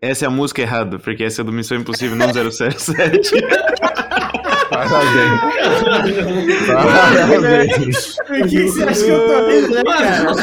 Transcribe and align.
Essa 0.00 0.24
é 0.24 0.28
a 0.28 0.30
música 0.30 0.62
errada, 0.62 0.98
porque 0.98 1.24
essa 1.24 1.42
é 1.42 1.44
do 1.44 1.52
Missão 1.52 1.76
Impossível, 1.78 2.16
não 2.16 2.28
007. 2.32 2.82
Parabéns. 4.70 5.40
Parabéns. 6.66 8.16
Por 8.26 8.48
que 8.48 8.62
você 8.62 8.84
acha 8.84 9.04
que 9.04 9.10
eu 9.10 9.26
tô 9.26 9.48
rindo, 9.48 9.74
né, 9.74 9.82
cara? 9.84 10.34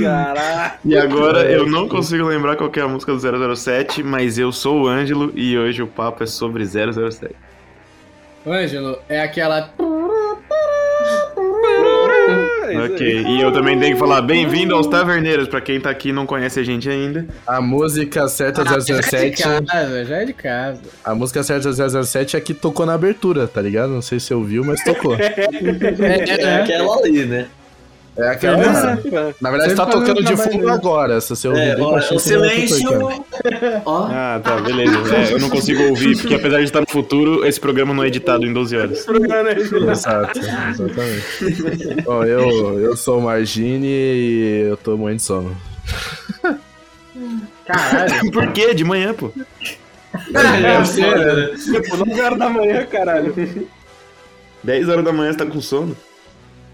Caralho. 0.00 0.72
E 0.84 0.96
agora 0.96 1.50
eu 1.50 1.66
não 1.66 1.88
consigo 1.88 2.24
lembrar 2.24 2.56
qual 2.56 2.70
que 2.70 2.78
é 2.78 2.82
a 2.82 2.88
música 2.88 3.12
do 3.12 3.56
007, 3.56 4.02
mas 4.02 4.38
eu 4.38 4.52
sou 4.52 4.82
o 4.82 4.86
Ângelo 4.86 5.32
e 5.34 5.58
hoje 5.58 5.82
o 5.82 5.86
papo 5.86 6.22
é 6.22 6.26
sobre 6.26 6.64
007. 6.64 7.34
Ô, 8.44 8.52
Ângelo, 8.52 8.98
é 9.08 9.22
aquela. 9.22 9.72
Ok, 12.74 13.24
e 13.28 13.40
eu 13.40 13.52
também 13.52 13.78
tenho 13.78 13.94
que 13.94 13.98
falar 13.98 14.22
bem-vindo 14.22 14.74
aos 14.74 14.86
Taverneiros, 14.86 15.46
pra 15.48 15.60
quem 15.60 15.80
tá 15.80 15.90
aqui 15.90 16.08
e 16.08 16.12
não 16.12 16.26
conhece 16.26 16.58
a 16.60 16.62
gente 16.64 16.88
ainda. 16.88 17.26
A 17.46 17.60
música 17.60 18.26
certa 18.28 18.62
Ah, 18.62 18.64
já 18.64 18.74
é 18.74 18.78
de 19.00 19.06
007. 19.06 19.42
casa, 19.66 20.04
já 20.04 20.16
é 20.16 20.24
de 20.24 20.32
casa. 20.32 20.80
A 21.04 21.14
música 21.14 21.42
certa 21.42 21.72
007 21.72 22.36
é 22.36 22.40
que 22.40 22.52
tocou 22.54 22.84
na 22.86 22.94
abertura, 22.94 23.46
tá 23.46 23.60
ligado? 23.62 23.90
Não 23.90 24.02
sei 24.02 24.18
se 24.18 24.26
você 24.26 24.34
ouviu, 24.34 24.64
mas 24.64 24.82
tocou. 24.82 25.16
É 26.46 26.54
aquela 26.62 26.96
ali, 26.98 27.24
né? 27.24 27.46
É 28.16 28.28
aquela. 28.30 28.56
Na 29.40 29.50
verdade, 29.50 29.74
tá 29.74 29.84
Sempre 29.84 30.00
tocando 30.00 30.24
de 30.24 30.36
fundo 30.36 30.70
agora. 30.70 31.20
Se 31.20 31.28
você 31.30 31.48
ouvir 31.48 31.60
É, 31.60 31.76
ó, 31.78 31.96
o 31.96 32.00
você 32.00 32.14
tá 32.14 32.18
silêncio. 32.20 32.88
Ó, 33.84 34.06
Ah, 34.10 34.40
tá, 34.42 34.56
beleza. 34.60 34.96
É, 35.14 35.32
eu 35.34 35.38
não 35.38 35.50
consigo 35.50 35.82
ouvir, 35.84 36.16
porque 36.16 36.34
apesar 36.34 36.58
de 36.58 36.64
estar 36.64 36.80
no 36.80 36.88
futuro, 36.88 37.44
esse 37.46 37.60
programa 37.60 37.92
não 37.92 38.02
é 38.02 38.06
editado 38.08 38.46
em 38.46 38.52
12 38.52 38.76
horas. 38.76 39.06
Exato, 39.90 40.38
exatamente. 40.38 42.02
Bom, 42.04 42.24
eu, 42.24 42.80
eu 42.80 42.96
sou 42.96 43.18
o 43.18 43.22
Margine 43.22 43.86
e 43.86 44.66
eu 44.70 44.76
tô 44.78 44.96
morrendo 44.96 45.18
de 45.18 45.22
sono. 45.22 45.56
Caralho. 47.66 48.30
Por 48.32 48.52
quê? 48.52 48.72
De 48.74 48.84
manhã, 48.84 49.12
pô. 49.12 49.30
é, 50.34 50.84
foda, 50.84 51.34
né? 51.34 51.56
Tipo, 51.58 51.96
9 51.98 52.20
horas 52.22 52.38
da 52.38 52.48
manhã, 52.48 52.86
caralho. 52.86 53.34
10 54.62 54.88
horas 54.88 55.04
da 55.04 55.12
manhã 55.12 55.32
você 55.32 55.38
tá 55.38 55.46
com 55.46 55.60
sono. 55.60 55.96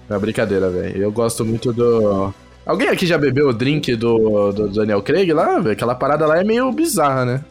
É 0.08 0.18
brincadeira, 0.18 0.70
velho. 0.70 1.02
Eu 1.02 1.12
gosto 1.12 1.44
muito 1.44 1.72
do. 1.72 2.32
Alguém 2.64 2.88
aqui 2.88 3.06
já 3.06 3.18
bebeu 3.18 3.48
o 3.48 3.52
drink 3.52 3.96
do, 3.96 4.52
do 4.52 4.68
Daniel 4.68 5.02
Craig 5.02 5.32
lá, 5.32 5.58
velho? 5.58 5.72
Aquela 5.72 5.94
parada 5.94 6.26
lá 6.26 6.38
é 6.38 6.44
meio 6.44 6.70
bizarra, 6.70 7.24
né? 7.24 7.44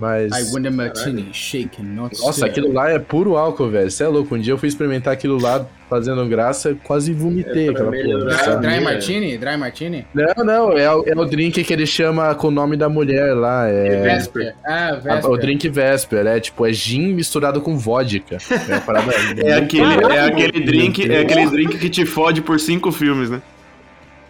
Mas. 0.00 0.32
I 0.32 0.52
want 0.52 0.66
a 0.66 0.70
martini, 0.72 1.28
shaken, 1.32 1.84
not 1.84 2.16
Nossa, 2.20 2.32
stirred. 2.32 2.50
aquilo 2.50 2.72
lá 2.74 2.90
é 2.90 2.98
puro 2.98 3.36
álcool, 3.36 3.68
velho. 3.70 3.88
Você 3.90 4.02
é 4.02 4.08
louco. 4.08 4.34
Um 4.34 4.38
dia 4.40 4.52
eu 4.52 4.58
fui 4.58 4.68
experimentar 4.68 5.12
aquilo 5.12 5.40
lá 5.40 5.64
fazendo 5.88 6.26
graça 6.26 6.76
quase 6.82 7.12
vomitei 7.12 7.68
É 7.68 7.70
aquela 7.70 7.92
porra. 7.92 8.56
Dry, 8.56 8.74
É. 8.74 8.80
martini? 8.80 9.38
Dry 9.38 9.56
martini? 9.56 10.04
Não, 10.12 10.44
não, 10.44 10.72
é, 10.76 10.92
o- 10.92 11.04
é 11.06 11.14
o 11.14 11.24
drink 11.24 11.62
que 11.62 11.72
ele 11.72 11.86
chama 11.86 12.34
com 12.34 12.48
o 12.48 12.50
nome 12.50 12.76
da 12.76 12.88
mulher 12.88 13.34
lá. 13.34 13.68
É. 13.68 14.02
Vesper. 14.02 14.54
Ah, 14.66 14.94
Vesper. 15.00 15.30
o 15.30 15.36
drink 15.36 15.68
Vesper, 15.68 16.26
é 16.26 16.40
tipo, 16.40 16.66
é 16.66 16.72
gin 16.72 17.12
misturado 17.12 17.60
com 17.60 17.78
vodka. 17.78 18.38
É 18.50 18.72
uma 18.72 18.80
parada. 18.80 19.04
É 19.44 19.54
aquele, 19.54 19.84
é 20.12 20.20
aquele 20.26 20.60
drink, 20.64 21.08
é 21.10 21.20
aquele 21.20 21.46
drink 21.50 21.78
que 21.78 21.88
te 21.88 22.04
fode 22.04 22.40
por 22.42 22.58
cinco 22.58 22.90
filmes, 22.90 23.30
né? 23.30 23.40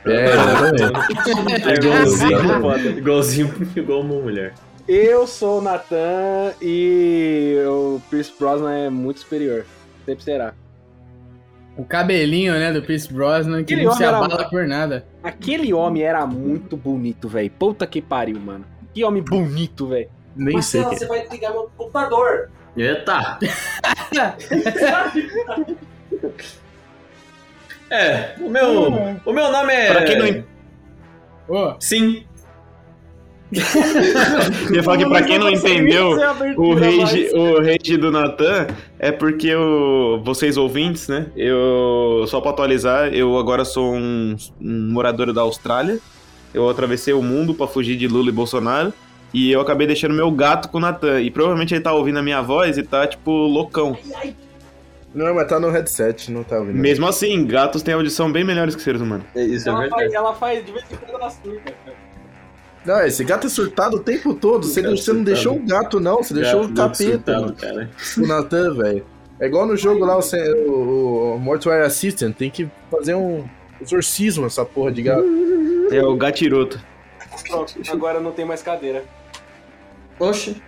É, 0.04 0.26
exatamente. 0.34 1.64
É 1.68 1.74
igualzinho, 1.74 2.60
foda. 2.60 2.78
igualzinho 2.90 3.54
igual 3.74 4.00
uma 4.02 4.20
mulher. 4.20 4.52
Eu 4.86 5.26
sou 5.26 5.58
o 5.60 5.62
Nathan 5.62 6.52
e 6.60 7.56
o 7.66 8.00
Pierce 8.10 8.32
Brosnan 8.38 8.72
é 8.72 8.90
muito 8.90 9.20
superior. 9.20 9.64
Sempre 10.04 10.24
será. 10.24 10.52
O 11.76 11.84
cabelinho, 11.84 12.52
né, 12.52 12.70
do 12.72 12.82
Pierce 12.82 13.12
Brosnan, 13.12 13.64
que 13.64 13.72
Aquele 13.74 13.86
não 13.86 13.92
se 13.92 14.04
homem 14.04 14.08
era- 14.08 14.18
abala 14.24 14.48
por 14.50 14.66
nada. 14.66 15.06
Aquele 15.22 15.72
homem 15.72 16.02
era 16.02 16.26
muito 16.26 16.76
bonito, 16.76 17.28
velho. 17.28 17.50
Puta 17.50 17.86
que 17.86 18.00
pariu, 18.02 18.38
mano. 18.38 18.64
Que 18.92 19.02
homem 19.04 19.22
bonito, 19.22 19.88
velho. 19.88 20.08
Nem 20.36 20.60
sei. 20.60 20.84
que- 20.84 21.06
vai 21.06 21.22
desligar 21.22 21.52
meu 21.52 21.70
computador. 21.76 22.50
Eita! 22.76 23.38
é, 27.90 28.34
o 28.40 28.48
meu, 28.50 28.82
o 29.24 29.32
meu 29.32 29.50
nome 29.52 29.72
é... 29.72 29.92
Pra 29.92 30.04
quem 30.04 30.18
não 30.18 30.44
Ô, 31.46 31.74
Sim. 31.78 32.24
Eu 34.68 34.76
ia 34.76 34.82
falar 34.82 34.98
que 34.98 35.06
pra 35.08 35.22
quem 35.22 35.38
não 35.38 35.50
entendeu, 35.50 36.10
o 36.56 36.74
rage, 36.74 37.30
o 37.34 37.60
rage 37.62 37.96
do 37.96 38.10
Natan 38.10 38.66
é 38.98 39.12
porque 39.12 39.54
o, 39.54 40.20
vocês 40.24 40.56
ouvintes, 40.56 41.08
né? 41.08 41.26
Eu, 41.36 42.24
só 42.26 42.40
pra 42.40 42.50
atualizar, 42.50 43.12
eu 43.12 43.38
agora 43.38 43.64
sou 43.64 43.94
um, 43.94 44.36
um 44.60 44.90
morador 44.92 45.32
da 45.32 45.42
Austrália. 45.42 45.98
Eu 46.52 46.68
atravessei 46.68 47.12
o 47.12 47.22
mundo 47.22 47.54
pra 47.54 47.66
fugir 47.66 47.96
de 47.96 48.06
Lula 48.06 48.28
e 48.28 48.32
Bolsonaro. 48.32 48.92
E 49.32 49.50
eu 49.50 49.60
acabei 49.60 49.86
deixando 49.86 50.14
meu 50.14 50.30
gato 50.30 50.68
com 50.68 50.78
o 50.78 50.80
Natan. 50.80 51.20
E 51.20 51.30
provavelmente 51.30 51.74
ele 51.74 51.82
tá 51.82 51.92
ouvindo 51.92 52.18
a 52.20 52.22
minha 52.22 52.40
voz 52.40 52.78
e 52.78 52.82
tá, 52.84 53.06
tipo, 53.06 53.30
loucão. 53.32 53.98
Não, 55.12 55.34
mas 55.34 55.48
tá 55.48 55.60
no 55.60 55.70
headset, 55.70 56.30
não 56.30 56.42
tá 56.42 56.58
ouvindo. 56.58 56.76
Mesmo 56.76 57.06
assim, 57.06 57.44
gatos 57.46 57.82
têm 57.82 57.94
audição 57.94 58.30
bem 58.30 58.44
melhores 58.44 58.74
que 58.76 58.82
seres 58.82 59.00
humanos. 59.00 59.26
Isso 59.34 59.68
é 59.68 59.72
Ela 59.72 59.80
verdade. 59.80 60.02
faz, 60.02 60.14
ela 60.14 60.34
faz 60.34 60.66
de 60.66 60.72
vez 60.72 60.84
em 60.90 60.96
quando 60.96 61.20
ela 61.20 61.30
surta. 61.30 61.74
Não, 62.84 63.00
esse 63.06 63.24
gato 63.24 63.46
é 63.46 63.50
surtado 63.50 63.96
o 63.96 64.00
tempo 64.00 64.34
todo. 64.34 64.66
Você, 64.66 64.82
Gato 64.82 64.96
você 64.96 65.12
não 65.12 65.24
deixou 65.24 65.56
o 65.56 65.66
gato, 65.66 65.98
não. 66.00 66.22
Você 66.22 66.34
deixou 66.34 66.64
o 66.64 66.68
Gato 66.68 66.98
capeta, 66.98 67.12
surtado, 67.12 67.40
mano. 67.42 67.56
cara. 67.56 67.90
O 68.18 68.26
Nathan, 68.26 68.74
velho. 68.74 69.06
É 69.40 69.46
igual 69.46 69.66
no 69.66 69.76
jogo 69.76 70.04
lá, 70.04 70.18
o, 70.18 70.70
o, 70.70 71.34
o 71.34 71.38
Mortuary 71.38 71.84
Assistant. 71.84 72.36
Tem 72.36 72.50
que 72.50 72.68
fazer 72.90 73.14
um 73.14 73.44
exorcismo 73.80 74.46
essa 74.46 74.64
porra 74.64 74.92
de 74.92 75.02
gato. 75.02 75.24
É 75.90 76.02
o 76.02 76.14
gatiroto. 76.16 76.78
Pronto, 77.48 77.74
agora 77.88 78.20
não 78.20 78.32
tem 78.32 78.44
mais 78.44 78.62
cadeira. 78.62 79.04
Oxe. 80.18 80.62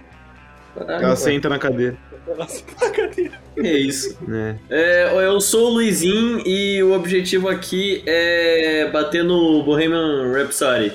Ela 0.77 1.16
senta 1.16 1.48
na 1.48 1.59
cadeira. 1.59 1.97
Ela 2.27 2.47
senta 2.48 2.72
na 2.84 2.91
cadeira. 2.91 3.33
Que 3.54 3.62
isso. 3.78 4.19
né? 4.27 4.59
É, 4.69 5.27
eu 5.27 5.41
sou 5.41 5.71
o 5.71 5.75
Luizinho 5.75 6.43
e 6.47 6.83
o 6.83 6.93
objetivo 6.93 7.48
aqui 7.48 8.03
é 8.06 8.91
bater 8.91 9.22
no 9.25 9.62
Bohemian 9.62 10.33
Rhapsody. 10.33 10.93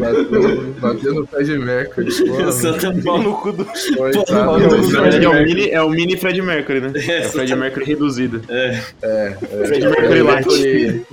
Bateu, 0.00 0.74
bateu 0.80 1.14
no 1.14 1.44
de 1.44 1.58
Mercury. 1.58 2.08
Exatamente. 2.08 3.04
Pau 3.06 3.22
no 3.22 3.34
cu 3.34 3.52
do. 3.52 3.64
Coitado. 3.64 4.88
Verdade, 4.88 5.24
é 5.24 5.28
o 5.28 5.42
mini, 5.44 5.70
é 5.70 5.82
o 5.82 5.90
mini 5.90 6.16
Fred 6.16 6.40
Mercury, 6.42 6.80
né? 6.80 6.92
É 6.96 7.26
o 7.26 7.30
Fred 7.30 7.54
Mercury 7.54 7.84
reduzido. 7.84 8.42
É. 8.48 8.80
É, 9.02 9.36
Fred 9.66 9.86
Mercury 9.86 10.22
Light. 10.22 11.06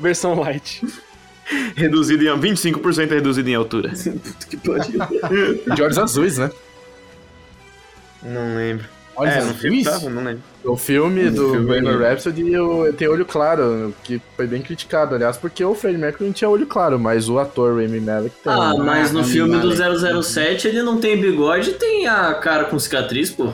Versão 0.00 0.34
light. 0.34 0.82
Reduzido 1.74 2.24
em 2.24 2.38
25% 2.38 3.08
reduzido 3.08 3.48
em 3.48 3.54
altura. 3.54 3.92
Que 4.48 4.56
pariu. 4.56 5.74
De 5.74 5.82
olhos 5.82 5.98
azuis, 5.98 6.38
né? 6.38 6.50
Não 8.22 8.54
lembro. 8.56 8.97
Olha 9.18 9.30
é, 9.30 9.44
no 9.44 9.54
filme 9.54 9.82
não 10.10 10.24
lembro. 10.24 10.42
O 10.64 10.76
filme 10.76 11.30
do 11.30 11.50
filme- 11.50 11.66
Bohemian 11.66 11.98
Rhapsody 11.98 12.56
o- 12.58 12.92
tem 12.92 13.08
olho 13.08 13.24
claro, 13.24 13.94
que 14.02 14.20
foi 14.36 14.46
bem 14.46 14.60
criticado, 14.62 15.14
aliás, 15.14 15.36
porque 15.36 15.64
o 15.64 15.74
Freddie 15.74 15.98
Mercury 15.98 16.26
não 16.26 16.32
tinha 16.32 16.48
olho 16.48 16.66
claro, 16.66 16.98
mas 16.98 17.28
o 17.28 17.38
ator 17.38 17.80
Rami 17.80 18.00
Malek 18.00 18.34
tem. 18.42 18.52
Ah, 18.52 18.74
mas 18.76 19.12
no 19.12 19.20
Rami 19.20 19.32
filme 19.32 19.58
do 19.58 19.68
Malek. 19.76 20.22
007 20.22 20.68
ele 20.68 20.82
não 20.82 20.98
tem 21.00 21.20
bigode 21.20 21.70
e 21.70 21.74
tem 21.74 22.06
a 22.06 22.34
cara 22.34 22.64
com 22.64 22.78
cicatriz, 22.78 23.30
pô. 23.30 23.52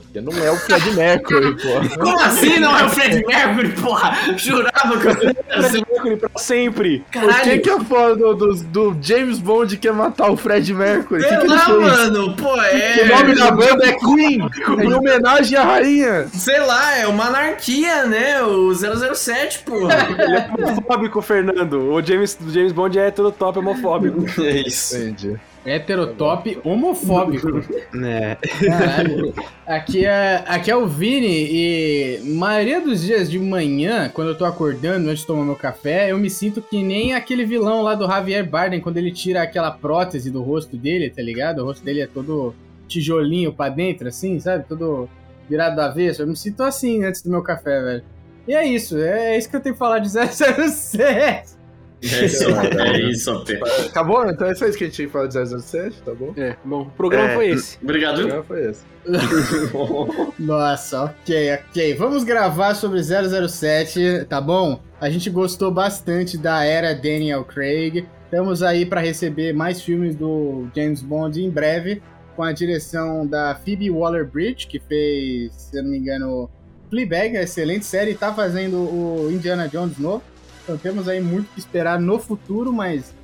Porque 0.00 0.20
não 0.20 0.32
é 0.32 0.50
o 0.50 0.56
Fred 0.56 0.90
Mercury, 0.92 1.56
pô. 1.56 1.68
Como 2.00 2.20
assim 2.20 2.58
não 2.58 2.76
é 2.78 2.84
o 2.84 2.88
Fred 2.88 3.24
Mercury, 3.26 3.68
porra? 3.80 4.16
Jurava 4.36 4.98
que 4.98 5.06
eu 5.08 5.14
Fred 5.16 5.84
Mercury 5.90 6.16
pra 6.16 6.30
sempre. 6.36 6.98
Por 7.00 7.20
que, 7.20 7.26
Caralho. 7.26 7.62
que 7.62 7.70
a 7.70 7.80
foda 7.80 8.16
do, 8.16 8.34
do, 8.34 8.54
do 8.92 8.96
James 9.00 9.38
Bond 9.38 9.76
quer 9.76 9.92
matar 9.92 10.30
o 10.30 10.36
Fred 10.36 10.72
Mercury? 10.72 11.22
Que, 11.22 11.28
Sei 11.28 11.38
que 11.38 11.46
lá, 11.46 11.58
fez? 11.66 11.78
mano, 11.78 12.36
pô, 12.36 12.56
é. 12.62 13.02
O 13.02 13.08
nome 13.08 13.34
da 13.34 13.50
banda 13.50 13.86
é 13.86 13.92
Queen, 13.92 14.40
é 14.80 14.84
em 14.84 14.92
homenagem 14.94 15.58
à 15.58 15.64
rainha. 15.64 16.26
Sei 16.32 16.58
lá, 16.60 16.96
é 16.96 17.06
uma 17.06 17.26
anarquia, 17.26 18.06
né? 18.06 18.42
O 18.42 18.72
007, 18.74 19.60
porra. 19.60 19.94
Ele 20.18 20.36
é 20.36 20.50
homofóbico, 20.68 21.20
Fernando. 21.22 21.92
O 21.92 22.02
James, 22.02 22.38
o 22.40 22.50
James 22.50 22.72
Bond 22.72 22.98
é 22.98 23.10
todo 23.10 23.30
top 23.32 23.58
homofóbico. 23.58 24.24
É 24.42 24.60
isso. 24.66 24.96
Entendi. 24.96 25.38
Heterotop 25.64 26.58
homofóbico. 26.64 27.48
É. 27.94 28.36
Caralho. 28.66 29.34
Aqui 29.66 30.04
é, 30.04 30.42
aqui 30.46 30.70
é 30.70 30.76
o 30.76 30.86
Vini 30.86 31.46
e 31.50 32.20
maioria 32.24 32.80
dos 32.80 33.02
dias 33.02 33.30
de 33.30 33.38
manhã, 33.38 34.10
quando 34.12 34.28
eu 34.28 34.34
tô 34.38 34.44
acordando 34.44 35.08
antes 35.08 35.20
de 35.20 35.26
tomar 35.26 35.44
meu 35.44 35.54
café, 35.54 36.10
eu 36.10 36.18
me 36.18 36.30
sinto 36.30 36.62
que 36.62 36.82
nem 36.82 37.14
aquele 37.14 37.44
vilão 37.44 37.82
lá 37.82 37.94
do 37.94 38.06
Javier 38.06 38.48
Bardem 38.48 38.80
quando 38.80 38.96
ele 38.96 39.12
tira 39.12 39.42
aquela 39.42 39.70
prótese 39.70 40.30
do 40.30 40.42
rosto 40.42 40.76
dele, 40.76 41.10
tá 41.10 41.22
ligado? 41.22 41.60
O 41.60 41.64
rosto 41.66 41.84
dele 41.84 42.00
é 42.00 42.06
todo 42.06 42.54
tijolinho 42.88 43.52
pra 43.52 43.68
dentro, 43.68 44.08
assim, 44.08 44.40
sabe? 44.40 44.64
Todo 44.68 45.08
virado 45.48 45.76
do 45.76 45.82
avesso. 45.82 46.22
Eu 46.22 46.26
me 46.26 46.36
sinto 46.36 46.62
assim 46.62 47.04
antes 47.04 47.22
do 47.22 47.30
meu 47.30 47.42
café, 47.42 47.80
velho. 47.82 48.02
E 48.48 48.54
é 48.54 48.66
isso, 48.66 48.98
é 48.98 49.36
isso 49.38 49.48
que 49.48 49.56
eu 49.56 49.60
tenho 49.60 49.74
que 49.74 49.78
falar 49.78 49.98
de 49.98 50.08
007. 50.10 51.61
É 52.02 52.24
isso, 52.24 52.44
é 52.50 53.00
isso, 53.00 53.44
Pé. 53.44 53.60
Acabou? 53.86 54.28
Então 54.28 54.46
é 54.48 54.54
só 54.54 54.66
isso 54.66 54.76
que 54.76 54.84
a 54.84 54.86
gente 54.88 54.96
tinha 54.96 55.06
que 55.06 55.12
falar 55.12 55.28
de 55.28 55.34
007, 55.62 56.02
tá 56.02 56.12
bom? 56.12 56.32
É, 56.36 56.56
bom, 56.64 56.82
o 56.82 56.90
programa 56.90 57.30
É. 57.30 57.34
foi 57.34 57.48
esse. 57.50 57.76
O 57.76 57.84
Obrigado. 57.84 58.16
programa 58.16 58.42
foi 58.44 58.70
esse. 58.70 58.82
Nossa, 60.38 61.04
ok, 61.04 61.54
ok. 61.54 61.94
Vamos 61.94 62.24
gravar 62.24 62.74
sobre 62.74 63.00
007, 63.02 64.26
tá 64.28 64.40
bom? 64.40 64.80
A 65.00 65.10
gente 65.10 65.30
gostou 65.30 65.70
bastante 65.70 66.36
da 66.36 66.64
era 66.64 66.94
Daniel 66.94 67.44
Craig. 67.44 68.06
Estamos 68.24 68.62
aí 68.62 68.86
para 68.86 69.00
receber 69.00 69.52
mais 69.52 69.82
filmes 69.82 70.14
do 70.16 70.66
James 70.74 71.02
Bond 71.02 71.42
em 71.42 71.50
breve, 71.50 72.02
com 72.34 72.42
a 72.42 72.50
direção 72.52 73.26
da 73.26 73.54
Phoebe 73.54 73.90
Waller-Bridge, 73.90 74.66
que 74.66 74.80
fez, 74.80 75.52
se 75.54 75.76
eu 75.78 75.82
não 75.82 75.90
me 75.90 75.98
engano, 75.98 76.48
Fleabag, 76.88 77.36
uma 77.36 77.42
excelente 77.42 77.84
série, 77.84 78.12
e 78.12 78.14
tá 78.14 78.32
fazendo 78.32 78.76
o 78.76 79.28
Indiana 79.30 79.68
Jones 79.68 79.98
novo. 79.98 80.22
Então 80.62 80.76
temos 80.76 81.08
aí 81.08 81.20
muito 81.20 81.48
que 81.52 81.58
esperar 81.58 81.98
no 82.00 82.18
futuro, 82.18 82.72
mas 82.72 83.14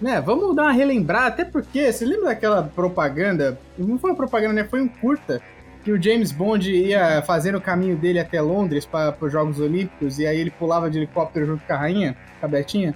né, 0.00 0.20
vamos 0.20 0.54
dar 0.54 0.64
uma 0.64 0.72
relembrar, 0.72 1.26
até 1.26 1.44
porque, 1.44 1.92
você 1.92 2.04
lembra 2.04 2.26
daquela 2.26 2.62
propaganda? 2.62 3.58
Não 3.78 3.98
foi 3.98 4.10
uma 4.10 4.16
propaganda, 4.16 4.52
né? 4.54 4.64
Foi 4.64 4.80
um 4.80 4.88
curta 4.88 5.40
que 5.84 5.90
o 5.92 6.00
James 6.00 6.30
Bond 6.32 6.70
ia 6.70 7.22
fazendo 7.22 7.58
o 7.58 7.60
caminho 7.60 7.96
dele 7.96 8.18
até 8.18 8.40
Londres 8.40 8.84
para 8.84 9.16
os 9.20 9.32
Jogos 9.32 9.58
Olímpicos 9.60 10.18
e 10.18 10.26
aí 10.26 10.38
ele 10.38 10.50
pulava 10.50 10.90
de 10.90 10.98
helicóptero 10.98 11.46
junto 11.46 11.64
com 11.64 11.72
a 11.72 11.76
rainha, 11.76 12.16
com 12.40 12.46
a 12.46 12.48
Betinha. 12.48 12.94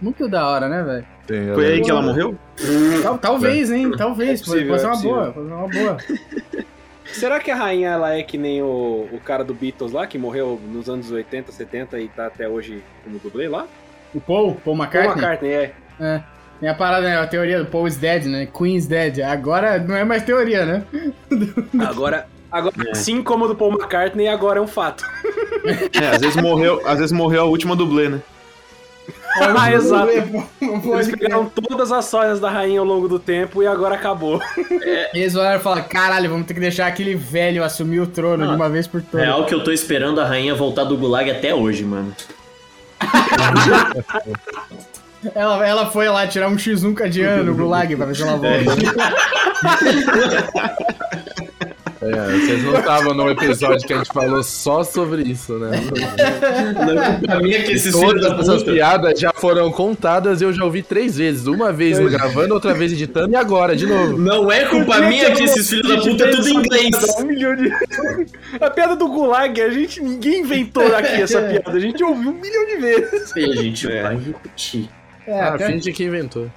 Muito 0.00 0.28
da 0.28 0.46
hora, 0.48 0.68
né, 0.68 0.82
velho? 0.82 1.06
Tem, 1.26 1.54
Foi 1.54 1.66
aí 1.66 1.80
que 1.80 1.90
ela 1.90 2.02
morreu? 2.02 2.36
Tal- 3.02 3.18
talvez, 3.18 3.70
hein? 3.70 3.92
Talvez. 3.96 4.40
É 4.40 4.44
possível, 4.44 4.68
pode 4.68 4.80
ser 4.80 4.86
é 4.86 4.90
uma 4.90 5.02
boa. 5.02 5.32
Pode 5.32 5.46
ser 5.48 5.54
uma 5.54 5.68
boa. 5.68 5.96
Será 7.12 7.38
que 7.40 7.50
a 7.50 7.54
rainha 7.56 7.90
ela 7.90 8.14
é 8.14 8.22
que 8.22 8.36
nem 8.38 8.62
o, 8.62 9.08
o 9.12 9.20
cara 9.24 9.44
do 9.44 9.54
Beatles 9.54 9.92
lá, 9.92 10.06
que 10.06 10.18
morreu 10.18 10.60
nos 10.68 10.88
anos 10.88 11.10
80, 11.10 11.52
70 11.52 12.00
e 12.00 12.08
tá 12.08 12.26
até 12.26 12.48
hoje 12.48 12.82
como 13.04 13.18
dublê 13.18 13.48
lá? 13.48 13.66
O 14.14 14.20
Paul, 14.20 14.54
Paul 14.54 14.60
Paul 14.64 14.76
McCartney. 14.76 15.12
McCartney, 15.12 15.50
é. 15.52 15.72
É. 16.00 16.22
Tem 16.60 16.68
a 16.68 16.74
parada, 16.74 17.08
né? 17.08 17.18
A 17.18 17.26
teoria 17.26 17.58
do 17.58 17.66
Paul 17.66 17.86
is 17.88 17.96
dead, 17.96 18.24
né? 18.26 18.46
Queen's 18.46 18.86
dead. 18.86 19.20
Agora 19.20 19.78
não 19.78 19.96
é 19.96 20.04
mais 20.04 20.22
teoria, 20.22 20.64
né? 20.64 20.84
Agora, 21.88 22.28
agora 22.50 22.74
É. 22.86 22.90
assim 22.90 23.22
como 23.22 23.46
o 23.46 23.48
do 23.48 23.54
Paul 23.56 23.72
McCartney, 23.72 24.28
agora 24.28 24.58
é 24.58 24.62
um 24.62 24.66
fato. 24.66 25.04
É, 26.00 26.06
às 26.14 26.20
vezes 26.20 26.36
morreu, 26.42 26.80
às 26.86 26.98
vezes 26.98 27.12
morreu 27.12 27.42
a 27.42 27.44
última 27.44 27.74
dublê, 27.74 28.08
né? 28.08 28.20
Ah, 29.40 29.72
exato. 29.76 30.12
Não 30.60 30.74
Eles 30.74 30.84
pode 30.84 31.04
crer. 31.06 31.18
pegaram 31.18 31.46
todas 31.46 31.90
as 31.92 32.04
sóias 32.04 32.38
da 32.40 32.50
rainha 32.50 32.80
ao 32.80 32.86
longo 32.86 33.08
do 33.08 33.18
tempo 33.18 33.62
e 33.62 33.66
agora 33.66 33.94
acabou. 33.94 34.40
E 35.14 35.18
eles 35.18 35.34
olharam 35.34 35.58
e 35.58 35.62
falaram: 35.62 35.84
caralho, 35.88 36.28
vamos 36.30 36.46
ter 36.46 36.54
que 36.54 36.60
deixar 36.60 36.86
aquele 36.86 37.14
velho 37.14 37.64
assumir 37.64 38.00
o 38.00 38.06
trono 38.06 38.44
Ah, 38.44 38.48
de 38.48 38.54
uma 38.54 38.68
vez 38.68 38.86
por 38.86 39.00
todas. 39.02 39.26
Real 39.26 39.44
que 39.46 39.54
eu 39.54 39.64
tô 39.64 39.70
esperando 39.70 40.20
a 40.20 40.26
rainha 40.26 40.54
voltar 40.54 40.84
do 40.84 40.96
Gulag 40.96 41.30
até 41.30 41.54
hoje, 41.54 41.84
mano. 41.84 42.14
Ela, 45.36 45.64
ela 45.64 45.86
foi 45.86 46.08
lá 46.08 46.26
tirar 46.26 46.48
um 46.48 46.56
X1 46.56 46.94
cadiano 46.94 47.44
no 47.44 47.54
Gulag 47.54 47.94
pra 47.94 48.06
ver 48.06 48.16
se 48.16 48.22
ela 48.22 48.32
volta. 48.36 48.48
É, 52.04 52.32
vocês 52.36 52.64
não 52.64 52.76
estavam 52.76 53.14
no 53.14 53.30
episódio 53.30 53.86
que 53.86 53.92
a 53.92 53.98
gente 53.98 54.12
falou 54.12 54.42
só 54.42 54.82
sobre 54.82 55.22
isso, 55.22 55.56
né? 55.58 55.70
Não 56.74 57.00
é 57.00 57.16
culpa 57.18 57.40
minha 57.40 57.62
que 57.62 57.72
esses 57.72 57.94
filhos 57.94 58.12
Todas 58.20 58.30
da 58.30 58.40
essas 58.40 58.62
piadas 58.64 59.20
já 59.20 59.32
foram 59.32 59.70
contadas 59.70 60.40
e 60.40 60.44
eu 60.44 60.52
já 60.52 60.64
ouvi 60.64 60.82
três 60.82 61.16
vezes. 61.16 61.46
Uma 61.46 61.72
vez 61.72 61.98
gravando, 62.10 62.54
outra 62.54 62.74
vez 62.74 62.92
editando 62.92 63.32
e 63.32 63.36
agora, 63.36 63.76
de 63.76 63.86
novo. 63.86 64.18
Não 64.18 64.50
é 64.50 64.64
culpa 64.64 64.98
minha 65.00 65.30
que 65.32 65.44
esses 65.44 65.68
filhos 65.70 65.88
da 65.88 65.98
puta 66.02 66.24
é 66.24 66.30
tudo 66.32 66.48
em 66.48 66.54
inglês. 66.56 66.92
Um 67.22 67.26
milhão 67.26 67.54
de... 67.54 67.70
A 68.60 68.68
piada 68.70 68.96
do 68.96 69.06
Gulag, 69.06 69.60
a 69.62 69.70
gente, 69.70 70.02
ninguém 70.02 70.40
inventou 70.40 70.84
aqui 70.96 71.22
essa 71.22 71.40
piada. 71.46 71.70
A 71.70 71.78
gente 71.80 72.02
ouviu 72.02 72.30
um 72.30 72.34
milhão 72.40 72.66
de 72.66 72.76
vezes. 72.78 73.32
E 73.36 73.44
a 73.44 73.54
gente 73.62 73.92
É. 73.92 74.02
vai 74.02 74.16
repetir. 74.16 74.88
É, 75.26 75.40
Ah, 75.40 75.56
finge 75.56 75.92
que 75.92 76.02
inventou. 76.04 76.50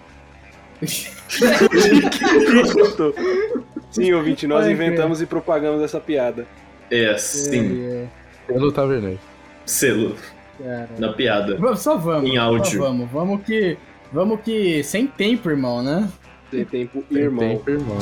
Sim, 3.95 4.13
ouvinte, 4.13 4.45
nós 4.47 4.67
inventamos 4.67 5.21
e 5.21 5.25
propagamos 5.25 5.81
essa 5.81 5.99
piada. 5.99 6.45
É, 6.91 7.17
sim. 7.17 7.83
É, 7.85 8.05
Pelo 8.47 8.71
Tavernei. 8.71 9.17
Selo 9.65 10.15
cara. 10.63 10.89
na 10.99 11.13
piada. 11.13 11.57
Vamos- 11.57 11.79
Só 11.81 11.97
vamos. 11.97 12.29
Em 12.29 12.37
áudio. 12.37 12.77
Só 12.79 12.79
vamos. 12.85 13.09
Vamos 13.11 13.41
que. 13.43 13.77
Vamos 14.11 14.39
que. 14.41 14.83
Sem 14.83 15.07
tempo, 15.07 15.49
irmão, 15.49 15.81
né? 15.81 16.07
Tem 16.51 16.63
tempo, 16.63 17.03
Tem 17.11 17.23
irmão. 17.23 17.39
tempo, 17.49 17.69
irmão. 17.71 17.97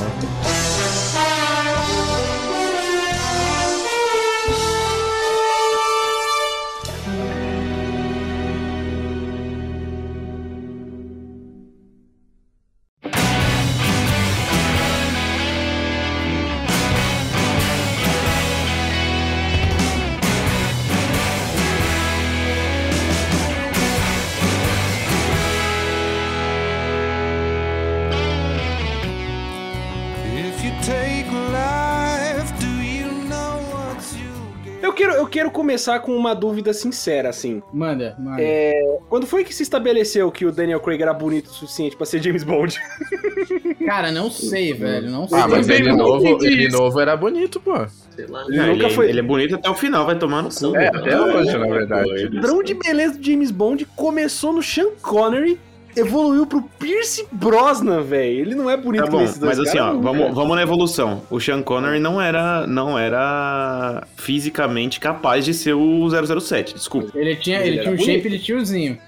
Começar 35.74 35.98
com 36.00 36.16
uma 36.16 36.34
dúvida 36.34 36.72
sincera, 36.72 37.28
assim. 37.28 37.60
Manda, 37.72 38.14
manda. 38.18 38.40
É, 38.40 38.80
quando 39.08 39.26
foi 39.26 39.42
que 39.42 39.52
se 39.52 39.64
estabeleceu 39.64 40.30
que 40.30 40.46
o 40.46 40.52
Daniel 40.52 40.78
Craig 40.78 41.02
era 41.02 41.12
bonito 41.12 41.46
o 41.48 41.52
suficiente 41.52 41.96
pra 41.96 42.06
ser 42.06 42.22
James 42.22 42.44
Bond? 42.44 42.80
Cara, 43.84 44.12
não 44.12 44.30
sei, 44.30 44.72
velho. 44.72 45.10
Não 45.10 45.26
sei. 45.28 45.38
Ah, 45.38 45.48
mas 45.48 45.68
ele 45.68 45.88
não 45.88 45.96
novo, 45.96 46.44
ele 46.44 46.68
novo 46.68 47.00
era 47.00 47.16
bonito, 47.16 47.58
pô. 47.58 47.74
Sei 48.14 48.26
lá. 48.26 48.44
Não, 48.48 48.66
Nunca 48.68 48.84
ele, 48.86 48.94
foi- 48.94 49.08
ele 49.08 49.18
é 49.18 49.22
bonito 49.22 49.56
até 49.56 49.68
o 49.68 49.74
final, 49.74 50.06
vai 50.06 50.16
tomar 50.16 50.42
no 50.42 50.48
cu. 50.48 50.76
É, 50.76 50.86
até 50.86 51.20
hoje, 51.20 51.58
na 51.58 51.66
verdade. 51.66 52.26
O 52.26 52.34
padrão 52.34 52.62
de 52.62 52.74
beleza 52.74 53.18
do 53.18 53.24
James 53.24 53.50
Bond 53.50 53.84
começou 53.96 54.52
no 54.52 54.62
Sean 54.62 54.90
Connery, 55.02 55.58
evoluiu 55.96 56.46
pro 56.46 56.62
Pierce 56.78 57.26
Brosnan, 57.32 58.02
velho. 58.02 58.40
Ele 58.40 58.54
não 58.54 58.68
é 58.70 58.76
bonito 58.76 59.04
Tá 59.04 59.10
bom, 59.10 59.20
nesses 59.20 59.38
dois 59.38 59.58
mas 59.58 59.68
assim, 59.68 59.78
ó, 59.78 59.92
vamos, 59.94 60.34
vamos 60.34 60.56
na 60.56 60.62
evolução. 60.62 61.22
O 61.30 61.40
Sean 61.40 61.62
Connery 61.62 61.98
não 62.00 62.20
era, 62.20 62.66
não 62.66 62.98
era 62.98 64.06
fisicamente 64.16 64.98
capaz 65.00 65.44
de 65.44 65.54
ser 65.54 65.74
o 65.74 66.08
007, 66.40 66.74
desculpa. 66.74 67.10
Ele 67.18 67.36
tinha, 67.36 67.60
Ele 67.60 67.68
ele 67.68 67.78
tinha 67.80 67.92
um 67.92 67.96
bonito. 67.96 68.14
shape 68.16 68.28
de 68.30 68.38
tiozinho. 68.38 68.98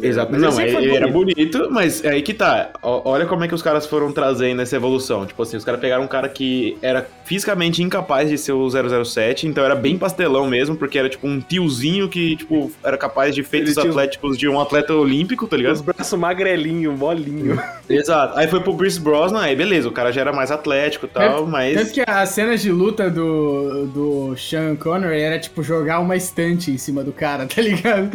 Exato. 0.00 0.32
Mas 0.32 0.40
Não, 0.42 0.60
ele 0.60 0.70
ele, 0.76 0.84
ele 0.86 0.96
era 0.96 1.08
bonito. 1.08 1.68
mas 1.70 2.04
é 2.04 2.10
aí 2.10 2.22
que 2.22 2.34
tá. 2.34 2.70
Olha 2.82 3.26
como 3.26 3.44
é 3.44 3.48
que 3.48 3.54
os 3.54 3.62
caras 3.62 3.86
foram 3.86 4.10
trazendo 4.12 4.60
essa 4.62 4.74
evolução. 4.76 5.24
Tipo 5.26 5.42
assim, 5.42 5.56
os 5.56 5.64
caras 5.64 5.80
pegaram 5.80 6.04
um 6.04 6.08
cara 6.08 6.28
que 6.28 6.76
era 6.82 7.06
fisicamente 7.24 7.82
incapaz 7.82 8.28
de 8.28 8.36
ser 8.36 8.52
o 8.52 8.68
007, 8.68 9.46
então 9.46 9.64
era 9.64 9.74
bem 9.74 9.96
pastelão 9.96 10.46
mesmo, 10.46 10.76
porque 10.76 10.98
era 10.98 11.08
tipo 11.08 11.26
um 11.26 11.40
tiozinho 11.40 12.08
que, 12.08 12.36
tipo, 12.36 12.70
era 12.82 12.96
capaz 12.98 13.34
de 13.34 13.42
feitos 13.42 13.70
Ele 13.70 13.74
tinha 13.80 13.90
os- 13.90 13.96
atléticos 13.96 14.36
de 14.36 14.48
um 14.48 14.60
atleta 14.60 14.92
olímpico, 14.94 15.46
tá 15.46 15.56
Os 15.56 15.62
ligado? 15.62 15.82
braços 15.82 16.18
magrelinho, 16.18 16.92
molinho. 16.96 17.60
Exato. 17.88 18.38
Aí 18.38 18.46
foi 18.48 18.60
pro 18.60 18.72
Bruce 18.74 19.00
Brosnan, 19.00 19.40
aí 19.42 19.54
beleza, 19.56 19.88
o 19.88 19.92
cara 19.92 20.12
já 20.12 20.20
era 20.20 20.32
mais 20.32 20.50
atlético 20.50 21.06
e 21.06 21.08
tal, 21.08 21.38
Tanto 21.40 21.50
mas... 21.50 21.90
que 21.92 22.02
as 22.06 22.28
cenas 22.30 22.60
de 22.62 22.70
luta 22.72 23.08
do, 23.10 23.86
do 23.86 24.36
Sean 24.36 24.74
Connery 24.76 25.20
era 25.20 25.38
tipo 25.38 25.62
jogar 25.62 26.00
uma 26.00 26.16
estante 26.16 26.70
em 26.70 26.78
cima 26.78 27.02
do 27.04 27.12
cara, 27.12 27.46
tá 27.46 27.62
ligado? 27.62 28.10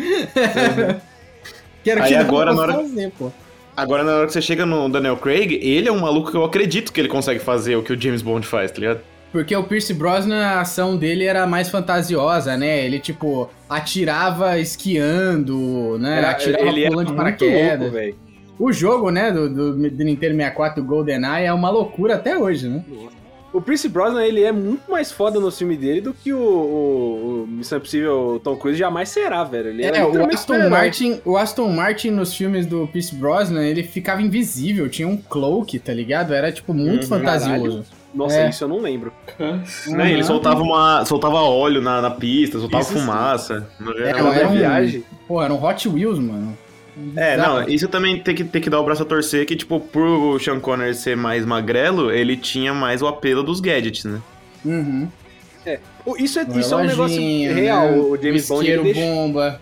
Que 1.95 1.99
era 1.99 2.03
Aí 2.03 2.09
que 2.09 2.15
agora, 2.15 2.53
na 2.53 2.61
hora- 2.61 2.73
fazer, 2.73 3.11
pô. 3.17 3.31
Agora, 3.75 4.03
na 4.03 4.11
hora 4.17 4.27
que 4.27 4.33
você 4.33 4.41
chega 4.41 4.65
no 4.65 4.89
Daniel 4.89 5.15
Craig, 5.17 5.53
ele 5.63 5.87
é 5.87 5.91
um 5.91 5.99
maluco 5.99 6.31
que 6.31 6.35
eu 6.37 6.43
acredito 6.43 6.91
que 6.91 6.99
ele 6.99 7.07
consegue 7.07 7.39
fazer 7.39 7.75
o 7.77 7.83
que 7.83 7.93
o 7.93 8.01
James 8.01 8.21
Bond 8.21 8.45
faz, 8.45 8.71
tá 8.71 8.79
ligado? 8.79 8.99
Porque 9.31 9.55
o 9.55 9.63
Pierce 9.63 9.93
Brosnan, 9.93 10.43
a 10.43 10.61
ação 10.61 10.97
dele 10.97 11.23
era 11.23 11.45
mais 11.47 11.69
fantasiosa, 11.69 12.57
né? 12.57 12.83
Ele, 12.83 12.99
tipo, 12.99 13.49
atirava 13.69 14.57
esquiando, 14.59 15.97
né? 15.99 16.17
Era- 16.17 16.31
atirava 16.31 16.65
ele 16.67 16.81
era 16.81 16.91
pulando 16.91 17.07
de 17.07 17.13
paraquedas. 17.13 17.91
louco, 17.93 18.17
o 18.59 18.73
jogo, 18.73 19.09
né, 19.11 19.31
do, 19.31 19.49
do, 19.49 19.73
do 19.89 20.03
Nintendo 20.03 20.35
64, 20.35 20.81
o 20.83 20.85
GoldenEye, 20.85 21.45
é 21.45 21.53
uma 21.53 21.69
loucura 21.69 22.15
até 22.15 22.37
hoje, 22.37 22.67
né? 22.67 22.83
O 23.51 23.59
Pierce 23.59 23.89
Brosnan, 23.89 24.23
ele 24.23 24.43
é 24.43 24.51
muito 24.51 24.89
mais 24.91 25.11
foda 25.11 25.39
no 25.39 25.49
filme 25.51 25.75
dele 25.75 26.01
do 26.01 26.13
que 26.13 26.31
o, 26.31 26.39
o, 26.39 27.43
o 27.43 27.47
Missão 27.47 27.79
Impossível 27.79 28.39
Tom 28.43 28.55
Cruise 28.55 28.77
jamais 28.77 29.09
será, 29.09 29.43
velho. 29.43 29.69
Ele 29.69 29.83
É, 29.83 29.87
era 29.87 30.07
o 30.07 30.33
Aston. 30.33 30.69
Martin, 30.69 31.19
o 31.25 31.35
Aston 31.35 31.67
Martin 31.69 32.11
nos 32.11 32.33
filmes 32.33 32.67
do 32.67 32.87
Pierce 32.87 33.15
Brosnan, 33.15 33.63
ele 33.63 33.81
ficava 33.83 34.21
invisível, 34.21 34.87
tinha 34.87 35.07
um 35.07 35.17
cloak, 35.17 35.79
tá 35.79 35.91
ligado? 35.93 36.33
Era, 36.33 36.51
tipo, 36.51 36.73
muito 36.75 37.03
Uhum, 37.03 37.09
fantasioso. 37.09 37.85
Nossa, 38.13 38.35
É. 38.37 38.49
isso 38.49 38.63
eu 38.63 38.67
não 38.67 38.79
lembro. 38.79 39.11
Né, 39.87 40.11
Ele 40.13 40.23
soltava, 40.23 40.61
uma, 40.61 41.03
soltava 41.05 41.35
óleo 41.41 41.81
na, 41.81 42.01
na 42.01 42.11
pista, 42.11 42.59
soltava 42.59 42.83
Isso 42.83 42.93
fumaça. 42.93 43.67
É, 43.97 44.09
Era 44.09 44.23
uma 44.23 44.35
era 44.35 44.47
um- 44.47 44.51
viagem. 44.51 45.03
Pô, 45.27 45.41
era 45.41 45.53
um 45.53 45.63
Hot 45.63 45.87
Wheels, 45.89 46.19
mano. 46.19 46.57
É, 47.15 47.37
não, 47.37 47.67
isso 47.67 47.87
também 47.87 48.19
tem 48.19 48.35
que, 48.35 48.43
tem 48.43 48.61
que 48.61 48.69
dar 48.69 48.79
o 48.79 48.83
braço 48.83 49.03
a 49.03 49.05
torcer, 49.05 49.45
que, 49.45 49.55
tipo, 49.55 49.79
por 49.79 50.39
Sean 50.41 50.59
Connery 50.59 50.93
ser 50.95 51.15
mais 51.17 51.45
magrelo, 51.45 52.11
ele 52.11 52.35
tinha 52.37 52.73
mais 52.73 53.01
o 53.01 53.07
apelo 53.07 53.43
dos 53.43 53.59
gadgets, 53.59 54.05
né? 54.05 54.21
Uhum. 54.65 55.07
O- 56.05 56.17
Isso 56.17 56.39
é, 56.39 56.43
isso 56.57 56.73
é 56.73 56.77
um 56.77 56.83
negócio 56.85 57.21
real. 57.53 57.91
né? 57.91 57.97
O 57.97 58.17
James 58.21 58.47
Bond, 58.47 58.77
deixa... 58.81 58.99
bomba. 59.01 59.61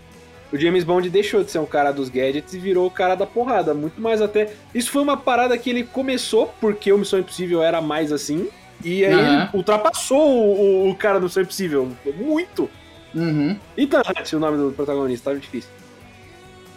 o 0.54 0.58
James 0.58 0.84
Bond 0.84 1.10
deixou 1.10 1.44
de 1.44 1.52
ser 1.52 1.60
um 1.60 1.66
cara 1.66 1.92
dos 1.92 2.08
gadgets 2.10 2.54
e 2.54 2.58
virou 2.60 2.88
o 2.88 2.92
cara 2.92 3.16
da 3.16 3.26
porrada. 3.26 3.74
Muito 3.74 4.00
mais 4.00 4.22
até. 4.22 4.54
Isso 4.74 4.90
foi 4.92 5.02
uma 5.02 5.18
parada 5.18 5.58
que 5.58 5.70
ele 5.70 5.84
começou 5.84 6.54
porque 6.62 6.92
o 6.94 6.98
Missão 6.98 7.20
Impossível 7.20 7.62
era 7.62 7.82
mais 7.82 8.12
assim. 8.12 8.48
E 8.84 9.04
aí 9.04 9.12
Aham. 9.14 9.42
ele 9.44 9.50
ultrapassou 9.58 10.20
o, 10.30 10.86
o- 10.86 10.90
o 10.92 10.96
cara 10.96 11.20
do 11.20 11.24
Missão 11.24 11.44
Impossível. 11.44 11.92
Muito. 12.18 12.70
Uhum. 13.14 13.58
Ethan 13.76 14.02
Hunt, 14.08 14.34
o 14.34 14.40
nome 14.40 14.58
do 14.58 14.72
protagonista, 14.72 15.32
tava 15.32 15.40
difícil. 15.42 15.70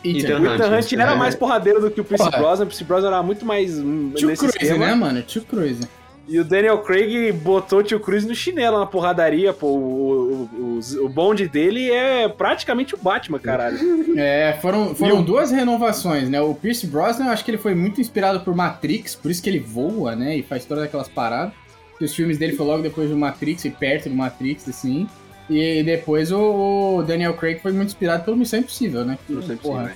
Ethan 0.04 0.19
Ethan 0.28 0.35
O 0.40 0.42
Hunt. 0.52 0.61
Ethan 0.61 0.76
Hunt 0.78 0.92
era 0.92 1.12
é. 1.12 1.16
mais 1.16 1.35
porradeiro 1.35 1.80
do 1.80 1.90
que 1.90 2.00
o 2.00 2.04
Pierce 2.04 2.25
Porra. 2.25 2.38
Brosnan. 2.38 2.64
O 2.64 2.66
Pierce 2.69 2.85
Brosnan 2.85 3.09
era 3.09 3.23
muito 3.23 3.45
mais 3.45 3.78
hum, 3.78 4.12
Tio 4.16 4.28
nesse 4.28 4.47
Cruise, 4.47 4.59
esquema. 4.64 4.87
né, 4.87 4.95
mano? 4.95 5.23
Tio 5.23 5.42
Cruise. 5.42 5.88
E 6.28 6.38
o 6.38 6.45
Daniel 6.45 6.78
Craig 6.78 7.33
botou 7.33 7.80
o 7.80 7.83
Tio 7.83 7.99
Cruz 7.99 8.25
no 8.25 8.35
chinelo 8.37 8.78
na 8.78 8.87
porradaria, 8.87 9.52
pô. 9.52 9.66
O, 9.66 10.49
o, 10.52 10.80
o, 11.00 11.04
o 11.04 11.09
bonde 11.09 11.49
dele 11.49 11.90
é 11.90 12.28
praticamente 12.28 12.95
o 12.95 12.99
Batman, 12.99 13.38
caralho. 13.40 13.78
É, 14.16 14.57
foram, 14.62 14.95
foram 14.95 15.21
o- 15.21 15.23
duas 15.25 15.50
renovações, 15.50 16.28
né? 16.28 16.40
O 16.40 16.54
Pierce 16.54 16.87
Brosnan, 16.87 17.26
eu 17.26 17.33
acho 17.33 17.45
que 17.45 17.50
ele 17.50 17.59
foi 17.59 17.75
muito 17.75 18.00
inspirado 18.00 18.40
por 18.40 18.54
Matrix, 18.54 19.14
por 19.16 19.28
isso 19.30 19.42
que 19.42 19.50
ele 19.50 19.59
voa, 19.59 20.14
né? 20.14 20.37
E 20.37 20.42
faz 20.42 20.64
todas 20.64 20.85
aquelas 20.85 21.09
paradas. 21.09 21.52
E 22.00 22.04
os 22.04 22.14
filmes 22.14 22.38
dele 22.38 22.52
foi 22.54 22.64
logo 22.64 22.83
depois 22.83 23.11
do 23.11 23.16
Matrix 23.16 23.64
e 23.64 23.71
perto 23.71 24.09
do 24.09 24.14
Matrix, 24.14 24.69
assim. 24.69 25.09
E 25.50 25.83
depois 25.83 26.30
o, 26.30 26.99
o 26.99 27.02
Daniel 27.02 27.35
Craig 27.35 27.59
foi 27.61 27.73
muito 27.73 27.88
inspirado 27.88 28.25
pelo 28.25 28.37
Missão 28.37 28.61
Impossível, 28.61 29.04
né? 29.04 29.19
Que, 29.26 29.42
sei 29.42 29.57
porra, 29.57 29.83
né? 29.83 29.95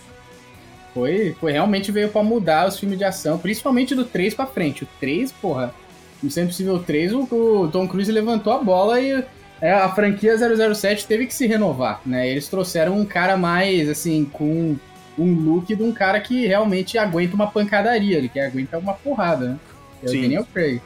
foi, 0.93 1.37
foi 1.39 1.53
realmente 1.53 1.93
veio 1.93 2.09
pra 2.09 2.25
mudar 2.25 2.67
os 2.67 2.79
filmes 2.79 2.99
de 2.99 3.05
ação, 3.05 3.39
principalmente 3.39 3.95
do 3.95 4.05
3 4.05 4.35
pra 4.35 4.47
frente. 4.47 4.83
O 4.83 4.89
3, 4.99 5.31
porra, 5.31 5.73
Missão 6.21 6.43
Impossível 6.43 6.81
3, 6.81 7.13
o, 7.13 7.21
o 7.31 7.69
Tom 7.69 7.87
Cruise 7.87 8.11
levantou 8.11 8.53
a 8.53 8.59
bola 8.59 9.01
e 9.01 9.25
é, 9.61 9.73
a 9.73 9.89
franquia 9.89 10.37
007 10.37 11.07
teve 11.07 11.27
que 11.27 11.35
se 11.35 11.47
renovar, 11.47 12.01
né? 12.05 12.29
Eles 12.29 12.49
trouxeram 12.49 12.99
um 12.99 13.05
cara 13.05 13.37
mais, 13.37 13.89
assim, 13.89 14.25
com 14.25 14.77
um 15.17 15.35
look 15.35 15.75
de 15.75 15.83
um 15.83 15.93
cara 15.93 16.19
que 16.19 16.47
realmente 16.47 16.99
aguenta 16.99 17.37
uma 17.37 17.47
pancadaria, 17.47 18.19
ele 18.19 18.29
que 18.29 18.41
aguenta 18.41 18.77
uma 18.77 18.95
porrada, 18.95 19.51
né? 19.51 19.59
É 20.03 20.11
o. 20.11 20.23
Daniel 20.23 20.47
Craig. 20.53 20.83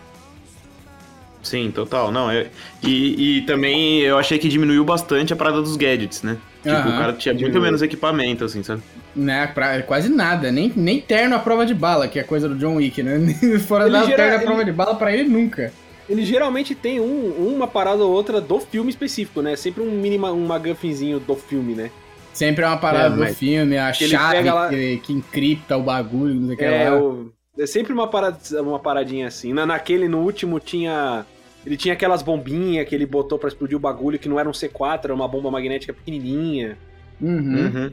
Sim, 1.42 1.70
total. 1.70 2.10
Não, 2.10 2.32
eu- 2.32 2.46
e, 2.82 3.38
e 3.38 3.42
também 3.42 4.00
eu 4.00 4.18
achei 4.18 4.38
que 4.38 4.48
diminuiu 4.48 4.84
bastante 4.84 5.32
a 5.32 5.36
parada 5.36 5.62
dos 5.62 5.76
gadgets, 5.76 6.22
né? 6.22 6.36
Tipo, 6.62 6.74
Aham. 6.74 6.88
o 6.88 6.98
cara 6.98 7.12
tinha 7.12 7.32
muito 7.32 7.44
Diminuiu. 7.44 7.62
menos 7.62 7.82
equipamento, 7.82 8.44
assim, 8.44 8.62
sabe? 8.62 8.82
Né, 9.14 9.46
pra- 9.54 9.80
quase 9.82 10.08
nada, 10.08 10.50
nem, 10.50 10.72
nem 10.74 11.00
terno 11.00 11.36
à 11.36 11.38
prova 11.38 11.64
de 11.64 11.72
bala, 11.74 12.08
que 12.08 12.18
é 12.18 12.22
coisa 12.22 12.48
do 12.48 12.56
John 12.56 12.74
Wick, 12.76 13.02
né? 13.02 13.18
Fora 13.66 13.84
Ele 13.84 13.92
da 13.92 14.02
gera- 14.04 14.16
terno 14.16 14.32
à 14.32 14.36
ele- 14.36 14.44
prova 14.46 14.64
de 14.64 14.72
bala 14.72 14.94
pra 14.96 15.12
ele 15.12 15.28
nunca. 15.28 15.72
Ele 16.08 16.24
geralmente 16.24 16.74
tem 16.74 16.98
um- 17.00 17.54
uma 17.54 17.66
parada 17.68 18.02
ou 18.04 18.10
outra 18.12 18.40
do 18.40 18.58
filme 18.58 18.90
específico, 18.90 19.40
né? 19.42 19.54
Sempre 19.56 19.82
um 19.82 19.90
mini 19.90 20.18
um 20.18 20.44
McGuffinzinho 20.46 21.20
do 21.20 21.36
filme, 21.36 21.74
né? 21.74 21.90
Sempre 22.32 22.64
é 22.64 22.68
uma 22.68 22.76
parada 22.78 23.14
É, 23.24 23.28
do 23.28 23.34
filme, 23.34 23.76
a 23.78 23.90
que 23.92 24.08
chave 24.08 24.50
lá- 24.50 24.68
que, 24.68 24.98
que 24.98 25.12
encripta 25.12 25.76
o 25.76 25.82
bagulho, 25.82 26.34
não 26.34 26.46
sei 26.46 26.54
o 26.54 26.58
que 26.58 26.64
É, 26.64 26.90
lá. 26.90 26.96
o- 26.98 27.32
é 27.58 27.66
sempre 27.66 27.92
uma, 27.92 28.08
parada, 28.08 28.38
uma 28.62 28.78
paradinha 28.78 29.26
assim. 29.26 29.52
Na, 29.52 29.66
naquele, 29.66 30.08
no 30.08 30.20
último, 30.20 30.60
tinha. 30.60 31.26
Ele 31.66 31.76
tinha 31.76 31.92
aquelas 31.92 32.22
bombinhas 32.22 32.88
que 32.88 32.94
ele 32.94 33.04
botou 33.04 33.38
pra 33.38 33.48
explodir 33.48 33.76
o 33.76 33.80
bagulho, 33.80 34.18
que 34.18 34.28
não 34.28 34.38
era 34.38 34.48
um 34.48 34.52
C4, 34.52 35.04
era 35.04 35.14
uma 35.14 35.26
bomba 35.28 35.50
magnética 35.50 35.92
pequenininha. 35.92 36.78
Uhum, 37.20 37.66
Uhum. 37.66 37.92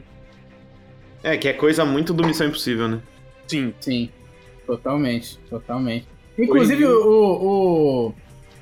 É, 1.22 1.36
que 1.36 1.48
é 1.48 1.52
coisa 1.52 1.84
muito 1.84 2.14
do 2.14 2.24
Missão 2.24 2.46
Impossível, 2.46 2.86
né? 2.86 3.00
Sim. 3.48 3.74
Sim, 3.80 4.08
totalmente, 4.64 5.38
totalmente. 5.50 6.06
Inclusive, 6.38 6.84
o, 6.84 8.14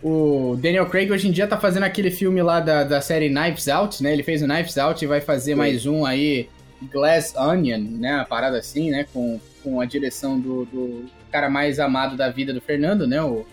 o, 0.03 0.51
o 0.53 0.57
Daniel 0.57 0.87
Craig 0.87 1.11
hoje 1.13 1.29
em 1.29 1.31
dia 1.31 1.47
tá 1.47 1.59
fazendo 1.59 1.83
aquele 1.83 2.11
filme 2.11 2.43
lá 2.43 2.61
da, 2.61 2.83
da 2.83 3.03
série 3.03 3.29
Knives 3.29 3.69
Out, 3.69 4.03
né? 4.03 4.15
Ele 4.15 4.23
fez 4.23 4.41
o 4.43 4.47
Knives 4.47 4.79
Out 4.79 5.05
e 5.05 5.09
vai 5.09 5.21
fazer 5.21 5.53
Sim. 5.53 5.59
mais 5.59 5.85
um 5.85 6.07
aí, 6.07 6.49
Glass 6.91 7.35
Onion, 7.37 7.81
né? 7.81 8.15
Uma 8.17 8.25
parada 8.25 8.59
assim, 8.59 8.91
né? 8.91 9.07
Com, 9.13 9.39
com 9.65 9.81
a 9.81 9.87
direção 9.87 10.39
do, 10.39 10.67
do 10.67 11.07
cara 11.33 11.49
mais 11.49 11.81
amado 11.81 12.17
da 12.17 12.29
vida 12.29 12.53
do 12.53 12.61
Fernando, 12.61 13.07
né? 13.07 13.21
O... 13.23 13.45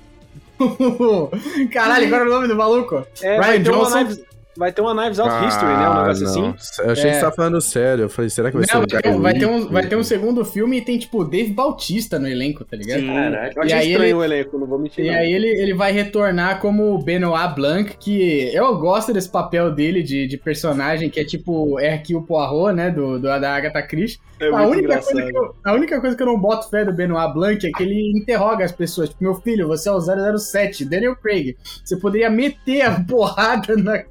Caralho, 1.72 2.06
agora 2.06 2.26
é 2.26 2.28
o 2.28 2.30
nome 2.30 2.48
do 2.50 2.56
maluco? 2.56 3.08
É, 3.22 3.40
Ryan 3.40 3.64
Johnson? 3.64 4.31
Vai 4.58 4.72
ter 4.72 4.82
uma 4.82 4.94
Knives 4.94 5.20
Out 5.20 5.46
History, 5.48 5.72
né? 5.72 5.90
Um 5.90 5.94
negócio 6.02 6.26
assim. 6.28 6.42
Ah, 6.80 6.84
Eu 6.84 6.92
achei 6.92 7.04
que 7.06 7.10
É. 7.10 7.14
você 7.14 7.20
tava 7.22 7.36
falando 7.36 7.62
sério. 7.62 8.04
Eu 8.04 8.10
falei, 8.10 8.30
será 8.30 8.52
que 8.52 8.58
vai 8.58 8.66
Não, 8.74 8.82
ser 8.82 8.88
vai 8.92 9.02
ter, 9.02 9.10
um, 9.10 9.22
vai, 9.22 9.34
ter 9.34 9.46
um, 9.46 9.68
vai 9.70 9.88
ter 9.88 9.96
um 9.96 10.04
segundo 10.04 10.44
filme 10.46 10.78
e 10.78 10.82
tem, 10.82 10.98
tipo, 10.98 11.24
Dave 11.24 11.52
Bautista 11.54 12.20
no 12.20 12.28
elenco, 12.28 12.64
tá 12.66 12.76
ligado? 12.78 13.00
Sim. 13.00 13.08
Caraca. 13.14 13.54
Eu 13.56 13.64
achei 13.64 13.78
E 13.78 13.80
aí 13.80 13.92
estranho 13.92 14.08
ele- 14.10 14.14
o 14.14 14.24
elenco, 14.24 14.58
não 14.58 14.68
vou 14.68 14.80
mentir. 14.80 15.06
E 15.06 15.08
não. 15.10 15.16
aí 15.16 15.32
ele, 15.34 15.48
ele 15.48 15.74
vai 15.74 15.92
retornar 15.92 16.60
como 16.60 16.94
o 16.94 16.98
Benoit 17.04 17.56
Blanc, 17.56 17.96
que 17.98 18.54
eu 18.54 18.78
gosto 18.78 19.14
desse 19.14 19.30
papel 19.30 19.72
dele 19.72 20.04
de, 20.04 20.28
de 20.28 20.38
personagem, 20.38 21.10
que 21.10 21.20
é 21.20 21.24
tipo 21.26 21.80
Hercule 21.80 22.26
Poirot, 22.26 22.74
né, 22.76 22.90
do, 22.90 23.18
do, 23.20 23.22
da 23.40 23.56
Agatha 23.56 23.82
Christie. 23.82 24.20
É 24.40 24.48
a, 24.48 24.64
única 24.66 24.98
coisa 25.00 25.22
que 25.22 25.38
eu, 25.38 25.56
a 25.64 25.74
única 25.74 26.02
coisa 26.02 26.16
que 26.18 26.24
eu 26.24 26.28
não 26.28 26.40
boto 26.40 26.68
fé 26.70 26.84
do 26.84 26.92
Benoit 26.92 27.32
Blanc 27.32 27.66
é 27.68 27.70
que 27.72 27.84
ele 27.84 28.12
interroga 28.18 28.66
as 28.66 28.72
pessoas. 28.72 29.10
Tipo, 29.10 29.24
meu 29.24 29.36
filho, 29.36 29.68
você 29.68 29.88
é 29.88 29.92
o 29.92 30.00
007, 30.02 30.84
Daniel 30.84 31.16
Craig. 31.16 31.56
Você 31.86 31.96
poderia 31.98 32.30
meter 32.30 32.82
a 32.82 32.92
porrada 33.08 33.76
na- 33.78 34.02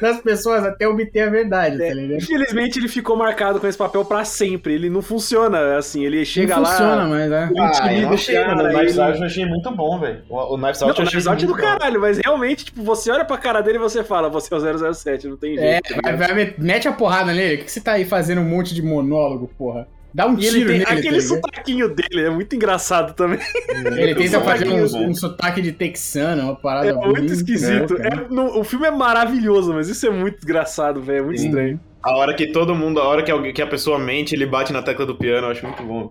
nas 0.00 0.20
pessoas 0.20 0.64
até 0.64 0.86
obter 0.88 1.20
a 1.20 1.30
verdade, 1.30 1.82
É, 1.82 1.88
tá 1.88 1.94
ligado? 1.94 2.18
Infelizmente 2.22 2.78
ele 2.78 2.88
ficou 2.88 3.16
marcado 3.16 3.58
com 3.60 3.66
esse 3.66 3.78
papel 3.78 4.04
pra 4.04 4.24
sempre. 4.24 4.74
Ele 4.74 4.90
não 4.90 5.02
funciona 5.02 5.76
assim. 5.76 6.04
Ele 6.04 6.24
chega 6.24 6.56
não 6.56 6.62
lá. 6.62 6.68
funciona, 6.70 7.06
mas 7.06 7.24
ele 7.26 7.34
Ah, 7.34 7.94
eu 7.94 8.08
o 8.08 8.12
achei, 8.14 8.34
cara, 8.34 8.54
mano. 8.56 8.68
O 8.68 8.72
Knives 8.78 8.98
Out 8.98 9.18
eu 9.18 9.26
achei 9.26 9.46
muito 9.46 9.70
bom, 9.70 9.98
velho. 9.98 10.22
O, 10.28 10.54
o 10.54 10.56
Knives 10.58 10.82
Out 10.82 10.84
o 10.84 11.02
eu 11.02 11.06
achei 11.06 11.20
Knives 11.20 11.26
Out 11.26 11.44
é 11.44 11.46
do 11.46 11.54
bom. 11.54 11.60
caralho, 11.60 12.00
mas 12.00 12.18
realmente, 12.18 12.64
tipo, 12.66 12.82
você 12.82 13.10
olha 13.10 13.24
pra 13.24 13.36
cara 13.38 13.60
dele 13.60 13.78
e 13.78 13.80
você 13.80 14.02
fala, 14.04 14.28
você 14.28 14.52
é 14.52 14.56
o 14.56 14.94
007, 14.94 15.28
não 15.28 15.36
tem 15.36 15.58
É, 15.58 15.80
jeito. 15.82 16.02
vai, 16.02 16.16
vai, 16.16 16.34
met- 16.34 16.54
mete 16.60 16.88
a 16.88 16.92
porrada 16.92 17.32
nele. 17.32 17.62
O 17.62 17.64
que 17.64 17.70
você 17.72 17.80
tá 17.80 17.92
aí 17.92 18.04
fazendo 18.04 18.40
um 18.40 18.44
monte 18.48 18.74
de 18.74 18.82
monólogo, 18.82 19.48
porra? 19.58 19.86
Dá 20.12 20.26
um 20.26 20.36
E 20.38 20.44
ele 20.46 20.58
tiro 20.58 20.68
tem 20.70 20.78
nele, 20.78 20.84
tá 20.86 20.92
aquele 20.94 21.20
sotaquinho 21.20 21.88
dele, 21.94 22.26
é 22.26 22.30
muito 22.30 22.54
engraçado 22.56 23.14
também. 23.14 23.38
Ele 23.68 24.14
tenta 24.14 24.40
fazer 24.40 24.68
um, 24.68 25.10
um 25.10 25.14
sotaque 25.14 25.62
de 25.62 25.72
texano, 25.72 26.42
uma 26.42 26.56
parada 26.56 26.88
É 26.88 26.92
muito 26.92 27.32
esquisito. 27.32 27.94
né? 27.94 28.08
É, 28.08 28.28
no- 28.28 28.58
o 28.58 28.64
filme 28.64 28.86
é 28.86 28.90
maravilhoso, 28.90 29.72
mas 29.72 29.88
isso 29.88 30.06
é 30.06 30.10
muito 30.10 30.36
desgraçado, 30.36 31.00
velho. 31.00 31.18
É 31.18 31.22
muito 31.22 31.38
Sim. 31.38 31.46
estranho. 31.46 31.80
A 32.02 32.16
hora 32.16 32.34
que 32.34 32.48
todo 32.48 32.74
mundo, 32.74 32.98
a 33.00 33.04
hora 33.06 33.22
que, 33.22 33.30
alguém, 33.30 33.52
que 33.52 33.62
a 33.62 33.66
pessoa 33.66 33.98
mente, 33.98 34.34
ele 34.34 34.46
bate 34.46 34.72
na 34.72 34.82
tecla 34.82 35.04
do 35.06 35.14
piano, 35.14 35.46
eu 35.46 35.50
acho 35.52 35.64
muito 35.66 35.82
bom. 35.82 36.10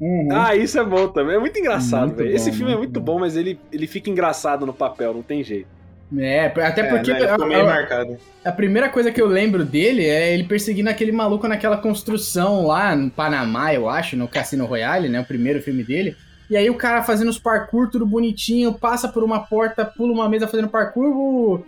Uhum. 0.00 0.28
Ah, 0.30 0.54
isso 0.54 0.78
é 0.78 0.84
bom 0.84 1.08
também. 1.08 1.36
É 1.36 1.38
muito 1.38 1.58
engraçado, 1.58 2.08
Muito 2.08 2.18
velho. 2.18 2.30
bom, 2.30 2.36
Esse 2.36 2.52
filme 2.52 2.72
é 2.72 2.76
muito 2.76 2.78
muito 2.94 3.00
bom. 3.00 3.14
bom, 3.14 3.20
mas 3.20 3.36
ele, 3.36 3.58
ele 3.72 3.86
fica 3.86 4.10
engraçado 4.10 4.66
no 4.66 4.72
papel, 4.72 5.14
não 5.14 5.22
tem 5.22 5.42
jeito. 5.42 5.68
É, 6.16 6.46
até 6.46 6.84
porque 6.84 7.10
é, 7.10 7.20
né, 7.20 7.28
ficou 7.32 7.46
meio 7.46 7.60
a, 7.60 7.64
a- 7.64 7.66
marcado. 7.66 8.16
a 8.44 8.52
primeira 8.52 8.88
coisa 8.88 9.12
que 9.12 9.20
eu 9.20 9.26
lembro 9.26 9.64
dele 9.64 10.06
é 10.06 10.32
ele 10.32 10.44
perseguindo 10.44 10.88
aquele 10.88 11.12
maluco 11.12 11.46
naquela 11.46 11.76
construção 11.76 12.66
lá 12.66 12.96
no 12.96 13.10
Panamá, 13.10 13.74
eu 13.74 13.88
acho, 13.88 14.16
no 14.16 14.26
Cassino 14.26 14.64
Royale, 14.64 15.08
né? 15.08 15.20
O 15.20 15.24
primeiro 15.24 15.60
filme 15.60 15.84
dele. 15.84 16.16
E 16.48 16.56
aí 16.56 16.70
o 16.70 16.74
cara 16.76 17.02
fazendo 17.02 17.28
os 17.28 17.38
parkour, 17.38 17.90
tudo 17.90 18.06
bonitinho, 18.06 18.72
passa 18.72 19.06
por 19.06 19.22
uma 19.22 19.40
porta, 19.40 19.84
pula 19.84 20.12
uma 20.14 20.28
mesa 20.30 20.48
fazendo 20.48 20.68
parkour, 20.68 21.14
o, 21.14 21.66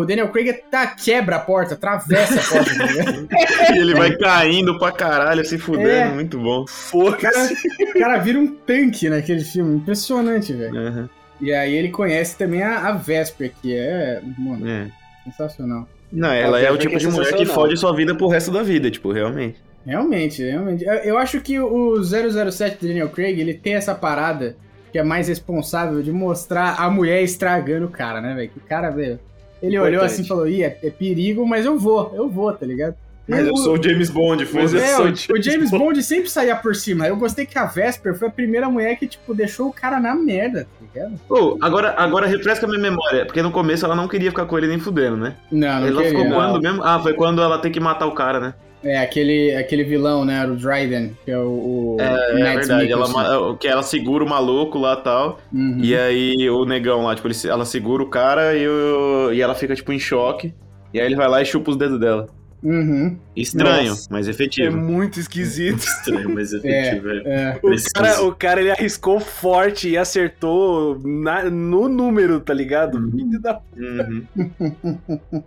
o 0.00 0.04
Daniel 0.04 0.30
Craig 0.30 0.52
tá, 0.68 0.84
quebra 0.88 1.36
a 1.36 1.38
porta, 1.38 1.74
atravessa 1.74 2.40
a 2.40 2.42
porta, 2.42 2.74
tá? 2.76 3.70
E 3.72 3.78
ele 3.78 3.94
vai 3.94 4.16
caindo 4.16 4.76
pra 4.80 4.90
caralho, 4.90 5.44
se 5.44 5.58
fudendo, 5.58 5.86
É. 5.88 6.08
muito 6.08 6.40
bom. 6.40 6.64
O 6.92 7.12
cara, 7.12 7.50
o 7.94 7.98
cara 8.00 8.16
vira 8.18 8.36
um 8.40 8.48
tanque 8.48 9.08
naquele 9.08 9.44
filme, 9.44 9.76
impressionante, 9.76 10.52
velho. 10.52 10.74
Uhum, 10.74 11.08
E 11.40 11.52
aí 11.52 11.74
ele 11.74 11.88
conhece 11.88 12.36
também 12.36 12.62
a, 12.62 12.88
a 12.88 12.92
Vesper, 12.92 13.52
que 13.60 13.74
é, 13.74 14.20
mano, 14.38 14.68
é. 14.68 14.90
sensacional. 15.24 15.88
Não, 16.12 16.30
ela 16.30 16.58
A 16.58 16.62
é 16.62 16.70
o 16.70 16.76
tipo 16.76 16.90
que 16.90 16.96
é 16.96 16.98
de 16.98 17.08
mulher 17.08 17.32
que 17.34 17.46
fode 17.46 17.76
sua 17.76 17.94
vida 17.94 18.14
pro 18.14 18.28
resto 18.28 18.50
da 18.50 18.62
vida, 18.62 18.90
tipo, 18.90 19.12
realmente. 19.12 19.58
Realmente, 19.86 20.42
realmente. 20.42 20.84
Eu, 20.84 20.94
eu 20.94 21.18
acho 21.18 21.40
que 21.40 21.58
o 21.58 22.02
007 22.02 22.78
do 22.80 22.88
Daniel 22.88 23.08
Craig, 23.08 23.40
ele 23.40 23.54
tem 23.54 23.74
essa 23.74 23.94
parada 23.94 24.56
que 24.92 24.98
é 24.98 25.02
mais 25.02 25.28
responsável 25.28 26.02
de 26.02 26.12
mostrar 26.12 26.74
a 26.80 26.90
mulher 26.90 27.22
estragando 27.22 27.86
o 27.86 27.90
cara, 27.90 28.20
né, 28.20 28.34
velho? 28.34 28.50
Que 28.50 28.58
o 28.58 28.62
cara, 28.62 28.90
velho, 28.90 29.20
ele 29.62 29.78
olhou 29.78 29.94
Importante. 29.94 30.12
assim 30.12 30.22
e 30.22 30.26
falou, 30.26 30.48
ih, 30.48 30.64
é, 30.64 30.78
é 30.82 30.90
perigo, 30.90 31.46
mas 31.46 31.64
eu 31.64 31.78
vou, 31.78 32.12
eu 32.14 32.28
vou, 32.28 32.52
tá 32.52 32.66
ligado? 32.66 32.96
Mas 33.30 33.46
eu 33.46 33.56
sou 33.56 33.78
o 33.78 33.82
James 33.82 34.10
Bond, 34.10 34.42
É, 34.42 34.46
sou 34.46 35.06
o, 35.06 35.10
o 35.10 35.14
James 35.16 35.44
James 35.44 35.70
Bond. 35.70 35.84
Bond 35.84 36.02
sempre 36.02 36.28
saía 36.30 36.56
por 36.56 36.74
cima. 36.74 37.06
Eu 37.06 37.16
gostei 37.16 37.46
que 37.46 37.58
a 37.58 37.64
Vesper 37.66 38.14
foi 38.18 38.28
a 38.28 38.30
primeira 38.30 38.68
mulher 38.68 38.96
que, 38.96 39.06
tipo, 39.06 39.32
deixou 39.34 39.68
o 39.68 39.72
cara 39.72 39.98
na 40.00 40.14
merda, 40.14 40.64
tá 40.64 40.86
ligado? 40.94 41.20
Ô, 41.28 41.56
agora, 41.60 41.94
agora 41.96 42.26
refresca 42.26 42.66
a 42.66 42.68
minha 42.68 42.80
memória, 42.80 43.24
porque 43.24 43.42
no 43.42 43.50
começo 43.50 43.84
ela 43.84 43.94
não 43.94 44.08
queria 44.08 44.30
ficar 44.30 44.46
com 44.46 44.58
ele 44.58 44.66
nem 44.66 44.78
fudendo, 44.80 45.16
né? 45.16 45.36
Não, 45.50 45.80
não 45.80 45.86
ela 45.86 46.02
queria. 46.02 46.08
ficou 46.10 46.24
não. 46.24 46.34
quando 46.36 46.60
mesmo? 46.62 46.82
Ah, 46.84 46.98
foi 47.00 47.14
quando 47.14 47.40
ela 47.40 47.58
tem 47.58 47.70
que 47.72 47.80
matar 47.80 48.06
o 48.06 48.12
cara, 48.12 48.40
né? 48.40 48.54
É, 48.82 48.98
aquele, 48.98 49.54
aquele 49.54 49.84
vilão, 49.84 50.24
né, 50.24 50.42
o 50.46 50.56
Dryden, 50.56 51.14
que 51.22 51.30
é 51.30 51.36
o, 51.36 51.42
o 51.50 51.96
É, 52.00 52.30
é 52.30 52.54
verdade, 52.56 52.90
ela, 52.90 53.06
ma- 53.08 53.54
que 53.60 53.68
ela 53.68 53.82
segura 53.82 54.24
o 54.24 54.28
maluco 54.28 54.78
lá 54.78 54.94
e 54.94 55.02
tal, 55.04 55.38
Uhum. 55.52 55.80
e 55.82 55.94
aí 55.94 56.48
o 56.48 56.64
negão 56.64 57.04
lá, 57.04 57.14
tipo, 57.14 57.28
ele, 57.28 57.36
ela 57.46 57.66
segura 57.66 58.02
o 58.02 58.06
cara 58.08 58.56
e, 58.56 58.66
o- 58.66 59.30
e 59.34 59.42
ela 59.42 59.54
fica, 59.54 59.74
tipo, 59.74 59.92
em 59.92 59.98
choque, 59.98 60.54
e 60.94 60.98
aí 60.98 61.04
ele 61.04 61.14
vai 61.14 61.28
lá 61.28 61.42
e 61.42 61.44
chupa 61.44 61.70
os 61.72 61.76
dedos 61.76 62.00
dela. 62.00 62.26
Uhum. 62.62 63.16
Estranho, 63.34 63.90
Nossa. 63.90 64.06
mas 64.10 64.28
É 64.28 64.30
efetivo. 64.32 64.76
muito 64.76 65.18
esquisito. 65.18 65.78
Estranho, 65.78 66.28
mas 66.34 66.52
efetivo, 66.52 67.02
velho. 67.08 67.26
É. 67.26 67.58
O 67.62 67.70
cara, 67.94 68.22
o 68.24 68.34
cara, 68.34 68.60
ele 68.60 68.70
arriscou 68.70 69.18
forte 69.18 69.88
e 69.88 69.96
acertou 69.96 70.98
na- 71.04 71.48
no 71.48 71.88
número, 71.88 72.38
tá 72.40 72.52
ligado? 72.52 73.00
Filho 73.10 73.40
da- 73.40 73.60
Uhum. 73.76 74.26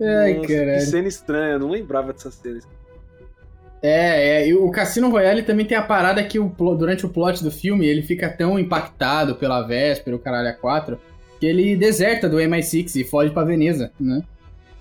Ai, 0.00 0.34
Nossa, 0.34 0.46
Que 0.46 0.56
caralho. 0.56 0.80
cena 0.80 1.08
estranha, 1.08 1.52
eu 1.52 1.58
não 1.60 1.70
lembrava 1.70 2.12
dessa 2.12 2.30
cena. 2.30 2.58
É, 3.82 4.40
é, 4.42 4.48
e 4.48 4.54
o 4.54 4.70
Cassino 4.70 5.10
Royale 5.10 5.42
também 5.42 5.66
tem 5.66 5.76
a 5.76 5.82
parada 5.82 6.24
que 6.24 6.38
o, 6.38 6.48
durante 6.74 7.04
o 7.04 7.08
plot 7.10 7.42
do 7.44 7.50
filme 7.50 7.86
ele 7.86 8.00
fica 8.02 8.30
tão 8.30 8.58
impactado 8.58 9.34
pela 9.36 9.60
véspera, 9.62 10.16
o 10.16 10.18
caralho 10.18 10.48
a 10.48 10.52
4, 10.54 10.98
que 11.38 11.44
ele 11.44 11.76
deserta 11.76 12.26
do 12.28 12.38
MI6 12.38 12.96
e 12.96 13.04
foge 13.04 13.30
pra 13.30 13.44
Veneza, 13.44 13.92
né? 14.00 14.22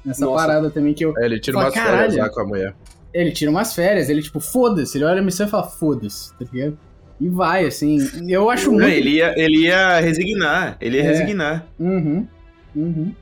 Nessa 0.06 0.26
Nossa. 0.26 0.46
parada 0.48 0.70
também 0.70 0.94
que 0.94 1.06
eu. 1.06 1.14
É, 1.18 1.26
ele 1.26 1.40
tira 1.40 1.56
Fala, 1.58 1.68
umas 1.68 1.74
férias 1.76 1.96
"Caralho." 1.98 2.18
lá 2.18 2.30
com 2.30 2.42
a 2.42 2.46
mulher. 2.46 2.74
Ele 3.14 3.32
tira 3.32 3.52
umas 3.52 3.74
férias, 3.76 4.10
ele 4.10 4.22
tipo, 4.22 4.40
foda-se, 4.40 4.98
ele 4.98 5.06
olha 5.06 5.20
a 5.20 5.24
missão 5.24 5.46
e 5.46 5.50
fala, 5.50 5.64
foda-se, 5.68 6.32
tá 6.38 6.46
ligado? 6.52 6.78
E 7.22 7.30
vai, 7.30 7.66
assim. 7.66 7.98
Eu 8.28 8.50
acho 8.50 8.72
Não, 8.72 8.80
muito. 8.80 8.90
ele, 8.90 9.12
ia, 9.18 9.34
ele 9.38 9.66
ia 9.68 10.00
resignar. 10.00 10.78
Ele 10.82 10.98
ia 10.98 11.04
É. 11.04 11.08
resignar. 11.08 11.68
Uhum. 11.80 12.28
Uhum. 12.76 13.14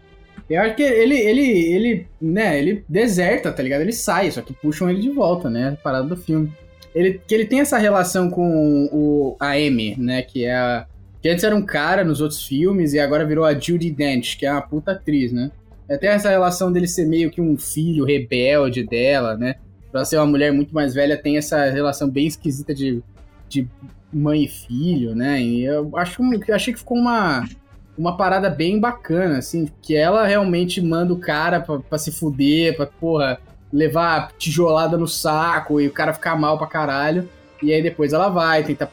Eu 0.50 0.62
acho 0.62 0.76
que 0.76 0.82
ele, 0.84 1.16
ele, 1.18 1.42
ele, 1.74 2.08
né, 2.22 2.58
ele 2.58 2.84
deserta, 2.88 3.52
tá 3.52 3.62
ligado? 3.62 3.82
Ele 3.82 3.92
sai, 3.94 4.32
só 4.32 4.42
que 4.42 4.54
puxam 4.54 4.90
ele 4.90 5.00
de 5.02 5.10
volta, 5.10 5.50
né? 5.50 5.78
Parada 5.84 6.08
do 6.08 6.18
filme. 6.18 6.52
Ele, 6.96 7.22
que 7.26 7.34
ele 7.36 7.46
tem 7.46 7.60
essa 7.62 7.78
relação 7.78 8.30
com 8.30 8.90
o, 8.92 9.36
a 9.40 9.52
Amy, 9.52 9.96
né? 9.98 10.22
Que 10.22 10.46
é 10.46 10.56
a. 10.56 10.86
Que 11.22 11.30
antes 11.30 11.44
era 11.44 11.56
um 11.56 11.62
cara 11.62 12.04
nos 12.04 12.20
outros 12.20 12.44
filmes 12.46 12.94
e 12.94 13.00
agora 13.00 13.26
virou 13.26 13.46
a 13.46 13.54
Judy 13.54 13.92
Dench, 13.92 14.36
que 14.38 14.46
é 14.46 14.52
uma 14.52 14.62
puta 14.62 14.92
atriz, 14.94 15.32
né? 15.32 15.52
É, 15.94 15.98
Tem 15.98 16.10
essa 16.10 16.30
relação 16.30 16.72
dele 16.72 16.88
ser 16.88 17.06
meio 17.06 17.30
que 17.30 17.42
um 17.42 17.58
filho 17.58 18.06
rebelde 18.06 18.84
dela, 18.86 19.36
né? 19.36 19.56
Pra 19.92 20.06
ser 20.06 20.18
uma 20.18 20.26
mulher 20.26 20.52
muito 20.54 20.74
mais 20.74 20.94
velha, 20.94 21.18
tem 21.22 21.38
essa 21.38 21.66
relação 21.70 22.10
bem 22.10 22.28
esquisita 22.28 22.74
de, 22.74 23.04
de 23.50 23.68
mãe 24.12 24.44
e 24.44 24.48
filho, 24.48 25.14
né? 25.14 25.42
E 25.42 25.64
eu 25.66 25.92
acho, 25.98 26.22
achei 26.54 26.74
que 26.74 26.80
ficou 26.80 26.98
uma, 26.98 27.44
uma 27.98 28.16
parada 28.16 28.50
bem 28.50 28.80
bacana, 28.80 29.38
assim, 29.40 29.70
que 29.82 29.96
ela 29.96 30.26
realmente 30.26 30.80
manda 30.82 31.12
o 31.14 31.20
cara 31.20 31.60
pra, 31.60 31.80
pra 31.80 31.98
se 31.98 32.10
fuder, 32.12 32.76
pra, 32.78 32.86
porra, 32.86 33.38
levar 33.72 34.32
tijolada 34.38 34.98
no 34.98 35.08
saco 35.08 35.82
e 35.82 35.88
o 35.88 35.92
cara 35.92 36.14
ficar 36.14 36.38
mal 36.38 36.58
pra 36.58 36.68
caralho. 36.68 37.28
E 37.62 37.74
aí 37.74 37.82
depois 37.84 38.14
ela 38.14 38.30
vai 38.30 38.64
tentar 38.64 38.90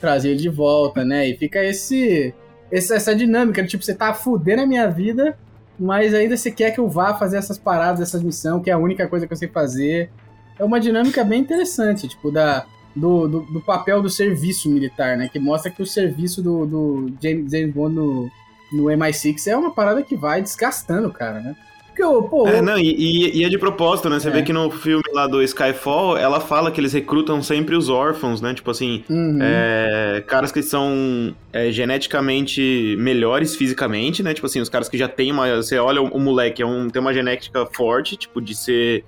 trazer 0.00 0.30
ele 0.30 0.40
de 0.40 0.48
volta, 0.48 1.04
né? 1.04 1.28
E 1.28 1.36
fica 1.36 1.62
esse, 1.64 2.34
esse- 2.70 2.92
essa 2.94 3.14
dinâmica, 3.14 3.64
tipo, 3.64 3.84
você 3.84 3.94
tá 3.94 4.12
fudendo 4.12 4.62
a 4.62 4.66
minha 4.66 4.88
vida, 4.90 5.36
mas 5.78 6.14
ainda 6.14 6.36
você 6.36 6.50
quer 6.50 6.70
que 6.70 6.80
eu 6.80 6.88
vá 6.88 7.14
fazer 7.14 7.36
essas 7.36 7.58
paradas, 7.58 8.00
essas 8.00 8.22
missões, 8.22 8.62
que 8.62 8.70
é 8.70 8.72
a 8.72 8.78
única 8.78 9.06
coisa 9.08 9.26
que 9.26 9.32
eu 9.32 9.36
sei 9.36 9.48
fazer. 9.48 10.10
É 10.58 10.64
uma 10.64 10.78
dinâmica 10.78 11.24
bem 11.24 11.40
interessante, 11.40 12.06
tipo, 12.06 12.30
da, 12.30 12.66
do, 12.94 13.26
do, 13.26 13.40
do 13.40 13.60
papel 13.60 14.02
do 14.02 14.10
serviço 14.10 14.68
militar, 14.68 15.16
né? 15.16 15.28
Que 15.28 15.38
mostra 15.38 15.70
que 15.70 15.82
o 15.82 15.86
serviço 15.86 16.42
do, 16.42 16.66
do 16.66 17.12
James, 17.20 17.52
Bond 17.72 17.94
no, 17.94 18.30
no 18.72 18.84
MI6 18.84 19.46
é 19.46 19.56
uma 19.56 19.72
parada 19.72 20.02
que 20.02 20.16
vai 20.16 20.42
desgastando 20.42 21.12
cara, 21.12 21.40
né? 21.40 21.56
Porque, 21.94 22.28
pô, 22.28 22.46
É, 22.48 22.62
não, 22.62 22.78
e, 22.78 23.38
e- 23.40 23.44
é 23.44 23.48
de 23.48 23.58
propósito, 23.58 24.08
né? 24.08 24.18
Você 24.18 24.28
É. 24.28 24.30
vê 24.30 24.42
que 24.42 24.52
no 24.52 24.70
filme 24.70 25.02
lá 25.12 25.26
do 25.26 25.42
Skyfall, 25.42 26.16
ela 26.16 26.40
fala 26.40 26.70
que 26.70 26.80
eles 26.80 26.92
recrutam 26.92 27.42
sempre 27.42 27.76
os 27.76 27.88
órfãos, 27.88 28.40
né? 28.40 28.54
Tipo 28.54 28.70
assim, 28.70 29.04
uhum, 29.10 29.38
é, 29.40 30.22
caras 30.26 30.50
que 30.50 30.62
são 30.62 31.34
é, 31.52 31.70
geneticamente 31.70 32.96
melhores 32.98 33.54
fisicamente, 33.56 34.22
né? 34.22 34.32
Tipo 34.34 34.46
assim, 34.46 34.60
os 34.60 34.68
caras 34.68 34.88
que 34.88 34.96
já 34.96 35.08
têm 35.08 35.30
uma. 35.32 35.56
Você 35.56 35.78
olha 35.78 36.00
o, 36.00 36.06
o 36.06 36.20
moleque, 36.20 36.62
é 36.62 36.66
um, 36.66 36.88
tem 36.88 37.00
uma 37.00 37.12
genética 37.12 37.66
forte, 37.66 38.16
tipo, 38.16 38.40
de 38.40 38.54
ser. 38.54 39.04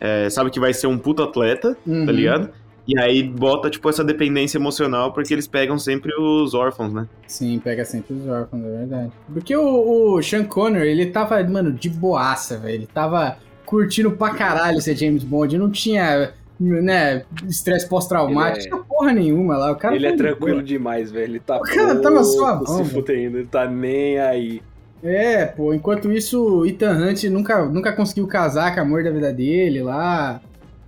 é, 0.00 0.28
sabe 0.28 0.50
que 0.50 0.60
vai 0.60 0.74
ser 0.74 0.86
um 0.88 0.98
puto 0.98 1.22
atleta, 1.22 1.76
uhum. 1.86 2.04
tá 2.04 2.12
ligado? 2.12 2.50
E 2.86 2.96
aí 3.00 3.22
bota, 3.22 3.68
tipo, 3.68 3.88
essa 3.90 4.04
dependência 4.04 4.58
emocional, 4.58 5.12
porque 5.12 5.34
eles 5.34 5.46
pegam 5.48 5.76
sempre 5.78 6.12
os 6.14 6.54
órfãos, 6.54 6.92
né? 6.92 7.06
Sim, 7.26 7.58
pega 7.58 7.84
sempre 7.84 8.14
os 8.14 8.28
órfãos, 8.28 8.64
é 8.64 8.68
verdade. 8.78 9.12
Porque 9.32 9.56
o, 9.56 10.14
o 10.14 10.22
Sean 10.22 10.44
Connery, 10.44 10.88
ele 10.90 11.06
tava, 11.06 11.42
mano, 11.44 11.72
de 11.72 11.88
boaça, 11.90 12.56
velho. 12.58 12.74
Ele 12.74 12.86
tava 12.86 13.38
curtindo 13.64 14.12
pra 14.12 14.30
caralho 14.34 14.80
ser 14.80 14.94
James 14.96 15.24
Bond. 15.24 15.58
Não 15.58 15.68
tinha, 15.68 16.32
né, 16.60 17.24
estresse 17.48 17.88
pós-traumático, 17.88 18.66
é- 18.66 18.70
não 18.70 18.78
tinha 18.78 18.88
porra 18.88 19.12
nenhuma 19.12 19.56
lá. 19.56 19.72
O 19.72 19.76
cara 19.76 19.96
ele 19.96 20.06
é 20.06 20.16
tranquilo 20.16 20.58
boa. 20.58 20.62
demais, 20.62 21.10
velho. 21.10 21.24
Ele 21.24 21.40
tá 21.40 21.56
O 21.56 21.62
cara 21.62 21.96
tava 22.00 22.22
suavão, 22.22 22.64
pouco 22.64 22.72
se 22.72 22.82
velho. 22.84 22.94
fudendo, 23.04 23.38
ele 23.38 23.48
tá 23.48 23.68
nem 23.68 24.20
aí. 24.20 24.62
É, 25.02 25.44
pô, 25.44 25.74
enquanto 25.74 26.10
isso, 26.10 26.60
o 26.60 26.66
Ethan 26.66 26.92
Hunt 26.96 27.24
nunca, 27.24 27.64
nunca 27.66 27.92
conseguiu 27.92 28.26
casar 28.26 28.72
com 28.72 28.80
a 28.80 28.82
amor 28.82 29.02
da 29.04 29.10
vida 29.10 29.32
dele 29.32 29.82
lá. 29.82 30.40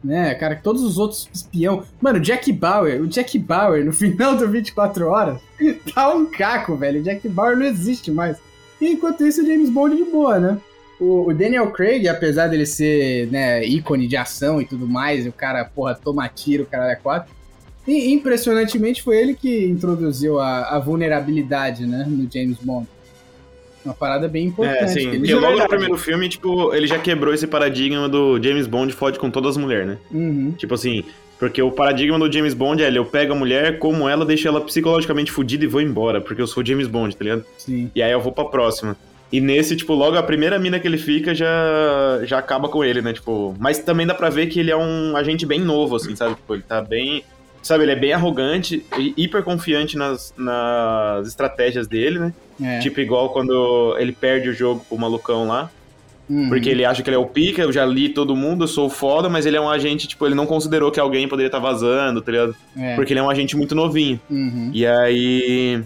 Né, 0.02 0.32
cara, 0.36 0.54
que 0.54 0.62
todos 0.62 0.82
os 0.82 0.96
outros 0.96 1.28
espião. 1.34 1.82
Mano, 2.00 2.20
Jack 2.20 2.52
Bauer, 2.52 3.02
o 3.02 3.08
Jack 3.08 3.36
Bauer 3.36 3.84
no 3.84 3.92
final 3.94 4.36
do 4.36 4.48
24 4.48 5.08
horas 5.08 5.40
tá 5.92 6.14
um 6.14 6.26
caco, 6.26 6.76
velho. 6.76 7.00
O 7.00 7.02
Jack 7.02 7.28
Bauer 7.28 7.56
não 7.56 7.66
existe 7.66 8.10
mais. 8.10 8.36
E 8.80 8.92
enquanto 8.92 9.26
isso, 9.26 9.42
o 9.42 9.46
James 9.46 9.70
Bond 9.70 9.96
de 9.96 10.04
boa, 10.04 10.38
né? 10.38 10.58
O, 11.00 11.28
o 11.28 11.34
Daniel 11.34 11.70
Craig, 11.70 12.08
apesar 12.08 12.48
dele 12.48 12.66
ser, 12.66 13.28
né, 13.28 13.64
ícone 13.64 14.06
de 14.06 14.16
ação 14.16 14.60
e 14.60 14.64
tudo 14.64 14.86
mais, 14.86 15.26
e 15.26 15.28
o 15.28 15.32
cara, 15.32 15.64
porra, 15.64 15.94
toma 15.94 16.28
tiro, 16.28 16.64
o 16.64 16.66
cara 16.66 16.90
é 16.90 16.96
quatro. 16.96 17.32
E, 17.86 18.12
impressionantemente 18.12 19.02
foi 19.02 19.16
ele 19.16 19.34
que 19.34 19.66
introduziu 19.66 20.38
a, 20.38 20.76
a 20.76 20.78
vulnerabilidade, 20.78 21.86
né, 21.86 22.04
no 22.06 22.30
James 22.30 22.58
Bond. 22.58 22.86
Uma 23.88 23.94
parada 23.94 24.28
bem 24.28 24.48
importante. 24.48 24.84
É, 24.84 24.86
sim. 24.86 25.10
Porque 25.10 25.34
logo 25.34 25.58
no 25.58 25.66
primeiro 25.66 25.96
filme, 25.96 26.28
tipo, 26.28 26.74
ele 26.74 26.86
já 26.86 26.98
quebrou 26.98 27.32
esse 27.32 27.46
paradigma 27.46 28.06
do 28.06 28.38
James 28.42 28.66
Bond 28.66 28.92
fode 28.92 29.18
com 29.18 29.30
todas 29.30 29.52
as 29.52 29.56
mulheres, 29.56 29.86
né? 29.86 29.98
Uhum. 30.10 30.52
Tipo 30.58 30.74
assim, 30.74 31.02
porque 31.38 31.62
o 31.62 31.70
paradigma 31.70 32.18
do 32.18 32.30
James 32.30 32.52
Bond 32.52 32.82
é 32.82 32.86
ele, 32.86 32.98
eu 32.98 33.06
pego 33.06 33.32
a 33.32 33.36
mulher 33.36 33.78
como 33.78 34.06
ela, 34.06 34.26
deixo 34.26 34.46
ela 34.46 34.60
psicologicamente 34.60 35.32
fodida 35.32 35.64
e 35.64 35.66
vou 35.66 35.80
embora, 35.80 36.20
porque 36.20 36.42
eu 36.42 36.46
sou 36.46 36.62
James 36.62 36.86
Bond, 36.86 37.16
tá 37.16 37.24
ligado? 37.24 37.46
Sim. 37.56 37.90
E 37.94 38.02
aí 38.02 38.12
eu 38.12 38.20
vou 38.20 38.30
pra 38.30 38.44
próxima. 38.44 38.94
E 39.32 39.40
nesse, 39.40 39.74
tipo, 39.74 39.94
logo 39.94 40.18
a 40.18 40.22
primeira 40.22 40.58
mina 40.58 40.78
que 40.78 40.86
ele 40.86 40.98
fica 40.98 41.34
já, 41.34 42.20
já 42.24 42.38
acaba 42.38 42.68
com 42.68 42.84
ele, 42.84 43.00
né? 43.00 43.14
Tipo, 43.14 43.56
mas 43.58 43.78
também 43.78 44.06
dá 44.06 44.14
pra 44.14 44.28
ver 44.28 44.48
que 44.48 44.60
ele 44.60 44.70
é 44.70 44.76
um 44.76 45.16
agente 45.16 45.46
bem 45.46 45.60
novo, 45.60 45.96
assim, 45.96 46.14
sabe? 46.14 46.34
Tipo, 46.34 46.54
ele 46.54 46.62
tá 46.62 46.82
bem. 46.82 47.24
Sabe, 47.62 47.84
ele 47.84 47.92
é 47.92 47.96
bem 47.96 48.12
arrogante 48.12 48.84
e 48.98 49.14
hiper 49.16 49.42
confiante 49.42 49.96
nas, 49.96 50.32
nas 50.36 51.26
estratégias 51.26 51.86
dele, 51.86 52.18
né? 52.18 52.34
É. 52.62 52.78
Tipo, 52.80 53.00
igual 53.00 53.30
quando 53.30 53.96
ele 53.98 54.12
perde 54.12 54.48
o 54.48 54.52
jogo 54.52 54.84
pro 54.88 54.98
malucão 54.98 55.46
lá. 55.46 55.70
Uhum. 56.28 56.48
Porque 56.50 56.68
ele 56.68 56.84
acha 56.84 57.02
que 57.02 57.08
ele 57.08 57.16
é 57.16 57.18
o 57.18 57.24
pica, 57.24 57.62
eu 57.62 57.72
já 57.72 57.86
li 57.86 58.10
todo 58.10 58.36
mundo, 58.36 58.64
eu 58.64 58.68
sou 58.68 58.90
foda, 58.90 59.30
mas 59.30 59.46
ele 59.46 59.56
é 59.56 59.60
um 59.60 59.70
agente, 59.70 60.06
tipo, 60.06 60.26
ele 60.26 60.34
não 60.34 60.44
considerou 60.44 60.90
que 60.90 61.00
alguém 61.00 61.26
poderia 61.26 61.48
estar 61.48 61.58
vazando, 61.58 62.20
tá 62.20 62.30
ligado? 62.30 62.54
É. 62.76 62.94
Porque 62.96 63.14
ele 63.14 63.20
é 63.20 63.22
um 63.22 63.30
agente 63.30 63.56
muito 63.56 63.74
novinho. 63.74 64.20
Uhum. 64.28 64.70
E 64.74 64.86
aí. 64.86 65.82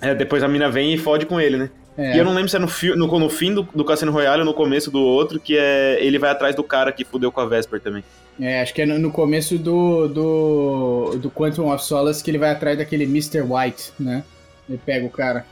é, 0.00 0.14
depois 0.14 0.42
a 0.42 0.48
mina 0.48 0.68
vem 0.68 0.94
e 0.94 0.98
fode 0.98 1.26
com 1.26 1.40
ele, 1.40 1.56
né? 1.56 1.70
É. 1.98 2.14
E 2.16 2.18
eu 2.18 2.24
não 2.24 2.34
lembro 2.34 2.48
se 2.48 2.56
é 2.56 2.58
no, 2.58 2.68
fi- 2.68 2.94
no, 2.96 3.06
no 3.06 3.30
fim 3.30 3.54
do, 3.54 3.66
do 3.74 3.84
Cassino 3.84 4.12
Royale 4.12 4.40
ou 4.40 4.44
no 4.46 4.52
começo 4.52 4.90
do 4.90 5.00
outro, 5.00 5.38
que 5.40 5.56
é. 5.56 5.96
Ele 6.04 6.18
vai 6.18 6.30
atrás 6.30 6.54
do 6.54 6.62
cara 6.62 6.90
que 6.92 7.04
fudeu 7.04 7.30
com 7.32 7.40
a 7.40 7.46
Vesper 7.46 7.80
também. 7.80 8.02
É, 8.38 8.60
acho 8.60 8.74
que 8.74 8.82
é 8.82 8.86
no, 8.86 8.98
no 8.98 9.10
começo 9.10 9.56
do, 9.56 10.08
do, 10.08 11.18
do 11.22 11.30
Quantum 11.30 11.72
of 11.72 11.82
Solace 11.82 12.22
que 12.22 12.30
ele 12.30 12.36
vai 12.36 12.50
atrás 12.50 12.76
daquele 12.76 13.04
Mr. 13.04 13.40
White, 13.42 13.92
né? 13.98 14.24
Ele 14.68 14.78
pega 14.84 15.06
o 15.06 15.10
cara. 15.10 15.46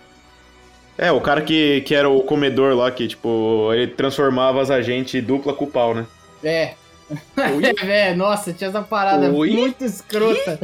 É, 0.97 1.11
o 1.11 1.21
cara 1.21 1.43
que, 1.43 1.81
que 1.83 1.95
era 1.95 2.09
o 2.09 2.23
comedor 2.23 2.75
lá, 2.75 2.91
que, 2.91 3.09
tipo, 3.09 3.73
ele 3.73 3.89
transformava 3.89 4.63
as 4.63 4.71
agentes 4.71 5.23
dupla 5.25 5.53
com 5.53 5.65
o 5.65 5.71
pau, 5.71 5.95
né? 5.95 6.07
É. 6.43 6.75
é, 7.83 8.15
nossa, 8.15 8.53
tinha 8.53 8.71
essa 8.71 8.83
parada 8.83 9.31
Oi? 9.31 9.51
muito 9.51 9.85
escrota. 9.85 10.59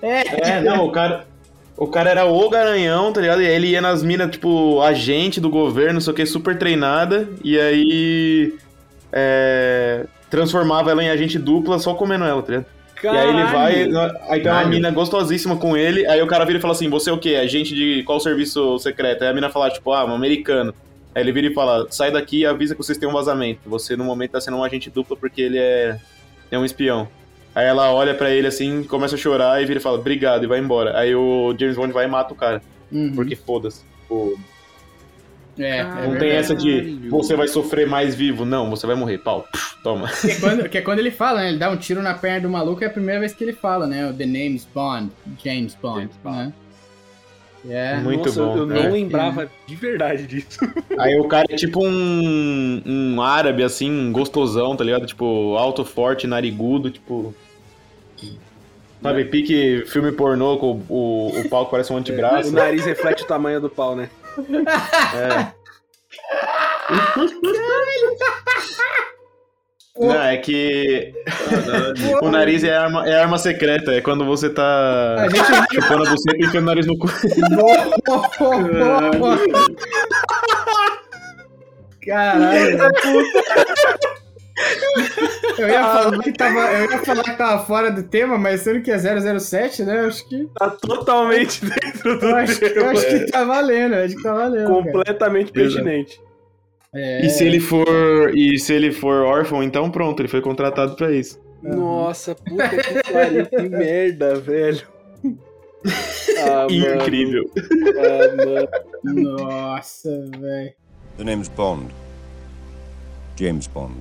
É. 0.00 0.50
É, 0.50 0.60
não, 0.60 0.86
o 0.86 0.92
cara. 0.92 1.26
O 1.74 1.86
cara 1.86 2.10
era 2.10 2.26
o 2.26 2.50
garanhão, 2.50 3.12
tá 3.12 3.20
ligado? 3.20 3.42
E 3.42 3.46
aí 3.46 3.54
ele 3.54 3.68
ia 3.68 3.80
nas 3.80 4.02
minas, 4.02 4.30
tipo, 4.30 4.80
agente 4.82 5.40
do 5.40 5.48
governo, 5.48 5.94
não 5.94 6.00
sei 6.00 6.12
o 6.12 6.16
que, 6.16 6.26
super 6.26 6.56
treinada, 6.56 7.28
e 7.42 7.58
aí. 7.58 8.54
É, 9.10 10.06
transformava 10.30 10.90
ela 10.90 11.02
em 11.02 11.10
agente 11.10 11.38
dupla 11.38 11.78
só 11.78 11.92
comendo 11.94 12.24
ela, 12.24 12.42
tá 12.42 12.52
ligado? 12.52 12.66
E 13.04 13.08
aí 13.08 13.28
ele 13.28 13.44
vai, 13.44 13.74
aí 13.74 13.84
tem 13.88 13.92
uma 13.96 14.40
Caralho. 14.42 14.68
mina 14.68 14.90
gostosíssima 14.90 15.56
com 15.56 15.76
ele, 15.76 16.06
aí 16.06 16.22
o 16.22 16.26
cara 16.26 16.44
vira 16.44 16.58
e 16.58 16.60
fala 16.62 16.72
assim, 16.72 16.88
você 16.88 17.10
é 17.10 17.12
o 17.12 17.18
quê? 17.18 17.34
Agente 17.36 17.74
de 17.74 18.02
qual 18.04 18.20
serviço 18.20 18.78
secreto? 18.78 19.22
Aí 19.22 19.28
a 19.28 19.32
mina 19.34 19.48
fala, 19.50 19.70
tipo, 19.70 19.92
ah, 19.92 20.04
um 20.04 20.14
americano. 20.14 20.74
Aí 21.14 21.22
ele 21.22 21.32
vira 21.32 21.46
e 21.48 21.54
fala, 21.54 21.86
sai 21.90 22.10
daqui 22.10 22.38
e 22.40 22.46
avisa 22.46 22.74
que 22.74 22.82
vocês 22.82 22.96
têm 22.96 23.08
um 23.08 23.12
vazamento. 23.12 23.60
Você, 23.66 23.96
no 23.96 24.04
momento, 24.04 24.30
tá 24.32 24.40
sendo 24.40 24.56
um 24.56 24.64
agente 24.64 24.88
duplo 24.90 25.16
porque 25.16 25.42
ele 25.42 25.58
é, 25.58 25.98
é 26.50 26.58
um 26.58 26.64
espião. 26.64 27.06
Aí 27.54 27.66
ela 27.66 27.92
olha 27.92 28.14
pra 28.14 28.30
ele 28.30 28.46
assim, 28.46 28.82
começa 28.84 29.14
a 29.14 29.18
chorar 29.18 29.60
e 29.62 29.66
vira 29.66 29.78
e 29.78 29.82
fala, 29.82 29.98
obrigado, 29.98 30.44
e 30.44 30.46
vai 30.46 30.58
embora. 30.58 30.96
Aí 30.98 31.14
o 31.14 31.54
James 31.58 31.76
Bond 31.76 31.92
vai 31.92 32.06
e 32.06 32.08
mata 32.08 32.32
o 32.32 32.36
cara, 32.36 32.62
Uhum. 32.90 33.12
porque 33.14 33.36
foda-se. 33.36 33.82
Tipo, 34.02 34.38
É, 35.58 35.78
é 35.78 35.84
não 35.84 35.94
verdade. 36.12 36.18
tem 36.18 36.30
essa 36.30 36.54
de 36.54 37.08
você 37.10 37.36
vai 37.36 37.46
sofrer 37.46 37.86
mais 37.86 38.14
vivo. 38.14 38.44
Não, 38.44 38.70
você 38.70 38.86
vai 38.86 38.96
morrer. 38.96 39.18
Pau, 39.18 39.46
toma. 39.82 40.08
Que 40.08 40.30
é, 40.30 40.34
quando, 40.40 40.68
que 40.68 40.78
é 40.78 40.80
quando 40.80 40.98
ele 40.98 41.10
fala, 41.10 41.40
né? 41.42 41.48
Ele 41.50 41.58
dá 41.58 41.70
um 41.70 41.76
tiro 41.76 42.00
na 42.02 42.14
perna 42.14 42.40
do 42.40 42.48
maluco, 42.48 42.82
é 42.82 42.86
a 42.86 42.90
primeira 42.90 43.20
vez 43.20 43.34
que 43.34 43.44
ele 43.44 43.52
fala, 43.52 43.86
né? 43.86 44.08
O 44.08 44.14
The 44.14 44.24
Name's 44.26 44.66
Bond, 44.74 45.10
James 45.44 45.74
Bond, 45.80 46.00
James 46.00 46.16
Bond. 46.24 46.38
né? 46.46 46.52
É. 47.68 47.96
Muito 47.98 48.26
Nossa, 48.26 48.42
bom. 48.42 48.56
eu 48.56 48.66
não 48.66 48.76
É. 48.76 48.88
lembrava 48.88 49.48
de 49.68 49.76
verdade 49.76 50.26
disso. 50.26 50.58
Aí 50.98 51.14
o 51.20 51.28
cara 51.28 51.46
é 51.50 51.54
tipo 51.54 51.84
um, 51.86 52.82
um 52.84 53.22
árabe, 53.22 53.62
assim, 53.62 54.10
gostosão, 54.10 54.74
tá 54.74 54.82
ligado? 54.82 55.06
Tipo, 55.06 55.54
alto, 55.56 55.84
forte, 55.84 56.26
narigudo, 56.26 56.90
tipo. 56.90 57.32
Sabe, 59.02 59.24
pique 59.24 59.84
filme 59.86 60.12
pornô 60.12 60.56
com 60.58 60.80
o, 60.88 60.92
o, 61.34 61.40
o 61.40 61.48
pau 61.48 61.64
que 61.64 61.72
parece 61.72 61.92
um 61.92 61.96
O 61.96 61.98
antebraço. 61.98 62.52
nariz 62.52 62.84
reflete 62.84 63.24
o 63.24 63.26
tamanho 63.26 63.60
do 63.60 63.68
pau, 63.68 63.96
né? 63.96 64.08
É. 65.14 65.52
Não, 69.98 70.22
é 70.22 70.36
que 70.38 71.12
o 72.22 72.30
nariz 72.30 72.64
é 72.64 72.74
arma, 72.74 73.06
é 73.06 73.20
arma 73.20 73.36
secreta. 73.36 73.92
É 73.92 74.00
quando 74.00 74.24
você 74.24 74.48
tá 74.48 75.16
A 75.18 75.28
gente 75.28 75.44
chupando 75.74 76.06
a 76.06 76.10
buceta 76.10 76.36
e 76.38 76.46
enfiando 76.46 76.64
o 76.64 76.66
nariz 76.66 76.86
no 76.86 76.96
cu. 76.98 77.08
Caralho. 82.04 82.78
Eu 85.58 85.68
ia, 85.68 85.82
falar 85.82 86.18
que 86.22 86.32
tava, 86.32 86.60
eu 86.72 86.90
ia 86.90 86.98
falar 86.98 87.22
que 87.24 87.36
tava 87.36 87.64
fora 87.66 87.90
do 87.90 88.02
tema, 88.02 88.36
mas 88.38 88.60
sendo 88.62 88.82
que 88.82 88.90
é 88.90 88.98
007, 88.98 89.82
né? 89.84 90.00
Eu 90.02 90.08
acho 90.08 90.28
que, 90.28 90.48
Tá 90.58 90.70
totalmente 90.70 91.64
dentro 91.64 92.18
do 92.18 92.26
eu 92.26 92.36
acho, 92.36 92.58
que- 92.58 92.64
eu 92.66 92.74
tema. 92.74 92.90
acho 92.92 93.06
que 93.06 93.26
tá 93.30 93.44
valendo. 93.44 93.94
eu 93.94 94.04
Acho 94.04 94.16
que 94.16 94.22
tá 94.22 94.34
valendo. 94.34 94.66
cara. 94.68 94.74
Completamente 94.82 95.52
pertinente. 95.52 96.20
É, 96.94 97.24
E 97.24 97.30
se 97.30 97.44
ele 97.44 97.58
for 97.60 98.30
e 98.36 98.58
se 98.58 98.72
ele 98.74 98.92
for 98.92 99.22
órfão, 99.24 99.62
então 99.62 99.90
pronto, 99.90 100.20
ele 100.20 100.28
foi 100.28 100.40
contratado 100.42 100.94
pra 100.96 101.10
isso. 101.10 101.40
Nossa, 101.62 102.34
puta 102.34 102.68
que 102.68 103.12
pariu, 103.12 103.46
que 103.46 103.62
merda, 103.68 104.34
velho. 104.36 104.82
Ah, 106.44 106.66
mano. 106.70 106.72
Incrível. 107.02 107.50
Ah, 107.98 108.36
mano. 109.04 109.36
Nossa, 109.36 110.10
velho. 110.38 110.72
The 111.18 111.24
name's 111.24 111.48
Bond. 111.48 111.86
James 113.36 113.66
Bond. 113.66 113.96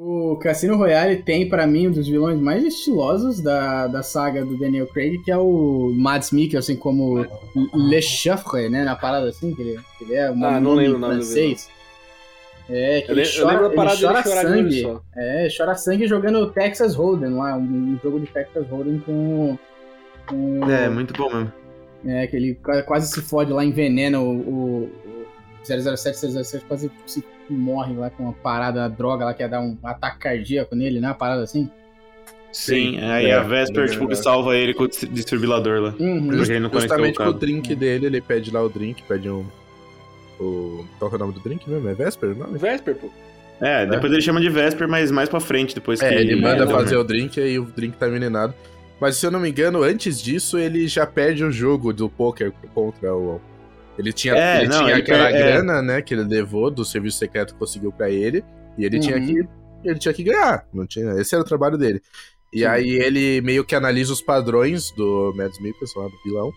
O 0.00 0.36
Cassino 0.36 0.76
Royale 0.76 1.16
tem, 1.24 1.48
pra 1.48 1.66
mim, 1.66 1.88
um 1.88 1.90
dos 1.90 2.06
vilões 2.06 2.38
mais 2.38 2.64
estilosos 2.64 3.40
da, 3.40 3.88
da 3.88 4.00
saga 4.00 4.44
do 4.44 4.56
Daniel 4.56 4.86
Craig, 4.86 5.18
que 5.24 5.30
é 5.30 5.36
o 5.36 5.92
Mads 5.92 6.30
Mikkelsen 6.30 6.76
como 6.76 7.26
Le 7.74 8.00
Chaffre, 8.00 8.68
né? 8.68 8.84
Na 8.84 8.94
parada 8.94 9.28
assim, 9.28 9.52
que 9.52 9.60
ele, 9.60 9.80
que 9.98 10.04
ele 10.04 10.14
é 10.14 10.30
um 10.30 10.44
Ah, 10.44 10.60
não 10.60 10.74
lembro 10.74 11.00
francês. 11.00 11.68
É, 12.70 13.00
que 13.00 13.10
Eu, 13.10 13.14
ele 13.16 13.22
le- 13.24 13.28
eu 13.28 13.42
chora, 13.42 13.48
lembro 13.52 13.64
a 13.64 13.68
ele 13.70 13.76
parada 13.76 14.22
chora 14.22 14.42
sangue. 14.42 14.82
só. 14.82 15.02
É, 15.16 15.48
chora 15.56 15.74
sangue 15.74 16.06
jogando 16.06 16.50
Texas 16.52 16.94
Hold'em 16.94 17.34
lá, 17.34 17.56
um, 17.56 17.62
um 17.62 17.98
jogo 18.00 18.20
de 18.20 18.26
Texas 18.28 18.68
Hold'em 18.68 19.00
com... 19.00 19.58
com 20.28 20.70
É, 20.70 20.88
muito 20.88 21.12
bom 21.14 21.28
mesmo. 21.34 21.52
é, 22.06 22.24
que 22.28 22.36
ele 22.36 22.54
qua- 22.54 22.82
quase 22.84 23.10
se 23.10 23.20
fode 23.20 23.52
lá, 23.52 23.64
envenena 23.64 24.20
o, 24.20 24.30
o, 24.30 24.82
o 24.84 25.66
007, 25.96 26.18
007 26.44 26.64
quase 26.66 26.88
se 27.04 27.24
morre 27.52 27.94
lá 27.94 28.10
com 28.10 28.24
uma 28.24 28.32
parada, 28.32 28.84
a 28.84 28.88
droga 28.88 29.24
lá 29.24 29.34
que 29.34 29.42
ia 29.42 29.48
dar 29.48 29.60
um 29.60 29.76
ataque 29.82 30.18
cardíaco 30.18 30.74
nele, 30.74 31.00
né? 31.00 31.08
Uma 31.08 31.14
parada 31.14 31.42
assim. 31.42 31.70
Sim, 32.52 32.98
aí 33.00 33.26
é, 33.26 33.34
a 33.34 33.42
Vesper, 33.42 33.84
é 33.84 33.86
tipo, 33.88 34.00
verdade. 34.00 34.22
salva 34.22 34.56
ele 34.56 34.72
com 34.72 34.84
o 34.84 34.88
dis- 34.88 35.04
desfibrilador 35.04 35.80
lá. 35.80 35.94
Uhum. 35.98 36.28
Porque 36.28 36.52
ele 36.52 36.60
não 36.60 36.70
Justamente 36.72 37.20
o 37.20 37.24
com 37.24 37.30
o 37.30 37.32
drink 37.34 37.74
dele, 37.74 38.06
ele 38.06 38.20
pede 38.20 38.50
lá 38.50 38.62
o 38.62 38.68
drink, 38.68 39.02
pede 39.02 39.28
um. 39.28 39.44
O... 40.40 40.84
Qual 40.98 41.10
que 41.10 41.16
é 41.16 41.18
o 41.18 41.20
nome 41.20 41.34
do 41.34 41.40
drink 41.40 41.68
mesmo? 41.68 41.88
É 41.88 41.94
Vesper 41.94 42.30
o 42.30 42.34
nome? 42.34 42.58
Vesper, 42.58 42.94
pô. 42.96 43.10
É, 43.60 43.84
depois 43.84 44.12
ele 44.12 44.22
chama 44.22 44.40
de 44.40 44.48
Vesper, 44.48 44.88
mas 44.88 45.10
mais 45.10 45.28
pra 45.28 45.40
frente, 45.40 45.74
depois 45.74 46.00
É, 46.00 46.08
que... 46.08 46.14
ele 46.14 46.36
manda 46.36 46.64
né? 46.64 46.72
fazer 46.72 46.96
o 46.96 47.02
drink 47.04 47.38
e 47.38 47.42
aí 47.42 47.58
o 47.58 47.64
drink 47.64 47.96
tá 47.96 48.08
envenenado. 48.08 48.54
Mas 49.00 49.16
se 49.16 49.26
eu 49.26 49.30
não 49.30 49.40
me 49.40 49.48
engano, 49.50 49.82
antes 49.82 50.20
disso, 50.20 50.58
ele 50.58 50.88
já 50.88 51.06
perde 51.06 51.44
o 51.44 51.52
jogo 51.52 51.92
do 51.92 52.08
poker 52.08 52.52
contra 52.74 53.14
o. 53.14 53.40
Ele 53.98 54.12
tinha, 54.12 54.34
É, 54.34 54.58
ele 54.60 54.68
não, 54.68 54.78
tinha 54.78 54.90
ele 54.92 55.00
aquela 55.02 55.26
per- 55.26 55.34
é. 55.34 55.38
grana, 55.52 55.82
né, 55.82 56.00
que 56.02 56.14
ele 56.14 56.22
levou 56.24 56.70
do 56.70 56.84
serviço 56.84 57.18
secreto 57.18 57.52
que 57.54 57.58
conseguiu 57.58 57.90
pra 57.92 58.08
ele. 58.10 58.44
E 58.78 58.84
ele 58.84 59.00
tinha 59.00 59.16
Uhum. 59.16 59.26
que. 59.26 59.48
Ele 59.84 59.98
tinha 59.98 60.14
que 60.14 60.22
ganhar. 60.22 60.64
Não 60.72 60.86
tinha, 60.86 61.12
esse 61.20 61.34
era 61.34 61.42
o 61.42 61.46
trabalho 61.46 61.76
dele. 61.78 62.00
E 62.52 62.60
Sim. 62.60 62.64
aí 62.66 62.88
ele 62.90 63.40
meio 63.42 63.64
que 63.64 63.74
analisa 63.74 64.12
os 64.12 64.22
padrões 64.22 64.90
do 64.92 65.32
Mads 65.36 65.60
Mikkelsen, 65.60 66.02
lá 66.02 66.08
do 66.08 66.14
vilão. 66.24 66.50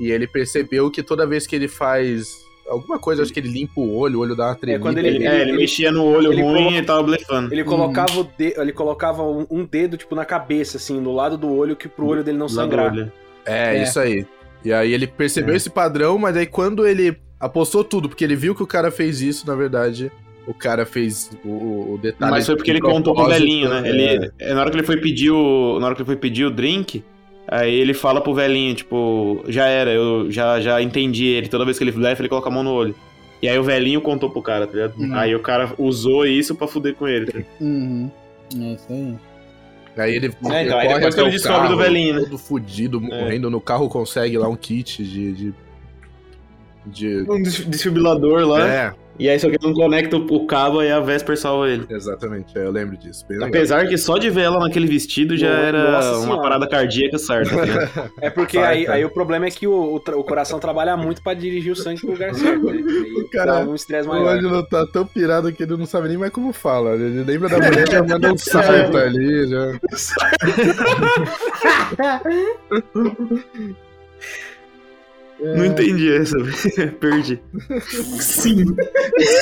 E 0.00 0.10
ele 0.10 0.26
percebeu 0.26 0.90
que 0.90 1.02
toda 1.02 1.26
vez 1.26 1.46
que 1.46 1.56
ele 1.56 1.66
faz 1.68 2.28
alguma 2.68 2.98
coisa, 2.98 3.22
acho 3.22 3.32
que 3.32 3.40
ele 3.40 3.48
limpa 3.48 3.80
o 3.80 3.96
olho, 3.96 4.18
o 4.18 4.22
olho 4.22 4.36
dá 4.36 4.46
uma 4.48 4.54
tremida. 4.54 4.82
quando 4.82 4.98
Ele, 4.98 5.08
Ele- 5.08 5.26
é, 5.26 5.40
ele 5.40 5.50
ele- 5.50 5.58
mexia 5.58 5.90
no 5.90 6.04
olho 6.04 6.30
ruim 6.30 6.64
colo- 6.64 6.76
e 6.76 6.82
tava 6.82 7.02
blefando. 7.02 7.52
Ele 7.52 7.64
colocava, 7.64 8.20
o 8.20 8.24
de... 8.24 8.54
ele 8.60 8.72
colocava 8.72 9.22
um, 9.22 9.46
um 9.50 9.64
dedo, 9.64 9.96
tipo, 9.96 10.14
na 10.14 10.24
cabeça, 10.24 10.76
assim, 10.76 11.02
do 11.02 11.12
lado 11.12 11.36
do 11.36 11.50
olho, 11.52 11.74
que 11.74 11.88
pro 11.88 12.06
olho 12.06 12.22
dele 12.22 12.36
não 12.38 12.48
sangrar. 12.48 12.94
É, 13.44 13.76
É. 13.78 13.82
isso 13.82 13.98
aí. 13.98 14.26
E 14.68 14.72
aí 14.72 14.92
ele 14.92 15.06
percebeu 15.06 15.54
É. 15.54 15.56
esse 15.56 15.70
padrão, 15.70 16.18
mas 16.18 16.36
aí 16.36 16.46
quando 16.46 16.86
ele 16.86 17.16
apostou 17.40 17.82
tudo, 17.82 18.08
porque 18.08 18.22
ele 18.24 18.36
viu 18.36 18.54
que 18.54 18.62
o 18.62 18.66
cara 18.66 18.90
fez 18.90 19.20
isso, 19.22 19.46
na 19.46 19.54
verdade, 19.54 20.10
o 20.46 20.52
cara 20.52 20.84
fez 20.84 21.30
o, 21.44 21.94
o- 21.94 21.98
detalhe. 22.02 22.30
Mas 22.30 22.44
foi 22.46 22.54
porque 22.56 22.70
ele 22.70 22.80
contou 22.80 23.14
pro 23.14 23.26
velhinho, 23.28 23.68
né? 23.70 23.82
é. 23.84 23.88
Ele, 23.88 24.30
é, 24.38 24.52
na 24.54 24.60
hora 24.60 24.70
que 24.70 24.76
ele 24.76 24.86
foi 24.86 24.96
pedir 24.98 25.30
o, 25.30 25.78
na 25.80 25.86
hora 25.86 25.94
que 25.94 26.02
ele 26.02 26.06
foi 26.06 26.16
pedir 26.16 26.44
o 26.44 26.50
drink, 26.50 27.02
aí 27.46 27.74
ele 27.74 27.94
fala 27.94 28.20
pro 28.20 28.34
velhinho, 28.34 28.74
tipo, 28.74 29.42
já 29.48 29.66
era, 29.66 29.90
eu 29.90 30.30
já, 30.30 30.60
já 30.60 30.82
entendi 30.82 31.26
ele. 31.26 31.48
Toda 31.48 31.64
vez 31.64 31.78
que 31.78 31.84
ele 31.84 31.92
blefa, 31.92 32.20
ele 32.20 32.28
coloca 32.28 32.48
a 32.48 32.52
mão 32.52 32.62
no 32.62 32.72
olho. 32.72 32.94
E 33.40 33.48
aí 33.48 33.58
o 33.58 33.62
velhinho 33.62 34.00
contou 34.00 34.28
pro 34.28 34.42
cara, 34.42 34.66
tá 34.66 34.72
ligado? 34.74 34.98
Uhum. 34.98 35.14
Aí 35.14 35.34
o 35.34 35.40
cara 35.40 35.72
usou 35.78 36.26
isso 36.26 36.54
pra 36.56 36.66
fuder 36.66 36.94
com 36.94 37.06
ele. 37.08 37.26
tá 37.26 37.38
ligado? 37.38 37.50
Uhum. 37.60 38.10
É 38.60 38.72
isso 38.74 38.86
aí. 38.90 39.14
Aí 39.98 40.14
ele, 40.14 40.26
É, 40.26 40.30
então, 40.64 40.78
aí 40.78 40.88
depois 40.88 41.14
que 41.14 41.20
ele 41.20 41.28
o 41.28 41.32
descobre 41.32 41.62
do 41.62 41.68
carro, 41.68 41.76
velhinho, 41.76 42.14
né? 42.14 42.20
Todo 42.20 42.38
fudido, 42.38 42.98
É. 43.10 43.22
morrendo 43.22 43.50
no 43.50 43.60
carro, 43.60 43.88
consegue 43.88 44.38
lá 44.38 44.48
um 44.48 44.56
kit 44.56 45.02
de. 45.02 45.32
de, 45.32 45.54
de- 46.86 47.30
Um 47.30 47.42
des- 47.42 47.64
desfibrilador 47.66 48.46
lá. 48.46 48.68
É, 48.68 48.94
E 49.18 49.28
aí 49.28 49.38
só 49.38 49.48
que 49.48 49.56
ele 49.56 49.66
não 49.66 49.74
conecta 49.74 50.16
o 50.16 50.28
o 50.28 50.46
cabo 50.46 50.82
e 50.82 50.90
a 50.90 51.00
Vesper 51.00 51.36
salva 51.36 51.68
ele. 51.68 51.86
exatamente, 51.90 52.56
é, 52.56 52.64
eu 52.64 52.70
lembro 52.70 52.96
disso. 52.96 53.24
bem 53.26 53.36
legal. 53.38 53.48
Apesar 53.48 53.86
que 53.88 53.98
só 53.98 54.16
de 54.18 54.30
ver 54.30 54.42
ela 54.42 54.58
naquele 54.60 54.86
vestido 54.86 55.36
já 55.36 55.48
Nossa 55.48 55.66
era 55.66 56.02
Senhora. 56.02 56.18
uma 56.18 56.40
parada 56.42 56.68
cardíaca 56.68 57.18
certa. 57.18 57.64
ligado? 57.64 58.12
É 58.20 58.30
porque 58.30 58.58
aí, 58.58 58.86
aí 58.86 59.04
o 59.04 59.10
problema 59.10 59.46
é 59.46 59.50
que 59.50 59.66
o, 59.66 59.72
o, 59.72 59.96
o 59.96 60.24
coração 60.24 60.58
trabalha 60.58 60.96
muito 60.96 61.22
pra 61.22 61.34
dirigir 61.34 61.72
o 61.72 61.76
sangue 61.76 62.00
pro 62.00 62.10
lugar 62.12 62.34
certo, 62.36 62.64
né? 62.64 62.72
Aí 62.72 63.28
Cara, 63.32 63.60
dá 63.60 63.66
um 63.68 63.74
estresse 63.74 64.06
O 64.08 64.12
maior. 64.12 64.36
Ângelo 64.36 64.62
tá 64.64 64.86
tão 64.86 65.06
pirado 65.06 65.52
que 65.52 65.62
ele 65.62 65.76
não 65.76 65.86
sabe 65.86 66.08
nem 66.08 66.16
mais 66.16 66.32
como 66.32 66.52
fala. 66.52 66.94
Ele 66.94 67.24
lembra 67.24 67.48
da 67.48 67.56
mulher 67.58 67.90
já 67.90 68.02
manda 68.02 68.32
um 68.32 68.36
salto 68.38 68.96
ali. 68.96 69.48
Já. 69.48 69.78
Não 75.40 75.64
entendi 75.64 76.12
essa, 76.14 76.36
perdi. 77.00 77.40
Sim. 78.20 78.64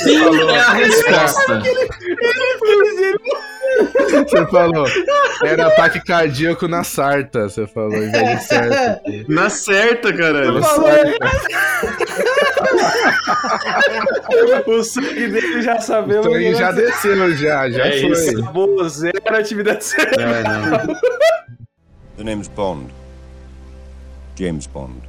Sim 0.02 0.50
é 0.50 0.58
a 0.58 0.72
resposta. 0.72 1.62
Você 4.12 4.46
falou, 4.46 4.86
era 5.44 5.66
ataque 5.66 6.00
cardíaco 6.04 6.68
na 6.68 6.84
sarta, 6.84 7.48
você 7.48 7.66
falou, 7.66 7.94
em 7.96 8.10
vez 8.10 8.38
de 8.40 8.44
certo. 8.44 9.02
Na 9.28 9.48
certa, 9.50 10.12
caralho. 10.12 10.60
O 14.66 14.82
sangue 14.82 15.28
dele 15.28 15.62
já 15.62 15.80
sabemos. 15.80 16.26
Ele 16.26 16.52
que 16.52 16.54
já 16.54 16.72
desceu, 16.72 17.36
já, 17.36 17.70
já 17.70 17.86
É 17.86 18.00
foi. 18.00 18.10
isso. 18.10 18.38
Acabou, 18.42 18.88
zero 18.88 19.18
atividade 19.36 19.84
cerebral. 19.84 20.28
É, 20.28 20.42
não. 20.42 20.94
The 22.16 22.24
name's 22.24 22.48
Bond. 22.48 22.92
James 24.38 24.66
Bond. 24.66 25.00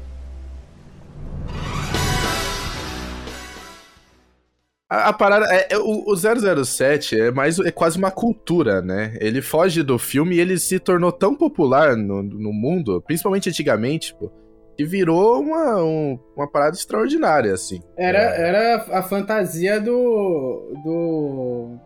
A, 4.89 5.09
a 5.09 5.13
parada 5.13 5.45
é, 5.53 5.67
é, 5.73 5.77
o, 5.77 6.03
o 6.11 6.15
007 6.15 7.19
é 7.19 7.31
mais 7.31 7.59
é 7.59 7.71
quase 7.71 7.97
uma 7.97 8.09
cultura, 8.11 8.81
né? 8.81 9.17
Ele 9.19 9.41
foge 9.41 9.83
do 9.83 9.99
filme 9.99 10.35
e 10.35 10.39
ele 10.39 10.57
se 10.57 10.79
tornou 10.79 11.11
tão 11.11 11.35
popular 11.35 11.95
no, 11.95 12.23
no 12.23 12.53
mundo, 12.53 13.01
principalmente 13.05 13.49
antigamente, 13.49 14.15
pô, 14.15 14.31
que 14.77 14.85
virou 14.85 15.41
uma, 15.41 15.83
um- 15.83 16.17
uma 16.35 16.49
parada 16.49 16.75
extraordinária, 16.77 17.53
assim. 17.53 17.81
Era, 17.97 18.19
É. 18.19 18.47
era 18.47 18.75
a 18.99 19.03
fantasia 19.03 19.79
do, 19.81 20.71
do. 20.83 21.77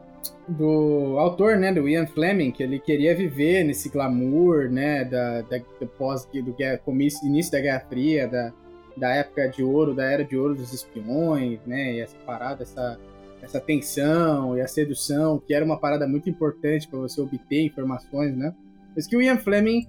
do 0.47 1.15
autor, 1.17 1.57
né? 1.57 1.73
Do 1.73 1.87
Ian 1.89 2.05
Fleming, 2.05 2.51
que 2.51 2.61
ele 2.61 2.79
queria 2.79 3.15
viver 3.15 3.63
nesse 3.63 3.89
glamour, 3.89 4.69
né? 4.69 5.05
Da, 5.05 5.41
da, 5.41 5.57
do 5.79 5.87
pós 5.87 6.25
do 6.31 6.53
guerra, 6.53 6.77
comício, 6.77 7.25
início 7.27 7.51
da 7.51 7.61
Guerra 7.61 7.83
Fria, 7.89 8.27
da, 8.27 8.53
da 8.97 9.09
época 9.09 9.47
de 9.49 9.63
ouro, 9.63 9.93
da 9.93 10.03
era 10.03 10.23
de 10.23 10.37
ouro 10.37 10.55
dos 10.55 10.73
espiões, 10.73 11.59
né? 11.65 11.93
E 11.93 11.99
essa 11.99 12.15
parada, 12.25 12.63
essa, 12.63 12.99
essa 13.41 13.59
tensão 13.59 14.57
e 14.57 14.61
a 14.61 14.67
sedução, 14.67 15.41
que 15.45 15.53
era 15.53 15.63
uma 15.63 15.79
parada 15.79 16.07
muito 16.07 16.29
importante 16.29 16.87
para 16.87 16.99
você 16.99 17.21
obter 17.21 17.65
informações, 17.65 18.35
né? 18.35 18.53
Mas 18.95 19.07
que 19.07 19.15
o 19.15 19.21
Ian 19.21 19.37
Fleming 19.37 19.87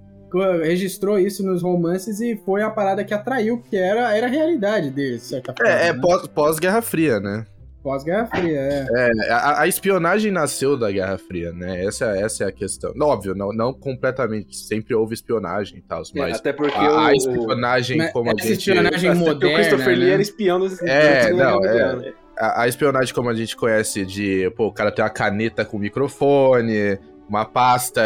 registrou 0.62 1.18
isso 1.18 1.44
nos 1.44 1.62
romances 1.62 2.20
e 2.20 2.36
foi 2.36 2.62
a 2.62 2.70
parada 2.70 3.04
que 3.04 3.12
atraiu, 3.12 3.58
porque 3.58 3.76
era, 3.76 4.16
era 4.16 4.26
a 4.26 4.30
realidade 4.30 4.90
dele, 4.90 5.16
de 5.16 5.22
certa 5.22 5.52
forma. 5.52 5.70
É, 5.70 5.88
é 5.88 5.92
né? 5.92 6.00
pós- 6.00 6.26
pós-Guerra 6.26 6.80
Fria, 6.80 7.20
né? 7.20 7.44
Pós-Guerra 7.82 8.26
Fria, 8.26 8.58
é. 8.58 8.86
É, 8.94 9.32
a, 9.32 9.62
a 9.62 9.66
espionagem 9.66 10.30
nasceu 10.30 10.76
da 10.76 10.90
Guerra 10.90 11.18
Fria, 11.18 11.52
né? 11.52 11.84
Essa, 11.84 12.16
essa 12.16 12.44
é 12.44 12.46
a 12.46 12.52
questão. 12.52 12.92
Óbvio, 13.00 13.34
não, 13.34 13.52
não 13.52 13.72
completamente. 13.72 14.56
Sempre 14.56 14.94
houve 14.94 15.14
espionagem 15.14 15.78
e 15.78 15.82
tal, 15.82 16.02
mas 16.14 16.36
Até 16.36 16.52
porque 16.52 16.76
a, 16.76 17.08
a 17.08 17.08
o, 17.08 17.12
espionagem 17.12 17.96
Mas 17.98 18.12
como 18.12 18.30
a 18.30 18.34
gente... 18.34 18.52
espionagem 18.52 19.10
até 19.10 19.18
porque 19.18 19.24
o 19.24 19.34
moderna, 19.34 19.58
Christopher 19.58 19.98
Lee 19.98 20.06
né? 20.06 20.12
era 20.12 20.22
espião 20.22 20.58
dos 20.60 20.80
É, 20.82 21.32
não, 21.32 21.64
é. 21.64 22.14
A, 22.38 22.62
a 22.62 22.68
espionagem 22.68 23.12
como 23.14 23.28
a 23.28 23.34
gente 23.34 23.56
conhece 23.56 24.06
de, 24.06 24.50
pô, 24.56 24.66
o 24.66 24.72
cara 24.72 24.92
tem 24.92 25.04
uma 25.04 25.10
caneta 25.10 25.64
com 25.64 25.78
microfone, 25.78 26.98
uma 27.28 27.44
pasta 27.44 28.02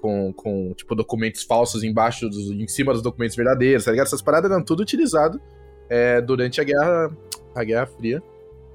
com, 0.00 0.32
com, 0.32 0.72
tipo, 0.74 0.94
documentos 0.94 1.42
falsos 1.42 1.82
embaixo, 1.82 2.28
dos, 2.28 2.50
em 2.50 2.66
cima 2.66 2.92
dos 2.92 3.02
documentos 3.02 3.36
verdadeiros, 3.36 3.84
tá 3.84 3.90
ligado? 3.90 4.06
Essas 4.06 4.22
paradas 4.22 4.50
eram 4.50 4.62
tudo 4.62 4.80
utilizado 4.80 5.40
é, 5.88 6.20
durante 6.20 6.60
a 6.60 6.64
Guerra, 6.64 7.10
a 7.54 7.64
Guerra 7.64 7.86
Fria. 7.86 8.22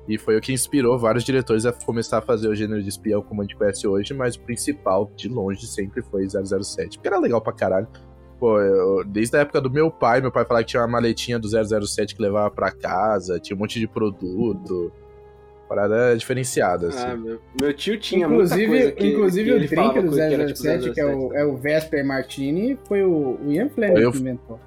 E 0.10 0.18
foi 0.18 0.36
o 0.36 0.42
que 0.42 0.52
inspirou 0.52 0.98
vários 0.98 1.24
diretores 1.24 1.66
a 1.68 1.72
começar 1.72 2.18
a 2.18 2.22
fazer 2.22 2.48
o 2.48 2.56
gênero 2.56 2.82
de 2.82 2.90
espião 2.90 3.22
como 3.22 3.42
a 3.42 3.44
gente 3.46 3.56
conhece 3.56 3.88
hoje, 3.88 4.12
mas 4.14 4.36
o 4.36 4.42
principal, 4.42 5.10
de 5.16 5.30
longe, 5.30 5.68
sempre 5.68 6.02
foi 6.02 6.28
007. 6.28 6.98
Porque 6.98 7.08
era 7.08 7.20
legal 7.20 7.40
pra 7.40 7.54
caralho. 7.54 7.88
Pô, 8.40 8.60
eu- 8.60 9.04
desde 9.06 9.38
a 9.38 9.42
época 9.42 9.62
do 9.62 9.70
meu 9.70 9.92
pai, 9.92 10.20
meu 10.20 10.32
pai 10.32 10.46
falava 10.46 10.64
que 10.64 10.72
tinha 10.72 10.82
uma 10.82 10.88
maletinha 10.88 11.38
do 11.38 11.48
007 11.48 12.16
que 12.16 12.22
levava 12.22 12.50
pra 12.50 12.72
casa, 12.72 13.40
tinha 13.40 13.56
um 13.56 13.60
monte 13.60 13.80
de 13.80 13.88
produto. 13.88 14.92
Parada 15.68 16.18
diferenciada, 16.18 16.88
assim. 16.88 17.06
Ah, 17.06 17.16
meu, 17.16 17.40
meu 17.62 17.72
tio 17.76 18.00
tinha 18.00 18.26
inclusive, 18.26 18.66
muita 18.68 18.82
coisa 18.86 18.92
que, 18.96 19.08
inclusive 19.08 19.50
que 19.52 19.56
o 19.56 19.60
drink 19.60 19.94
do 20.02 20.08
coisa 20.08 20.28
que 20.28 20.34
era 20.34 20.46
tipo 20.48 20.60
007, 20.60 20.92
que 20.92 21.00
é 21.00 21.06
o, 21.06 21.34
é 21.36 21.46
o 21.46 21.56
Vesper 21.58 22.04
Martini, 22.04 22.80
foi 22.88 23.04
o, 23.04 23.38
Ian 23.46 23.70
Fleming 23.70 24.12
que 24.12 24.18
inventou. 24.18 24.60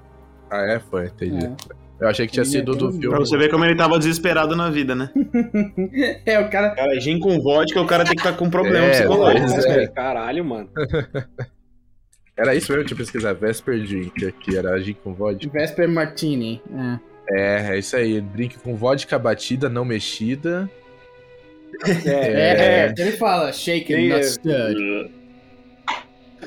Ah, 0.49 0.61
é? 0.71 0.79
Foi, 0.79 1.07
entendi. 1.07 1.45
É. 1.45 1.82
Eu 2.03 2.09
achei 2.09 2.27
que 2.27 2.33
tinha 2.33 2.43
sido 2.43 2.75
do 2.75 2.91
filme. 2.91 3.07
Pra 3.07 3.19
você 3.19 3.37
ver 3.37 3.49
como 3.49 3.63
ele 3.63 3.77
tava 3.77 3.97
desesperado 3.97 4.57
na 4.57 4.69
vida, 4.69 4.93
né? 4.93 5.09
É, 6.25 6.37
o 6.37 6.49
cara. 6.49 6.71
Cara, 6.71 6.99
gin 6.99 7.17
com 7.17 7.39
vodka, 7.39 7.79
o 7.79 7.85
cara 7.87 8.03
tem 8.03 8.13
que 8.13 8.19
estar 8.19 8.33
com 8.35 8.49
problema 8.49 8.87
É, 8.87 8.89
psicológico. 8.91 9.47
né? 9.69 9.83
é. 9.83 9.87
Caralho, 9.87 10.43
mano. 10.43 10.69
Era 12.35 12.53
isso 12.55 12.71
mesmo, 12.71 12.83
deixa 12.83 12.93
eu 12.93 12.97
pesquisar. 12.97 13.33
Vesper 13.33 13.79
Drink 13.87 14.25
aqui, 14.25 14.57
era 14.57 14.77
gin 14.81 14.95
com 15.03 15.13
vodka. 15.13 15.49
Vesper 15.53 15.87
Martini. 15.87 16.59
É. 17.29 17.69
É, 17.69 17.75
é 17.75 17.79
isso 17.79 17.95
aí. 17.95 18.19
Drink 18.19 18.57
com 18.59 18.75
vodka 18.75 19.17
batida, 19.19 19.69
não 19.69 19.85
mexida. 19.85 20.67
É, 22.05 22.87
é, 22.89 22.93
ele 22.97 23.11
fala 23.13 23.53
shaken, 23.53 23.83
Quem 23.85 24.09
not 24.09 24.19
é? 24.19 24.23
stirred. 24.23 25.11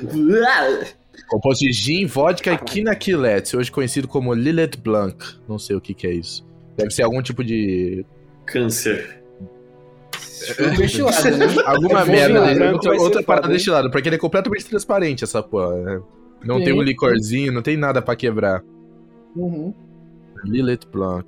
Composto 1.27 1.65
de 1.65 1.71
gin, 1.73 2.05
vodka 2.05 2.53
e 2.53 2.57
quinaquilete, 2.57 3.57
hoje 3.57 3.71
conhecido 3.71 4.07
como 4.07 4.33
Lillet 4.33 4.77
Blanc. 4.77 5.17
Não 5.47 5.59
sei 5.59 5.75
o 5.75 5.81
que, 5.81 5.93
que 5.93 6.07
é 6.07 6.13
isso. 6.13 6.45
Deve 6.77 6.91
ser 6.91 7.03
algum 7.03 7.21
tipo 7.21 7.43
de. 7.43 8.05
Câncer. 8.45 9.21
Destilado, 10.77 11.31
né? 11.37 11.45
Alguma 11.65 12.01
É 12.01 12.05
merda. 12.05 12.55
né? 12.55 12.71
outra 12.71 12.93
outra 12.93 13.23
parada 13.23 13.49
destilada, 13.49 13.89
porque 13.91 14.07
ele 14.07 14.15
é 14.15 14.19
completamente 14.19 14.65
transparente, 14.65 15.23
essa 15.23 15.43
porra. 15.43 15.75
né? 15.83 16.01
Não 16.45 16.59
Sim. 16.59 16.63
tem 16.65 16.73
um 16.73 16.81
licorzinho, 16.81 17.51
não 17.51 17.61
tem 17.61 17.75
nada 17.75 18.01
pra 18.01 18.15
quebrar. 18.15 18.63
Uhum. 19.35 19.73
Lillet 20.45 20.85
Blanc. 20.91 21.27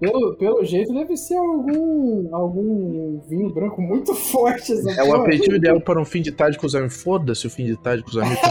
Pelo, 0.00 0.34
pelo 0.36 0.64
jeito, 0.64 0.92
deve 0.92 1.16
ser 1.16 1.36
algum, 1.36 2.34
algum 2.34 3.20
vinho 3.28 3.52
branco 3.52 3.80
muito 3.80 4.14
forte. 4.32 4.72
Essa 4.72 5.00
É 5.00 5.04
o 5.04 5.14
aperitivo 5.14 5.56
ideal 5.56 5.80
para 5.80 6.00
um 6.00 6.04
fim 6.04 6.20
de 6.20 6.32
tarde 6.32 6.58
com 6.58 6.66
os 6.66 6.74
amigos. 6.74 7.00
Foda-se 7.02 7.46
o 7.46 7.50
fim 7.50 7.66
de 7.66 7.76
tarde 7.76 8.02
com 8.02 8.10
os 8.10 8.18
amigos. 8.18 8.40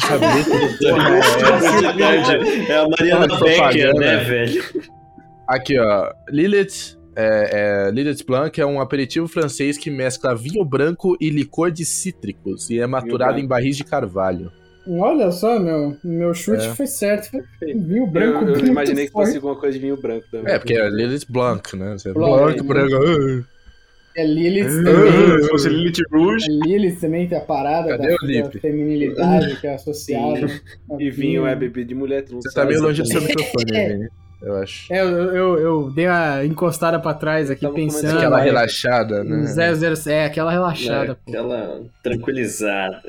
Porra 0.80 1.16
é 1.16 2.18
essa? 2.18 2.34
É 2.72 2.78
a 2.78 2.88
Mariana 2.88 3.28
Becker, 3.40 3.94
né, 3.96 4.18
velho? 4.24 4.64
Aqui, 5.48 5.80
ó. 5.80 6.12
Lillet. 6.30 6.98
É, 7.16 7.88
é, 7.88 7.92
Lillet 7.92 8.26
Blanc 8.26 8.60
é 8.60 8.66
um 8.66 8.82
aperitivo 8.82 9.28
francês 9.28 9.78
que 9.78 9.92
mescla 9.92 10.36
vinho 10.36 10.66
branco 10.66 11.16
e 11.22 11.30
licor 11.30 11.70
de 11.70 11.86
cítricos 11.86 12.72
e 12.72 12.80
é 12.80 12.88
maturado 12.88 13.40
em 13.40 13.46
barris 13.46 13.78
de 13.78 13.84
carvalho. 13.84 14.52
Olha 14.88 15.32
só, 15.32 15.60
meu, 15.60 15.96
meu 16.04 16.34
chute 16.34 16.66
É. 16.66 16.76
foi 16.76 16.88
certo. 16.88 17.30
Foi 17.60 17.74
vinho 17.74 18.04
Eu, 18.04 18.08
branco 18.08 18.44
eu 18.46 18.52
muito 18.52 18.66
imaginei 18.66 19.06
que 19.08 19.12
fosse 19.14 19.36
alguma 19.38 19.56
coisa 19.56 19.78
de 19.78 19.82
vinho 19.84 19.96
branco 19.98 20.26
também. 20.30 20.54
É, 20.54 20.60
porque 20.60 20.74
é 20.74 20.90
Lillet 20.90 21.26
Blanc, 21.30 21.76
né? 21.76 21.94
Você- 21.98 22.12
Blanc, 22.12 22.62
Blanc, 22.62 22.64
branco. 22.64 23.46
É 24.16 24.24
Lilith 24.28 24.68
Ah, 24.68 24.84
também. 24.84 25.42
Se 25.44 25.50
fosse 25.50 25.70
Lilith 25.70 26.04
Rouge, 26.12 26.46
A 26.46 26.68
Lilith 26.68 27.00
também 27.00 27.28
tem 27.28 27.36
a 27.38 27.42
parada 27.42 27.90
Cadê 27.98 28.16
da, 28.42 28.48
da 28.48 28.60
feminilidade 28.60 29.56
que 29.60 29.66
é 29.66 29.74
associada. 29.74 30.46
a 30.92 31.02
E 31.02 31.10
vinho 31.10 31.48
é 31.48 31.56
bebida 31.56 31.88
de 31.88 31.96
mulher, 31.96 32.24
Você 32.30 32.54
tá 32.54 32.64
meio 32.64 32.82
longe 32.82 33.02
do 33.02 33.08
seu 33.08 33.22
microfone, 33.22 33.66
É. 33.74 33.88
Vini, 33.90 34.08
eu 34.44 34.56
acho. 34.58 34.94
É, 34.94 35.02
eu, 35.02 35.08
eu, 35.08 35.60
eu 35.60 35.92
dei 35.92 36.06
uma 36.08 36.46
encostada 36.46 37.00
pra 37.00 37.16
trás 37.16 37.50
aqui 37.50 37.68
pensando. 37.70 38.18
Aquela 38.18 38.40
é, 38.42 38.44
relaxada, 38.44 39.24
né? 39.24 39.48
007, 39.48 40.10
é, 40.12 40.26
aquela 40.26 40.52
relaxada, 40.52 41.16
pô. 41.16 41.32
Aquela 41.32 41.82
tranquilizada. 42.04 43.02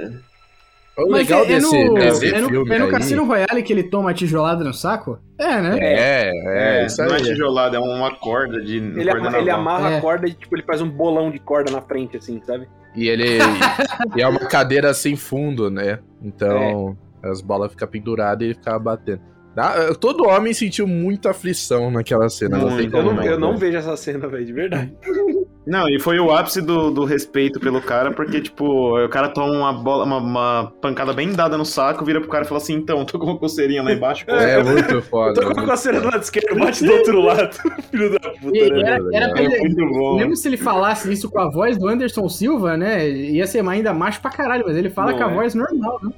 O 0.97 1.11
Mas 1.11 1.23
legal 1.23 1.41
é, 1.41 1.43
é 1.45 1.47
desse, 1.49 1.85
no, 1.89 1.95
desse 1.95 2.35
é 2.35 2.41
no, 2.41 2.49
filme 2.49 2.75
é 2.75 2.79
no 2.79 2.89
Cassino 2.89 3.25
Royale 3.25 3.63
que 3.65 3.73
ele 3.73 3.83
toma 3.83 4.11
a 4.11 4.15
tijolada 4.15 4.63
no 4.63 4.73
saco? 4.73 5.19
É, 5.39 5.61
né? 5.61 5.79
É, 5.81 6.31
é, 6.83 6.87
isso 6.87 7.03
não 7.03 7.17
é 7.17 7.19
tijolada, 7.19 7.77
é 7.77 7.81
uma 7.81 8.15
corda 8.15 8.61
de. 8.63 8.77
Ele, 8.77 9.11
corda 9.11 9.29
ama- 9.29 9.39
ele 9.39 9.51
amarra 9.51 9.91
É. 9.91 9.99
a 9.99 10.01
corda 10.01 10.29
e 10.29 10.33
tipo, 10.35 10.55
ele 10.55 10.63
faz 10.63 10.81
um 10.81 10.89
bolão 10.89 11.31
de 11.33 11.41
corda 11.41 11.73
na 11.73 11.81
frente, 11.83 12.17
assim, 12.17 12.41
sabe? 12.47 12.69
E 12.95 13.09
ele. 13.09 13.39
e 14.17 14.23
é 14.23 14.29
uma 14.29 14.41
cadeira 14.47 14.95
sem 14.95 15.17
fundo, 15.17 15.69
né? 15.69 15.99
Então 16.23 16.97
as 17.25 17.41
bolas 17.41 17.73
ficam 17.73 17.89
penduradas 17.89 18.43
e 18.43 18.51
ele 18.51 18.55
ficava 18.55 18.79
batendo. 18.79 19.21
Ah, 19.57 19.95
Todo 20.01 20.27
homem 20.29 20.53
sentiu 20.53 20.85
muita 20.87 21.31
aflição 21.31 21.89
naquela 21.91 22.29
cena. 22.29 22.59
Não, 22.59 22.69
tem 22.69 22.89
Muito. 22.89 22.91
como 22.93 23.09
Eu 23.11 23.15
não, 23.15 23.23
eu 23.25 23.39
não 23.39 23.53
né? 23.53 23.59
vejo 23.59 23.79
essa 23.79 23.97
cena, 23.97 24.27
velho, 24.27 24.45
de 24.45 24.53
verdade. 24.53 24.93
Não, 25.67 25.89
e 25.89 25.99
foi 25.99 26.19
o 26.19 26.31
ápice 26.31 26.61
do, 26.61 26.91
do 26.91 27.05
respeito 27.05 27.59
pelo 27.59 27.81
cara, 27.81 28.11
porque, 28.13 28.39
tipo, 28.41 28.99
o 29.03 29.09
cara 29.09 29.29
toma 29.31 29.51
uma 29.51 29.73
bola, 29.73 30.05
uma, 30.05 30.19
uma 30.19 30.73
pancada 30.83 31.13
bem 31.15 31.33
dada 31.33 31.57
no 31.57 31.65
saco, 31.65 32.05
vira 32.05 32.21
pro 32.21 32.29
cara 32.29 32.45
e 32.45 32.47
fala 32.47 32.61
assim, 32.61 32.75
então, 32.75 33.03
tô 33.07 33.19
com 33.19 33.27
uma 33.27 33.39
coceirinha 33.39 33.83
lá 33.83 33.91
embaixo. 33.93 34.27
pô." 34.27 34.33
É 34.35 34.63
muito 34.63 34.93
Eu 34.95 35.03
foda. 35.03 35.41
tô 35.41 35.55
com 35.55 35.71
a 35.71 35.77
cena 35.77 36.01
do 36.01 36.07
lado 36.09 36.23
esquerdo, 36.23 36.59
bate 36.59 36.85
do 36.85 36.93
outro 36.93 37.21
lado. 37.23 37.57
Filho 37.91 38.11
da 38.13 38.31
puta, 38.31 38.57
E 38.59 38.71
né? 38.71 38.81
era, 38.83 38.99
era 39.15 39.29
pra 39.31 39.41
É 39.41 39.45
ele, 39.45 39.59
muito 39.61 39.87
bom. 39.99 40.17
mesmo 40.17 40.37
se 40.37 40.49
ele 40.49 40.59
falasse 40.59 41.11
isso 41.11 41.31
com 41.31 41.41
a 41.41 41.51
voz 41.51 41.79
do 41.79 41.89
Anderson 41.89 42.29
Silva, 42.29 42.77
né? 42.77 43.09
Ia 43.09 43.47
ser 43.47 43.67
ainda 43.67 43.95
macho 43.95 44.21
pra 44.21 44.31
caralho, 44.31 44.65
mas 44.67 44.77
ele 44.77 44.91
fala 44.91 45.13
Não 45.13 45.19
com 45.19 45.25
a 45.25 45.31
é. 45.31 45.35
voz 45.35 45.55
normal, 45.55 45.99
né? 46.03 46.11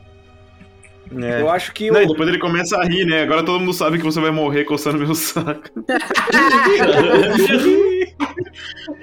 É. 1.23 1.41
Eu 1.41 1.49
acho 1.49 1.73
que 1.73 1.89
Não, 1.89 2.03
o, 2.03 2.09
depois 2.09 2.29
ele 2.29 2.39
começa 2.41 2.77
a 2.79 2.85
rir, 2.85 3.05
né? 3.07 3.23
Agora 3.23 3.45
todo 3.45 3.61
mundo 3.61 3.73
sabe 3.73 3.97
que 3.97 4.03
você 4.05 4.21
vai 4.21 4.33
morrer 4.33 4.65
coçando 4.65 4.99
meu 4.99 5.15
saco. 5.15 5.71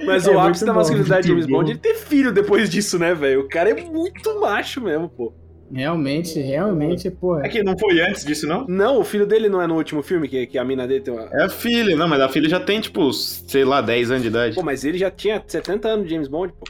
Mas 0.06 0.28
É 0.28 0.32
o 0.32 0.40
ápice 0.40 0.66
da 0.66 0.74
masculinidade 0.74 1.24
de 1.24 1.30
James 1.30 1.46
Bond 1.46 1.70
é 1.70 1.74
ele 1.74 1.80
ter 1.80 1.96
filho 1.96 2.32
depois 2.32 2.70
disso, 2.70 2.98
né, 3.00 3.14
velho? 3.14 3.42
O 3.42 3.48
cara 3.48 3.70
é 3.70 3.84
muito 3.84 4.40
macho 4.40 4.82
mesmo, 4.82 5.10
pô. 5.10 5.34
Realmente, 5.72 6.40
realmente, 6.40 7.10
pô. 7.10 7.40
É 7.40 7.50
que 7.50 7.64
não 7.64 7.76
foi 7.78 8.00
antes 8.00 8.24
disso, 8.24 8.46
não? 8.46 8.66
Não, 8.68 9.00
o 9.00 9.04
filho 9.04 9.26
dele 9.26 9.50
não 9.50 9.60
é 9.62 9.66
no 9.66 9.76
último 9.76 10.04
filme, 10.04 10.28
que, 10.28 10.46
que 10.46 10.58
a 10.58 10.64
mina 10.64 10.88
dele 10.88 11.02
tem 11.02 11.14
uma. 11.14 11.24
É 11.32 11.46
a 11.46 11.50
filha, 11.50 11.96
não, 11.96 12.08
mas 12.08 12.22
a 12.22 12.30
filha 12.30 12.48
já 12.48 12.60
tem, 12.60 12.80
tipo, 12.80 13.12
sei 13.12 13.66
lá, 13.66 13.82
10 13.82 14.12
anos 14.12 14.22
de 14.22 14.28
idade. 14.28 14.56
Pô, 14.56 14.62
mas 14.62 14.84
ele 14.86 14.98
já 15.00 15.10
tinha 15.10 15.44
70 15.46 15.88
anos 15.88 16.06
de 16.06 16.14
James 16.14 16.28
Bond, 16.28 16.54
pô. 16.54 16.66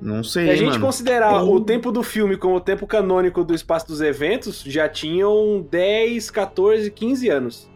Não 0.00 0.24
Se 0.24 0.32
sei, 0.32 0.48
a 0.50 0.56
gente 0.56 0.70
mano. 0.70 0.86
considerar 0.86 1.44
o 1.44 1.60
tempo 1.60 1.92
do 1.92 2.02
filme 2.02 2.34
como 2.36 2.54
o 2.56 2.60
tempo 2.60 2.86
canônico 2.86 3.44
do 3.44 3.54
espaço 3.54 3.86
dos 3.86 4.00
eventos, 4.00 4.62
já 4.66 4.88
tinham 4.88 5.60
10, 5.70 6.30
14, 6.30 6.90
15 6.90 7.28
anos. 7.28 7.69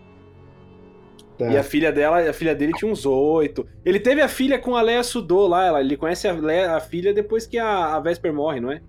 Tá. 1.38 1.51
E 1.51 1.57
a 1.57 1.62
filha 1.64 1.90
dela, 1.90 2.18
a 2.31 2.33
filha 2.33 2.55
dele 2.55 2.73
tinha 2.75 2.90
uns 2.90 3.05
8. 3.05 3.66
Ele 3.85 3.99
teve 3.99 4.20
a 4.20 4.29
filha 4.29 4.59
com 4.59 4.77
a 4.77 4.83
Leia 4.83 5.03
Sudô 5.03 5.47
lá, 5.49 5.66
ela, 5.66 5.81
ele 5.81 5.97
conhece 5.97 6.29
a, 6.29 6.33
Leia- 6.33 6.77
a 6.77 6.81
filha 6.81 7.12
depois 7.12 7.47
que 7.47 7.59
a, 7.59 7.94
a 7.97 8.01
Vesper 8.01 8.33
morre, 8.33 8.61
não 8.61 8.70
é? 8.70 8.81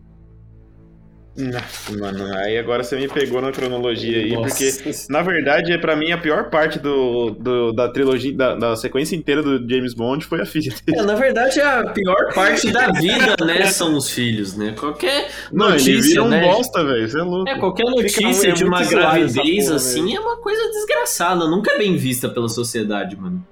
Nossa, 1.37 1.91
mano, 1.97 2.33
aí 2.37 2.57
agora 2.57 2.81
você 2.83 2.95
me 2.95 3.07
pegou 3.09 3.41
na 3.41 3.51
cronologia 3.51 4.19
aí, 4.19 4.31
Nossa. 4.33 4.55
porque, 4.55 4.91
na 5.09 5.21
verdade, 5.21 5.73
é 5.73 5.77
pra 5.77 5.93
mim 5.95 6.11
a 6.13 6.17
pior 6.17 6.49
parte 6.49 6.79
do, 6.79 7.31
do- 7.31 7.73
da 7.73 7.89
trilogia, 7.89 8.33
da, 8.33 8.55
da 8.55 8.75
sequência 8.77 9.15
inteira 9.17 9.43
do 9.43 9.57
James 9.69 9.93
Bond 9.93 10.25
foi 10.25 10.39
a 10.41 10.45
filha 10.45 10.73
dele. 10.85 10.97
É, 10.99 11.01
na 11.03 11.15
verdade, 11.15 11.59
a 11.59 11.83
pior 11.89 12.33
parte 12.33 12.71
da 12.71 12.89
vida, 12.91 13.35
né, 13.45 13.65
são 13.65 13.95
os 13.97 14.09
filhos, 14.09 14.55
né? 14.55 14.73
Qualquer 14.79 15.29
Não, 15.51 15.65
ele 15.67 15.73
notícia, 15.77 16.01
vira 16.01 16.23
um 16.23 16.29
né? 16.29 16.41
bosta, 16.41 16.83
velho, 16.85 17.09
você 17.09 17.19
é 17.19 17.23
louco. 17.23 17.49
É, 17.49 17.59
qualquer 17.59 17.83
notícia 17.85 18.27
um- 18.27 18.43
é 18.51 18.51
de 18.53 18.63
uma 18.63 18.83
gravidez 18.85 19.65
porra, 19.65 19.75
assim 19.75 20.15
é 20.15 20.19
uma 20.19 20.37
coisa 20.37 20.69
desgraçada, 20.71 21.47
nunca 21.47 21.71
é 21.73 21.77
bem 21.77 21.97
vista 21.97 22.29
pela 22.29 22.47
sociedade, 22.47 23.15
mano. 23.17 23.45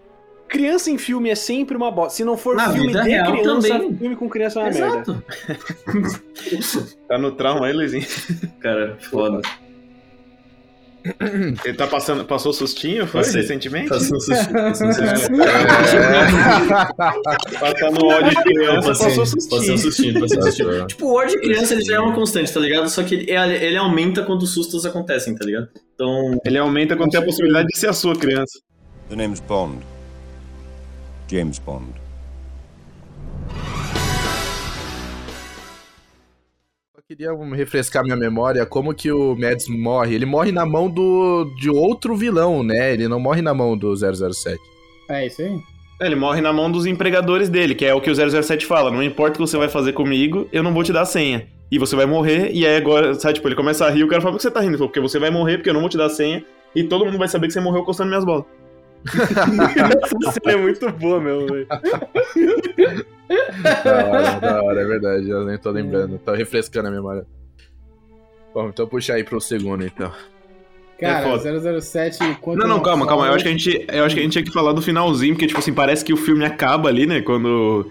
Criança 0.53 0.91
em 0.91 0.99
filme 0.99 1.29
é 1.31 1.35
sempre 1.35 1.75
uma 1.75 1.89
bosta. 1.89 2.15
Se 2.17 2.23
não 2.23 2.37
for 2.37 2.55
Na 2.55 2.71
filme 2.71 2.87
vida 2.89 3.01
de 3.01 3.09
real 3.09 3.31
criança, 3.31 3.67
também. 3.69 3.97
filme 3.97 4.15
com 4.15 4.29
criança 4.29 4.59
é 4.59 4.63
uma 4.63 4.71
merda. 4.71 5.23
Exato. 6.45 6.93
Tá 7.09 7.17
no 7.17 7.31
trauma 7.31 7.65
aí, 7.65 7.73
Luizinho. 7.73 8.05
Cara, 8.59 8.95
foda. 9.09 9.41
Ele 11.65 11.73
tá 11.75 11.85
passando, 11.85 12.23
passou 12.23 12.53
sustinho, 12.53 13.05
foi, 13.05 13.21
Passei. 13.23 13.41
recentemente? 13.41 13.89
Passou 13.89 14.21
susto, 14.21 14.53
passou 14.53 14.93
susto. 14.93 15.31
Passando 17.59 18.05
ódio 18.05 18.29
de 18.29 18.43
criança, 18.43 18.87
Passei, 18.89 19.07
passou 19.07 19.25
sustinho. 19.25 19.77
sustinho, 19.79 20.29
sustinho. 20.29 20.87
Tipo, 20.87 21.05
o 21.07 21.15
ódio 21.15 21.35
de 21.35 21.41
criança 21.41 21.73
ele 21.73 21.83
já 21.83 21.95
é 21.95 21.99
uma 21.99 22.13
constante, 22.15 22.53
tá 22.53 22.59
ligado? 22.59 22.89
Só 22.89 23.03
que 23.03 23.15
ele, 23.15 23.31
ele 23.31 23.75
aumenta 23.77 24.23
quando 24.23 24.43
os 24.43 24.53
sustos 24.53 24.85
acontecem, 24.85 25.35
tá 25.35 25.45
ligado? 25.45 25.67
Então, 25.93 26.39
Ele 26.45 26.57
aumenta 26.57 26.95
quando 26.95 27.11
tem 27.11 27.19
a 27.19 27.25
possibilidade 27.25 27.67
de 27.67 27.77
ser 27.77 27.87
a 27.89 27.93
sua 27.93 28.15
criança. 28.15 28.59
The 29.09 29.15
name's 29.15 29.41
Bond. 29.41 29.79
James 31.33 31.57
Bond. 31.57 32.03
Queria 37.07 37.31
refrescar 37.53 38.01
minha 38.03 38.15
memória 38.15 38.65
como 38.65 38.93
que 38.93 39.11
o 39.11 39.35
Mads 39.35 39.67
morre. 39.67 40.15
Ele 40.15 40.25
morre 40.25 40.51
na 40.51 40.65
mão 40.65 40.89
do 40.89 41.45
de 41.59 41.69
outro 41.69 42.15
vilão, 42.15 42.63
né? 42.63 42.93
Ele 42.93 43.07
não 43.07 43.19
morre 43.19 43.41
na 43.41 43.53
mão 43.53 43.77
do 43.77 43.93
007. 43.95 44.57
É 45.09 45.27
isso 45.27 45.41
aí? 45.41 45.59
É, 46.01 46.05
Ele 46.07 46.15
morre 46.15 46.41
na 46.41 46.51
mão 46.51 46.71
dos 46.71 46.85
empregadores 46.85 47.49
dele, 47.49 47.75
que 47.75 47.85
é 47.85 47.93
o 47.93 48.01
que 48.01 48.09
o 48.09 48.15
007 48.15 48.65
fala. 48.65 48.89
Não 48.89 49.03
importa 49.03 49.31
o 49.31 49.43
que 49.43 49.51
você 49.51 49.57
vai 49.57 49.69
fazer 49.69 49.93
comigo, 49.93 50.47
eu 50.51 50.63
não 50.63 50.73
vou 50.73 50.81
te 50.81 50.93
dar 50.93 51.01
a 51.01 51.05
senha. 51.05 51.47
E 51.69 51.77
você 51.77 51.95
vai 51.95 52.05
morrer, 52.05 52.51
e 52.51 52.65
aí 52.65 52.77
agora, 52.77 53.13
sabe, 53.15 53.35
tipo, 53.35 53.47
ele 53.47 53.55
começa 53.55 53.85
a 53.85 53.89
rir, 53.89 54.03
o 54.03 54.07
cara 54.07 54.21
fala, 54.21 54.33
por 54.33 54.37
que 54.37 54.43
você 54.43 54.51
tá 54.51 54.59
rindo? 54.59 54.71
Ele 54.71 54.77
falou, 54.77 54.89
porque 54.89 54.99
você 54.99 55.19
vai 55.19 55.29
morrer, 55.29 55.57
porque 55.57 55.69
eu 55.69 55.73
não 55.73 55.81
vou 55.81 55.89
te 55.89 55.97
dar 55.97 56.05
a 56.05 56.09
senha, 56.09 56.43
e 56.75 56.83
todo 56.83 57.05
mundo 57.05 57.17
vai 57.17 57.27
saber 57.27 57.47
que 57.47 57.53
você 57.53 57.59
morreu 57.59 57.83
costando 57.83 58.09
minhas 58.09 58.25
bolas. 58.25 58.45
Essa 59.05 60.31
cena 60.31 60.51
é 60.53 60.57
muito 60.57 60.89
boa, 60.91 61.19
meu, 61.19 61.45
velho. 61.45 61.67
Da 63.83 64.05
hora, 64.05 64.39
da 64.39 64.63
hora, 64.63 64.81
é 64.81 64.85
verdade. 64.85 65.29
Eu 65.29 65.45
nem 65.45 65.57
tô 65.57 65.71
lembrando. 65.71 66.19
Tô 66.19 66.33
refrescando 66.33 66.87
a 66.87 66.91
memória. 66.91 67.25
Bom, 68.53 68.69
então 68.69 68.87
puxa 68.87 69.13
aí 69.13 69.23
pro 69.23 69.41
segundo, 69.41 69.85
então. 69.85 70.11
Cara, 70.99 71.23
foda. 71.23 71.81
007 71.81 72.19
contra 72.39 72.65
Não, 72.65 72.75
não, 72.75 72.83
calma, 72.83 73.05
calma. 73.07 73.27
Eu 73.27 73.33
acho 73.33 73.43
que 73.43 73.49
a 73.49 73.51
gente, 73.51 73.85
eu 73.91 74.05
acho 74.05 74.15
que 74.15 74.21
a 74.21 74.23
gente 74.23 74.33
tinha 74.33 74.43
que 74.43 74.51
falar 74.51 74.73
do 74.73 74.81
finalzinho, 74.81 75.33
porque, 75.33 75.47
tipo 75.47 75.59
assim, 75.59 75.73
parece 75.73 76.05
que 76.05 76.13
o 76.13 76.17
filme 76.17 76.45
acaba 76.45 76.87
ali, 76.87 77.05
né? 77.05 77.21
Quando 77.21 77.89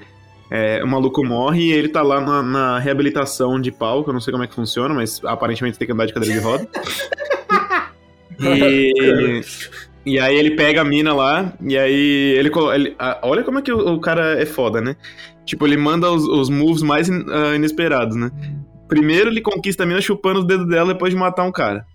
é, 0.50 0.82
o 0.82 0.86
maluco 0.86 1.24
morre 1.24 1.64
e 1.64 1.72
ele 1.72 1.88
tá 1.88 2.02
lá 2.02 2.20
na, 2.20 2.42
na 2.42 2.78
reabilitação 2.78 3.60
de 3.60 3.72
palco. 3.72 4.10
Eu 4.10 4.14
não 4.14 4.20
sei 4.20 4.32
como 4.32 4.44
é 4.44 4.46
que 4.46 4.54
funciona, 4.54 4.94
mas 4.94 5.20
aparentemente 5.24 5.78
tem 5.78 5.86
que 5.86 5.92
andar 5.92 6.06
de 6.06 6.14
cadeira 6.14 6.38
de 6.38 6.44
roda. 6.44 6.68
e, 8.38 9.40
e 10.04 10.18
aí 10.18 10.36
ele 10.36 10.52
pega 10.56 10.80
a 10.80 10.84
mina 10.84 11.14
lá, 11.14 11.52
e 11.60 11.76
aí 11.78 12.34
ele. 12.38 12.50
colo- 12.50 12.72
ele- 12.72 12.94
ah, 12.98 13.18
olha 13.22 13.42
como 13.42 13.58
é 13.58 13.62
que 13.62 13.72
o, 13.72 13.94
o 13.94 14.00
cara 14.00 14.40
é 14.40 14.46
foda, 14.46 14.80
né? 14.80 14.96
Tipo, 15.44 15.66
ele 15.66 15.76
manda 15.76 16.10
os, 16.10 16.24
os 16.24 16.48
moves 16.50 16.82
mais 16.82 17.08
in- 17.08 17.24
ah, 17.28 17.54
inesperados, 17.54 18.16
né? 18.16 18.30
Primeiro 18.88 19.30
ele 19.30 19.40
conquista 19.40 19.82
a 19.84 19.86
mina 19.86 20.00
chupando 20.00 20.40
os 20.40 20.46
dedos 20.46 20.68
dela 20.68 20.92
depois 20.92 21.12
de 21.12 21.18
matar 21.18 21.44
um 21.44 21.52
cara 21.52 21.86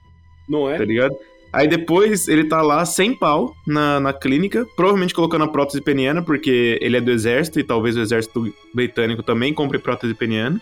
Não 0.50 0.66
tá 0.66 0.76
é? 0.76 0.86
ligado? 0.86 1.16
Aí 1.54 1.68
depois 1.68 2.28
ele 2.28 2.44
tá 2.46 2.62
lá 2.62 2.84
sem 2.86 3.14
pau 3.16 3.54
na, 3.66 4.00
na 4.00 4.12
clínica, 4.14 4.66
provavelmente 4.76 5.14
colocando 5.14 5.44
a 5.46 5.48
prótese 5.48 5.82
peniana, 5.82 6.22
porque 6.22 6.78
ele 6.82 6.98
é 6.98 7.02
do 7.02 7.10
exército 7.12 7.60
e 7.60 7.64
talvez 7.64 7.96
o 7.96 8.02
exército 8.02 8.54
britânico 8.74 9.24
também 9.24 9.54
compre 9.54 9.78
prótese 9.80 10.14
peniana, 10.14 10.60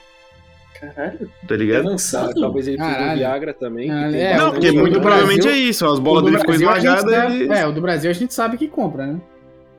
Caralho, 0.79 1.29
tá 1.47 1.55
ligado? 1.55 1.87
avançado. 1.87 2.39
Talvez 2.39 2.67
ele 2.67 2.77
Caralho. 2.77 3.17
Viagra 3.19 3.53
também. 3.53 3.89
Ah, 3.89 4.11
é, 4.11 4.37
Não, 4.37 4.51
porque 4.51 4.71
muito 4.71 4.99
provavelmente 4.99 5.43
Brasil- 5.43 5.59
é 5.63 5.63
isso, 5.69 5.85
as 5.87 5.99
bolas 5.99 6.23
dele 6.25 6.37
ficou 6.39 6.51
Brasil 6.57 6.69
a 6.69 6.79
gente 6.79 6.87
esmagadas 6.97 7.31
sabe- 7.33 7.45
e... 7.45 7.49
É, 7.49 7.67
o 7.67 7.71
do 7.71 7.81
Brasil 7.81 8.09
a 8.09 8.13
gente 8.13 8.33
sabe 8.33 8.57
que 8.57 8.67
compra, 8.67 9.07
né? 9.07 9.21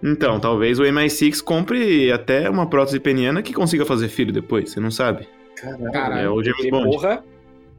Então, 0.02 0.38
talvez 0.40 0.78
o 0.78 0.82
MI6 0.84 1.42
compre 1.42 2.10
até 2.12 2.48
uma 2.48 2.66
prótese 2.68 3.00
peniana 3.00 3.42
que 3.42 3.52
consiga 3.52 3.84
fazer 3.84 4.08
filho 4.08 4.32
depois, 4.32 4.70
você 4.70 4.80
não 4.80 4.90
sabe. 4.90 5.26
Caralho. 5.92 6.26
É 6.26 6.30
o 6.30 6.42
James 6.42 6.70
Bond. 6.70 6.90
porra, 6.90 7.24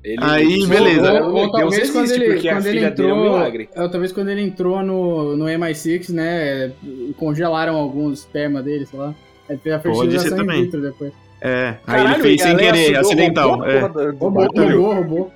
ele... 0.03 0.17
Aí, 0.21 0.65
beleza. 0.67 1.23
ou- 1.23 1.35
Ou, 1.35 1.51
talvez 1.51 1.89
quando 1.91 2.11
ele, 2.11 2.33
porque 2.33 2.49
a 2.49 2.53
quando 2.55 2.65
ele 2.67 2.77
filha 2.79 2.91
dele 2.91 3.09
é 3.09 3.13
um 3.13 3.17
entrou. 3.17 3.33
milagre. 3.33 3.69
ou 3.77 3.89
talvez 3.89 4.11
quando 4.11 4.29
ele 4.29 4.41
entrou 4.41 4.81
no, 4.83 5.37
no 5.37 5.45
MI6, 5.45 6.11
né? 6.13 6.71
Congelaram 7.17 7.75
alguns 7.75 8.19
esperma 8.19 8.61
dele, 8.63 8.85
sei 8.85 8.99
lá. 8.99 9.13
Aí 9.49 9.57
teve 9.57 9.75
a 9.75 9.79
Pode 9.79 9.95
ser 9.95 10.19
fertilização 10.19 10.53
in 10.55 10.63
vitro 10.63 10.81
depois. 10.81 11.13
É, 11.41 11.75
aí 11.85 11.99
Caralho, 12.03 12.15
ele 12.15 12.21
fez 12.21 12.41
sem 12.41 12.57
querer, 12.57 12.97
acidental. 12.97 13.49
roubou 13.49 13.67
É. 13.67 13.79
porra 13.81 14.11
Roubou, 14.11 14.47
roubou, 14.55 14.93
roubou. 14.93 15.31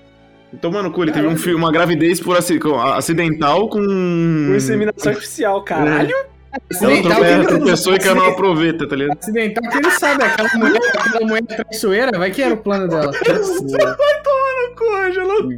Tomando 0.60 0.92
cu, 0.92 1.04
ele 1.04 1.12
teve 1.12 1.28
um 1.28 1.38
uma 1.56 1.72
gravidez 1.72 2.20
por 2.20 2.36
acidental 2.38 3.70
com... 3.70 3.80
Com 3.80 4.56
inseminação 4.56 5.12
artificial, 5.12 5.64
caralho. 5.64 6.14
Ela 6.14 6.32
Acidental, 6.70 7.22
que 7.22 7.28
ele, 7.28 7.48
tropeçou 7.48 7.96
e 7.96 8.00
caiu 8.00 8.16
numa 8.16 8.36
proveta, 8.36 8.86
tá 8.86 8.94
ligado? 8.96 9.18
acidental 9.18 9.72
que 9.72 9.78
ele 9.78 9.92
sabe, 9.92 10.24
aquela 10.24 10.50
mulher, 10.56 10.82
aquela 10.98 11.26
mulher 11.26 11.44
traiçoeira, 11.44 12.18
vai 12.18 12.30
que 12.30 12.42
era 12.42 12.54
o 12.54 12.58
plano 12.58 12.90
dela. 12.90 13.12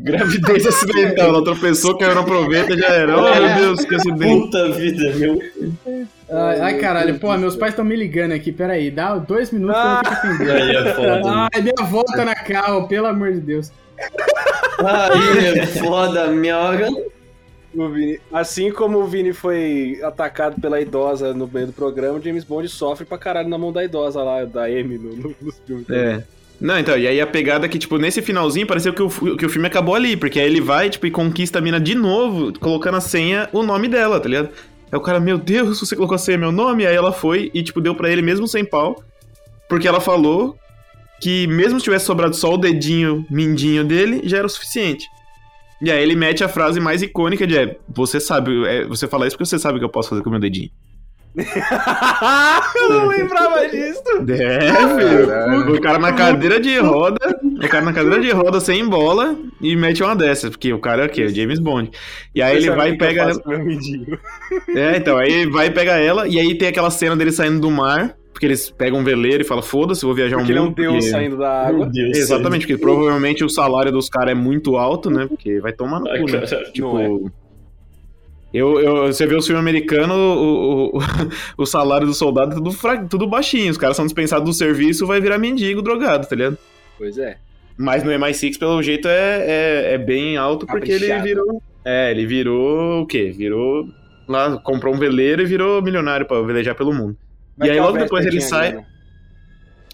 Gravidez 0.03 0.67
acidental, 0.67 1.29
ela 1.29 1.43
tropeçou, 1.43 1.97
caiu 1.97 2.13
na 2.13 2.23
proveta 2.23 2.73
e 2.73 2.77
já 2.77 2.89
era. 2.89 3.17
Oh, 3.17 3.21
meu 3.21 3.55
Deus, 3.55 3.85
que 3.85 3.95
acidente. 3.95 4.41
Puta 4.41 4.71
vida, 4.73 5.15
meu. 5.15 5.39
Ai, 6.33 6.59
ai, 6.59 6.77
caralho, 6.79 7.19
pô, 7.19 7.35
meus 7.37 7.55
pais 7.55 7.73
estão 7.73 7.85
me 7.85 7.95
ligando 7.95 8.31
aqui, 8.31 8.51
peraí, 8.51 8.89
dá 8.89 9.15
dois 9.17 9.51
minutos 9.51 9.79
que 9.79 9.87
eu 9.87 9.93
vou 9.93 10.03
ter 10.03 10.09
que 10.09 10.15
atender. 10.15 10.51
Aí 10.51 10.75
é 10.75 10.93
foda. 10.93 11.49
Ai, 11.53 11.61
minha 11.61 11.87
volta 11.87 12.25
na 12.25 12.35
carro, 12.35 12.87
pelo 12.87 13.07
amor 13.07 13.31
de 13.33 13.39
Deus. 13.39 13.71
Aí 14.79 15.59
é 15.59 15.65
foda, 15.65 16.27
minha 16.27 16.57
hora. 16.57 16.89
Assim 18.31 18.71
como 18.71 18.99
o 18.99 19.07
Vini 19.07 19.33
foi 19.33 19.99
atacado 20.03 20.59
pela 20.59 20.79
idosa 20.79 21.33
no 21.33 21.47
meio 21.47 21.67
do 21.67 21.73
programa, 21.73 22.19
o 22.19 22.21
James 22.21 22.43
Bond 22.43 22.67
sofre 22.69 23.05
pra 23.05 23.17
caralho 23.17 23.49
na 23.49 23.57
mão 23.57 23.71
da 23.71 23.83
idosa 23.83 24.21
lá, 24.23 24.45
da 24.45 24.65
Amy 24.65 24.97
no, 24.97 25.15
no, 25.15 25.35
nos 25.41 25.59
filmes. 25.65 25.89
É. 25.89 26.23
Não, 26.61 26.79
então, 26.79 26.97
e 26.97 27.07
aí 27.07 27.19
a 27.19 27.27
pegada 27.27 27.65
é 27.65 27.69
que, 27.69 27.77
tipo, 27.77 27.97
nesse 27.97 28.21
finalzinho 28.21 28.65
pareceu 28.65 28.93
que 28.93 29.01
o, 29.01 29.09
que 29.09 29.45
o 29.45 29.49
filme 29.49 29.67
acabou 29.67 29.95
ali, 29.95 30.15
porque 30.15 30.39
aí 30.39 30.45
ele 30.45 30.61
vai, 30.61 30.89
tipo, 30.89 31.05
e 31.05 31.11
conquista 31.11 31.59
a 31.59 31.61
mina 31.61 31.79
de 31.79 31.93
novo, 31.95 32.57
colocando 32.57 32.95
a 32.95 33.01
senha, 33.01 33.49
o 33.51 33.63
nome 33.63 33.87
dela, 33.87 34.19
tá 34.19 34.29
ligado? 34.29 34.49
Aí 34.93 34.97
o 34.97 35.01
cara, 35.01 35.19
meu 35.19 35.39
Deus, 35.39 35.79
você 35.79 35.95
colocou 35.95 36.13
a 36.13 36.19
senha, 36.19 36.37
meu 36.37 36.51
nome? 36.51 36.85
Aí 36.85 36.95
ela 36.95 37.11
foi 37.11 37.49
e, 37.51 37.63
tipo, 37.63 37.81
deu 37.81 37.95
pra 37.95 38.11
ele 38.11 38.21
mesmo 38.21 38.47
sem 38.47 38.63
pau, 38.63 39.03
porque 39.67 39.87
ela 39.87 39.99
falou 39.99 40.55
que 41.19 41.47
mesmo 41.47 41.79
se 41.79 41.85
tivesse 41.85 42.05
sobrado 42.05 42.35
só 42.35 42.53
o 42.53 42.57
dedinho 42.59 43.25
mindinho 43.27 43.83
dele, 43.83 44.21
já 44.23 44.37
era 44.37 44.45
o 44.45 44.49
suficiente. 44.49 45.07
E 45.81 45.89
aí 45.89 45.99
ele 45.99 46.15
mete 46.15 46.43
a 46.43 46.47
frase 46.47 46.79
mais 46.79 47.01
icônica 47.01 47.47
de, 47.47 47.57
é, 47.57 47.75
você 47.89 48.19
sabe, 48.19 48.67
é, 48.67 48.85
você 48.85 49.07
fala 49.07 49.25
isso 49.25 49.35
porque 49.35 49.47
você 49.47 49.57
sabe 49.57 49.77
o 49.77 49.79
que 49.79 49.85
eu 49.85 49.89
posso 49.89 50.09
fazer 50.09 50.21
com 50.21 50.29
o 50.29 50.31
meu 50.31 50.39
dedinho. 50.39 50.69
eu 52.75 52.89
não 52.89 53.07
lembrava 53.07 53.67
disso. 53.67 54.03
É, 54.29 54.71
filho. 54.97 55.75
O 55.75 55.81
cara 55.81 55.97
na 55.99 56.13
cadeira 56.13 56.59
de 56.59 56.77
roda, 56.79 57.39
o 57.43 57.67
cara 57.67 57.83
na 57.85 57.93
cadeira 57.93 58.19
de 58.21 58.29
roda 58.31 58.59
sem 58.59 58.87
bola 58.87 59.35
e 59.61 59.75
mete 59.75 60.03
uma 60.03 60.15
dessas, 60.15 60.51
porque 60.51 60.71
o 60.73 60.79
cara 60.79 61.03
é 61.03 61.05
o 61.07 61.09
quê? 61.09 61.23
O 61.25 61.29
James 61.35 61.59
Bond. 61.59 61.91
E 62.35 62.41
aí 62.41 62.57
ele 62.57 62.65
Sabe 62.65 62.77
vai 62.77 62.89
e 62.91 62.97
pega 62.97 63.31
mindinho? 63.47 64.17
É, 64.75 64.97
então, 64.97 65.17
aí 65.17 65.31
ele 65.31 65.51
vai 65.51 65.67
e 65.67 65.71
pega 65.71 65.93
ela, 65.93 66.27
e 66.27 66.39
aí 66.39 66.55
tem 66.57 66.67
aquela 66.67 66.89
cena 66.91 67.15
dele 67.15 67.31
saindo 67.31 67.59
do 67.59 67.71
mar, 67.71 68.15
porque 68.31 68.45
eles 68.45 68.69
pegam 68.69 68.99
um 68.99 69.03
veleiro 69.03 69.43
e 69.43 69.45
falam, 69.47 69.63
foda-se, 69.63 70.05
vou 70.05 70.13
viajar 70.13 70.37
Porque 70.37 70.51
um 70.51 70.55
ele 70.55 70.59
é 70.59 70.61
um 70.61 70.65
mundo. 70.65 70.75
deus 70.75 70.93
porque- 70.95 71.09
saindo 71.09 71.37
da 71.37 71.67
água. 71.67 71.85
Deus. 71.91 72.17
Exatamente, 72.17 72.67
porque 72.67 72.79
provavelmente 72.81 73.43
o 73.43 73.49
salário 73.49 73.91
dos 73.91 74.09
caras 74.09 74.31
é 74.31 74.35
muito 74.35 74.75
alto, 74.75 75.09
né? 75.09 75.27
Porque 75.27 75.59
vai 75.59 75.71
tomar 75.71 75.99
no 75.99 76.05
cu, 76.05 76.31
né? 76.31 76.41
Tipo. 76.73 76.97
Não 76.97 77.31
Eu, 78.53 78.79
eu, 78.79 79.07
você 79.07 79.25
vê 79.25 79.35
o 79.35 79.41
filme 79.41 79.59
americano, 79.59 80.13
o, 80.13 80.97
o, 80.97 80.99
o 81.63 81.65
salário 81.65 82.05
do 82.05 82.13
soldado 82.13 82.51
é 82.51 82.55
tudo, 82.55 82.71
fra... 82.71 83.03
tudo 83.05 83.25
baixinho. 83.27 83.71
Os 83.71 83.77
caras 83.77 83.95
são 83.97 84.05
dispensados 84.05 84.45
do 84.47 84.53
serviço, 84.53 85.07
vai 85.07 85.19
virar 85.19 85.37
mendigo, 85.39 85.81
drogado, 85.81 86.27
tá 86.27 86.35
ligado? 86.35 86.57
Pois 86.97 87.17
é. 87.17 87.37
Mas 87.75 88.03
no 88.03 88.11
MI6, 88.11 88.59
pelo 88.59 88.81
jeito, 88.83 89.07
é, 89.07 89.45
é, 89.47 89.93
é 89.95 89.97
bem 89.97 90.37
alto, 90.37 90.67
porque 90.67 90.91
ele 90.91 91.07
Caprichado. 91.07 91.23
virou. 91.27 91.63
É, 91.83 92.11
ele 92.11 92.25
virou 92.27 93.01
o 93.01 93.07
quê? 93.07 93.33
Virou. 93.35 93.87
Lá, 94.27 94.57
comprou 94.59 94.93
um 94.93 94.97
veleiro 94.99 95.41
e 95.41 95.45
virou 95.45 95.81
milionário 95.81 96.25
pra 96.27 96.39
velejar 96.43 96.75
pelo 96.75 96.93
mundo. 96.93 97.17
E 97.61 97.69
aí 97.69 97.79
logo 97.79 97.97
depois 97.97 98.25
ele 98.25 98.39
sai- 98.39 98.71
grana. 98.73 98.85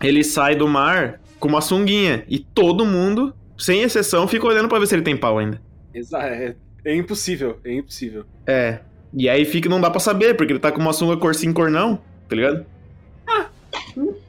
Ele 0.04 0.24
sai 0.24 0.56
do 0.56 0.68
mar 0.68 1.20
com 1.40 1.48
uma 1.48 1.62
sunguinha. 1.62 2.24
E 2.28 2.38
todo 2.40 2.86
mundo, 2.86 3.34
sem 3.58 3.82
exceção, 3.82 4.28
fica 4.28 4.46
olhando 4.46 4.68
pra 4.70 4.78
ver 4.80 4.86
se 4.88 4.96
ele 4.96 5.02
tem 5.02 5.16
pau 5.18 5.38
ainda. 5.40 5.60
Exa- 5.94 6.56
É, 6.90 6.96
impossível, 6.96 7.60
é 7.64 7.74
impossível. 7.74 8.26
É. 8.48 8.80
E 9.14 9.30
aí 9.30 9.46
fica, 9.46 9.70
não 9.70 9.80
dá 9.80 9.90
pra 9.90 10.00
saber, 10.00 10.36
porque 10.36 10.52
ele 10.52 10.60
tá 10.60 10.72
com 10.72 10.82
uma 10.82 10.94
sunga 10.94 11.18
cor 11.18 11.36
sim, 11.36 11.54
cor 11.54 11.70
não, 11.70 11.98
tá 12.28 12.36
ligado? 12.36 12.66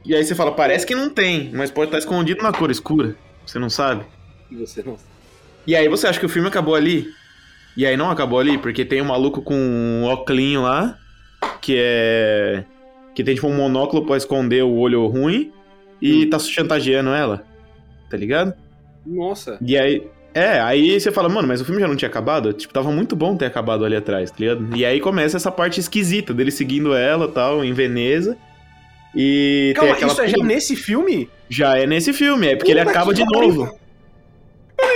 E 0.05 0.15
aí 0.15 0.23
você 0.23 0.35
fala, 0.35 0.51
parece 0.51 0.85
que 0.85 0.93
não 0.93 1.09
tem, 1.09 1.51
mas 1.53 1.71
pode 1.71 1.87
estar 1.87 1.97
escondido 1.97 2.43
na 2.43 2.51
cor 2.51 2.69
escura. 2.69 3.15
Você 3.45 3.57
não 3.57 3.69
sabe. 3.69 4.05
E 4.51 4.55
você 4.55 4.83
não. 4.83 4.95
E 5.65 5.75
aí 5.75 5.87
você 5.87 6.05
acha 6.05 6.19
que 6.19 6.25
o 6.25 6.29
filme 6.29 6.47
acabou 6.47 6.75
ali? 6.75 7.07
E 7.75 7.85
aí 7.85 7.97
não 7.97 8.11
acabou 8.11 8.39
ali, 8.39 8.57
porque 8.57 8.85
tem 8.85 9.01
um 9.01 9.05
maluco 9.05 9.41
com 9.41 9.55
um 9.55 10.03
óculinho 10.03 10.61
lá, 10.61 10.99
que 11.61 11.75
é. 11.79 12.63
que 13.15 13.23
tem 13.23 13.33
tipo 13.33 13.47
um 13.47 13.55
monóculo 13.55 14.05
pra 14.05 14.17
esconder 14.17 14.63
o 14.63 14.75
olho 14.75 15.07
ruim, 15.07 15.51
e 16.01 16.27
tá 16.27 16.37
chantageando 16.37 17.09
ela. 17.11 17.43
Tá 18.09 18.17
ligado? 18.17 18.53
Nossa. 19.05 19.57
E 19.61 19.77
aí. 19.77 20.07
É, 20.33 20.59
aí 20.61 20.99
você 20.99 21.11
fala, 21.11 21.27
mano, 21.27 21.47
mas 21.47 21.59
o 21.59 21.65
filme 21.65 21.81
já 21.81 21.87
não 21.87 21.95
tinha 21.95 22.07
acabado? 22.07 22.53
Tipo, 22.53 22.73
tava 22.73 22.89
muito 22.91 23.15
bom 23.15 23.35
ter 23.35 23.45
acabado 23.45 23.83
ali 23.83 23.95
atrás, 23.95 24.31
tá 24.31 24.37
ligado? 24.39 24.75
E 24.75 24.85
aí 24.85 24.99
começa 25.01 25.35
essa 25.35 25.51
parte 25.51 25.79
esquisita 25.79 26.33
dele 26.33 26.51
seguindo 26.51 26.93
ela 26.93 27.27
tal, 27.27 27.63
em 27.65 27.73
Veneza. 27.73 28.37
E 29.13 29.73
Calma, 29.75 29.93
aquela. 29.93 30.11
isso 30.11 30.21
é 30.21 30.27
já 30.29 30.37
nesse 30.37 30.75
filme? 30.75 31.29
Já 31.49 31.77
é 31.77 31.85
nesse 31.85 32.13
filme, 32.13 32.47
é 32.47 32.55
porque 32.55 32.71
ele 32.71 32.79
Puta 32.79 32.91
acaba 32.91 33.13
que 33.13 33.23
de 33.23 33.29
pariu. 33.29 33.47
novo. 33.53 33.81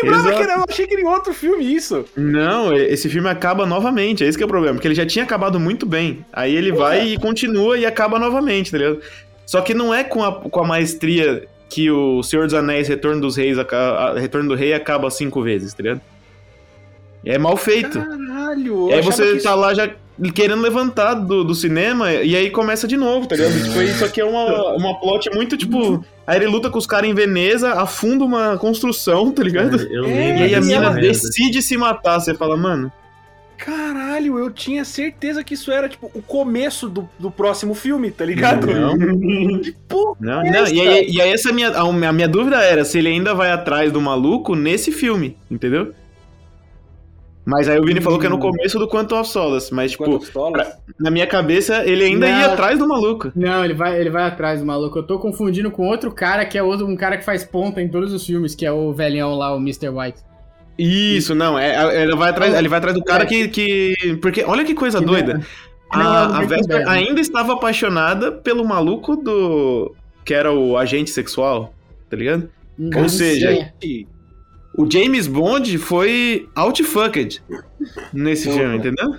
Lembrava 0.01 0.29
Exato. 0.29 0.37
que 0.37 0.43
era, 0.43 0.53
eu 0.59 0.65
achei 0.67 0.87
que 0.87 0.93
era 0.93 1.01
em 1.01 1.05
outro 1.07 1.33
filme 1.33 1.75
isso. 1.75 2.05
Não, 2.15 2.73
esse 2.73 3.07
filme 3.09 3.29
acaba 3.29 3.65
novamente, 3.65 4.23
é 4.23 4.27
esse 4.27 4.37
que 4.37 4.43
é 4.43 4.45
o 4.45 4.49
problema, 4.49 4.75
porque 4.75 4.87
ele 4.87 4.95
já 4.95 5.05
tinha 5.05 5.23
acabado 5.23 5.59
muito 5.59 5.85
bem. 5.85 6.25
Aí 6.33 6.55
ele 6.55 6.71
vai 6.71 7.07
e 7.09 7.19
continua 7.19 7.77
e 7.77 7.85
acaba 7.85 8.17
novamente, 8.17 8.71
tá 8.71 8.77
ligado? 8.77 9.01
Só 9.45 9.61
que 9.61 9.73
não 9.73 9.93
é 9.93 10.03
com 10.03 10.23
a, 10.23 10.31
com 10.33 10.59
a 10.59 10.67
maestria 10.67 11.45
que 11.69 11.89
o 11.89 12.21
Senhor 12.23 12.45
dos 12.45 12.53
Anéis 12.53 12.87
Retorno 12.87 13.21
dos 13.21 13.35
Reis, 13.35 13.57
Retorno 14.17 14.49
do 14.49 14.55
Rei 14.55 14.73
acaba 14.73 15.09
cinco 15.09 15.41
vezes, 15.41 15.73
tá 15.73 15.83
ligado? 15.83 16.01
É 17.25 17.37
mal 17.37 17.57
feito. 17.57 17.99
Caralho. 17.99 18.89
E 18.89 18.93
aí 18.93 19.01
você 19.01 19.37
tá 19.39 19.55
lá 19.55 19.73
já 19.73 19.89
querendo 20.33 20.61
levantar 20.61 21.15
do, 21.15 21.43
do 21.43 21.53
cinema 21.55 22.13
e 22.13 22.35
aí 22.35 22.49
começa 22.49 22.87
de 22.87 22.95
novo, 22.95 23.27
tá 23.27 23.35
ligado? 23.35 23.51
Tipo, 23.63 23.81
isso 23.81 24.05
aqui 24.05 24.21
é 24.21 24.25
uma, 24.25 24.75
uma 24.75 24.99
plot 24.99 25.29
muito, 25.33 25.57
tipo... 25.57 26.05
Aí 26.25 26.37
ele 26.37 26.47
luta 26.47 26.69
com 26.69 26.77
os 26.77 26.87
caras 26.87 27.09
em 27.09 27.13
Veneza, 27.13 27.73
afunda 27.73 28.23
uma 28.23 28.57
construção, 28.57 29.31
tá 29.31 29.43
ligado? 29.43 29.81
Eu 29.91 30.05
É, 30.05 30.39
E 30.39 30.43
aí 30.43 30.55
a 30.55 30.61
mina 30.61 30.91
merda. 30.91 31.01
decide 31.01 31.61
se 31.61 31.75
matar. 31.77 32.19
Você 32.19 32.33
fala, 32.33 32.55
mano, 32.55 32.91
Caralho, 33.57 34.37
eu 34.37 34.51
tinha 34.51 34.83
certeza 34.85 35.43
que 35.43 35.53
isso 35.53 35.71
era, 35.71 35.87
tipo, 35.89 36.11
o 36.13 36.21
começo 36.21 36.89
do, 36.89 37.09
do 37.17 37.31
próximo 37.31 37.73
filme, 37.73 38.11
tá 38.11 38.25
ligado? 38.25 38.67
Não. 38.67 38.95
Que 39.61 39.71
porra 39.87 40.17
Não, 40.19 40.41
é 40.41 40.51
não, 40.51 40.59
essa? 40.63 40.73
e 40.73 40.79
aí, 40.81 41.09
e 41.09 41.21
aí 41.21 41.31
essa 41.31 41.51
minha, 41.51 41.69
a 41.69 41.91
minha, 41.91 42.09
a 42.09 42.13
minha 42.13 42.27
dúvida 42.27 42.57
era 42.61 42.83
se 42.85 42.97
ele 42.99 43.09
ainda 43.09 43.33
vai 43.33 43.51
atrás 43.51 43.91
do 43.91 44.01
maluco 44.01 44.55
nesse 44.55 44.91
filme, 44.91 45.37
entendeu? 45.49 45.93
Mas 47.45 47.69
aí 47.69 47.79
o 47.79 47.83
Vini 47.83 48.01
falou 48.01 48.17
que 48.19 48.25
é 48.25 48.29
no 48.29 48.39
começo 48.39 48.79
do 48.79 48.87
Quantum 48.87 49.19
of 49.19 49.29
Solace, 49.29 49.71
mas 49.71 49.91
tipo, 49.91 50.19
pistolas? 50.19 50.67
na 50.99 51.11
minha 51.11 51.27
cabeça 51.27 51.85
ele 51.85 52.03
ainda 52.03 52.27
Não. 52.27 52.39
ia 52.39 52.47
atrás 52.47 52.79
do 52.79 52.87
maluco. 52.87 53.31
Não, 53.35 53.63
ele 53.63 53.75
vai, 53.75 53.99
ele 53.99 54.09
vai 54.09 54.23
atrás 54.23 54.59
do 54.59 54.65
maluco. 54.65 54.97
Eu 54.97 55.03
tô 55.03 55.19
confundindo 55.19 55.69
com 55.69 55.87
outro 55.87 56.11
cara 56.11 56.43
que 56.43 56.57
é 56.57 56.63
outro, 56.63 56.87
um 56.87 56.95
cara 56.95 57.17
que 57.17 57.23
faz 57.23 57.43
ponta 57.43 57.79
em 57.79 57.87
todos 57.87 58.11
os 58.11 58.25
filmes, 58.25 58.55
que 58.55 58.65
é 58.65 58.71
o 58.71 58.91
velhão 58.91 59.35
lá, 59.35 59.53
o 59.55 59.59
Mr. 59.59 59.89
White. 59.89 60.19
Isso, 60.77 61.33
não, 61.33 61.57
é, 61.57 61.75
é- 61.75 62.03
ele 62.03 62.15
vai 62.15 62.29
atrás, 62.31 62.53
ele 62.53 62.67
vai 62.67 62.77
atrás 62.79 62.95
do 62.97 63.03
cara 63.03 63.25
que, 63.25 63.47
que 63.47 64.17
porque 64.21 64.43
olha 64.43 64.63
que 64.65 64.73
coisa 64.73 64.99
Que 64.99 65.05
doida. 65.05 65.33
não 65.93 66.01
é 66.01 66.05
A, 66.05 66.37
a 66.39 66.41
Vesper 66.41 66.87
ainda 66.89 67.21
estava 67.21 67.53
apaixonada 67.53 68.31
pelo 68.31 68.65
maluco 68.65 69.15
do 69.15 69.95
que 70.25 70.33
era 70.33 70.51
o 70.51 70.77
agente 70.77 71.11
sexual, 71.11 71.73
tá 72.09 72.17
ligado? 72.17 72.49
Ou 72.97 73.07
seja, 73.07 73.71
O 74.77 74.89
James 74.91 75.27
Bond 75.27 75.77
foi 75.77 76.49
outfucked 76.55 77.41
nesse 78.11 78.51
filme, 78.51 78.75
entendeu? 78.77 79.15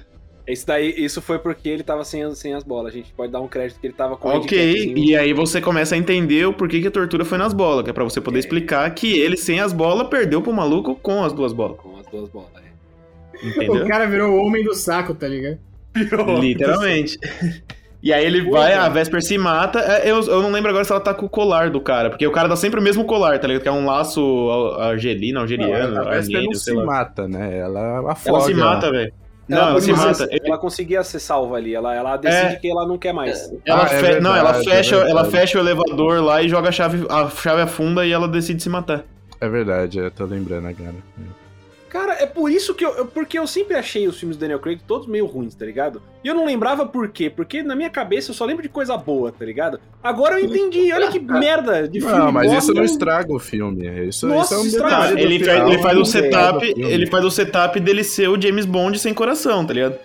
Isso 0.49 0.67
daí, 0.67 0.95
isso 0.97 1.21
foi 1.21 1.39
porque 1.41 1.69
ele 1.69 1.83
tava 1.83 2.05
sem, 2.05 2.23
as- 2.23 2.39
sem 2.39 2.55
as 2.55 2.63
bolas. 2.63 2.93
A 2.93 2.97
gente 2.97 3.13
pode 3.13 3.33
dar 3.33 3.41
um 3.41 3.49
crédito 3.49 3.81
que 3.81 3.87
ele 3.89 3.95
tava 3.95 4.17
com 4.17 4.29
Ok, 4.29 4.95
e 4.97 5.17
aí 5.17 5.33
você 5.33 5.61
começa 5.61 5.95
a 5.95 5.99
entender 5.99 6.47
o 6.47 6.53
porquê 6.53 6.81
que 6.81 6.87
a 6.87 6.91
tortura 6.91 7.25
foi 7.25 7.37
nas 7.39 7.53
bolas, 7.53 7.83
que 7.85 7.91
é 7.91 7.93
pra 7.93 8.05
você 8.05 8.21
poder 8.21 8.39
explicar 8.39 8.89
que 8.95 9.19
ele 9.19 9.37
sem 9.37 9.59
as 9.61 9.73
bolas 9.73 10.09
perdeu 10.09 10.41
pro 10.41 10.53
maluco 10.53 10.95
com 10.95 11.25
as 11.25 11.33
duas 11.33 11.53
bolas, 11.53 11.79
Com 11.79 11.99
as 11.99 12.07
duas 12.07 12.29
bolas, 12.29 12.51
é. 12.57 13.47
entendeu? 13.47 13.85
O 13.85 13.89
cara 13.89 14.07
virou 14.07 14.31
o 14.33 14.37
homem 14.47 14.63
do 14.65 14.75
saco, 14.75 15.15
tá 15.15 15.27
ligado? 15.27 15.59
Literalmente. 16.41 17.19
E 18.03 18.13
aí 18.13 18.25
ele 18.25 18.49
vai, 18.49 18.73
a 18.75 18.89
Vesper 18.89 19.21
se 19.21 19.37
mata. 19.37 19.81
é, 19.81 20.09
Eu, 20.09 20.21
eu 20.23 20.41
não 20.41 20.53
lembro 20.53 20.71
agora 20.71 20.85
se 20.85 20.93
ela 20.93 21.01
tá 21.01 21.13
com 21.13 21.27
o 21.27 21.29
colar 21.29 21.71
do 21.71 21.81
cara, 21.81 22.09
porque 22.09 22.25
o 22.25 22.31
cara 22.31 22.47
dá 22.47 22.55
sempre 22.55 22.79
o 22.79 22.83
mesmo 22.83 23.05
colar, 23.05 23.37
tá 23.41 23.49
ligado? 23.49 23.63
Que 23.63 23.69
é 23.69 23.73
um 23.73 23.85
laço 23.85 24.51
argelino, 24.79 25.41
algeriano, 25.41 25.99
a 26.03 26.11
Vesper 26.11 26.45
não 26.45 26.53
se 26.55 26.73
lá. 26.73 26.85
mata, 26.85 27.27
né? 27.27 27.59
Ela 27.59 28.13
afoga. 28.13 28.29
Ela 28.39 28.41
se 28.43 28.55
mata, 28.55 28.91
velho. 28.93 29.13
Não, 29.49 29.59
ela, 29.59 29.71
Ela 29.71 29.81
se 29.81 29.93
mata. 29.93 30.29
Ela 30.45 30.59
conseguia 30.59 31.05
ser 31.05 31.21
salva 31.21 31.57
ali. 31.57 31.75
Ela, 31.75 31.95
ela 31.95 32.17
decide 32.17 32.59
que 32.61 32.69
ela 32.71 32.87
não 32.87 32.99
quer 32.99 33.13
mais. 33.13 33.49
Ela 33.65 33.85
Ah, 33.85 33.95
é 33.95 33.99
fe- 34.01 34.21
não, 34.21 34.35
ela 34.35 34.53
verdade, 34.53 34.71
fecha, 34.71 34.95
é 34.97 34.99
ela 34.99 35.23
verdade. 35.23 35.31
fecha 35.31 35.59
o 35.59 35.61
elevador 35.61 36.21
lá 36.25 36.43
e 36.43 36.49
joga 36.49 36.69
a 36.69 36.73
chave, 36.73 37.07
a 37.09 37.31
chave 37.31 37.63
afunda 37.63 38.05
e 38.05 38.11
ela 38.13 38.27
decide 38.27 38.61
se 38.63 38.69
matar. 38.69 39.05
É 39.41 39.49
verdade, 39.49 39.99
eu 39.99 40.11
tô 40.11 40.25
lembrando 40.25 40.67
agora. 40.67 40.95
Cara, 41.89 42.15
é 42.15 42.27
por 42.27 42.51
isso 42.51 42.75
que 42.75 42.85
eu, 42.85 42.91
eu- 42.97 43.07
Porque 43.07 43.39
eu 43.39 43.47
sempre 43.47 43.77
achei 43.77 44.07
os 44.09 44.19
filmes 44.19 44.37
do 44.37 44.41
Daniel 44.41 44.59
Craig 44.59 44.81
todos 44.87 45.07
meio 45.07 45.25
ruins, 45.25 45.55
tá 45.55 45.65
ligado? 45.65 46.03
E 46.23 46.29
eu 46.29 46.35
não 46.35 46.45
lembrava 46.45 46.85
por 46.85 47.09
quê. 47.09 47.31
Porque 47.31 47.63
na 47.63 47.77
minha 47.77 47.89
cabeça 47.89 48.31
eu 48.31 48.35
só 48.35 48.45
lembro 48.45 48.63
de 48.63 48.69
coisa 48.69 48.97
boa, 48.97 49.31
tá 49.33 49.45
ligado? 49.45 49.81
Agora 50.03 50.39
eu 50.41 50.45
entendi. 50.45 50.93
Olha 50.93 51.09
que 51.11 51.19
merda 51.21 51.89
de 51.89 52.01
filme. 52.01 52.19
Não, 52.19 52.33
mas 52.33 52.53
isso 52.53 52.75
não 52.75 52.85
estraga 52.85 53.33
o 53.33 53.39
filme. 53.39 53.87
Isso, 54.09 54.27
Nossa, 54.27 54.55
isso 54.55 54.55
é 54.55 54.59
um 54.63 54.67
estraga. 54.67 54.97
detalhe 54.97 55.15
do 55.15 55.21
ele, 55.21 55.39
final, 55.39 55.57
faz, 55.57 55.71
ele 55.73 55.83
faz 55.83 55.97
o 55.97 56.01
um 56.01 56.05
setup, 56.05 56.75
ele 56.77 57.07
faz 57.07 57.25
o 57.25 57.31
setup 57.31 57.81
dele 57.81 58.05
ser 58.05 58.29
o 58.29 58.41
James 58.41 58.67
Bond 58.67 58.99
sem 58.99 59.15
coração, 59.15 59.65
tá 59.65 59.73
ligado? 59.73 59.97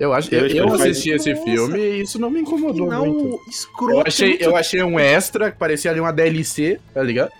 Eu, 0.00 0.12
acho, 0.12 0.32
eu, 0.32 0.44
Ele 0.44 0.58
eu 0.58 0.72
assisti 0.72 1.10
esse 1.10 1.30
Nossa. 1.32 1.44
filme 1.44 1.78
e 1.80 2.00
isso 2.02 2.20
não 2.20 2.30
me 2.30 2.40
incomodou 2.40 2.86
Não, 2.88 3.04
muito. 3.06 3.40
escroto. 3.48 3.94
Eu 3.94 4.02
achei, 4.06 4.36
eu 4.40 4.56
achei 4.56 4.80
um 4.82 4.96
extra, 4.98 5.50
que 5.50 5.58
parecia 5.58 5.90
ali 5.90 5.98
uma 5.98 6.12
DLC, 6.12 6.78
tá 6.94 7.02
ligado? 7.02 7.30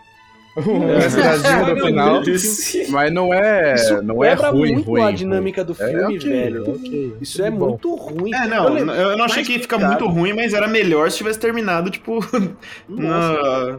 Um 0.66 0.78
no 0.80 0.88
Não, 1.68 1.76
final. 1.86 2.22
Mas 2.90 3.12
não 3.12 3.32
é, 3.34 3.74
Isso 3.74 4.02
não 4.02 4.24
é 4.24 4.30
quebra 4.30 4.50
ruim, 4.50 4.72
muito 4.74 4.86
ruim. 4.86 5.02
a 5.02 5.10
dinâmica 5.10 5.64
do 5.64 5.72
ruim. 5.72 5.88
filme, 5.90 6.02
é 6.02 6.06
ok, 6.06 6.18
velho. 6.30 6.70
ok, 6.70 7.16
Isso 7.20 7.42
é 7.42 7.50
bom. 7.50 7.68
muito 7.70 7.94
ruim. 7.94 8.34
É, 8.34 8.44
Eu 8.44 8.48
não, 8.48 8.68
lembro- 8.74 8.94
eu 8.94 9.16
não 9.16 9.24
achei 9.24 9.44
que 9.44 9.52
ia 9.52 9.60
ficar 9.60 9.78
muito 9.78 10.06
ruim, 10.06 10.32
mas 10.34 10.52
era 10.54 10.66
melhor 10.68 11.10
se 11.10 11.18
tivesse 11.18 11.38
terminado, 11.38 11.90
tipo. 11.90 12.18
Nossa. 12.88 13.72
na- 13.72 13.78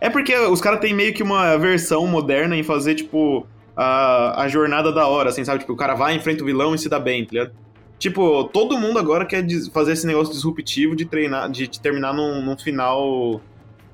É 0.00 0.10
porque 0.10 0.36
os 0.36 0.60
caras 0.60 0.80
têm 0.80 0.92
meio 0.94 1.14
que 1.14 1.22
uma 1.22 1.56
versão 1.56 2.06
moderna 2.06 2.56
em 2.56 2.62
fazer, 2.62 2.94
tipo, 2.96 3.46
a, 3.76 4.42
a 4.42 4.48
jornada 4.48 4.90
da 4.92 5.06
hora, 5.06 5.28
assim, 5.30 5.44
sabe? 5.44 5.60
Tipo, 5.60 5.72
o 5.74 5.76
cara 5.76 5.94
vai, 5.94 6.14
enfrenta 6.14 6.42
o 6.42 6.46
vilão 6.46 6.74
e 6.74 6.78
se 6.78 6.88
dá 6.88 6.98
bem, 6.98 7.24
tá 7.24 7.30
ligado? 7.32 7.52
Tipo, 7.98 8.42
todo 8.44 8.76
mundo 8.76 8.98
agora 8.98 9.24
quer 9.24 9.46
fazer 9.72 9.92
esse 9.92 10.04
negócio 10.06 10.34
disruptivo 10.34 10.96
de 10.96 11.04
treinar, 11.04 11.48
de, 11.48 11.68
de 11.68 11.78
terminar 11.80 12.12
num, 12.12 12.42
num 12.44 12.58
final 12.58 13.40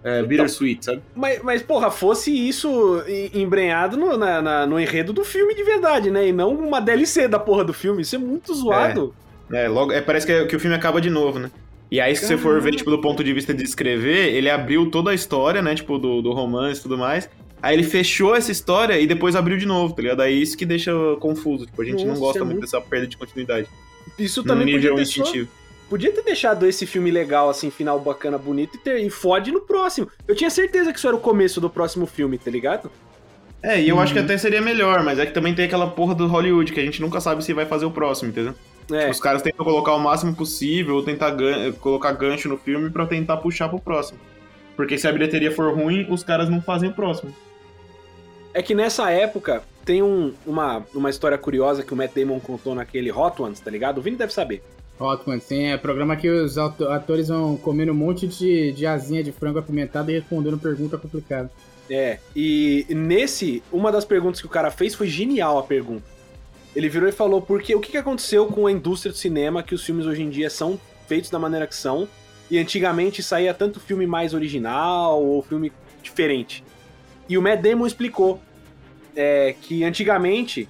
é, 0.08 0.22
bittersweet, 0.22 0.84
sabe? 0.84 1.02
Mas, 1.14 1.42
mas, 1.42 1.62
porra, 1.62 1.90
fosse 1.90 2.30
isso 2.30 3.02
em- 3.06 3.42
embrenhado 3.42 3.96
no, 3.96 4.16
na- 4.16 4.40
na- 4.42 4.66
no 4.66 4.78
enredo 4.80 5.12
do 5.12 5.24
filme 5.24 5.54
de 5.54 5.62
verdade, 5.62 6.10
né? 6.10 6.28
E 6.28 6.32
não 6.32 6.54
uma 6.54 6.80
DLC 6.80 7.28
da 7.28 7.38
porra 7.38 7.64
do 7.64 7.72
filme. 7.72 8.02
Isso 8.02 8.14
é 8.16 8.18
muito 8.18 8.54
zoado. 8.54 9.14
É, 9.52 9.68
logo, 9.68 9.92
é, 9.92 10.00
parece 10.00 10.26
que, 10.26 10.32
é- 10.32 10.44
que 10.46 10.56
o 10.56 10.60
filme 10.60 10.76
acaba 10.76 11.00
de 11.00 11.10
novo, 11.10 11.38
né? 11.38 11.50
E 11.90 12.00
aí, 12.00 12.14
se 12.14 12.26
você 12.26 12.36
for 12.36 12.60
ver, 12.60 12.72
tipo, 12.74 12.90
do 12.90 13.00
ponto 13.00 13.24
de 13.24 13.32
vista 13.32 13.54
de 13.54 13.64
escrever, 13.64 14.34
ele 14.34 14.50
abriu 14.50 14.90
toda 14.90 15.10
a 15.10 15.14
história, 15.14 15.62
né? 15.62 15.74
Tipo, 15.74 15.98
do, 15.98 16.20
do 16.20 16.32
romance 16.32 16.80
e 16.80 16.82
tudo 16.82 16.98
mais. 16.98 17.30
Aí 17.62 17.74
ele 17.74 17.82
fechou 17.82 18.36
essa 18.36 18.52
história 18.52 19.00
e 19.00 19.06
depois 19.06 19.34
abriu 19.34 19.56
de 19.56 19.64
novo, 19.66 19.94
tá 19.94 20.02
ligado? 20.02 20.20
Aí 20.20 20.40
isso 20.40 20.56
que 20.56 20.66
deixa 20.66 20.92
confuso. 21.18 21.64
Tipo, 21.66 21.80
a 21.82 21.84
gente 21.86 22.00
não 22.00 22.08
Nossa, 22.08 22.20
gosta 22.20 22.38
é 22.38 22.42
muito 22.42 22.56
muito- 22.58 22.70
dessa 22.70 22.80
perda 22.80 23.06
de 23.06 23.16
continuidade. 23.16 23.66
Isso 24.18 24.44
também 24.44 24.66
podia 24.66 24.76
nível 24.90 24.96
ter, 24.96 25.06
só- 25.06 25.22
instintivo. 25.22 25.48
Podia 25.88 26.12
ter 26.12 26.22
deixado 26.22 26.66
esse 26.66 26.86
filme 26.86 27.10
legal, 27.10 27.48
assim, 27.48 27.70
final 27.70 27.98
bacana, 28.00 28.36
bonito, 28.38 28.76
e, 28.76 28.78
ter, 28.78 28.98
e 29.00 29.10
fode 29.10 29.50
no 29.52 29.60
próximo. 29.60 30.08
Eu 30.26 30.34
tinha 30.34 30.50
certeza 30.50 30.92
que 30.92 30.98
isso 30.98 31.06
era 31.08 31.16
o 31.16 31.20
começo 31.20 31.60
do 31.60 31.70
próximo 31.70 32.06
filme, 32.06 32.36
tá 32.38 32.50
ligado? 32.50 32.90
É, 33.62 33.80
e 33.80 33.88
eu 33.88 33.98
acho 33.98 34.12
que 34.12 34.18
até 34.20 34.38
seria 34.38 34.60
melhor, 34.62 35.02
mas 35.02 35.18
é 35.18 35.26
que 35.26 35.32
também 35.32 35.54
tem 35.54 35.64
aquela 35.64 35.88
porra 35.88 36.14
do 36.14 36.26
Hollywood, 36.28 36.72
que 36.72 36.78
a 36.78 36.84
gente 36.84 37.00
nunca 37.00 37.20
sabe 37.20 37.42
se 37.44 37.52
vai 37.52 37.66
fazer 37.66 37.86
o 37.86 37.90
próximo, 37.90 38.30
entendeu? 38.30 38.54
É, 38.92 39.10
Os 39.10 39.18
caras 39.20 39.42
tentam 39.42 39.64
colocar 39.64 39.94
o 39.94 39.98
máximo 39.98 40.34
possível, 40.34 40.94
ou 40.94 41.02
tentar 41.02 41.30
gan- 41.30 41.72
colocar 41.72 42.12
gancho 42.12 42.48
no 42.48 42.56
filme 42.56 42.88
pra 42.88 43.04
tentar 43.06 43.36
puxar 43.38 43.68
pro 43.68 43.80
próximo. 43.80 44.18
Porque 44.76 44.96
se 44.96 45.08
a 45.08 45.12
bilheteria 45.12 45.50
for 45.50 45.74
ruim, 45.74 46.06
os 46.08 46.22
caras 46.22 46.48
não 46.48 46.62
fazem 46.62 46.88
o 46.88 46.92
próximo. 46.94 47.34
é 48.54 48.62
que 48.62 48.74
nessa 48.74 49.10
época 49.10 49.62
tem 49.84 50.02
um- 50.02 50.32
uma, 50.46 50.84
uma 50.94 51.10
história 51.10 51.36
curiosa 51.38 51.82
que 51.82 51.92
o 51.92 51.96
Matt 51.96 52.12
Damon 52.14 52.40
contou 52.40 52.74
naquele 52.74 53.12
Hot 53.12 53.40
Ones, 53.40 53.60
tá 53.60 53.70
ligado? 53.70 53.98
O 53.98 54.02
Vini 54.02 54.16
deve 54.16 54.32
saber. 54.32 54.62
Hotman, 55.00 55.38
tem 55.38 55.72
é 55.72 55.76
programa 55.76 56.16
que 56.16 56.28
os 56.28 56.58
atores 56.58 57.28
vão 57.28 57.56
comendo 57.56 57.92
um 57.92 57.94
monte 57.94 58.26
de, 58.26 58.72
de 58.72 58.86
asinha 58.86 59.22
de 59.22 59.32
frango 59.32 59.58
apimentado 59.58 60.10
e 60.10 60.14
respondendo 60.14 60.58
pergunta 60.58 60.98
complicada. 60.98 61.50
É, 61.90 62.18
e 62.34 62.86
nesse, 62.90 63.62
uma 63.72 63.90
das 63.90 64.04
perguntas 64.04 64.40
que 64.40 64.46
o 64.46 64.50
cara 64.50 64.70
fez 64.70 64.94
foi 64.94 65.06
genial 65.06 65.58
a 65.58 65.62
pergunta. 65.62 66.04
Ele 66.76 66.88
virou 66.88 67.08
e 67.08 67.12
falou 67.12 67.40
porque 67.40 67.74
o 67.74 67.80
que 67.80 67.96
aconteceu 67.96 68.46
com 68.46 68.66
a 68.66 68.72
indústria 68.72 69.10
do 69.10 69.18
cinema 69.18 69.62
que 69.62 69.74
os 69.74 69.84
filmes 69.84 70.06
hoje 70.06 70.22
em 70.22 70.30
dia 70.30 70.50
são 70.50 70.78
feitos 71.06 71.30
da 71.30 71.38
maneira 71.38 71.66
que 71.66 71.74
são 71.74 72.06
e 72.50 72.58
antigamente 72.58 73.22
saía 73.22 73.54
tanto 73.54 73.80
filme 73.80 74.06
mais 74.06 74.34
original 74.34 75.22
ou 75.22 75.42
filme 75.42 75.72
diferente. 76.02 76.62
E 77.28 77.36
o 77.36 77.42
Matt 77.42 77.60
Damon 77.60 77.86
explicou 77.86 78.40
é, 79.16 79.54
que 79.60 79.84
antigamente 79.84 80.68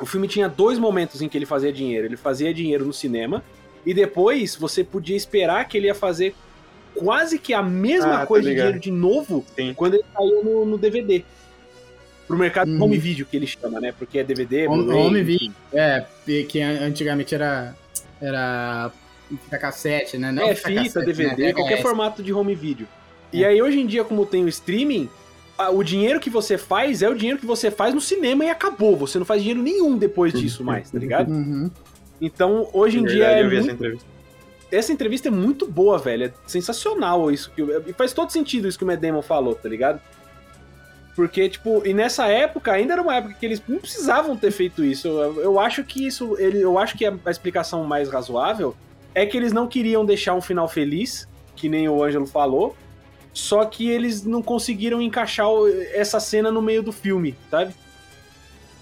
o 0.00 0.06
filme 0.06 0.28
tinha 0.28 0.48
dois 0.48 0.78
momentos 0.78 1.20
em 1.22 1.28
que 1.28 1.36
ele 1.38 1.46
fazia 1.46 1.72
dinheiro. 1.72 2.06
Ele 2.06 2.16
fazia 2.16 2.52
dinheiro 2.54 2.84
no 2.84 2.92
cinema 2.92 3.42
e 3.86 3.92
depois 3.94 4.54
você 4.56 4.82
podia 4.84 5.16
esperar 5.16 5.66
que 5.68 5.76
ele 5.76 5.86
ia 5.86 5.94
fazer 5.94 6.34
quase 6.94 7.38
que 7.38 7.54
a 7.54 7.62
mesma 7.62 8.16
Ah, 8.16 8.20
tô 8.22 8.26
coisa 8.28 8.48
de 8.48 8.56
dinheiro 8.56 8.78
de 8.80 8.90
novo 8.90 9.44
Sim. 9.56 9.72
quando 9.74 9.94
ele 9.94 10.04
saiu 10.14 10.44
no, 10.44 10.64
no 10.66 10.78
DVD. 10.78 11.24
Pro 12.26 12.36
mercado 12.36 12.70
Uhum. 12.70 12.82
home 12.82 12.98
video 12.98 13.24
que 13.24 13.36
ele 13.36 13.46
chama, 13.46 13.80
né? 13.80 13.92
Porque 13.98 14.18
é 14.18 14.24
DVD, 14.24 14.66
Home, 14.68 15.20
enfim. 15.20 15.22
video. 15.24 15.54
É, 15.72 16.04
que 16.46 16.60
an- 16.60 16.80
antigamente 16.84 17.34
era. 17.34 17.74
Era. 18.20 18.90
Fita 19.30 19.58
cassete, 19.58 20.18
né? 20.18 20.30
Não 20.32 20.42
É, 20.42 20.54
fita 20.54 20.68
fita, 20.68 20.82
cassete, 21.00 21.06
DVD, 21.06 21.42
né? 21.44 21.52
qualquer 21.54 21.78
É, 21.78 21.82
formato 21.82 22.22
de 22.22 22.32
home 22.32 22.54
video. 22.54 22.86
E 23.32 23.44
aí, 23.44 23.60
hoje 23.62 23.78
em 23.80 23.86
dia, 23.86 24.04
como 24.04 24.24
tem 24.26 24.44
o 24.44 24.48
streaming, 24.48 25.08
o 25.72 25.82
dinheiro 25.82 26.20
que 26.20 26.30
você 26.30 26.56
faz 26.56 27.02
é 27.02 27.08
o 27.08 27.14
dinheiro 27.14 27.38
que 27.38 27.46
você 27.46 27.70
faz 27.70 27.94
no 27.94 28.00
cinema 28.00 28.44
e 28.44 28.50
acabou. 28.50 28.96
Você 28.96 29.18
não 29.18 29.26
faz 29.26 29.42
dinheiro 29.42 29.62
nenhum 29.62 29.98
depois 29.98 30.32
disso 30.32 30.62
mais, 30.62 30.90
tá 30.90 30.98
ligado? 30.98 31.30
Uhum. 31.30 31.70
Então, 32.20 32.68
hoje 32.72 32.98
em 32.98 33.02
Na 33.02 33.08
dia 33.08 33.26
verdade, 33.26 33.40
é 33.40 33.44
eu 33.44 33.50
vi 33.50 33.56
essa 33.56 33.66
muito... 33.66 33.76
entrevista. 33.76 34.08
Essa 34.70 34.92
entrevista 34.92 35.28
é 35.28 35.30
muito 35.30 35.66
boa, 35.66 35.98
velho. 35.98 36.26
É 36.26 36.32
sensacional 36.46 37.30
isso. 37.30 37.50
Que... 37.50 37.62
E 37.62 37.92
faz 37.92 38.12
todo 38.12 38.30
sentido 38.30 38.68
isso 38.68 38.76
que 38.76 38.84
o 38.84 38.86
Matt 38.86 39.00
Damon 39.00 39.22
falou, 39.22 39.54
tá 39.54 39.68
ligado? 39.68 40.00
Porque, 41.16 41.48
tipo, 41.48 41.82
e 41.84 41.92
nessa 41.92 42.28
época, 42.28 42.70
ainda 42.70 42.92
era 42.92 43.02
uma 43.02 43.16
época 43.16 43.34
que 43.34 43.44
eles 43.44 43.60
não 43.66 43.78
precisavam 43.78 44.36
ter 44.36 44.52
feito 44.52 44.84
isso. 44.84 45.08
Eu, 45.08 45.40
eu 45.40 45.58
acho 45.58 45.82
que 45.82 46.06
isso. 46.06 46.36
Ele, 46.38 46.60
eu 46.60 46.78
acho 46.78 46.96
que 46.96 47.04
a, 47.04 47.12
a 47.24 47.30
explicação 47.30 47.82
mais 47.84 48.08
razoável 48.08 48.76
é 49.14 49.26
que 49.26 49.36
eles 49.36 49.52
não 49.52 49.66
queriam 49.66 50.04
deixar 50.04 50.34
um 50.34 50.40
final 50.40 50.68
feliz, 50.68 51.26
que 51.56 51.68
nem 51.68 51.88
o 51.88 52.04
Ângelo 52.04 52.26
falou. 52.26 52.76
Só 53.32 53.64
que 53.64 53.88
eles 53.88 54.24
não 54.24 54.42
conseguiram 54.42 55.00
encaixar 55.00 55.46
essa 55.94 56.18
cena 56.18 56.50
no 56.50 56.60
meio 56.60 56.82
do 56.82 56.90
filme, 56.92 57.34
sabe? 57.50 57.72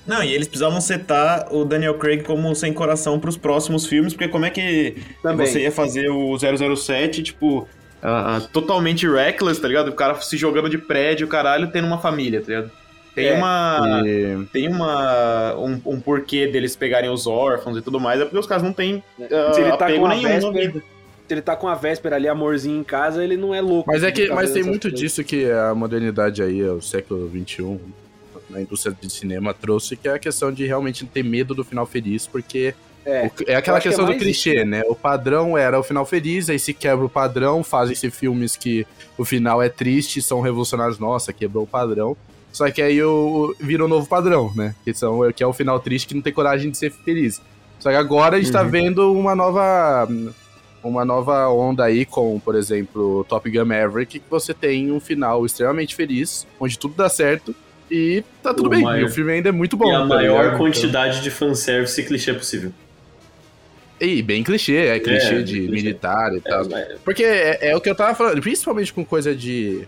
Não, 0.06 0.22
e 0.22 0.32
eles 0.32 0.46
precisavam 0.46 0.80
setar 0.80 1.52
o 1.52 1.64
Daniel 1.64 1.94
Craig 1.98 2.22
como 2.22 2.54
sem 2.54 2.72
coração 2.72 3.18
pros 3.18 3.36
próximos 3.36 3.86
filmes, 3.86 4.12
porque 4.14 4.28
como 4.28 4.44
é 4.44 4.50
que 4.50 4.96
Também. 5.20 5.46
você 5.46 5.62
ia 5.62 5.72
fazer 5.72 6.08
o 6.10 6.36
007, 6.38 7.24
tipo, 7.24 7.68
ah, 8.00 8.36
ah, 8.36 8.40
totalmente 8.52 9.06
reckless, 9.08 9.60
tá 9.60 9.66
ligado? 9.66 9.88
O 9.88 9.94
cara 9.94 10.14
se 10.20 10.36
jogando 10.36 10.68
de 10.70 10.78
prédio, 10.78 11.26
caralho, 11.26 11.70
tendo 11.72 11.86
uma 11.88 11.98
família, 11.98 12.40
tá 12.40 12.46
ligado? 12.46 12.70
Tem 13.16 13.28
É. 13.28 13.34
uma. 13.34 14.02
E- 14.06 14.46
Tem 14.52 14.68
uma. 14.68 15.54
Um, 15.56 15.80
um 15.86 16.00
porquê 16.00 16.46
deles 16.46 16.76
pegarem 16.76 17.10
os 17.10 17.26
órfãos 17.26 17.76
e 17.78 17.82
tudo 17.82 17.98
mais, 17.98 18.20
é 18.20 18.24
porque 18.24 18.38
os 18.38 18.46
caras 18.46 18.62
não 18.62 18.72
têm 18.72 19.02
ah, 19.20 19.52
Se 19.54 19.60
ele 19.60 19.70
tá 19.70 19.86
apego 19.86 20.02
com 20.02 20.08
nenhum 20.08 20.22
na 20.22 20.28
véspera, 20.28 20.52
vida. 20.72 20.82
Ele 21.34 21.42
tá 21.42 21.54
com 21.56 21.68
a 21.68 21.74
véspera 21.74 22.16
ali, 22.16 22.28
amorzinho 22.28 22.80
em 22.80 22.84
casa, 22.84 23.22
ele 23.24 23.36
não 23.36 23.54
é 23.54 23.60
louco. 23.60 23.90
Mas 23.90 24.02
é 24.02 24.10
que, 24.12 24.28
mas 24.28 24.50
tem 24.52 24.62
muito 24.62 24.82
coisas. 24.82 24.98
disso 25.00 25.24
que 25.24 25.50
a 25.50 25.74
modernidade 25.74 26.42
aí, 26.42 26.62
o 26.62 26.80
século 26.80 27.28
XXI, 27.30 27.78
na 28.50 28.60
indústria 28.60 28.96
de 29.00 29.10
cinema 29.12 29.52
trouxe, 29.52 29.96
que 29.96 30.06
é 30.08 30.12
a 30.14 30.18
questão 30.18 30.52
de 30.52 30.64
realmente 30.66 31.04
ter 31.06 31.22
medo 31.24 31.54
do 31.54 31.64
final 31.64 31.84
feliz, 31.86 32.26
porque 32.26 32.74
É. 33.04 33.26
o- 33.26 33.50
é 33.50 33.56
aquela 33.56 33.78
acho 33.78 33.82
que 33.84 33.88
é 33.88 33.90
questão 33.92 34.04
do 34.06 34.16
clichê, 34.16 34.64
né? 34.64 34.82
O 34.88 34.94
padrão 34.94 35.56
era 35.58 35.78
o 35.78 35.82
final 35.82 36.04
feliz, 36.06 36.48
aí 36.48 36.58
se 36.58 36.72
quebra 36.72 37.04
o 37.04 37.08
padrão, 37.08 37.62
fazem-se 37.64 38.10
filmes 38.10 38.56
que 38.56 38.86
o 39.18 39.24
final 39.24 39.62
é 39.62 39.68
triste, 39.68 40.20
são 40.22 40.40
revolucionários, 40.40 40.98
nossa, 40.98 41.32
quebrou 41.32 41.64
o 41.64 41.66
padrão. 41.66 42.16
Só 42.52 42.70
que 42.70 42.80
aí 42.80 43.02
o, 43.02 43.54
vira 43.60 43.84
um 43.84 43.88
novo 43.88 44.08
padrão, 44.08 44.52
né? 44.56 44.74
Que, 44.84 44.94
são, 44.94 45.30
que 45.32 45.42
é 45.42 45.46
o 45.46 45.52
final 45.52 45.78
triste 45.80 46.06
que 46.08 46.14
não 46.14 46.22
tem 46.22 46.32
coragem 46.32 46.70
de 46.70 46.78
ser 46.78 46.90
feliz. 46.90 47.40
Só 47.78 47.90
que 47.90 47.96
agora 47.96 48.36
a 48.36 48.40
gente 48.40 48.50
tá 48.50 48.62
Uhum. 48.62 48.70
vendo 48.70 49.12
uma 49.12 49.34
nova 49.34 50.08
uma 50.88 51.04
nova 51.04 51.48
onda 51.48 51.84
aí 51.84 52.04
com, 52.04 52.38
por 52.40 52.54
exemplo, 52.54 53.24
Top 53.28 53.48
Gun 53.50 53.64
Maverick, 53.64 54.18
que 54.20 54.30
você 54.30 54.52
tem 54.54 54.90
um 54.92 55.00
final 55.00 55.44
extremamente 55.46 55.94
feliz, 55.94 56.46
onde 56.60 56.78
tudo 56.78 56.94
dá 56.96 57.08
certo 57.08 57.54
e 57.90 58.22
tá 58.42 58.52
tudo 58.54 58.66
O 58.66 58.70
bem. 58.70 58.82
maior- 58.82 59.02
E 59.02 59.04
o 59.04 59.08
filme 59.10 59.32
ainda 59.32 59.48
é 59.48 59.52
muito 59.52 59.76
bom. 59.76 59.90
e 59.90 59.94
a 59.94 59.98
tá 60.00 60.04
maior 60.06 60.42
ligado? 60.44 60.58
quantidade 60.58 61.22
de 61.22 61.30
fanservice 61.30 62.00
e 62.00 62.04
clichê 62.04 62.32
possível. 62.34 62.72
Então, 63.96 64.08
e 64.08 64.22
bem 64.22 64.42
clichê, 64.44 64.76
é 64.76 64.98
clichê 65.00 65.36
É, 65.36 65.42
de 65.42 65.54
clichê. 65.60 65.70
militar 65.72 66.34
e 66.34 66.40
tal. 66.40 66.62
É, 66.76 66.96
Porque 67.04 67.24
é, 67.24 67.70
é 67.70 67.76
o 67.76 67.80
que 67.80 67.88
eu 67.88 67.94
tava 67.94 68.14
falando, 68.14 68.40
principalmente 68.42 68.92
com 68.92 69.04
coisa 69.04 69.34
de, 69.34 69.86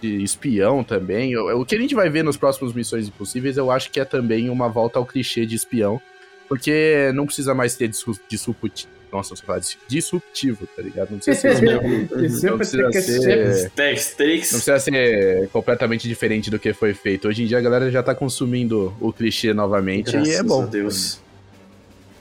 de 0.00 0.22
espião 0.22 0.82
também. 0.82 1.36
O, 1.36 1.60
o 1.60 1.66
que 1.66 1.74
a 1.74 1.78
gente 1.78 1.94
vai 1.94 2.08
ver 2.08 2.24
nos 2.24 2.36
próximos 2.38 2.72
Missões 2.72 3.06
Impossíveis, 3.08 3.56
eu 3.58 3.70
acho 3.70 3.90
que 3.90 4.00
é 4.00 4.04
também 4.04 4.48
uma 4.48 4.68
volta 4.68 4.98
ao 4.98 5.04
clichê 5.04 5.44
de 5.44 5.54
espião. 5.56 6.00
Porque 6.48 7.10
não 7.14 7.24
precisa 7.26 7.54
mais 7.54 7.74
ter 7.74 7.88
disruptivo. 8.28 8.92
Nossa, 9.14 9.36
falar 9.36 9.60
dis- 9.60 9.78
disruptivo, 9.86 10.66
tá 10.66 10.82
ligado? 10.82 11.12
Não 11.12 11.18
precisa 11.18 11.54
ser. 11.56 11.80
não 12.50 12.56
precisa 12.58 12.92
ser. 12.92 13.70
Não 13.72 14.60
precisa 14.60 14.78
ser 14.80 15.48
completamente 15.52 16.08
diferente 16.08 16.50
do 16.50 16.58
que 16.58 16.72
foi 16.72 16.92
feito. 16.92 17.28
Hoje 17.28 17.44
em 17.44 17.46
dia 17.46 17.58
a 17.58 17.60
galera 17.60 17.90
já 17.92 18.02
tá 18.02 18.12
consumindo 18.12 18.92
o 19.00 19.12
clichê 19.12 19.54
novamente 19.54 20.08
e 20.08 20.16
é 20.16 20.22
Graças 20.22 20.42
bom. 20.46 20.66
Deus. 20.66 21.23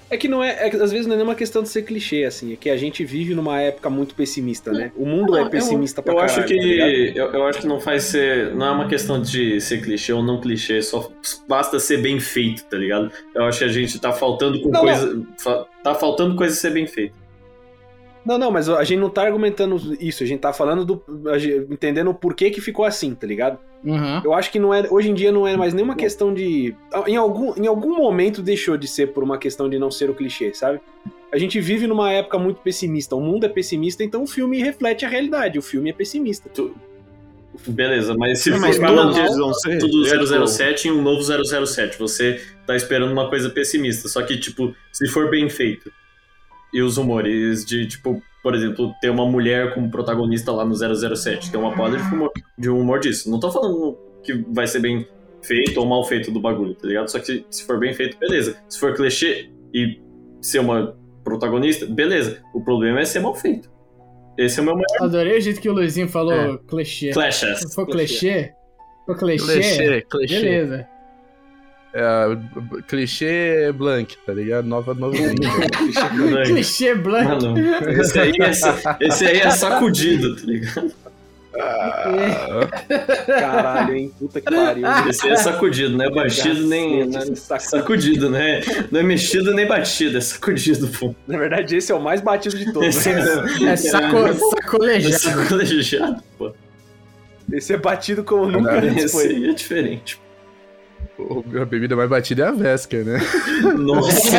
É 0.10 0.18
que 0.18 0.28
não 0.28 0.43
é, 0.43 0.68
é 0.68 0.70
que 0.70 0.76
às 0.78 0.91
vezes 0.91 1.08
não 1.08 1.14
é 1.14 1.18
nem 1.18 1.26
uma 1.26 1.34
questão 1.36 1.64
de 1.64 1.70
ser 1.70 1.82
clichê, 1.84 2.24
assim, 2.26 2.54
é 2.54 2.56
que 2.56 2.70
a 2.70 2.78
gente 2.78 3.04
vive 3.04 3.34
numa 3.34 3.60
época 3.60 3.89
muito 3.89 4.14
pessimista, 4.14 4.72
né? 4.72 4.91
O 4.95 5.06
mundo 5.06 5.32
Não, 5.32 5.39
é 5.39 5.41
eu- 5.43 5.49
pessimista 5.49 6.01
pra 6.04 6.14
eu 6.14 6.18
caralho. 6.18 6.38
acho 6.39 6.47
que 6.47 6.56
tá 6.58 6.88
eu, 7.20 7.32
eu 7.34 7.43
acho 7.47 7.60
que 7.62 7.68
não 7.68 7.80
faz 7.80 8.04
ser 8.04 8.54
não 8.54 8.66
é 8.68 8.72
uma 8.72 8.88
questão 8.88 9.22
de 9.22 9.60
ser 9.60 9.82
clichê 9.82 10.14
ou 10.14 10.22
não 10.24 10.39
clichê 10.39 10.82
só 10.82 11.10
basta 11.47 11.80
ser 11.80 11.97
bem 11.97 12.20
feito 12.20 12.64
tá 12.66 12.78
ligado 12.78 13.12
eu 13.34 13.43
acho 13.45 13.60
que 13.60 13.66
a 13.66 13.70
gente 13.70 13.99
tá 13.99 14.12
faltando 14.12 14.62
com 14.62 14.70
Não, 14.70 14.82
coisa 14.82 15.24
fa- 15.39 15.66
tá 15.84 15.95
faltando 15.95 16.36
coisa 16.36 16.54
ser 16.56 16.72
bem 16.72 16.86
feita 16.86 17.16
Não, 18.26 18.38
não, 18.38 18.49
mas 18.51 18.69
a 18.69 18.84
gente 18.86 18.99
não 18.99 19.09
tá 19.09 19.24
argumentando 19.24 19.76
isso, 19.99 20.24
a 20.24 20.26
gente 20.26 20.39
tá 20.39 20.53
falando 20.53 20.86
do. 20.86 21.03
gente- 21.38 21.67
entendendo 21.74 22.09
o 22.09 22.13
porquê 22.13 22.49
que 22.49 22.61
ficou 22.61 22.86
assim, 22.86 23.13
tá 23.13 23.28
ligado? 23.28 23.57
Uhum. 23.84 24.21
Eu 24.24 24.34
acho 24.34 24.49
que 24.49 24.57
não 24.59 24.74
é, 24.74 24.88
hoje 24.89 25.09
em 25.09 25.13
dia 25.13 25.30
não 25.32 25.45
é 25.45 25.57
mais 25.57 25.74
nenhuma 25.74 25.95
questão 25.95 26.34
de. 26.34 26.74
Em 27.05 27.17
algum, 27.17 27.53
em 27.61 27.67
algum 27.67 27.97
momento 27.97 28.41
deixou 28.41 28.78
de 28.78 28.88
ser 28.88 29.07
por 29.07 29.24
uma 29.24 29.38
questão 29.38 29.69
de 29.69 29.78
não 29.78 29.91
ser 29.91 30.09
o 30.09 30.13
clichê, 30.15 30.53
sabe? 30.53 30.80
A 31.34 31.38
gente 31.38 31.59
vive 31.59 31.86
numa 31.88 32.11
época 32.11 32.38
muito 32.39 32.61
pessimista, 32.61 33.15
o 33.15 33.19
mundo 33.21 33.45
é 33.45 33.49
pessimista, 33.49 34.03
então 34.03 34.24
o 34.24 34.28
filme 34.28 34.59
reflete 34.59 35.03
a 35.05 35.09
realidade, 35.09 35.59
o 35.59 35.61
filme 35.61 35.89
é 35.89 35.93
pessimista. 35.93 36.49
beleza 37.67 38.15
mas 38.17 38.39
se 38.39 38.49
Não, 38.49 38.57
for 38.57 38.67
mas 38.67 38.78
falando 38.78 39.13
de 39.13 39.59
ser. 39.61 39.78
tudo 39.80 40.07
É, 40.07 40.11
tipo, 40.11 40.47
007 40.47 40.88
em 40.88 40.91
um 40.91 41.01
novo 41.01 41.21
007 41.65 41.99
você 41.99 42.41
tá 42.65 42.76
esperando 42.76 43.11
uma 43.11 43.30
coisa 43.30 43.49
pessimista 43.49 44.07
só 44.07 44.21
que 44.24 44.38
tipo 44.38 44.74
se 44.91 45.07
for 45.09 45.30
bem 45.30 45.47
feito 45.49 45.91
e 46.74 46.82
os 46.82 46.97
humores 46.97 47.63
de 47.65 47.88
tipo 47.88 48.21
por 48.41 48.55
exemplo 48.55 48.93
ter 49.01 49.09
uma 49.09 49.26
mulher 49.26 49.74
como 49.74 49.89
protagonista 49.89 50.51
lá 50.51 50.65
no 50.65 50.76
007 50.76 51.51
tem 51.51 51.59
uma 51.59 51.74
porra 51.76 51.97
de 51.97 52.03
humor, 52.13 52.32
de 52.57 52.69
humor 52.69 52.99
disso 52.99 53.30
não 53.32 53.39
tô 53.39 53.49
falando 53.51 53.97
que 54.24 54.34
vai 54.53 54.65
ser 54.67 54.80
bem 54.80 55.07
feito 55.41 55.78
ou 55.80 55.86
mal 55.86 56.03
feito 56.05 56.32
do 56.32 56.39
bagulho, 56.39 56.74
tá 56.74 56.88
ligado? 56.88 57.09
Só 57.09 57.19
que 57.19 57.45
se 57.49 57.65
for 57.65 57.78
bem 57.78 57.93
feito, 57.93 58.17
beleza. 58.17 58.55
Se 58.69 58.80
for 58.80 58.93
clichê 58.95 59.49
e 59.74 59.99
ser 60.41 60.59
uma 60.59 60.95
protagonista, 61.21 61.86
beleza. 61.86 62.41
O 62.53 62.61
problema 62.61 63.01
é 63.01 63.05
ser 63.05 63.19
mal 63.19 63.36
feito. 63.36 63.69
Esse 64.38 64.59
é 64.59 64.61
o 64.63 64.65
meu 64.65 64.74
maior 64.76 64.86
Adorei 65.01 65.38
o 65.38 65.41
jeito 65.41 65.59
que 65.59 65.67
o 65.69 65.74
Luizinho 65.74 66.07
falou 66.07 66.32
É. 66.34 66.57
clichê. 66.65 67.11
clashes. 67.11 67.59
Se 67.59 67.76
for 67.76 67.86
clichê, 67.86 68.53
for 69.05 69.17
clichê, 69.17 69.53
Clichê, 69.53 70.01
clichê. 70.09 70.39
beleza. 70.41 70.88
É, 71.95 72.37
clichê 72.87 73.71
blank, 73.71 74.17
tá 74.25 74.33
ligado? 74.33 74.65
Nova, 74.65 74.93
nova 74.95 75.15
Clichê 76.45 76.95
blank. 76.95 77.45
Mano, 77.45 77.55
esse 78.01 78.19
aí 78.19 78.33
é, 78.39 78.51
esse 79.05 79.25
aí 79.27 79.37
é 79.41 79.49
sacudido, 79.51 80.35
tá 80.35 80.41
ligado? 80.43 80.91
Caralho, 83.27 83.95
hein? 83.95 84.11
Puta 84.17 84.41
que 84.41 84.51
pariu. 84.53 84.87
Esse 85.09 85.27
aí 85.27 85.33
é 85.33 85.35
sacudido, 85.35 85.95
não 85.97 86.05
é 86.05 86.09
batido 86.09 86.65
nem. 86.67 87.05
não 87.07 87.19
é 87.21 87.59
sacudido, 87.59 88.29
né? 88.29 88.61
Não 88.91 88.99
é 88.99 89.03
mexido 89.03 89.53
nem 89.53 89.67
batido, 89.67 90.17
é 90.17 90.21
sacudido, 90.21 90.87
pô. 90.87 91.13
Na 91.27 91.37
verdade, 91.37 91.75
esse 91.75 91.91
é 91.91 91.95
o 91.95 92.01
mais 92.01 92.21
batido 92.21 92.57
de 92.57 92.71
todos. 92.73 92.89
Esse 92.89 93.09
é, 93.09 93.69
É 93.69 93.75
saco, 93.75 94.17
é 94.27 94.33
sacolejado. 94.33 95.19
sacolejado, 95.19 96.23
pô. 96.37 96.51
Esse 97.51 97.73
é 97.73 97.77
batido 97.77 98.23
como 98.23 98.47
nunca 98.49 98.79
antes 98.79 99.03
Esse 99.05 99.13
foi. 99.13 99.27
aí 99.27 99.49
é 99.49 99.53
diferente. 99.53 100.15
O- 100.17 100.22
A 101.62 101.66
bebida 101.66 101.95
mais 101.95 102.10
batida 102.10 102.43
é 102.43 102.47
a 102.47 102.51
Vesca, 102.51 103.04
né? 103.04 103.20
Nossa, 103.78 104.38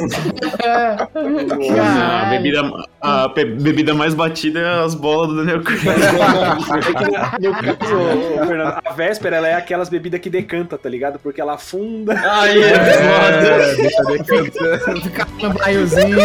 A 0.63 1.07
Caralho. 1.07 2.31
bebida, 2.31 2.63
a 3.01 3.29
bebida 3.29 3.95
mais 3.95 4.15
batida 4.15 4.61
é 4.61 4.85
as 4.85 4.95
bolas 4.95 5.29
do 5.29 5.37
Daniel 5.37 5.63
Craig. 5.63 5.81
É 5.89 7.53
que, 7.53 7.67
no 7.67 7.77
caso, 7.77 7.97
Fernando, 8.47 8.81
a 8.85 8.93
véspera 8.93 9.37
ela 9.37 9.49
é 9.49 9.55
aquelas 9.55 9.89
bebidas 9.89 10.21
que 10.21 10.29
decanta, 10.31 10.77
tá 10.77 10.89
ligado? 10.89 11.19
Porque 11.19 11.41
ela 11.41 11.55
afunda. 11.55 12.13
aí 12.15 12.63
é 12.63 12.79
foda. 12.79 13.47
É, 13.47 13.75
deixa 13.77 14.03
decantando. 14.05 15.01
Ficar 15.03 15.29
no 15.43 15.55
baiozinho. 15.55 16.19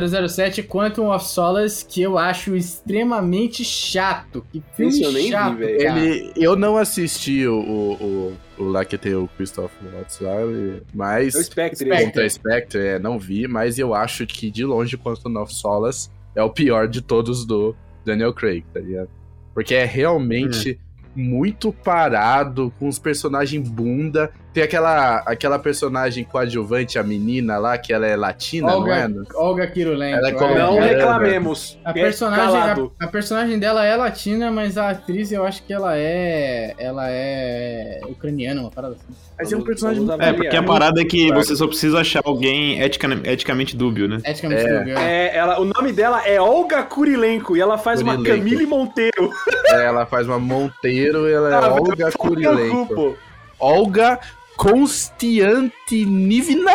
.007 0.00 0.66
Quantum 0.66 1.10
of 1.10 1.24
Solace, 1.26 1.84
que 1.84 2.02
eu 2.02 2.18
acho 2.18 2.54
extremamente 2.56 3.64
chato. 3.64 4.44
Que 4.52 4.62
filme 4.74 4.92
Esse 4.92 5.02
eu 5.02 5.12
nem 5.12 5.24
vi, 5.24 5.30
chato, 5.30 5.56
velho. 5.56 5.78
cara. 5.84 6.00
Ele, 6.00 6.32
eu 6.36 6.56
não 6.56 6.76
assisti 6.76 7.46
o, 7.46 7.58
o, 7.58 7.92
o, 7.94 8.36
o 8.58 8.64
lá 8.64 8.84
que 8.84 8.96
tem 8.98 9.14
o 9.14 9.28
Christopher 9.36 9.90
Watts 9.92 10.20
lá, 10.20 10.34
mas 10.92 11.34
É 11.34 11.38
o 11.38 11.42
Spectre. 11.42 11.88
Contra 11.90 12.28
Spectre, 12.28 12.80
é, 12.80 12.98
não 12.98 13.18
vi, 13.18 13.46
mas 13.48 13.78
eu 13.78 13.94
acho 13.94 14.26
que 14.26 14.50
de 14.50 14.64
longe 14.64 14.96
Quantum 14.96 15.38
of 15.40 15.54
Solace 15.54 16.10
é 16.34 16.42
o 16.42 16.50
pior 16.50 16.88
de 16.88 17.00
todos 17.00 17.44
do 17.44 17.74
Daniel 18.04 18.32
Craig, 18.32 18.64
tá 18.72 18.80
ligado? 18.80 19.08
Porque 19.52 19.74
é 19.74 19.84
realmente 19.84 20.78
muito 21.14 21.72
parado, 21.72 22.72
com 22.78 22.88
os 22.88 22.98
personagens 22.98 23.68
bunda. 23.68 24.32
Tem 24.54 24.62
aquela, 24.62 25.16
aquela 25.26 25.58
personagem 25.58 26.22
coadjuvante, 26.22 26.96
a 26.96 27.02
menina 27.02 27.58
lá, 27.58 27.76
que 27.76 27.92
ela 27.92 28.06
é 28.06 28.14
latina, 28.14 28.68
não 28.68 28.86
é? 28.86 29.04
Olga, 29.04 29.24
Olga 29.34 29.66
Kirulenko. 29.66 30.18
Ela 30.18 30.28
é 30.28 30.30
é. 30.30 30.34
como- 30.34 30.54
Não 30.54 30.78
É, 30.80 30.86
reclamemos. 30.94 31.76
A 31.84 31.90
É 31.90 31.92
personagem, 31.92 32.90
a, 33.00 33.04
a 33.04 33.08
personagem 33.08 33.58
dela 33.58 33.84
é 33.84 33.96
latina, 33.96 34.52
mas 34.52 34.78
a 34.78 34.90
atriz 34.90 35.32
eu 35.32 35.44
acho 35.44 35.60
que 35.64 35.72
ela 35.72 35.98
é. 35.98 36.72
Ela 36.78 37.10
é 37.10 38.00
ucraniana, 38.08 38.60
uma 38.60 38.70
parada 38.70 38.94
assim. 38.94 39.12
Mas 39.36 39.52
é 39.52 39.56
um 39.56 39.62
personagem 39.62 40.06
É, 40.20 40.32
porque 40.32 40.56
a 40.56 40.62
parada 40.62 41.00
é 41.00 41.04
que 41.04 41.32
você 41.32 41.56
só 41.56 41.66
precisa 41.66 41.98
achar 41.98 42.22
alguém 42.24 42.80
etica- 42.80 43.08
eticamente 43.28 43.76
dúbio, 43.76 44.06
né? 44.06 44.20
Eticamente 44.24 44.62
É. 44.64 44.78
dúbio. 44.78 44.96
É, 44.98 45.36
ela, 45.36 45.58
o 45.60 45.64
nome 45.64 45.92
dela 45.92 46.24
é 46.24 46.40
Olga 46.40 46.84
Kurilenko 46.84 47.56
e 47.56 47.60
ela 47.60 47.76
faz 47.76 48.00
uma 48.00 48.14
Kurilenko. 48.14 48.38
Camille 48.44 48.66
Monteiro. 48.66 49.30
É, 49.66 49.84
ela 49.86 50.06
faz 50.06 50.28
uma 50.28 50.38
Monteiro 50.38 51.28
e 51.28 51.32
ela 51.32 51.50
é 51.50 51.54
Ah, 51.54 51.72
Olga 51.74 52.12
Kurilenko. 52.12 53.18
Olga 53.58 54.20
Konstantinivna 54.56 56.72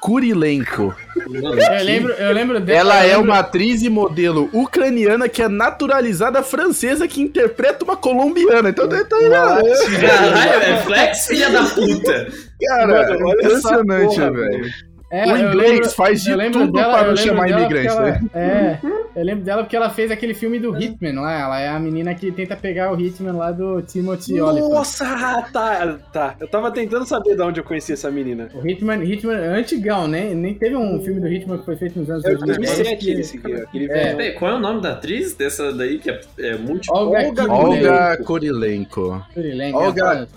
Kurilenko. 0.00 0.94
Eu 1.16 1.84
lembro, 1.84 2.12
eu 2.12 2.32
lembro 2.32 2.60
dela. 2.60 2.78
Ela 2.78 3.04
é 3.04 3.08
lembro- 3.16 3.24
uma 3.24 3.38
atriz 3.40 3.82
e 3.82 3.88
modelo 3.88 4.48
ucraniana 4.52 5.28
que 5.28 5.42
é 5.42 5.48
naturalizada 5.48 6.40
francesa 6.42 7.08
que 7.08 7.20
interpreta 7.20 7.84
uma 7.84 7.96
colombiana. 7.96 8.68
Então, 8.68 8.88
tá, 8.88 9.02
Caralho, 9.04 9.66
é 9.66 10.76
flex, 10.84 11.26
filha 11.26 11.50
da 11.50 11.64
puta. 11.64 12.28
cara, 12.64 12.86
Mano, 13.10 13.26
olha 13.26 13.40
impressionante, 13.44 14.20
velho. 14.20 14.66
É, 15.10 15.24
o 15.32 15.36
inglês 15.38 15.70
lembro- 15.72 15.90
faz 15.90 16.22
de 16.22 16.50
tudo 16.52 16.70
dela- 16.72 16.92
para 16.98 17.06
eu 17.06 17.10
não 17.10 17.16
chamar 17.16 17.48
imigrante, 17.50 17.88
porque 17.88 18.10
né? 18.10 18.20
ela- 18.34 18.44
É, 18.44 18.78
eu 19.14 19.24
lembro 19.24 19.44
dela 19.44 19.62
porque 19.62 19.76
ela 19.76 19.90
fez 19.90 20.10
aquele 20.10 20.34
filme 20.34 20.58
do 20.58 20.76
Hitman 20.76 21.20
lá. 21.20 21.40
Ela 21.40 21.60
é 21.60 21.68
a 21.68 21.78
menina 21.78 22.14
que 22.14 22.30
tenta 22.30 22.56
pegar 22.56 22.92
o 22.92 23.00
Hitman 23.00 23.32
lá 23.32 23.52
do 23.52 23.82
Timothy 23.82 24.40
Olyphant. 24.40 24.70
Nossa, 24.70 25.04
tá, 25.52 25.98
tá. 26.12 26.36
Eu 26.40 26.48
tava 26.48 26.70
tentando 26.70 27.06
saber 27.06 27.36
de 27.36 27.42
onde 27.42 27.60
eu 27.60 27.64
conhecia 27.64 27.94
essa 27.94 28.10
menina. 28.10 28.48
O 28.54 28.66
Hitman, 28.66 29.02
Hitman 29.04 29.36
é 29.36 29.48
antigão, 29.48 30.06
né? 30.06 30.34
Nem 30.34 30.54
teve 30.54 30.76
um 30.76 31.00
filme 31.02 31.20
do 31.20 31.28
Hitman 31.28 31.58
que 31.58 31.64
foi 31.64 31.76
feito 31.76 31.98
nos 31.98 32.10
anos 32.10 32.24
É 32.24 32.32
o 32.32 32.38
2010. 32.38 32.76
2007 32.76 33.10
esse 33.20 33.36
aqui, 33.38 33.52
aquele 33.54 33.84
É. 33.90 34.14
Peraí, 34.14 34.32
qual 34.32 34.52
é 34.52 34.54
o 34.54 34.60
nome 34.60 34.80
da 34.80 34.92
atriz 34.92 35.34
dessa 35.34 35.72
daí 35.72 35.98
que 35.98 36.10
é, 36.10 36.20
é 36.38 36.56
multi... 36.56 36.88
Olga, 36.90 37.18
Olga 37.18 37.46
Kurylenko. 37.46 37.68
Olga 37.68 38.16
Kurilenko. 38.24 39.26
Kurylenko, 39.34 39.78
Olga 39.78 40.28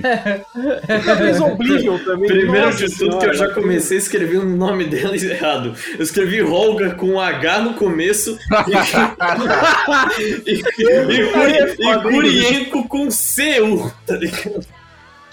Ela 0.04 1.16
fez 1.16 1.40
Oblivion 1.40 1.98
também. 1.98 2.28
Primeiro 2.28 2.66
Nossa 2.66 2.86
de 2.86 2.94
tudo 2.98 3.18
que 3.18 3.26
eu 3.26 3.34
já 3.34 3.48
comecei 3.48 3.96
a 3.96 4.00
escrever 4.00 4.38
o 4.38 4.44
nome 4.44 4.84
dela 4.84 5.16
errado. 5.26 5.74
Eu 5.98 6.02
escrevi 6.02 6.42
Olga 6.42 6.90
com 6.94 7.06
um 7.12 7.20
H 7.20 7.60
no 7.62 7.74
começo 7.74 8.38
e, 8.68 8.72
e, 10.46 10.52
e, 10.52 10.62
Kuri- 11.32 11.76
e 11.78 12.02
Kurienko 12.02 12.88
com 12.88 13.10
C-U, 13.10 13.90
tá 14.06 14.16
ligado? 14.16 14.66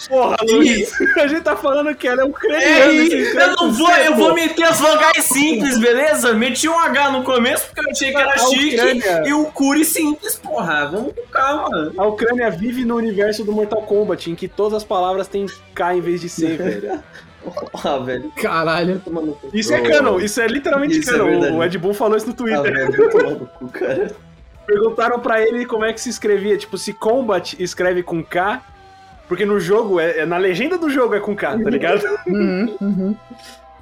Porra, 0.09 0.35
Luiz. 0.49 0.91
A 1.17 1.27
gente 1.27 1.41
tá 1.43 1.55
falando 1.55 1.95
que 1.95 2.07
ela 2.07 2.21
é 2.21 2.25
É, 2.25 2.27
ucraniana. 2.27 2.93
esse 2.93 3.35
eu 3.37 3.55
não 3.55 3.71
vou, 3.71 3.89
eu 3.91 4.15
vou 4.15 4.33
meter 4.33 4.63
as 4.65 4.79
vogais 4.79 5.23
simples, 5.23 5.77
beleza? 5.79 6.33
Meti 6.33 6.67
um 6.67 6.77
H 6.77 7.11
no 7.11 7.23
começo 7.23 7.67
porque 7.67 7.81
eu 7.87 7.91
achei 7.91 8.11
que 8.11 8.17
era 8.17 8.33
A 8.33 8.37
chique 8.37 8.75
Ucrânia. 8.75 9.23
e 9.27 9.33
o 9.33 9.45
Curi 9.45 9.85
simples, 9.85 10.35
porra. 10.35 10.87
Vamos 10.87 11.13
com 11.13 11.21
calma. 11.31 11.93
A 11.97 12.05
Ucrânia 12.05 12.49
vive 12.49 12.83
no 12.83 12.95
universo 12.95 13.43
do 13.45 13.51
Mortal 13.53 13.81
Kombat, 13.83 14.29
em 14.29 14.35
que 14.35 14.47
todas 14.47 14.73
as 14.77 14.83
palavras 14.83 15.27
têm 15.27 15.45
K 15.73 15.95
em 15.95 16.01
vez 16.01 16.19
de 16.21 16.27
C, 16.29 16.47
velho. 16.57 16.99
Ah, 17.83 17.97
velho. 17.99 18.31
Caralho. 18.41 19.01
Isso 19.53 19.73
é 19.73 19.81
canon, 19.81 20.19
isso 20.19 20.41
é 20.41 20.47
literalmente 20.47 20.99
Isso 20.99 21.09
é 21.09 21.17
canon. 21.17 21.29
verdade. 21.29 21.53
o 21.55 21.63
Ed 21.63 21.77
Boon 21.77 21.93
falou 21.93 22.17
isso 22.17 22.25
no 22.27 22.33
Ah, 22.33 22.35
Twitter. 22.35 22.73
velho, 22.73 22.91
vai 22.97 23.09
tomar 23.09 23.29
no 23.31 23.45
cu, 23.45 23.67
cara. 23.69 24.11
Perguntaram 24.65 25.19
pra 25.19 25.41
ele 25.41 25.65
como 25.65 25.83
é 25.85 25.91
que 25.93 25.99
se 25.99 26.09
escrevia, 26.09 26.57
tipo, 26.57 26.77
se 26.77 26.93
Combat 26.93 27.53
escreve 27.59 28.01
com 28.01 28.23
K, 28.23 28.61
porque 29.27 29.45
no 29.45 29.59
jogo, 29.59 29.99
é, 29.99 30.19
é- 30.19 30.25
na 30.25 30.37
legenda 30.37 30.77
do 30.77 30.89
jogo 30.89 31.15
é 31.15 31.19
com 31.19 31.35
K, 31.35 31.57
tá 31.59 31.69
ligado? 31.69 32.03
Uhum, 32.27 32.75
uhum. 32.81 33.15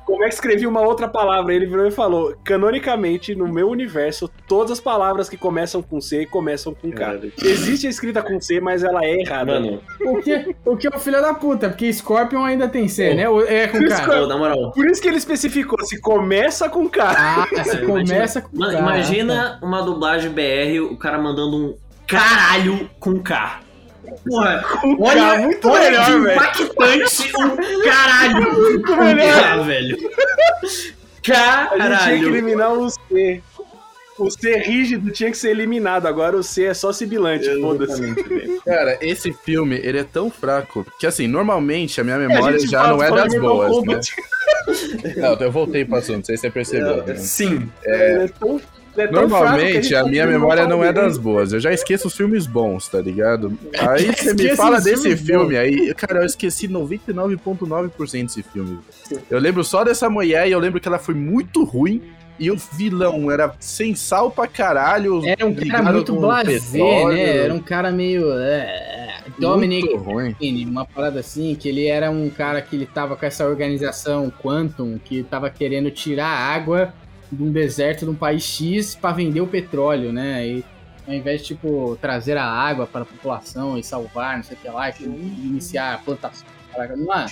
como 0.05 0.23
é 0.23 0.27
que 0.27 0.33
escrevia 0.33 0.67
uma 0.67 0.81
outra 0.81 1.07
palavra? 1.07 1.53
Ele 1.53 1.65
virou 1.65 1.85
e 1.87 1.91
falou: 1.91 2.35
canonicamente, 2.43 3.33
no 3.35 3.47
meu 3.47 3.69
universo, 3.69 4.29
todas 4.47 4.71
as 4.71 4.79
palavras 4.79 5.29
que 5.29 5.37
começam 5.37 5.81
com 5.81 6.01
C 6.01 6.25
começam 6.25 6.73
com 6.73 6.91
K. 6.91 7.19
Existe 7.43 7.87
a 7.87 7.89
escrita 7.89 8.21
com 8.21 8.39
C, 8.41 8.59
mas 8.59 8.83
ela 8.83 9.03
é 9.05 9.19
errada. 9.21 9.53
Mano, 9.59 9.81
O 10.01 10.21
que, 10.21 10.55
o 10.65 10.75
que 10.77 10.87
é 10.87 10.89
o 10.89 10.99
filho 10.99 11.21
da 11.21 11.33
puta? 11.33 11.69
Porque 11.69 11.91
Scorpion 11.93 12.43
ainda 12.43 12.67
tem 12.67 12.87
C, 12.87 13.13
né? 13.13 13.29
Ou 13.29 13.45
É 13.45 13.67
com 13.67 13.79
K. 13.87 14.05
pô, 14.05 14.27
na 14.27 14.37
moral. 14.37 14.71
Por 14.71 14.85
isso 14.87 15.01
que 15.01 15.07
ele 15.07 15.17
especificou, 15.17 15.79
se 15.85 15.99
começa 16.01 16.67
com 16.69 16.89
K. 16.89 17.03
Ah, 17.17 17.47
você 17.49 17.77
Imagina- 17.77 17.87
começa 17.87 18.41
com 18.41 18.57
Mano, 18.57 18.73
K. 18.73 18.79
imagina 18.79 19.59
uma 19.61 19.81
dublagem 19.81 20.31
BR, 20.31 20.79
o 20.91 20.97
cara 20.97 21.17
mandando 21.17 21.55
um 21.57 21.75
caralho 22.07 22.89
com 22.99 23.17
K. 23.19 23.59
Porra, 24.27 24.63
olha, 24.99 25.37
muito 25.39 25.69
olha 25.69 25.83
melhor, 25.89 26.05
que 26.05 26.19
velho. 26.19 26.31
impactante 26.33 27.31
um 27.37 27.57
caralho 27.83 28.81
com 28.83 28.95
K, 28.95 29.57
velho. 29.63 29.97
A 29.97 30.65
gente 30.67 30.95
tinha 31.21 31.67
que 31.67 31.77
Caralho. 31.77 32.27
eliminar 32.27 32.73
o 32.73 32.89
C. 32.89 33.41
O 34.17 34.29
C 34.29 34.57
rígido 34.57 35.11
tinha 35.11 35.31
que 35.31 35.37
ser 35.37 35.49
eliminado, 35.49 36.05
agora 36.05 36.37
o 36.37 36.43
C 36.43 36.65
é 36.65 36.73
só 36.73 36.91
sibilante, 36.91 37.49
foda-se. 37.59 38.01
Cara, 38.63 38.97
esse 39.01 39.31
filme, 39.33 39.79
ele 39.81 39.97
é 39.99 40.03
tão 40.03 40.29
fraco 40.29 40.85
que, 40.99 41.07
assim, 41.07 41.27
normalmente 41.27 41.99
a 41.99 42.03
minha 42.03 42.17
memória 42.17 42.59
gente 42.59 42.69
já 42.69 42.87
não 42.87 43.01
é 43.01 43.09
das 43.09 43.33
boas, 43.39 43.83
né? 43.85 43.99
Não, 45.17 45.33
eu 45.35 45.51
voltei 45.51 45.85
pro 45.85 45.95
assunto, 45.97 46.17
não 46.17 46.23
sei 46.25 46.37
se 46.37 46.41
você 46.41 46.51
percebeu. 46.51 47.03
né? 47.03 47.15
Sim. 47.15 47.71
É 47.83 48.11
ele 48.15 48.23
é 48.25 48.27
tão 48.27 48.59
fraco 48.59 48.80
que 48.93 49.07
Normalmente 49.07 49.95
a 49.95 50.03
minha 50.03 50.25
memória 50.25 50.67
não 50.67 50.83
é 50.83 50.91
das 50.91 51.17
boas. 51.17 51.53
Eu 51.53 51.59
já 51.59 51.73
esqueço 51.73 52.07
os 52.07 52.15
filmes 52.15 52.45
bons, 52.45 52.87
tá 52.87 52.99
ligado? 52.99 53.57
Aí 53.77 54.05
você 54.13 54.33
me 54.33 54.55
fala 54.55 54.79
desse 54.79 55.15
filme, 55.17 55.57
aí, 55.57 55.93
cara, 55.93 56.21
eu 56.21 56.25
esqueci 56.25 56.67
99,9% 56.67 58.23
desse 58.25 58.43
filme. 58.43 58.79
Eu 59.29 59.39
lembro 59.39 59.63
só 59.63 59.83
dessa 59.83 60.09
mulher 60.09 60.47
e 60.47 60.51
eu 60.51 60.59
lembro 60.59 60.79
que 60.79 60.87
ela 60.87 60.99
foi 60.99 61.15
muito 61.15 61.63
ruim. 61.63 62.01
E 62.39 62.49
o 62.49 62.57
vilão 62.57 63.29
era 63.29 63.53
sem 63.59 63.93
sal 63.93 64.31
pra 64.31 64.47
caralho. 64.47 65.21
Era 65.23 65.45
um 65.45 65.53
cara 65.53 65.93
muito 65.93 66.15
blasé, 66.15 67.05
né? 67.05 67.37
Era 67.37 67.53
um 67.53 67.59
cara 67.59 67.91
meio. 67.91 68.31
É, 68.33 69.21
Dominic 69.37 69.87
Muito 69.87 70.03
ruim. 70.03 70.35
Uma 70.65 70.85
parada 70.85 71.19
assim, 71.19 71.55
que 71.55 71.69
ele 71.69 71.85
era 71.85 72.09
um 72.09 72.29
cara 72.29 72.61
que 72.61 72.75
ele 72.75 72.85
tava 72.85 73.15
com 73.15 73.25
essa 73.25 73.45
organização 73.45 74.31
Quantum, 74.41 74.97
que 74.97 75.23
tava 75.23 75.49
querendo 75.49 75.91
tirar 75.91 76.27
água 76.27 76.93
de 77.31 77.43
um 77.43 77.51
deserto 77.51 78.05
de 78.05 78.11
um 78.11 78.15
país 78.15 78.43
X 78.43 78.95
pra 78.95 79.11
vender 79.11 79.41
o 79.41 79.47
petróleo, 79.47 80.11
né? 80.11 80.45
E 80.45 80.65
ao 81.07 81.13
invés 81.13 81.41
de, 81.41 81.47
tipo, 81.47 81.97
trazer 82.01 82.37
a 82.37 82.45
água 82.45 82.85
para 82.85 83.01
a 83.01 83.05
população 83.05 83.77
e 83.77 83.83
salvar, 83.83 84.37
não 84.37 84.43
sei 84.43 84.55
o 84.55 84.59
que 84.59 84.69
lá, 84.69 84.89
e 84.89 85.03
iniciar 85.03 85.95
a 85.95 85.97
plantação. 85.97 86.47
caraca, 86.71 86.95
Mano, 86.95 87.29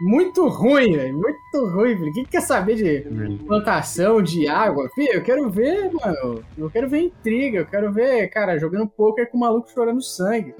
muito 0.00 0.48
ruim, 0.48 0.96
velho. 0.96 1.14
Muito 1.14 1.66
ruim, 1.72 1.94
velho. 1.94 2.12
Quem 2.12 2.24
quer 2.24 2.40
saber 2.40 2.74
de 2.74 3.44
plantação 3.44 4.20
de 4.20 4.48
água? 4.48 4.88
Filho, 4.94 5.14
eu 5.14 5.22
quero 5.22 5.48
ver, 5.50 5.90
mano. 5.92 6.42
Eu 6.58 6.68
quero 6.68 6.88
ver 6.88 7.02
intriga. 7.04 7.58
Eu 7.60 7.66
quero 7.66 7.92
ver, 7.92 8.28
cara, 8.28 8.58
jogando 8.58 8.88
poker 8.88 9.30
com 9.30 9.36
o 9.36 9.40
maluco 9.40 9.70
chorando 9.70 10.02
sangue. 10.02 10.52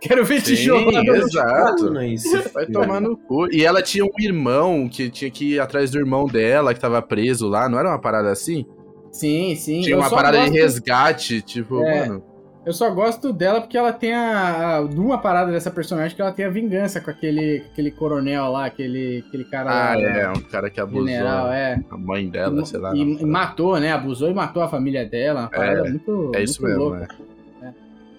Quero 0.00 0.24
ver 0.24 0.40
Sim, 0.40 0.54
tijolo. 0.54 0.90
exato. 1.16 1.98
É. 1.98 2.14
Vai 2.52 2.66
tomar 2.66 3.00
no 3.00 3.16
cu. 3.16 3.50
E 3.52 3.64
ela 3.64 3.82
tinha 3.82 4.04
um 4.04 4.10
irmão 4.20 4.88
que 4.88 5.10
tinha 5.10 5.30
que 5.30 5.54
ir 5.54 5.60
atrás 5.60 5.90
do 5.90 5.98
irmão 5.98 6.26
dela, 6.26 6.74
que 6.74 6.80
tava 6.80 7.00
preso 7.02 7.48
lá. 7.48 7.68
Não 7.68 7.78
era 7.78 7.88
uma 7.88 7.98
parada 8.00 8.30
assim? 8.30 8.66
Sim, 9.10 9.54
sim. 9.56 9.80
Tinha 9.80 9.94
eu 9.94 9.98
uma 10.00 10.10
parada 10.10 10.38
gosto- 10.38 10.52
de 10.52 10.58
resgate, 10.60 11.40
tipo, 11.42 11.82
É. 11.82 12.06
mano. 12.06 12.22
Eu 12.66 12.72
só 12.72 12.90
gosto 12.90 13.32
dela 13.32 13.60
porque 13.60 13.78
ela 13.78 13.92
tem 13.92 14.12
a, 14.12 14.78
a. 14.78 14.82
de 14.82 14.98
Uma 14.98 15.18
parada 15.18 15.52
dessa 15.52 15.70
personagem 15.70 16.16
que 16.16 16.20
ela 16.20 16.32
tem 16.32 16.44
a 16.44 16.50
vingança 16.50 17.00
com 17.00 17.08
aquele, 17.10 17.62
aquele 17.72 17.92
coronel 17.92 18.50
lá, 18.50 18.66
aquele, 18.66 19.24
aquele 19.28 19.44
cara 19.44 19.70
Ah, 19.70 19.94
lá. 19.94 20.00
é, 20.02 20.28
um 20.30 20.40
cara 20.40 20.68
que 20.68 20.80
abusou 20.80 21.06
General, 21.06 21.52
é. 21.52 21.80
a 21.88 21.96
mãe 21.96 22.28
dela, 22.28 22.64
sei 22.66 22.80
lá. 22.80 22.92
E, 22.94 23.00
e 23.00 23.24
matou, 23.24 23.78
né? 23.78 23.92
Abusou 23.92 24.28
e 24.28 24.34
matou 24.34 24.62
a 24.64 24.68
família 24.68 25.06
dela. 25.06 25.42
Uma 25.42 25.48
parada 25.50 25.86
É, 25.86 25.90
muito. 25.90 26.32
É 26.34 26.42
isso 26.42 26.60
muito 26.60 26.72
mesmo, 26.76 26.90
louca. 26.90 26.98
né? 27.02 27.08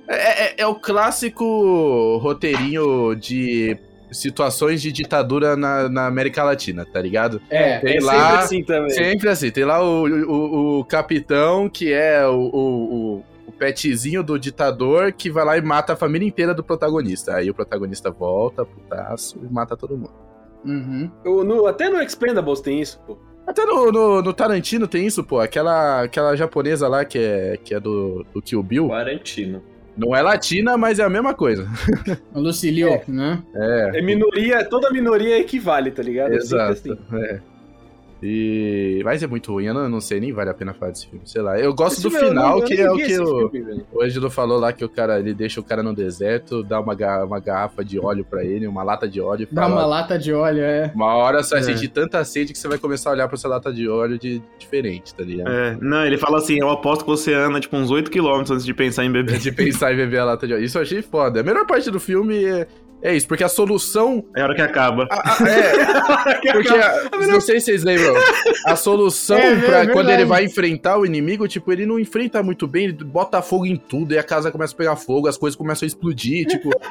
É, 0.07 0.45
é- 0.45 0.55
é 0.59 0.67
o 0.67 0.75
clássico 0.75 2.17
roteirinho 2.21 3.15
de 3.15 3.77
situações 4.11 4.81
de 4.81 4.91
ditadura 4.91 5.55
na, 5.57 5.89
na 5.89 6.07
América 6.07 6.43
Latina, 6.43 6.85
tá 6.85 7.01
ligado? 7.01 7.41
É, 7.49 7.79
Tem 7.79 7.97
É 7.97 8.01
lá- 8.01 8.13
sempre 8.13 8.37
assim 8.37 8.63
também. 8.63 8.89
Sempre 8.91 9.29
assim, 9.29 9.51
tem 9.51 9.65
lá 9.65 9.83
o, 9.83 10.07
o, 10.07 10.79
o 10.79 10.85
capitão, 10.85 11.67
que 11.69 11.91
é 11.91 12.25
o, 12.25 12.35
o, 12.39 13.23
o, 13.47 13.51
petzinho 13.51 14.21
do 14.23 14.37
ditador, 14.39 15.11
que 15.11 15.29
vai 15.31 15.43
lá 15.43 15.57
e 15.57 15.61
mata 15.61 15.93
a 15.93 15.95
família 15.95 16.27
inteira 16.27 16.53
do 16.53 16.63
protagonista. 16.63 17.35
Aí 17.35 17.49
o 17.49 17.53
protagonista 17.53 18.09
volta, 18.11 18.63
putaço, 18.63 19.37
e 19.43 19.51
mata 19.53 19.75
todo 19.75 19.97
mundo. 19.97 20.13
Uhum. 20.63 21.11
O- 21.25 21.43
no- 21.43 21.65
até 21.65 21.89
no 21.89 22.01
Expendables 22.01 22.61
tem 22.61 22.79
isso, 22.79 22.99
pô. 23.05 23.17
Até 23.45 23.65
no, 23.65 23.91
no, 23.91 24.21
no 24.21 24.33
Tarantino 24.33 24.87
tem 24.87 25.05
isso, 25.07 25.23
pô. 25.23 25.39
Aquela, 25.39 26.03
aquela 26.03 26.35
japonesa 26.35 26.87
lá 26.87 27.03
que 27.03 27.17
é, 27.17 27.57
que 27.63 27.73
é 27.73 27.79
do, 27.79 28.25
do 28.33 28.41
Kill 28.41 28.61
Bill. 28.61 28.87
Quarantino. 28.89 29.63
Não 29.97 30.15
é 30.15 30.21
latina, 30.21 30.77
mas 30.77 30.99
é 30.99 31.03
a 31.03 31.09
mesma 31.09 31.33
coisa. 31.33 31.67
Lucilio, 32.33 33.01
né? 33.07 33.41
É. 33.55 33.91
É 33.95 34.01
minoria, 34.01 34.63
toda 34.63 34.91
minoria 34.91 35.39
equivale, 35.39 35.91
tá 35.91 36.03
ligado? 36.03 36.33
É 36.33 36.35
Exato. 36.35 36.97
É. 37.13 37.39
E... 38.21 39.01
Mas 39.03 39.21
é 39.21 39.27
muito 39.27 39.51
ruim, 39.53 39.65
eu 39.65 39.73
não, 39.73 39.87
não 39.87 40.01
sei, 40.01 40.19
nem 40.19 40.31
vale 40.31 40.49
a 40.49 40.53
pena 40.53 40.73
falar 40.73 40.91
desse 40.91 41.07
filme, 41.07 41.21
sei 41.25 41.41
lá. 41.41 41.59
Eu 41.59 41.73
gosto 41.73 41.93
Esse 41.93 42.03
do 42.03 42.09
filme, 42.11 42.25
eu 42.25 42.29
final, 42.29 42.59
não- 42.59 42.65
que 42.65 42.73
é 42.75 42.91
o 42.91 42.95
que 42.95 43.19
o, 43.19 43.49
filme, 43.49 43.83
o 43.93 44.01
Ângelo 44.03 44.29
falou 44.29 44.59
lá, 44.59 44.73
que 44.73 44.83
o 44.83 44.89
cara, 44.89 45.19
ele 45.19 45.33
deixa 45.33 45.59
o 45.59 45.63
cara 45.63 45.83
no 45.83 45.93
deserto, 45.93 46.63
dá 46.63 46.79
uma, 46.79 46.95
ga- 46.95 47.23
uma 47.25 47.39
garrafa 47.39 47.83
de 47.85 47.99
óleo 47.99 48.25
pra 48.27 48.43
ele, 48.43 48.65
uma 48.67 48.83
lata 48.83 49.07
de 49.07 49.21
óleo 49.21 49.43
e 49.49 49.53
Dá 49.53 49.63
fala... 49.63 49.75
uma 49.75 49.85
lata 49.85 50.17
de 50.17 50.33
óleo, 50.33 50.61
é. 50.61 50.91
Uma 50.95 51.13
hora 51.15 51.43
você 51.43 51.51
vai 51.51 51.59
É. 51.59 51.63
sentir 51.63 51.89
tanta 51.89 52.23
sede 52.25 52.53
que 52.53 52.59
você 52.59 52.67
vai 52.67 52.77
começar 52.77 53.11
a 53.11 53.13
olhar 53.13 53.27
pra 53.27 53.35
essa 53.35 53.47
lata 53.47 53.71
de 53.71 53.87
óleo 53.87 54.17
de 54.17 54.41
diferente, 54.57 55.13
tá 55.13 55.23
ligado? 55.23 55.49
É, 55.51 55.77
não, 55.79 56.05
ele 56.05 56.17
fala 56.17 56.37
assim, 56.39 56.59
eu 56.59 56.69
aposto 56.69 57.01
que 57.03 57.09
você 57.09 57.33
anda 57.33 57.59
tipo 57.59 57.75
uns 57.77 57.91
8km 57.91 58.51
antes 58.51 58.65
de 58.65 58.73
pensar 58.73 59.05
em 59.05 59.11
beber. 59.11 59.37
De 59.39 59.51
pensar 59.51 59.93
em 59.93 59.95
beber 59.97 60.19
a 60.19 60.25
lata 60.25 60.47
de 60.47 60.53
óleo. 60.53 60.63
Isso 60.63 60.77
eu 60.77 60.81
achei 60.81 61.01
foda. 61.01 61.39
A 61.39 61.43
melhor 61.43 61.65
parte 61.65 61.89
do 61.91 61.99
filme 61.99 62.43
é, 62.43 62.67
é 63.01 63.15
isso, 63.15 63.27
porque 63.27 63.43
a 63.43 63.47
solução 63.49 64.23
É 64.35 64.41
a 64.41 64.45
hora 64.45 64.55
que 64.55 64.61
acaba. 64.61 65.07
Ah, 65.11 65.37
ah, 65.39 65.49
é, 65.49 66.51
porque 66.53 66.69
a- 66.69 67.27
não 67.27 67.39
sei 67.41 67.59
se 67.59 67.65
vocês 67.67 67.83
lembram, 67.83 68.13
a 68.65 68.75
solução 68.75 69.37
É, 69.37 69.51
é 69.51 69.55
pra 69.55 69.59
verdade. 69.59 69.91
quando 69.93 70.09
ele 70.09 70.25
vai 70.25 70.43
enfrentar 70.45 70.97
o 70.97 71.05
inimigo, 71.05 71.47
tipo, 71.47 71.71
ele 71.71 71.85
não 71.85 71.99
enfrenta 71.99 72.41
muito 72.41 72.67
bem, 72.67 72.85
ele 72.85 72.93
bota 72.93 73.41
fogo 73.41 73.65
em 73.65 73.75
tudo 73.77 74.13
e 74.13 74.17
a 74.17 74.23
casa 74.23 74.51
começa 74.51 74.73
a 74.73 74.77
pegar 74.77 74.95
fogo, 74.95 75.27
as 75.27 75.37
coisas 75.37 75.55
começam 75.55 75.85
a 75.85 75.87
explodir, 75.87 76.45
tipo, 76.47 76.69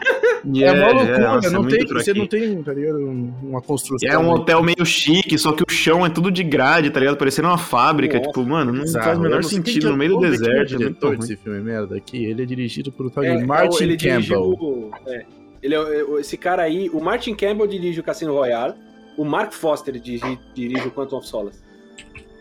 É 0.47 0.49
Yeah, 0.59 0.79
uma 0.81 0.93
loucura, 0.93 1.19
nossa, 1.19 1.51
não 1.51 1.63
muito 1.63 1.77
tem, 1.77 1.87
você 1.89 2.15
não 2.15 2.27
tem, 2.27 2.63
tá 2.63 2.73
ligado, 2.73 2.99
um- 3.01 3.33
uma 3.43 3.61
construção. 3.61 4.09
É 4.09 4.17
um 4.17 4.31
hotel 4.31 4.63
meio 4.63 4.87
chique, 4.87 5.37
só 5.37 5.51
que 5.51 5.65
o 5.65 5.73
chão 5.73 6.07
é 6.07 6.09
tudo 6.09 6.31
de 6.31 6.45
grade, 6.45 6.89
tá 6.91 7.01
ligado? 7.01 7.17
Parecendo 7.17 7.49
uma 7.49 7.59
fábrica. 7.59 8.17
Nossa, 8.19 8.29
tipo, 8.29 8.47
mano, 8.47 8.73
não 8.73 8.83
Bizarro. 8.83 9.05
faz 9.07 9.19
o 9.19 9.23
menor 9.23 9.43
sentido 9.43 9.89
é- 9.89 9.91
no 9.91 9.97
meio 9.97 10.11
do 10.17 10.25
é 10.25 10.29
o 10.29 10.31
deserto. 10.31 10.53
é 10.53 10.55
muito 10.59 10.79
diretor 10.79 11.17
desse 11.19 11.35
filme 11.37 11.59
merda 11.61 11.97
aqui, 11.97 12.25
ele 12.27 12.43
é 12.43 12.47
dirigido 12.47 12.93
por 12.93 13.11
tal 13.11 13.25
de 13.25 13.31
É, 13.31 13.45
Martin 13.45 13.83
ele 13.83 13.97
dirigiu 13.97 14.37
Campbell. 14.37 14.51
o- 14.61 14.91
é, 15.09 15.25
ele 15.63 15.75
é, 15.75 15.79
o- 16.05 16.19
esse 16.19 16.37
cara 16.37 16.63
aí, 16.63 16.89
o 16.91 17.01
Martin 17.01 17.35
Campbell 17.35 17.67
dirige 17.67 18.01
o 18.01 18.03
Cassino 18.03 18.33
Royale, 18.35 18.75
o 19.17 19.25
Mark 19.25 19.53
Foster 19.53 19.95
dirige, 19.99 20.39
dirige 20.55 20.87
o 20.89 20.91
Quantum 20.91 21.17
of 21.17 21.27
Solace. 21.27 21.59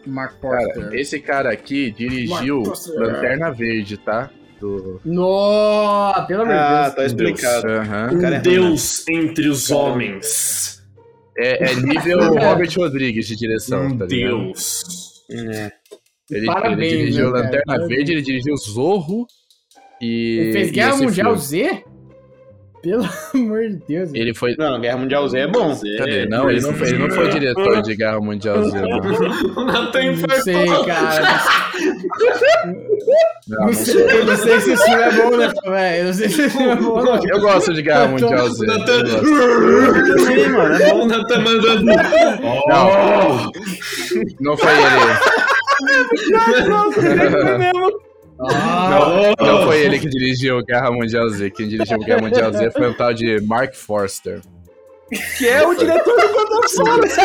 Mark 0.05 0.39
Forster. 0.39 0.83
Cara, 0.83 0.99
esse 0.99 1.19
cara 1.19 1.51
aqui 1.51 1.91
dirigiu 1.91 2.63
Foster. 2.65 2.99
Lanterna 2.99 3.51
Verde, 3.51 3.97
tá? 3.97 4.29
Do... 4.59 5.01
Nossa, 5.03 6.21
pelo 6.23 6.43
amor 6.43 6.53
de 6.53 6.59
Ah, 6.59 6.81
Deus. 6.83 6.95
tá 6.95 7.05
explicado. 7.05 7.67
Aham. 7.67 8.09
Um 8.13 8.21
cara 8.21 8.35
é 8.35 8.39
Deus 8.39 9.07
entre 9.09 9.47
os 9.49 9.69
homens. 9.71 10.81
É, 11.37 11.71
é 11.71 11.75
nível 11.75 12.19
Robert 12.39 12.69
Rodrigues 12.77 13.27
de 13.27 13.35
direção, 13.35 13.87
Um 13.87 13.97
tá? 13.97 14.05
Deus. 14.05 14.83
É. 15.29 15.71
Ele, 16.31 16.45
Parabéns, 16.45 16.91
ele 16.93 16.97
dirigiu 17.01 17.31
né? 17.31 17.41
Lanterna. 17.41 17.87
Verde, 17.87 18.11
ele 18.13 18.21
dirigiu 18.21 18.55
Zorro 18.57 19.27
e. 20.01 20.37
Ele 20.39 20.51
fez 20.53 20.71
Guerra 20.71 20.95
Mundial 20.97 21.37
filme. 21.37 21.71
Z? 21.71 21.83
Pelo 22.85 23.03
amor 23.33 23.61
de 23.67 23.81
Deus. 23.87 24.11
Ele 24.13 24.31
foi. 24.35 24.55
Não, 24.59 24.79
Guerra 24.79 24.97
Mundial 24.97 25.27
Z 25.27 25.39
é 25.39 25.47
bom. 25.47 25.75
Cadê? 25.97 26.27
Não, 26.27 26.47
ele 26.51 26.61
não 26.61 26.71
foi, 26.71 26.87
ele 26.89 26.99
não 26.99 27.09
foi 27.09 27.29
diretor 27.29 27.81
de 27.81 27.95
Guerra 27.95 28.21
Mundial 28.21 28.63
Z, 28.63 28.79
não. 28.79 28.99
O 29.57 29.65
Nathan 29.65 30.11
Não 30.11 30.29
sei, 30.43 30.67
cara. 30.85 31.41
Não, 33.47 33.57
Não 33.57 33.65
não 33.65 33.73
sei, 33.73 33.93
sei. 33.93 34.23
não 34.23 34.37
sei 34.37 34.59
se 34.61 34.71
esse 34.73 34.85
filme 34.85 35.01
é 35.03 35.11
bom, 35.13 35.35
né, 35.35 35.51
velho? 35.65 35.97
Eu 35.97 36.05
não 36.05 36.13
sei 36.13 36.29
se 36.29 36.41
esse 36.43 36.49
filme 36.57 36.71
é 36.71 36.75
bom, 36.75 37.03
não. 37.03 37.19
Eu 37.27 37.39
gosto 37.41 37.73
de 37.73 37.81
Guerra 37.81 38.07
Mundial 38.07 38.49
Z. 38.49 38.65
eu 38.65 38.69
gosto. 38.69 38.85
Também, 38.85 40.49
mano. 40.49 40.75
É 40.75 40.89
bom. 40.91 41.01
O 41.01 41.07
Nathan 41.07 41.39
mandando. 41.39 41.83
Não, 42.67 43.51
não 44.41 44.57
foi 44.57 44.71
ele. 44.73 44.85
Ah, 48.39 48.89
Não, 49.39 49.47
não 49.47 49.63
foi 49.65 49.79
ele 49.79 49.99
que 49.99 50.09
dirigiu 50.09 50.63
Guerra 50.65 50.91
Mundial 50.91 51.29
Z. 51.29 51.49
Quem 51.51 51.67
dirigiu 51.67 51.97
Guerra 51.99 52.21
Mundial 52.21 52.51
Z 52.51 52.71
foi 52.71 52.89
um 52.89 52.93
tal 52.93 53.13
de 53.13 53.39
Mark 53.41 53.73
Forster. 53.75 54.41
Que 55.37 55.47
é 55.47 55.65
o 55.65 55.75
diretor 55.75 56.15
do 56.19 56.27
Quantum 56.33 56.57
of 56.57 56.67
Solace. 56.69 57.21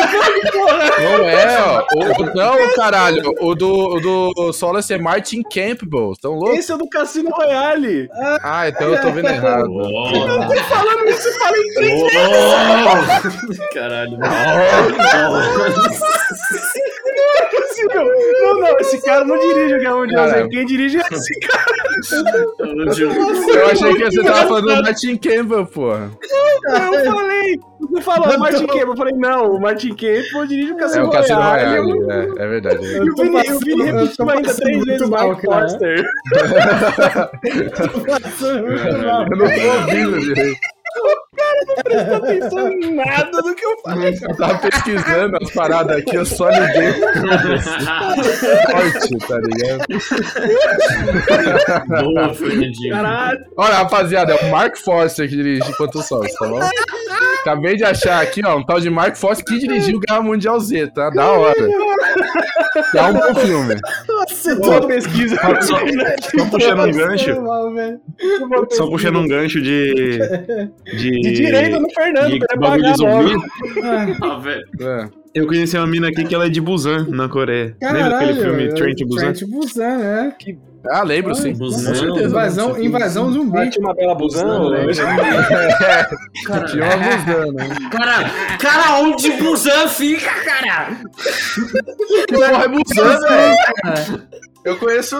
Não 1.01 1.27
é, 1.27 1.61
ó. 1.61 1.83
O, 1.95 2.21
o- 2.21 2.35
não, 2.35 2.73
caralho. 2.75 3.33
O 3.41 3.55
do, 3.55 3.95
o 3.95 3.99
do 3.99 4.53
Solace 4.53 4.93
é 4.93 4.99
Martin 4.99 5.41
Campbell. 5.41 6.13
Tão 6.21 6.33
louco? 6.35 6.53
Esse 6.55 6.71
é 6.71 6.75
o 6.75 6.77
do 6.77 6.87
Cassino 6.87 7.31
Royale. 7.31 8.07
Ah, 8.43 8.69
então 8.69 8.87
eu 8.93 9.01
tô 9.01 9.11
vendo 9.11 9.27
errado. 9.29 9.67
Falando 10.69 11.09
isso, 11.09 11.27
eu 11.27 11.33
falei 11.39 11.73
três 11.73 12.03
Caralho. 13.73 14.17
Não, 18.41 18.59
não, 18.59 18.79
esse 18.79 19.01
cara 19.01 19.23
não 19.23 19.37
dirige 19.39 19.75
o 19.75 19.79
Guerra 19.79 19.95
Mundial 19.95 20.27
Z. 20.27 20.33
Cara. 20.33 20.49
Quem 20.49 20.65
dirige 20.65 20.97
é 20.97 21.01
esse 21.11 21.39
cara. 21.39 21.81
Eu 23.53 23.67
achei 23.67 23.93
que 23.95 24.05
você 24.05 24.23
tava 24.23 24.47
falando 24.47 24.75
do 24.75 24.83
Martin 24.83 25.17
Campbell, 25.17 25.65
porra. 25.65 26.11
Eu 26.23 27.11
falei. 27.11 27.59
Você 27.79 28.01
falou 28.01 28.37
Martin 28.39 28.67
Campbell. 28.67 28.87
Eu 28.87 28.97
falei, 28.97 29.13
não, 29.15 29.51
o 29.55 29.61
Martin 29.61 29.89
Campbell 29.89 30.45
dirige 30.47 30.71
o 30.73 30.75
É 30.75 30.79
Cassino 30.79 31.07
o 31.07 31.11
Cassino 31.11 31.41
Royale. 31.41 31.91
Royale. 31.91 32.39
É, 32.39 32.43
é 32.43 32.47
verdade. 32.47 32.85
E 32.85 33.09
o 33.09 33.15
Vini, 33.15 33.87
Eu 33.87 33.95
repetiu 33.95 34.29
ainda 34.29 34.53
três 34.53 34.85
vezes 34.85 35.09
cara. 35.09 35.35
Forster. 35.35 36.09
Eu 38.41 39.37
não 39.37 39.47
tô 39.47 39.61
ouvindo 39.77 40.19
direito. 40.19 40.59
Não 41.67 42.19
tô 42.19 42.25
pensando 42.25 42.71
em 42.71 42.95
nada 42.95 43.31
do 43.31 43.55
que 43.55 43.65
eu 43.65 43.77
falei. 43.83 44.17
Eu 44.21 44.35
tava 44.35 44.57
pesquisando 44.59 45.37
as 45.41 45.51
paradas 45.51 45.97
aqui, 45.97 46.15
eu 46.15 46.25
só 46.25 46.49
liguei 46.49 46.93
forte, 48.71 49.17
tá 49.27 49.39
ligado? 49.39 49.85
Boa, 51.87 52.33
Fernandinho. 52.33 52.93
Caralho. 52.93 53.39
Olha, 53.57 53.73
rapaziada, 53.75 54.33
é 54.33 54.45
o 54.45 54.51
Mark 54.51 54.77
Forster 54.77 55.29
que 55.29 55.35
dirige 55.35 55.73
Quanto 55.73 56.01
Sol, 56.01 56.21
tá 56.39 56.47
bom? 56.47 56.59
Acabei 57.41 57.75
de 57.75 57.83
achar 57.83 58.21
aqui, 58.21 58.41
ó, 58.45 58.55
um 58.55 58.63
tal 58.63 58.79
de 58.79 58.89
Mark 58.89 59.15
Forster 59.15 59.45
que 59.45 59.59
dirigiu 59.59 59.99
Guerra 59.99 60.21
Mundial 60.21 60.59
Z, 60.59 60.87
tá? 60.93 61.09
Da 61.09 61.31
hora. 61.31 61.55
É 62.95 63.01
um 63.03 63.13
bom 63.13 63.35
filme. 63.35 63.75
Nossa, 64.07 64.55
tua 64.61 64.87
pesquisa. 64.87 65.35
Só, 65.61 65.75
só 66.37 66.45
puxando 66.49 66.79
um 66.85 66.91
gancho. 66.91 67.41
mal, 67.41 67.73
velho. 67.73 67.99
Só 68.71 68.87
puxando 68.87 69.19
um 69.19 69.27
gancho 69.27 69.61
de. 69.61 70.19
De, 70.85 71.11
De 71.21 71.31
direito 71.31 71.79
no 71.79 71.89
Fernando, 71.93 72.29
de 72.31 72.39
pra 72.39 72.57
pagar 72.57 72.91
de 72.91 72.97
zumbi. 72.97 73.35
Ah, 74.21 74.37
velho. 74.39 74.65
É. 74.81 75.09
Eu 75.33 75.47
conheci 75.47 75.77
uma 75.77 75.87
mina 75.87 76.09
aqui 76.09 76.25
que 76.25 76.35
ela 76.35 76.45
é 76.45 76.49
de 76.49 76.59
Busan, 76.59 77.07
na 77.09 77.29
Coreia. 77.29 77.75
Lembra 77.81 78.17
aquele 78.19 78.41
filme 78.41 78.73
Train 78.73 78.95
to 78.95 79.05
Busan? 79.07 79.33
Train 79.33 79.33
to 79.33 79.47
Busan, 79.47 79.97
né? 79.97 80.35
Ah, 80.89 81.03
lembro 81.03 81.35
sim. 81.35 81.53
Busão. 81.53 81.93
Com 81.93 81.99
certeza. 81.99 82.25
Invasão, 82.27 82.81
invasão 82.81 83.31
zumbi. 83.31 83.51
Bate 83.51 83.79
uma 83.79 83.93
bela 83.93 84.15
busão. 84.15 84.73
É, 84.73 84.85
tinha 86.67 86.83
uma 86.85 86.97
busão, 86.97 87.51
né? 87.53 87.69
Cara, 87.91 88.29
cara, 88.57 88.99
onde 88.99 89.31
Busan 89.33 89.87
fica, 89.87 90.31
cara? 90.43 90.97
Que 92.27 92.33
porra 92.33 92.63
é 92.63 92.67
Busan, 92.67 93.19
velho? 93.19 94.23
Eu 94.63 94.77
conheço. 94.77 95.17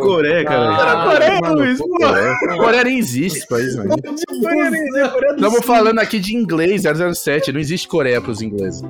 Coreia, 0.00 0.44
cara. 0.44 0.80
Era 0.80 1.04
Coreia, 1.12 1.40
Mano, 1.40 1.54
Luiz. 1.56 1.78
pô, 1.78 1.88
Coreia. 1.88 2.36
Coreia 2.58 2.84
nem 2.84 2.98
existe 2.98 3.38
esse 3.38 3.48
país, 3.48 3.74
velho. 3.74 3.88
Coreia, 3.88 5.08
Coreia 5.08 5.32
do 5.32 5.36
Estamos 5.36 5.66
falando 5.66 5.98
aqui 5.98 6.18
de 6.20 6.36
inglês, 6.36 6.82
007. 7.14 7.52
Não 7.52 7.60
existe 7.60 7.88
Coreia 7.88 8.20
pros 8.20 8.40
ingleses. 8.40 8.82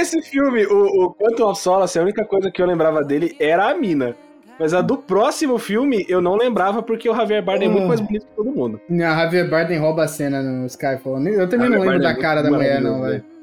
End. 0.00 0.02
Esse 0.02 0.22
filme, 0.22 0.66
o, 0.66 1.04
o 1.04 1.14
Quantum 1.14 1.44
of 1.46 1.60
Solace, 1.60 1.98
a 1.98 2.02
única 2.02 2.24
coisa 2.24 2.50
que 2.50 2.60
eu 2.60 2.66
lembrava 2.66 3.02
dele 3.04 3.36
era 3.38 3.70
a 3.70 3.74
mina. 3.74 4.16
Mas 4.58 4.74
a 4.74 4.82
do 4.82 4.98
próximo 4.98 5.58
filme 5.58 6.04
eu 6.06 6.20
não 6.20 6.36
lembrava 6.36 6.82
porque 6.82 7.08
o 7.08 7.16
Javier 7.16 7.42
Bardem 7.42 7.68
é 7.68 7.70
muito 7.70 7.88
mais 7.88 7.98
bonito 7.98 8.26
que 8.26 8.32
todo 8.36 8.50
mundo. 8.50 8.78
Não, 8.90 9.06
Javier 9.06 9.48
Bardem 9.48 9.78
rouba 9.78 10.04
a 10.04 10.08
cena 10.08 10.42
no 10.42 10.66
Skyfall. 10.66 11.18
Eu 11.26 11.48
também 11.48 11.70
não 11.70 11.78
Javier 11.78 11.80
lembro 11.80 11.86
Bardem 11.86 12.00
da 12.02 12.10
é 12.10 12.14
cara 12.14 12.42
da 12.42 12.50
muito 12.50 12.62
mulher, 12.62 12.80
não, 12.82 12.98
maravilhoso, 12.98 13.24
velho. 13.24 13.40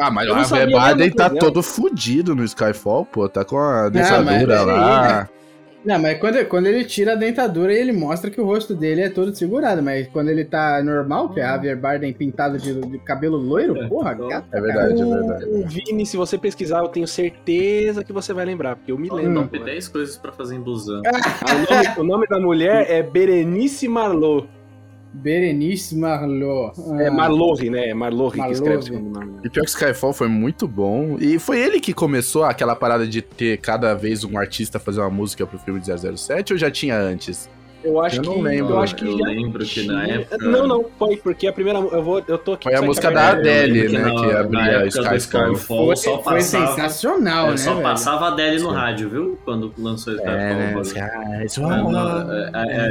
Ah, 0.00 0.10
mas 0.10 0.30
o 0.30 0.34
não 0.34 0.44
Javier 0.44 0.70
Bardem 0.70 1.10
tá 1.10 1.28
né? 1.28 1.38
todo 1.38 1.62
fudido 1.62 2.34
no 2.34 2.42
Skyfall, 2.44 3.04
pô. 3.04 3.28
Tá 3.28 3.44
com 3.44 3.58
a 3.58 3.82
mas 3.82 3.92
dentadura 3.92 4.60
aí, 4.60 4.66
lá. 4.66 5.28
Não, 5.84 5.98
mas 5.98 6.18
quando, 6.18 6.44
quando 6.46 6.66
ele 6.66 6.84
tira 6.84 7.12
a 7.12 7.16
dentadura, 7.16 7.72
ele 7.72 7.92
mostra 7.92 8.30
que 8.30 8.40
o 8.40 8.44
rosto 8.44 8.74
dele 8.74 9.02
é 9.02 9.08
todo 9.08 9.34
segurado. 9.34 9.82
Mas 9.82 10.08
quando 10.08 10.28
ele 10.28 10.44
tá 10.44 10.82
normal, 10.82 11.30
que 11.30 11.40
é 11.40 11.44
Javier 11.44 11.78
Bardem 11.78 12.12
pintado 12.12 12.58
de, 12.58 12.80
de 12.80 12.98
cabelo 12.98 13.36
loiro, 13.36 13.88
porra, 13.88 14.14
gato. 14.14 14.48
É 14.52 14.60
verdade, 14.60 15.00
é 15.00 15.04
o, 15.04 15.10
verdade. 15.10 15.44
o 15.46 15.66
Vini, 15.66 16.04
se 16.04 16.16
você 16.16 16.36
pesquisar, 16.36 16.80
eu 16.80 16.88
tenho 16.88 17.06
certeza 17.06 18.04
que 18.04 18.12
você 18.12 18.32
vai 18.32 18.44
lembrar, 18.44 18.76
porque 18.76 18.92
eu 18.92 18.98
me 18.98 19.08
lembro. 19.08 19.42
Top 19.42 19.58
10 19.58 19.88
coisas 19.88 20.16
pra 20.16 20.32
fazer 20.32 20.56
em 20.56 20.60
Busan. 20.60 21.02
Ah, 21.06 21.12
o, 21.54 21.74
nome, 21.74 22.00
o 22.00 22.04
nome 22.04 22.26
da 22.26 22.40
mulher 22.40 22.90
é 22.90 23.02
Berenice 23.02 23.88
Marlot. 23.88 24.48
Berenice 25.12 25.96
Marlot. 25.96 26.72
É 27.00 27.08
Ah, 27.08 27.10
Marlohe, 27.10 27.70
né? 27.70 27.88
É 27.88 27.94
Marlohe 27.94 28.40
que 28.40 28.52
escreve 28.52 28.76
o 28.78 28.82
segundo 28.82 29.10
nome. 29.18 29.32
E 29.44 29.50
pior 29.50 29.64
que 29.64 29.70
Skyfall 29.70 30.12
foi 30.12 30.28
muito 30.28 30.68
bom. 30.68 31.16
E 31.18 31.38
foi 31.38 31.58
ele 31.60 31.80
que 31.80 31.92
começou 31.92 32.44
aquela 32.44 32.76
parada 32.76 33.06
de 33.06 33.22
ter 33.22 33.58
cada 33.58 33.94
vez 33.94 34.24
um 34.24 34.38
artista 34.38 34.78
fazer 34.78 35.00
uma 35.00 35.10
música 35.10 35.46
pro 35.46 35.58
filme 35.58 35.80
de 35.80 35.90
007 36.16 36.52
ou 36.52 36.58
já 36.58 36.70
tinha 36.70 36.98
antes? 36.98 37.48
Eu 37.84 38.00
acho 38.00 38.16
Eu 38.16 38.22
não 38.24 38.34
que. 38.34 38.42
lembro. 38.42 38.72
Eu 38.74 38.80
acho 38.80 38.96
que 38.96 39.04
Eu 39.06 39.18
já 39.18 39.24
lembro 39.26 39.64
que 39.64 39.86
na 39.86 40.04
época- 40.06 40.36
Não, 40.38 40.66
não, 40.66 40.84
foi, 40.98 41.16
porque 41.16 41.46
a 41.46 41.52
primeira. 41.52 41.78
Eu, 41.78 42.02
vou, 42.02 42.22
eu 42.26 42.36
tô 42.36 42.54
aqui. 42.54 42.64
Foi 42.64 42.74
a 42.74 42.82
música 42.82 43.10
da 43.10 43.30
Adele, 43.30 43.88
né? 43.96 44.10
que 44.10 44.32
abria 44.32 44.80
do 44.80 45.16
Skyfall. 45.16 45.96
Só 45.96 46.20
foi 46.22 46.34
passava. 46.34 46.66
sensacional, 46.66 47.46
é, 47.46 47.50
né? 47.52 47.56
só 47.56 47.70
velho? 47.72 47.82
passava 47.84 48.24
a 48.24 48.28
Adele 48.32 48.58
no 48.60 48.70
Sim. 48.70 48.74
rádio, 48.76 49.08
viu? 49.08 49.38
Quando 49.44 49.72
lançou 49.78 50.12
o 50.14 50.20
É, 50.20 50.72
Skyfall. 50.82 51.02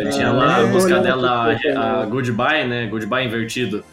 tinha 0.09 0.31
lá 0.31 0.57
a 0.59 0.67
música 0.67 0.99
dela, 0.99 1.53
a 1.75 2.05
Goodbye, 2.05 2.65
né? 2.67 2.87
Goodbye 2.87 3.25
invertido. 3.25 3.83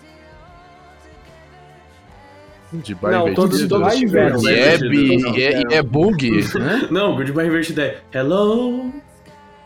De 2.73 2.97
Não, 3.01 3.33
todos- 3.35 3.69
todos 3.69 3.95
tiveram. 3.95 4.41
E 4.43 4.49
é, 4.49 4.77
e 4.79 5.43
é, 5.45 5.63
e 5.71 5.75
é 5.75 5.83
bug, 5.83 6.29
né? 6.59 6.87
Não, 6.91 7.15
Goodbye 7.15 7.47
invertido 7.47 7.81
é 7.81 7.99
Hello, 8.13 8.93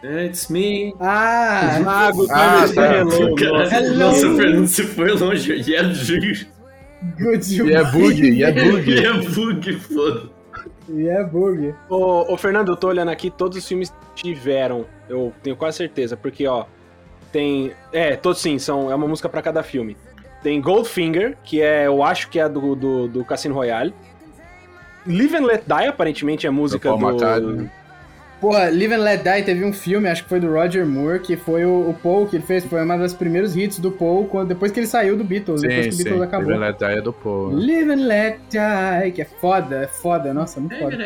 It's 0.03 0.49
me. 0.49 0.95
Ah, 1.01 1.81
Mago, 1.85 2.27
Ah, 2.31 2.65
tá. 2.73 2.99
Hello. 2.99 3.35
Cara, 3.35 3.69
Hello. 3.77 3.99
nossa, 3.99 4.29
o 4.29 4.37
Fernando 4.37 4.67
se 4.67 4.83
foi 4.85 5.11
longe. 5.13 5.53
E 5.53 5.75
é 5.75 5.83
good 5.83 7.63
E 7.65 7.73
é 7.73 7.85
bug, 7.85 8.31
e 8.31 8.43
é 8.45 8.53
bug. 8.53 8.91
E 8.95 9.05
é 9.05 9.13
bug, 9.13 9.73
foda. 9.81 10.31
E 10.89 11.09
é 11.09 11.25
bug. 11.25 11.75
Ô, 11.89 12.33
ô, 12.33 12.37
Fernando, 12.37 12.73
eu 12.73 12.77
tô 12.77 12.89
olhando 12.89 13.11
aqui, 13.11 13.31
todos 13.31 13.59
os 13.59 13.67
filmes 13.67 13.93
tiveram, 14.15 14.87
eu 15.09 15.33
tenho 15.43 15.57
quase 15.57 15.77
certeza, 15.77 16.17
porque, 16.17 16.47
ó, 16.47 16.65
tem... 17.33 17.73
É, 17.93 18.17
todos 18.17 18.41
sim, 18.41 18.59
são, 18.59 18.91
é 18.91 18.95
uma 18.95 19.07
música 19.07 19.29
pra 19.29 19.43
cada 19.43 19.63
filme. 19.63 19.97
Tem 20.43 20.61
Goldfinger, 20.61 21.37
que 21.45 21.61
é, 21.61 21.87
eu 21.87 22.03
acho 22.03 22.31
que 22.31 22.39
é 22.39 22.49
do, 22.49 22.75
do, 22.75 23.09
do 23.09 23.25
Cassino 23.25 23.55
Royale. 23.55 23.93
Live 25.07 25.37
and 25.37 25.47
Let 25.47 25.63
Die, 25.67 25.87
aparentemente, 25.89 26.47
é 26.47 26.51
música 26.51 26.91
Do 26.91 26.99
Paul 26.99 27.17
do... 27.17 27.25
McCartney. 27.25 27.71
Porra, 28.41 28.69
Live 28.71 28.95
and 28.95 28.99
Let 29.03 29.23
Die 29.25 29.43
teve 29.43 29.65
um 29.65 29.73
filme, 29.73 30.09
acho 30.09 30.23
que 30.23 30.29
foi 30.29 30.39
do 30.39 30.53
Roger 30.53 30.87
Moore, 30.87 31.19
que 31.19 31.37
foi 31.37 31.65
o, 31.65 31.91
o 31.91 31.97
Paul 32.01 32.25
que 32.29 32.37
ele 32.37 32.45
fez, 32.45 32.65
foi 32.65 32.81
uma 32.83 32.97
das 32.97 33.13
primeiros 33.13 33.57
hits 33.57 33.81
do 33.81 33.91
Paul 33.91 34.27
quando, 34.27 34.49
depois 34.49 34.71
que 34.71 34.79
ele 34.79 34.87
saiu 34.87 35.17
do 35.17 35.25
Beatles, 35.25 35.61
depois 35.63 35.87
que 35.87 35.91
Sim, 35.91 35.91
o 35.91 35.93
sim. 35.93 36.05
Beatles 36.05 36.23
acabou. 36.23 36.51
Live 36.51 36.63
and 36.63 36.67
Let 36.69 36.79
Die 36.79 36.99
é 36.99 37.01
do 37.03 37.13
Paul. 37.13 37.51
Live 37.51 37.91
and 37.91 38.07
Let 38.07 38.39
Die, 38.49 39.11
que 39.13 39.23
é 39.23 39.25
foda, 39.25 39.77
é 39.83 39.87
foda, 39.89 40.33
nossa, 40.33 40.61
muito 40.61 40.77
foda. 40.79 40.97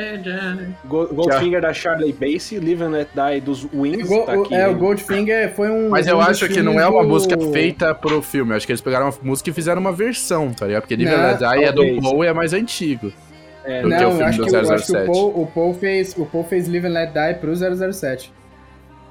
Go- 0.85 1.07
Goldfinger 1.09 1.61
da 1.63 1.73
Charlie 1.73 2.13
Bassey, 2.13 2.59
Live 2.59 2.83
and 2.83 2.91
Let 2.91 3.09
Die 3.15 3.41
dos 3.41 3.67
Wings, 3.73 4.07
Go- 4.09 4.25
tá 4.27 4.37
o- 4.37 4.43
aqui. 4.43 4.55
é, 4.55 4.69
o 4.69 4.75
Goldfinger 4.77 5.55
foi 5.55 5.71
um. 5.71 5.89
Mas 5.89 6.07
eu 6.07 6.21
acho 6.21 6.47
que 6.49 6.61
não 6.61 6.79
é 6.79 6.87
uma 6.87 7.03
do- 7.03 7.09
música 7.09 7.37
feita 7.53 7.95
pro 7.95 8.21
filme. 8.21 8.53
Eu 8.53 8.57
acho 8.59 8.67
que 8.67 8.73
eles 8.73 8.83
pegaram 8.83 9.07
uma 9.07 9.15
música 9.23 9.49
e 9.49 9.53
fizeram 9.55 9.81
uma 9.81 9.93
versão, 9.93 10.53
tá 10.53 10.67
ligado? 10.67 10.83
Porque 10.83 10.97
Live 10.97 11.11
and 11.11 11.17
Não, 11.17 11.31
Let 11.31 11.39
Die 11.39 11.65
é 11.65 11.73
do. 11.73 12.03
Paul 12.03 12.25
e 12.25 12.27
é 12.27 12.33
mais 12.35 12.53
antigo. 12.53 13.11
É, 13.65 13.83
do 13.83 13.89
Não, 13.89 13.97
que 13.99 14.03
o 14.03 14.07
eu 14.07 14.11
filme 14.11 14.25
acho 14.25 14.39
do 14.39 14.45
que, 14.47 14.55
eu 14.55 14.61
acho 14.61 14.87
que 14.87 14.93
007. 14.93 15.09
o, 15.09 15.13
Paul, 15.13 15.43
o, 15.43 15.47
Paul 15.47 15.75
fez, 15.75 16.15
o 16.19 16.27
Paul 16.27 16.45
fez 16.45 16.69
Live 16.69 16.87
and 16.87 16.91
Let 16.91 17.13
Die 17.13 17.35
pro 17.41 17.55
007. 17.93 18.33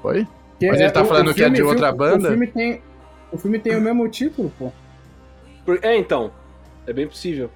Foi? 0.02 0.26
Que 0.60 0.68
Mas 0.68 0.80
ele 0.80 0.90
tá 0.90 1.04
falando 1.04 1.32
que 1.34 1.42
é 1.42 1.48
de 1.48 1.56
filme- 1.56 1.70
outra 1.72 1.90
o 1.90 1.96
banda? 1.96 2.28
filme 2.28 2.46
tem, 2.46 2.82
o 3.32 3.38
filme 3.38 3.58
tem 3.58 3.76
o 3.76 3.80
mesmo 3.80 4.08
título, 4.08 4.52
pô. 4.58 4.70
por- 5.64 5.78
é, 5.82 5.96
então, 5.96 6.30
é 6.86 6.92
bem 6.92 7.06
possível. 7.06 7.50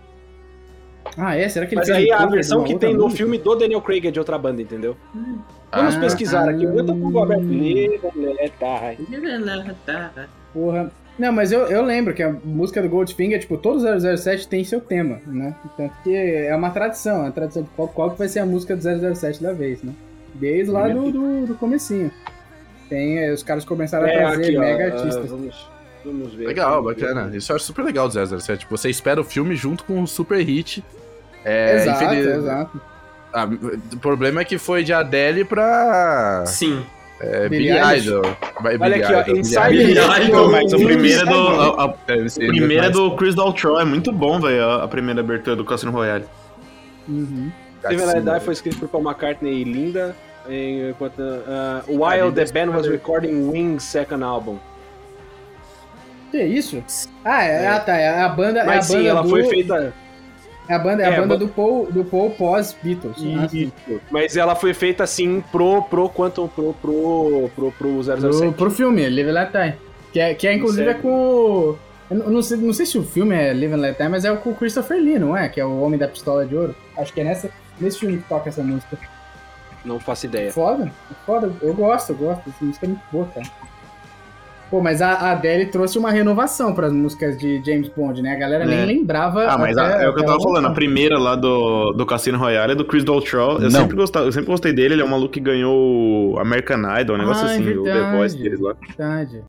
Ah, 1.16 1.36
é? 1.36 1.48
Será 1.48 1.66
que 1.66 1.74
ele 1.74 1.80
Mas 1.80 1.90
aí 1.90 2.10
a 2.10 2.26
versão 2.26 2.64
que 2.64 2.76
tem 2.76 2.94
no 2.94 3.08
filme 3.08 3.38
do 3.38 3.54
Daniel 3.54 3.80
Craig 3.80 4.06
é 4.08 4.10
de 4.10 4.18
outra 4.18 4.36
banda, 4.38 4.60
entendeu? 4.60 4.96
Ah, 5.70 5.78
Vamos 5.78 5.96
pesquisar 5.96 6.48
ah, 6.48 6.50
aqui. 6.50 6.64
Eu 6.64 6.84
tô 6.84 6.94
com 6.94 7.06
o 7.06 7.10
Roberto 7.10 7.42
hum. 7.44 7.58
Live 7.62 8.00
and 8.06 8.34
Let 8.34 8.52
Die. 8.58 10.26
Porra. 10.52 10.90
Não, 11.18 11.32
mas 11.32 11.50
eu, 11.50 11.60
eu 11.68 11.82
lembro 11.82 12.12
que 12.12 12.22
a 12.22 12.30
música 12.44 12.82
do 12.82 12.88
Goldfinger, 12.88 13.40
tipo, 13.40 13.56
todo 13.56 13.80
007 13.80 14.46
tem 14.48 14.62
seu 14.64 14.80
tema, 14.80 15.18
né? 15.26 15.54
Tanto 15.76 15.94
que 16.04 16.14
é 16.14 16.54
uma 16.54 16.68
tradição, 16.70 17.18
é 17.18 17.20
uma 17.22 17.32
tradição 17.32 17.62
de 17.62 17.70
qual, 17.74 17.88
qual 17.88 18.10
que 18.10 18.18
vai 18.18 18.28
ser 18.28 18.40
a 18.40 18.46
música 18.46 18.76
do 18.76 18.82
007 19.14 19.42
da 19.42 19.52
vez, 19.52 19.82
né? 19.82 19.92
Desde 20.34 20.70
lá 20.70 20.88
do, 20.88 21.10
do, 21.10 21.46
do 21.46 21.54
comecinho. 21.54 22.10
Tem, 22.90 23.18
eh, 23.18 23.32
os 23.32 23.42
caras 23.42 23.64
começaram 23.64 24.04
a 24.06 24.10
É, 24.10 24.18
trazer 24.18 24.42
aqui, 24.44 24.56
ó, 24.58 24.60
mega 24.60 24.84
ah, 24.84 24.96
artistas. 24.98 25.30
vamos, 25.30 25.70
vamos 26.04 26.34
ver. 26.34 26.46
Legal, 26.48 26.82
vamos 26.82 26.94
ver. 27.00 27.06
bacana. 27.08 27.34
Isso 27.36 27.50
eu 27.50 27.56
acho 27.56 27.64
super 27.64 27.82
legal 27.84 28.08
do 28.08 28.40
007. 28.40 28.66
Você 28.68 28.90
espera 28.90 29.18
o 29.20 29.24
filme 29.24 29.56
junto 29.56 29.84
com 29.84 29.94
um 29.98 30.06
super 30.06 30.38
hit. 30.44 30.84
É, 31.44 31.76
exato, 31.76 32.04
infeliz- 32.04 32.26
exato. 32.26 32.80
Ah, 33.32 33.44
o 33.92 33.96
problema 33.98 34.40
é 34.42 34.44
que 34.44 34.58
foi 34.58 34.84
de 34.84 34.92
Adele 34.92 35.44
pra 35.44 36.44
Sim. 36.46 36.84
É, 37.20 37.46
Eilish. 37.50 38.06
Idol. 38.08 38.22
Vai, 38.60 38.76
Olha 38.78 38.96
aqui, 38.96 39.14
ó, 39.14 39.20
Idol, 39.22 39.36
Inside 39.38 39.68
Billie 39.70 39.92
Idol. 39.92 40.16
Idol, 40.18 40.50
Mas 40.50 40.72
o 40.72 40.76
primeiro 40.76 41.22
é 41.22 41.24
do. 41.24 41.34
A, 41.48 41.82
a- 41.82 41.86
o 41.86 42.46
primeiro 42.46 42.84
é 42.84 42.90
do 42.90 43.16
Chris 43.16 43.34
Daltrey, 43.34 43.76
é 43.80 43.84
muito 43.84 44.12
bom, 44.12 44.40
velho, 44.40 44.62
a, 44.64 44.84
a 44.84 44.88
primeira 44.88 45.20
abertura 45.20 45.56
do 45.56 45.64
Cassino 45.64 45.92
Royale. 45.92 46.24
Uhum. 47.08 47.50
Let 47.84 48.24
Die 48.24 48.40
foi 48.44 48.52
escrito 48.52 48.78
por 48.78 48.88
Paul 48.88 49.04
McCartney 49.04 49.60
e 49.60 49.64
Linda. 49.64 50.14
Enquanto, 50.48 51.18
uh, 51.20 51.82
while 51.88 52.30
the 52.30 52.44
band 52.52 52.70
was 52.70 52.86
recording 52.86 53.48
Wings' 53.50 53.82
second 53.82 54.22
album. 54.22 54.58
Que 56.30 56.42
isso? 56.42 56.82
Ah, 57.24 57.42
é, 57.44 57.66
ah, 57.66 57.80
tá. 57.80 57.96
É 57.96 58.20
a 58.22 58.28
banda, 58.28 58.64
Mas 58.64 58.76
é 58.76 58.78
a 58.78 58.82
sim, 58.82 58.96
banda 58.98 59.08
ela 59.08 59.22
do, 59.22 59.28
foi 59.28 59.44
feita. 59.44 59.92
É 60.68 60.74
a 60.74 60.78
banda, 60.78 61.02
é 61.02 61.06
a 61.06 61.12
É, 61.12 61.20
banda 61.20 61.36
bo- 61.36 61.44
do 61.44 61.48
Paul, 61.48 61.86
do 61.92 62.04
Paul 62.04 62.30
pós-Beatles. 62.30 63.16
Ah, 63.38 63.48
sim. 63.48 63.70
Mas 64.10 64.36
ela 64.36 64.54
foi 64.56 64.74
feita 64.74 65.04
assim 65.04 65.42
pro 65.52 65.82
pro 65.82 66.08
quanto 66.08 66.48
pro 66.48 66.72
pro 66.74 67.50
pro, 67.54 67.72
pro 67.72 68.02
007. 68.02 68.20
Pro, 68.38 68.52
pro 68.52 68.70
filme, 68.70 69.08
Live 69.08 69.30
and 69.30 69.32
Let. 69.32 69.74
Que 70.12 70.20
é, 70.20 70.34
que 70.34 70.46
é 70.48 70.54
inclusive 70.54 70.88
é 70.88 70.94
com 70.94 71.08
o... 71.08 71.78
Eu 72.10 72.30
não 72.30 72.40
sei, 72.40 72.56
não 72.56 72.72
sei 72.72 72.86
se 72.86 72.96
o 72.96 73.02
filme 73.02 73.34
é 73.34 73.52
Live 73.52 73.72
and 73.74 73.76
Let 73.78 73.98
Die, 73.98 74.08
mas 74.08 74.24
é 74.24 74.34
com 74.36 74.50
o 74.50 74.54
Christopher 74.54 74.96
Lee, 75.00 75.18
não 75.18 75.36
é? 75.36 75.48
Que 75.48 75.60
é 75.60 75.64
o 75.64 75.80
Homem 75.80 75.98
da 75.98 76.06
Pistola 76.08 76.46
de 76.46 76.56
Ouro. 76.56 76.74
Acho 76.96 77.12
que 77.12 77.20
é 77.20 77.24
nessa, 77.24 77.50
nesse 77.80 77.98
filme 77.98 78.18
que 78.18 78.28
toca 78.28 78.48
essa 78.48 78.62
música. 78.62 78.96
Não 79.84 80.00
faço 80.00 80.26
ideia. 80.26 80.50
Foda, 80.52 80.90
foda. 81.24 81.52
Eu 81.62 81.74
gosto, 81.74 82.10
eu 82.10 82.16
gosto. 82.16 82.48
Essa 82.48 82.64
música 82.64 82.86
é 82.86 82.88
muito 82.88 83.02
boa, 83.12 83.26
cara. 83.34 83.46
Pô, 84.70 84.80
mas 84.80 85.00
a 85.00 85.12
a 85.12 85.30
Adele 85.32 85.66
trouxe 85.66 85.96
uma 85.96 86.10
renovação 86.10 86.74
pras 86.74 86.92
músicas 86.92 87.38
de 87.38 87.62
James 87.64 87.88
Bond, 87.88 88.20
né? 88.20 88.32
A 88.34 88.38
galera 88.38 88.64
É. 88.64 88.66
nem 88.66 88.84
lembrava. 88.84 89.46
Ah, 89.46 89.56
mas 89.56 89.76
até- 89.76 89.98
a- 89.98 90.02
é 90.02 90.08
o 90.08 90.14
que 90.14 90.20
eu 90.20 90.26
tava 90.26 90.40
falando. 90.40 90.56
A 90.58 90.60
lançar. 90.68 90.74
primeira 90.74 91.18
lá 91.18 91.36
do, 91.36 91.92
do 91.92 92.04
Cassino 92.04 92.36
Royale 92.36 92.72
é 92.72 92.74
do 92.74 92.84
Chris 92.84 93.04
Daltrey. 93.04 93.40
Eu 93.62 93.70
sempre, 93.70 93.96
gostava, 93.96 94.26
eu 94.26 94.32
sempre 94.32 94.48
gostei 94.48 94.72
dele. 94.72 94.94
Ele 94.94 95.02
é 95.02 95.04
um 95.04 95.08
maluco 95.08 95.32
que 95.32 95.40
ganhou 95.40 96.32
o 96.34 96.38
American 96.40 96.80
Idol, 97.00 97.14
um 97.14 97.18
negócio 97.20 97.46
Ah, 97.46 97.52
é 97.52 97.54
assim, 97.54 97.68
o 97.76 97.84
The. 97.84 98.12
Voice 98.16 98.36
deles 98.36 98.58
lá. 98.60 98.74
Verdade. 98.86 99.42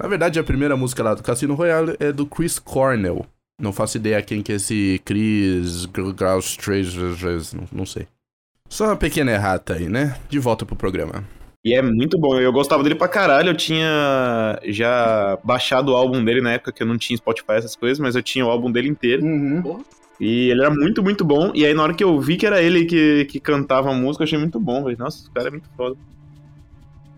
Na 0.00 0.08
verdade, 0.08 0.38
a 0.38 0.44
primeira 0.44 0.76
música 0.76 1.02
lá 1.02 1.14
do 1.14 1.22
Cassino 1.22 1.54
Royale 1.54 1.96
é 1.98 2.12
do 2.12 2.24
Chris 2.26 2.58
Cornell. 2.58 3.24
Não 3.60 3.72
faço 3.72 3.96
ideia 3.96 4.20
quem 4.22 4.42
que 4.42 4.52
é 4.52 4.56
esse 4.56 5.00
Chris 5.04 5.86
Graus 6.16 6.56
não, 7.54 7.64
não 7.72 7.86
sei. 7.86 8.06
Só 8.68 8.86
uma 8.86 8.96
pequena 8.96 9.30
errata 9.32 9.74
aí, 9.74 9.88
né? 9.88 10.16
De 10.28 10.38
volta 10.40 10.64
pro 10.66 10.74
programa. 10.74 11.22
E 11.64 11.72
é 11.72 11.80
muito 11.80 12.18
bom. 12.18 12.38
Eu 12.38 12.52
gostava 12.52 12.82
dele 12.82 12.94
pra 12.94 13.08
caralho. 13.08 13.50
Eu 13.50 13.56
tinha 13.56 14.60
já 14.64 15.38
baixado 15.42 15.92
o 15.92 15.96
álbum 15.96 16.22
dele 16.22 16.42
na 16.42 16.52
época 16.52 16.72
que 16.72 16.82
eu 16.82 16.86
não 16.86 16.98
tinha 16.98 17.16
Spotify, 17.16 17.52
essas 17.52 17.74
coisas, 17.74 17.98
mas 17.98 18.14
eu 18.14 18.22
tinha 18.22 18.44
o 18.44 18.50
álbum 18.50 18.70
dele 18.70 18.88
inteiro. 18.88 19.24
Uhum. 19.24 19.82
E 20.20 20.50
ele 20.50 20.60
era 20.60 20.70
muito, 20.70 21.02
muito 21.02 21.24
bom. 21.24 21.50
E 21.54 21.64
aí, 21.64 21.72
na 21.72 21.82
hora 21.82 21.94
que 21.94 22.04
eu 22.04 22.20
vi 22.20 22.36
que 22.36 22.46
era 22.46 22.62
ele 22.62 22.84
que, 22.84 23.24
que 23.24 23.40
cantava 23.40 23.90
a 23.90 23.94
música, 23.94 24.22
eu 24.22 24.26
achei 24.26 24.38
muito 24.38 24.60
bom, 24.60 24.84
velho. 24.84 24.98
Nossa, 24.98 25.22
esse 25.22 25.30
cara 25.30 25.48
é 25.48 25.50
muito 25.50 25.68
foda. 25.76 25.96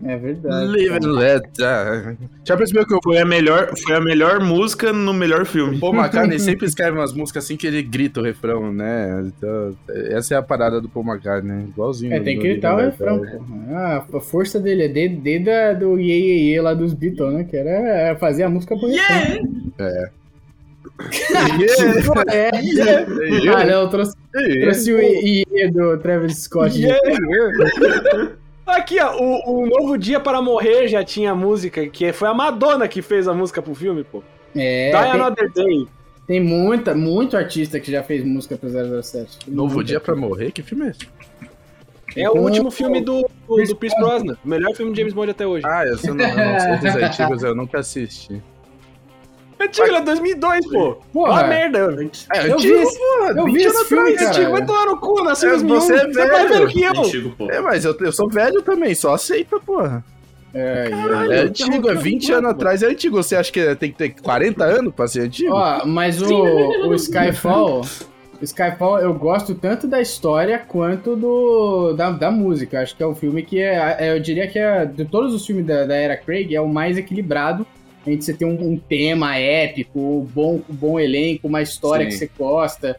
É 0.03 0.15
verdade. 0.15 0.67
Live 0.67 0.93
and 0.93 1.11
let 1.11 1.43
die. 1.57 2.17
Já 2.43 2.55
percebeu 2.55 2.85
que 2.85 2.97
Foi 3.03 3.17
a 3.17 3.25
melhor, 3.25 3.75
foi 3.77 3.95
a 3.95 4.01
melhor 4.01 4.39
música 4.39 4.93
no 4.93 5.13
melhor 5.13 5.45
filme. 5.45 5.79
Paul 5.79 5.95
McCartney 5.95 6.39
sempre 6.39 6.67
escreve 6.67 6.97
umas 6.97 7.13
músicas 7.13 7.45
assim 7.45 7.57
que 7.57 7.65
ele 7.65 7.81
grita 7.81 8.19
o 8.19 8.23
refrão, 8.23 8.71
né? 8.71 9.23
Então, 9.25 9.75
essa 9.87 10.35
é 10.35 10.37
a 10.37 10.41
parada 10.41 10.79
do 10.79 10.87
Paul 10.87 11.05
McCartney, 11.05 11.65
igualzinho. 11.65 12.13
É, 12.13 12.19
tem 12.19 12.37
que 12.37 12.47
gritar 12.47 12.75
o 12.75 12.77
refrão. 12.77 13.21
Ah, 13.71 14.05
a 14.13 14.19
força 14.19 14.59
dele 14.59 14.83
é 14.83 14.87
desde, 14.87 15.49
a, 15.49 15.73
do 15.73 15.99
Ye 15.99 16.13
Ye 16.13 16.51
Ye 16.51 16.61
lá 16.61 16.73
dos 16.73 16.93
Beatles, 16.93 17.33
né? 17.33 17.43
Que 17.43 17.57
era 17.57 18.15
fazer 18.17 18.43
a 18.43 18.49
música 18.49 18.75
por 18.77 18.89
refrão. 18.89 19.73
É. 19.79 20.09
Ah, 23.55 23.63
não, 23.65 23.81
eu 23.81 23.87
trouxe, 23.87 24.15
trouxe 24.31 24.93
o 24.93 24.99
Ye 24.99 25.45
do 25.71 25.97
Travis 25.99 26.43
Scott. 26.43 26.79
Aqui, 28.67 28.99
ó, 28.99 29.15
o, 29.17 29.63
o 29.63 29.65
Novo 29.65 29.97
Dia 29.97 30.19
para 30.19 30.41
Morrer 30.41 30.89
já 30.89 31.01
tinha 31.01 31.33
música, 31.33 31.87
que 31.87 32.11
foi 32.11 32.27
a 32.27 32.33
Madonna 32.33 32.85
que 32.87 33.01
fez 33.01 33.25
a 33.27 33.33
música 33.33 33.61
pro 33.61 33.73
filme, 33.73 34.03
pô. 34.03 34.21
É, 34.53 34.91
Die 34.91 35.01
tem, 35.01 35.11
Another 35.11 35.51
Day. 35.53 35.87
tem 36.27 36.41
muita, 36.41 36.93
muito 36.93 37.37
artista 37.37 37.79
que 37.79 37.89
já 37.89 38.03
fez 38.03 38.25
música 38.25 38.57
pro 38.57 38.69
007. 38.69 39.45
Tem 39.45 39.53
Novo. 39.53 39.81
Dia 39.83 40.01
pra 40.01 40.15
Morrer? 40.15 40.51
Que 40.51 40.61
filme 40.61 40.87
é 40.87 40.89
esse? 40.89 41.07
É 42.15 42.29
o 42.29 42.37
último 42.37 42.69
filme 42.69 42.99
do, 42.99 43.21
do, 43.21 43.55
Chris 43.55 43.69
do 43.69 43.75
Pierce 43.75 43.97
Brosnan. 43.99 44.35
O 44.43 44.47
melhor 44.47 44.75
filme 44.75 44.91
de 44.91 44.99
James 44.99 45.13
Bond 45.13 45.31
até 45.31 45.45
hoje. 45.45 45.65
Ah, 45.65 45.85
eu, 45.85 45.97
sou, 45.97 46.13
não, 46.13 46.25
eu 46.25 46.35
não 46.35 46.59
sou 46.59 46.77
dos 46.77 46.95
antigos, 47.03 47.43
eu 47.43 47.55
nunca 47.55 47.79
assisti. 47.79 48.41
Antigo, 49.59 49.87
ele 49.87 49.95
é 49.97 50.01
2002, 50.01 50.67
pô. 50.67 50.97
Porra. 51.13 51.31
Ó 51.31 51.35
a 51.35 51.43
merda. 51.47 51.79
É, 51.79 52.51
Eu 52.51 52.57
vi 52.59 52.71
esse- 52.71 52.99
eu 53.35 53.45
vi 53.45 53.51
20 53.53 53.65
esse 53.65 53.75
anos 53.75 53.87
filme, 53.87 54.03
atrás. 54.13 54.19
cara. 54.19 54.29
Antigo, 54.37 54.51
vai 54.51 54.65
tomar 54.65 54.85
no 54.85 54.97
cu, 54.99 55.23
nasceu 55.23 55.49
em 55.49 55.53
É, 55.53 55.57
2001. 55.57 55.81
você 55.81 55.93
é 55.93 55.97
Você 56.13 56.21
é 56.21 56.27
mais 56.27 56.49
velho. 56.49 56.53
velho 56.53 56.67
que 56.67 56.81
eu. 56.83 56.89
Antigo, 56.91 57.29
pô. 57.37 57.51
É, 57.51 57.59
mas 57.61 57.85
eu, 57.85 57.95
eu 57.99 58.11
sou 58.11 58.29
velho 58.29 58.61
também, 58.61 58.93
só 58.93 59.13
aceita, 59.15 59.59
porra. 59.59 60.03
É, 60.53 60.89
Caralho, 60.89 61.31
É 61.33 61.39
antigo, 61.41 61.71
é 61.71 61.75
arrogante, 61.75 62.03
20 62.03 62.23
mano. 62.31 62.37
anos 62.37 62.51
atrás, 62.51 62.83
é 62.83 62.87
antigo. 62.87 63.15
Você 63.21 63.35
acha 63.35 63.51
que 63.51 63.75
tem 63.75 63.91
que 63.91 63.97
ter 63.97 64.09
40 64.21 64.63
anos 64.63 64.93
pra 64.93 65.07
ser 65.07 65.21
antigo? 65.21 65.53
Ó, 65.53 65.85
mas 65.85 66.21
o, 66.21 66.33
o 66.87 66.93
Skyfall, 66.95 67.81
o 68.41 68.43
Skyfall 68.43 68.99
eu 68.99 69.13
gosto 69.13 69.53
tanto 69.55 69.87
da 69.87 69.99
história 70.01 70.57
quanto 70.59 71.15
do 71.15 71.93
da, 71.93 72.11
da 72.11 72.31
música. 72.31 72.81
Acho 72.81 72.95
que 72.95 73.03
é 73.03 73.05
o 73.05 73.13
filme 73.13 73.43
que 73.43 73.59
é, 73.59 73.97
é- 73.99 74.15
eu 74.15 74.19
diria 74.19 74.47
que 74.47 74.57
é 74.57 74.85
de 74.85 75.03
todos 75.05 75.33
os 75.33 75.45
filmes 75.45 75.65
da, 75.65 75.83
da 75.85 75.95
era 75.95 76.15
Craig 76.15 76.53
é 76.55 76.61
o 76.61 76.67
mais 76.67 76.97
equilibrado. 76.97 77.65
Gente 78.07 78.23
você 78.23 78.33
tem 78.33 78.47
um, 78.47 78.73
um 78.73 78.77
tema 78.77 79.37
épico, 79.37 79.99
um 79.99 80.21
bom, 80.21 80.61
um 80.69 80.73
bom 80.73 80.99
elenco, 80.99 81.47
uma 81.47 81.61
história 81.61 82.05
Sim. 82.05 82.09
que 82.09 82.17
você 82.17 82.31
gosta, 82.37 82.97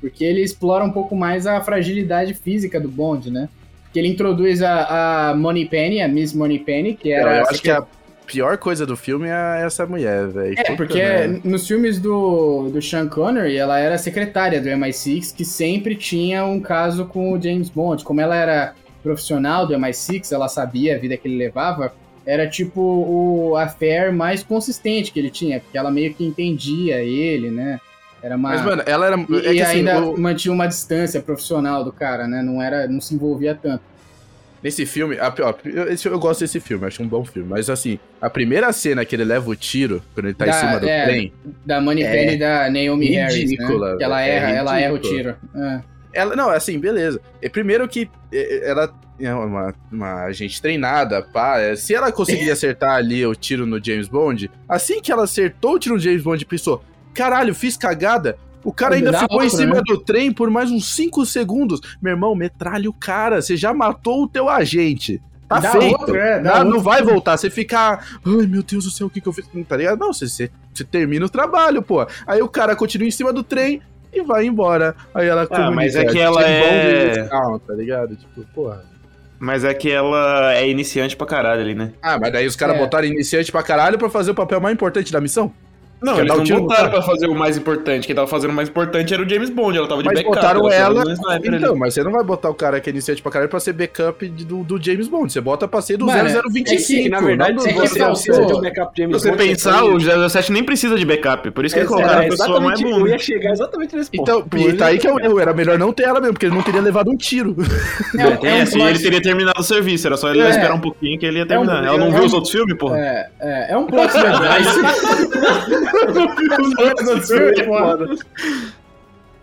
porque 0.00 0.24
ele 0.24 0.42
explora 0.42 0.84
um 0.84 0.90
pouco 0.90 1.14
mais 1.14 1.46
a 1.46 1.60
fragilidade 1.60 2.34
física 2.34 2.80
do 2.80 2.88
Bond, 2.88 3.30
né? 3.30 3.48
Porque 3.84 3.98
ele 3.98 4.08
introduz 4.08 4.60
a, 4.62 5.30
a 5.30 5.34
Money 5.34 5.66
Penny, 5.66 6.02
a 6.02 6.08
Miss 6.08 6.32
Money 6.34 6.58
Penny, 6.58 6.94
que 6.94 7.08
eu 7.08 7.16
era 7.16 7.42
acho 7.42 7.62
que 7.62 7.70
a 7.70 7.86
pior 8.26 8.58
coisa 8.58 8.84
do 8.84 8.96
filme 8.96 9.28
é 9.28 9.64
essa 9.64 9.86
mulher, 9.86 10.28
velho. 10.28 10.54
é, 10.58 10.76
porque 10.76 10.98
merda. 10.98 11.40
nos 11.44 11.66
filmes 11.66 11.98
do, 11.98 12.68
do 12.70 12.82
Sean 12.82 13.08
Connery, 13.08 13.56
ela 13.56 13.78
era 13.78 13.96
secretária 13.96 14.60
do 14.60 14.68
MI6, 14.68 15.34
que 15.34 15.44
sempre 15.44 15.96
tinha 15.96 16.44
um 16.44 16.60
caso 16.60 17.06
com 17.06 17.32
o 17.32 17.40
James 17.40 17.70
Bond. 17.70 18.04
Como 18.04 18.20
ela 18.20 18.36
era 18.36 18.74
profissional 19.02 19.66
do 19.66 19.74
MI6, 19.74 20.30
ela 20.32 20.48
sabia 20.48 20.96
a 20.96 20.98
vida 20.98 21.16
que 21.16 21.26
ele 21.26 21.38
levava, 21.38 21.94
era 22.30 22.46
tipo 22.46 22.80
o 22.82 23.56
affair 23.56 24.12
mais 24.12 24.42
consistente 24.42 25.10
que 25.10 25.18
ele 25.18 25.30
tinha, 25.30 25.60
porque 25.60 25.78
ela 25.78 25.90
meio 25.90 26.12
que 26.12 26.22
entendia 26.24 27.02
ele, 27.02 27.50
né? 27.50 27.80
Era 28.22 28.36
uma... 28.36 28.50
Mas, 28.50 28.62
mano, 28.64 28.82
ela 28.84 29.06
era. 29.06 29.16
E, 29.16 29.36
é 29.46 29.52
que, 29.54 29.62
assim, 29.62 29.78
ainda 29.78 30.04
o- 30.04 30.18
mantinha 30.20 30.52
uma 30.52 30.66
distância 30.66 31.22
profissional 31.22 31.82
do 31.82 31.90
cara, 31.92 32.26
né? 32.28 32.42
Não 32.42 32.60
era, 32.60 32.86
não 32.86 33.00
se 33.00 33.14
envolvia 33.14 33.54
tanto. 33.54 33.82
Nesse 34.62 34.84
filme, 34.84 35.16
a, 35.20 35.32
ó, 35.40 35.54
eu, 35.64 35.86
eu 36.12 36.18
gosto 36.18 36.40
desse 36.40 36.58
filme, 36.58 36.84
acho 36.84 37.00
um 37.02 37.06
bom 37.08 37.24
filme. 37.24 37.48
Mas 37.48 37.70
assim, 37.70 37.96
a 38.20 38.28
primeira 38.28 38.72
cena 38.72 39.04
que 39.04 39.14
ele 39.14 39.24
leva 39.24 39.48
o 39.48 39.54
tiro, 39.56 40.02
quando 40.14 40.26
ele 40.26 40.34
tá 40.34 40.44
em 40.46 40.48
Da- 40.48 40.52
cima 40.54 40.80
do 40.80 40.88
é, 40.88 41.04
trem, 41.04 41.32
Da 41.64 41.80
Money 41.80 42.02
É 42.04 42.10
Penny 42.12 42.36
da 42.36 42.68
Naomi 42.68 43.06
Harris, 43.06 43.36
ridícula, 43.36 43.92
né? 43.92 43.96
Que 43.98 44.04
ela 44.04 44.20
é 44.20 44.28
erra, 44.34 44.50
ela 44.50 44.80
erra 44.80 44.92
o 44.94 44.98
tiro. 44.98 45.36
É. 45.54 45.80
ela. 46.12 46.34
Não, 46.36 46.50
assim, 46.50 46.78
beleza. 46.78 47.20
É, 47.40 47.48
primeiro 47.48 47.86
que 47.88 48.10
é, 48.32 48.70
ela 48.70 48.92
é 49.20 49.34
uma, 49.34 49.74
uma 49.90 50.24
agente 50.24 50.60
treinada, 50.60 51.22
pá. 51.22 51.58
é, 51.58 51.74
se 51.76 51.94
ela 51.94 52.12
conseguir 52.12 52.50
acertar 52.52 52.94
ali 52.94 53.24
o 53.26 53.34
tiro 53.34 53.66
no 53.66 53.82
James 53.82 54.08
Bond, 54.08 54.50
assim 54.68 55.00
que 55.00 55.10
ela 55.10 55.24
acertou 55.24 55.74
o 55.74 55.78
tiro 55.78 55.96
no 55.96 56.00
James 56.00 56.22
Bond, 56.22 56.44
pensou: 56.46 56.82
caralho, 57.14 57.54
fiz 57.54 57.76
cagada. 57.76 58.38
O 58.64 58.72
cara 58.72 58.96
ainda 58.96 59.12
Dá 59.12 59.20
ficou 59.20 59.42
em 59.42 59.48
cima 59.48 59.76
né? 59.76 59.82
do 59.86 59.98
trem 59.98 60.32
por 60.32 60.50
mais 60.50 60.70
uns 60.70 60.94
5 60.94 61.24
segundos. 61.24 61.80
Meu 62.02 62.12
irmão, 62.12 62.34
metralha 62.34 62.90
o 62.90 62.92
cara. 62.92 63.40
Você 63.40 63.56
já 63.56 63.72
matou 63.72 64.24
o 64.24 64.28
teu 64.28 64.48
agente. 64.48 65.22
Tá 65.48 65.60
Dá 65.60 65.72
feito. 65.72 65.98
outra, 65.98 66.18
é, 66.18 66.40
dá 66.40 66.62
Não, 66.62 66.72
não 66.72 66.80
vai 66.80 67.02
voltar. 67.02 67.36
Você 67.38 67.48
ficar. 67.48 68.04
Ai, 68.26 68.46
meu 68.46 68.62
Deus 68.62 68.84
do 68.84 68.90
céu, 68.90 69.06
o 69.06 69.10
que, 69.10 69.20
que 69.20 69.26
eu 69.28 69.32
fiz? 69.32 69.48
Tá 69.66 69.76
ligado? 69.76 69.98
Não, 69.98 70.12
você, 70.12 70.28
você, 70.28 70.50
você 70.74 70.84
termina 70.84 71.24
o 71.24 71.30
trabalho, 71.30 71.80
pô. 71.80 72.06
Aí 72.26 72.42
o 72.42 72.48
cara 72.48 72.76
continua 72.76 73.08
em 73.08 73.12
cima 73.12 73.32
do 73.32 73.42
trem 73.42 73.80
e 74.12 74.22
vai 74.22 74.46
embora. 74.46 74.94
Aí 75.14 75.26
ela 75.28 75.46
Ah, 75.50 75.70
mas 75.70 75.94
é 75.96 76.04
que 76.04 76.18
ela 76.18 76.40
"James 76.42 76.58
Bond 76.60 77.18
é- 77.20 77.22
down", 77.28 77.58
tá 77.60 77.74
ligado? 77.74 78.16
Tipo, 78.16 78.42
porra. 78.54 78.82
Mas 79.40 79.62
é 79.64 79.72
que 79.72 79.90
ela 79.90 80.52
é 80.54 80.68
iniciante 80.68 81.16
pra 81.16 81.26
caralho 81.26 81.60
ali, 81.62 81.74
né? 81.74 81.92
Ah, 82.02 82.18
mas 82.20 82.32
daí 82.32 82.46
os 82.46 82.56
caras 82.56 82.76
É. 82.76 82.78
botaram 82.78 83.06
iniciante 83.06 83.52
pra 83.52 83.62
caralho 83.62 83.96
pra 83.96 84.10
fazer 84.10 84.32
o 84.32 84.34
papel 84.34 84.60
mais 84.60 84.74
importante 84.74 85.12
da 85.12 85.20
missão? 85.20 85.52
Não, 86.00 86.14
Quer 86.14 86.20
eles 86.20 86.30
dar 86.32 86.36
não 86.36 86.44
tiro 86.44 86.60
botaram 86.60 86.80
cara? 86.90 86.90
pra 86.92 87.02
fazer 87.02 87.26
o 87.26 87.34
mais 87.34 87.56
importante. 87.56 88.06
Quem 88.06 88.14
tava 88.14 88.28
fazendo 88.28 88.50
o 88.50 88.54
mais 88.54 88.68
importante 88.68 89.12
era 89.12 89.22
o 89.22 89.28
James 89.28 89.50
Bond. 89.50 89.76
Ela 89.76 89.88
tava 89.88 90.02
de 90.02 90.06
Mas 90.06 90.14
backup. 90.18 90.36
botaram 90.36 90.70
ela. 90.70 91.02
sniper 91.12 91.54
ali. 91.54 91.56
Então, 91.64 91.74
mas 91.76 91.94
você 91.94 92.02
não 92.04 92.12
vai 92.12 92.22
botar 92.22 92.50
o 92.50 92.54
cara 92.54 92.80
que 92.80 92.88
é 92.88 92.92
iniciante 92.92 93.20
pra 93.20 93.32
caralho 93.32 93.50
pra 93.50 93.58
ser 93.60 93.72
backup 93.72 94.28
de- 94.28 94.44
do, 94.44 94.62
do 94.62 94.80
James 94.82 95.08
Bond. 95.08 95.32
Você 95.32 95.40
bota 95.40 95.66
pra 95.66 95.80
ser 95.82 95.96
do 95.96 96.06
Mano, 96.06 96.28
0025. 96.52 97.00
é 97.00 97.02
que, 97.02 97.08
na 97.08 97.20
verdade, 97.20 97.52
não 97.54 97.62
você 97.62 97.70
faltou- 97.98 98.06
precisa 98.12 98.46
de 98.46 98.52
um 98.54 98.60
backup 98.60 98.92
James 98.96 99.16
Se 99.16 99.22
você 99.22 99.30
Bond, 99.36 99.42
pensar, 99.48 99.84
o 99.84 99.98
007 100.28 100.52
nem 100.52 100.62
precisa 100.64 100.96
de 100.96 101.04
backup. 101.04 101.50
Por 101.50 101.64
isso 101.64 101.74
que 101.74 101.80
É, 101.80 101.82
eles 101.82 101.90
colocaram 101.92 102.20
a 102.20 102.24
é, 102.24 102.28
pessoa 102.28 102.60
mais 102.60 102.80
boa. 102.80 102.98
Eu 103.00 103.06
ia 103.08 103.18
chegar 103.18 103.50
exatamente 103.52 103.96
nesse 103.96 104.10
ponto. 104.12 104.22
Então, 104.46 104.60
e 104.60 104.72
tá 104.74 104.86
aí 104.86 104.98
que 104.98 105.06
é 105.06 105.12
o 105.12 105.18
erro. 105.18 105.40
Era 105.40 105.52
melhor 105.52 105.78
não 105.78 105.92
ter 105.92 106.04
ela 106.04 106.20
mesmo, 106.20 106.34
porque 106.34 106.46
ele 106.46 106.54
não 106.54 106.62
teria 106.62 106.80
levado 106.80 107.10
um 107.10 107.16
tiro. 107.16 107.56
É, 108.18 108.64
plot- 108.66 108.88
ele 108.88 108.98
teria 109.00 109.20
terminado 109.22 109.60
o 109.60 109.64
serviço. 109.64 110.06
Era 110.06 110.16
só 110.16 110.30
ele 110.30 110.48
esperar 110.48 110.74
um 110.74 110.80
pouquinho 110.80 111.18
que 111.18 111.26
ele 111.26 111.38
ia 111.38 111.46
terminar. 111.46 111.84
Ela 111.84 111.98
não 111.98 112.12
viu 112.12 112.22
os 112.24 112.32
outros 112.32 112.52
filmes, 112.52 112.76
porra? 112.78 112.98
É, 112.98 113.26
é, 113.40 113.72
é 113.72 113.76
um 113.76 113.86
plot 113.86 114.08
device. 117.54 118.24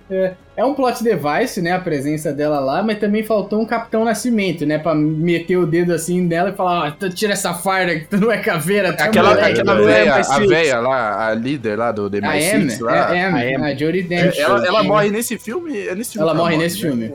É 0.10 0.36
um 0.64 0.74
plot 0.74 1.04
device, 1.04 1.62
né? 1.62 1.72
A 1.74 1.80
presença 1.80 2.32
dela 2.32 2.60
lá, 2.60 2.82
mas 2.82 2.98
também 3.00 3.24
faltou 3.24 3.60
um 3.62 3.66
Capitão 3.66 4.06
Nascimento, 4.06 4.66
né? 4.66 4.78
Pra 4.78 4.96
meter 4.96 5.58
o 5.58 5.66
dedo 5.66 5.92
assim 5.94 6.22
nela 6.22 6.50
e 6.50 6.54
falar: 6.54 6.88
Ó, 6.88 6.92
tu 6.92 7.10
tira 7.10 7.34
essa 7.34 7.54
farda 7.54 8.00
que 8.00 8.06
tu 8.08 8.18
não 8.18 8.32
é 8.32 8.38
caveira, 8.38 8.94
tu 8.94 9.02
é 9.02 9.06
Aquela, 9.08 9.34
aquela 9.34 9.92
é 9.92 10.08
a 10.10 10.24
six." 10.24 10.48
véia 10.50 10.80
lá, 10.80 11.28
a 11.30 11.34
líder 11.36 11.78
lá 11.78 11.92
do 11.92 12.10
The 12.10 12.20
A 12.24 12.40
M, 12.40 12.66
MI6 12.68 12.80
lá. 12.82 13.16
é 13.18 13.54
M, 13.56 13.64
a 13.66 13.76
Jodie 13.76 14.04
Dench. 14.04 14.40
Ela, 14.40 14.66
ela 14.66 14.84
morre 14.84 15.10
nesse 15.10 15.38
filme? 15.38 15.78
É 15.88 15.94
nesse 15.96 16.14
filme 16.14 16.28
Ela 16.30 16.34
morre 16.38 16.58
nesse 16.58 16.76
né? 16.76 16.82
filme. 16.90 17.06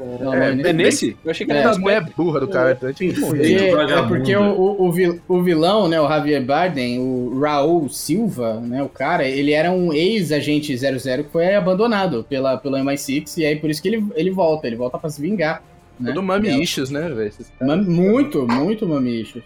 É, 0.64 0.68
É 0.68 0.72
nesse? 0.72 1.16
Eu 1.24 1.30
achei 1.30 1.46
que 1.46 1.52
É. 1.52 1.56
era 1.56 1.64
Uma 1.64 1.70
das 1.70 1.78
mulher 1.78 2.04
burra 2.16 2.40
do 2.40 2.48
cara. 2.48 2.70
é 2.80 4.02
porque 4.08 4.36
o, 4.36 4.42
o, 4.42 4.86
o 4.88 4.92
vil- 4.92 5.20
o 5.28 5.42
vilão, 5.42 5.88
né, 5.88 6.00
o 6.00 6.08
Javier 6.08 6.42
Bardem, 6.42 6.98
o 6.98 7.38
Raul 7.40 7.88
Silva, 7.88 8.60
né, 8.60 8.82
o 8.82 8.88
cara, 8.88 9.24
ele 9.26 9.52
era 9.52 9.70
um 9.70 9.92
ex-agente 9.92 10.76
00 10.76 11.24
que 11.24 11.30
foi 11.30 11.54
abandonado 11.54 12.24
pela, 12.28 12.56
pelo 12.56 12.76
MI6, 12.76 13.29
e 13.38 13.44
aí 13.44 13.56
por 13.56 13.70
isso 13.70 13.82
que 13.82 13.88
ele, 13.88 14.04
ele 14.14 14.30
volta, 14.30 14.66
ele 14.66 14.76
volta 14.76 14.98
pra 14.98 15.10
se 15.10 15.20
vingar. 15.20 15.62
Né? 15.98 16.12
Tudo 16.12 16.22
mami 16.22 16.62
issues, 16.62 16.90
né, 16.90 17.08
velho? 17.08 17.32
Muito, 17.84 18.46
muito 18.46 18.88
mamicho. 18.88 19.42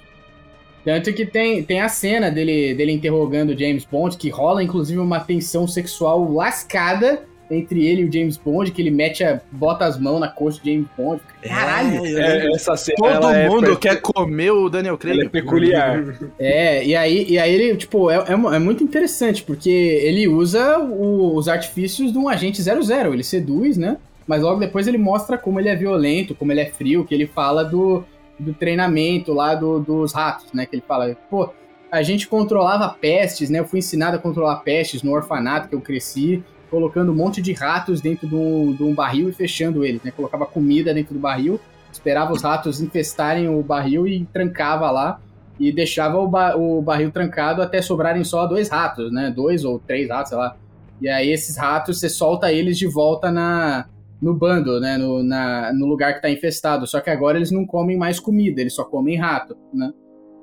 Tanto 0.85 1.13
que 1.13 1.25
tem, 1.25 1.63
tem 1.63 1.81
a 1.81 1.89
cena 1.89 2.31
dele, 2.31 2.75
dele 2.75 2.93
interrogando 2.93 3.51
o 3.51 3.59
James 3.59 3.85
Bond, 3.85 4.17
que 4.19 4.29
rola 4.29 4.63
inclusive 4.63 4.99
uma 4.99 5.19
tensão 5.19 5.67
sexual 5.67 6.31
lascada 6.31 7.27
entre 7.55 7.87
ele 7.87 8.03
e 8.03 8.05
o 8.05 8.13
James 8.13 8.37
Bond, 8.37 8.71
que 8.73 8.83
ele 8.83 8.91
mete 8.91 9.23
a, 9.25 9.41
bota 9.51 9.85
as 9.85 9.99
mãos 9.99 10.19
na 10.21 10.29
coxa 10.29 10.61
do 10.61 10.67
James 10.71 10.87
Bond. 10.97 11.21
Caralho! 11.43 12.05
É, 12.07 12.49
essa 12.55 12.77
cena, 12.77 12.97
Todo 12.99 13.09
ela 13.11 13.37
é 13.37 13.49
mundo 13.49 13.67
per- 13.67 13.79
quer 13.79 14.01
comer 14.01 14.51
o 14.51 14.69
Daniel 14.69 14.99
Craig. 14.99 15.19
ela 15.19 15.27
é 15.27 15.29
peculiar. 15.31 16.03
É, 16.39 16.85
e 16.85 16.95
aí, 16.97 17.25
e 17.29 17.39
aí 17.39 17.55
ele, 17.55 17.77
tipo, 17.77 18.11
é, 18.11 18.17
é, 18.17 18.33
é 18.33 18.59
muito 18.59 18.83
interessante, 18.83 19.43
porque 19.43 19.71
ele 19.71 20.27
usa 20.29 20.79
o- 20.79 21.35
os 21.37 21.49
artifícios 21.49 22.13
de 22.13 22.19
um 22.19 22.29
agente 22.29 22.61
00, 22.63 23.13
ele 23.13 23.23
seduz, 23.25 23.77
né? 23.77 23.97
Mas 24.27 24.43
logo 24.43 24.59
depois 24.61 24.87
ele 24.87 24.99
mostra 24.99 25.37
como 25.37 25.61
ele 25.61 25.69
é 25.69 25.77
violento, 25.77 26.35
como 26.35 26.51
ele 26.53 26.61
é 26.61 26.67
frio, 26.67 27.05
que 27.05 27.15
ele 27.15 27.27
fala 27.27 27.63
do, 27.65 28.03
do 28.39 28.55
treinamento 28.55 29.33
lá 29.33 29.55
do- 29.55 29.79
dos 29.81 30.13
ratos, 30.13 30.47
né? 30.53 30.65
Que 30.67 30.77
ele 30.77 30.85
fala, 30.87 31.15
pô, 31.31 31.51
a 31.93 32.03
gente 32.03 32.27
controlava 32.27 32.89
pestes, 32.89 33.49
né? 33.51 33.61
Eu 33.61 33.65
fui 33.67 33.79
ensinado 33.79 34.17
a 34.17 34.19
controlar 34.19 34.57
pestes 34.57 35.03
no 35.03 35.13
orfanato 35.13 35.69
que 35.69 35.75
eu 35.75 35.81
cresci, 35.81 36.43
colocando 36.75 37.13
um 37.13 37.15
monte 37.15 37.41
de 37.41 37.53
ratos 37.53 38.01
dentro 38.01 38.27
de 38.27 38.35
um, 38.35 38.73
de 38.73 38.83
um 38.83 38.93
barril 38.93 39.29
e 39.29 39.33
fechando 39.33 39.85
eles, 39.85 40.03
né? 40.03 40.11
Colocava 40.11 40.45
comida 40.45 40.93
dentro 40.93 41.15
do 41.15 41.21
barril, 41.21 41.61
esperava 41.93 42.33
os 42.33 42.43
ratos 42.43 42.81
infestarem 42.81 43.49
o 43.49 43.63
barril 43.63 44.09
e 44.09 44.27
trancava 44.33 44.91
lá 44.91 45.21
e 45.61 45.71
deixava 45.71 46.19
o, 46.19 46.27
ba- 46.27 46.57
o 46.57 46.83
barril 46.83 47.13
trancado 47.13 47.63
até 47.63 47.81
sobrarem 47.81 48.25
só 48.25 48.45
dois 48.45 48.69
ratos, 48.69 49.13
né? 49.13 49.31
Dois 49.31 49.65
ou 49.65 49.79
três 49.79 50.09
ratos, 50.09 50.31
sei 50.31 50.39
lá. 50.39 50.57
E 51.01 51.09
aí 51.09 51.31
esses 51.31 51.57
ratos, 51.57 52.01
você 52.01 52.09
solta 52.09 52.51
eles 52.53 52.77
de 52.77 52.89
volta 52.89 53.31
na, 53.31 53.87
no 54.21 54.35
bando, 54.35 54.81
né? 54.81 54.97
No, 54.97 55.23
na, 55.23 55.73
no 55.73 55.87
lugar 55.87 56.15
que 56.15 56.23
tá 56.23 56.29
infestado. 56.29 56.89
Só 56.89 56.99
que 57.01 57.09
agora 57.09 57.39
eles 57.39 57.53
não 57.53 57.65
comem 57.65 57.97
mais 57.97 58.19
comida, 58.19 58.61
eles 58.61 58.75
só 58.75 58.83
comem 58.83 59.17
rato, 59.17 59.57
né? 59.73 59.93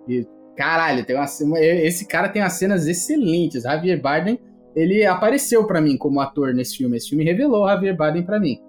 E, 0.07 0.25
caralho, 0.55 1.03
tem 1.03 1.13
uma- 1.17 1.59
esse 1.59 2.07
cara 2.07 2.29
tem 2.29 2.41
umas 2.41 2.53
cenas 2.53 2.87
excelentes. 2.87 3.63
Javier 3.63 3.99
Bardem, 4.01 4.39
ele 4.75 5.05
apareceu 5.05 5.65
pra 5.65 5.81
mim 5.81 5.97
como 5.97 6.19
ator 6.19 6.53
nesse 6.53 6.77
filme. 6.77 6.97
Esse 6.97 7.09
filme 7.09 7.23
revelou 7.23 7.67
Javier 7.67 7.95
Bardem 7.95 8.23
pra 8.23 8.39
mim. 8.39 8.59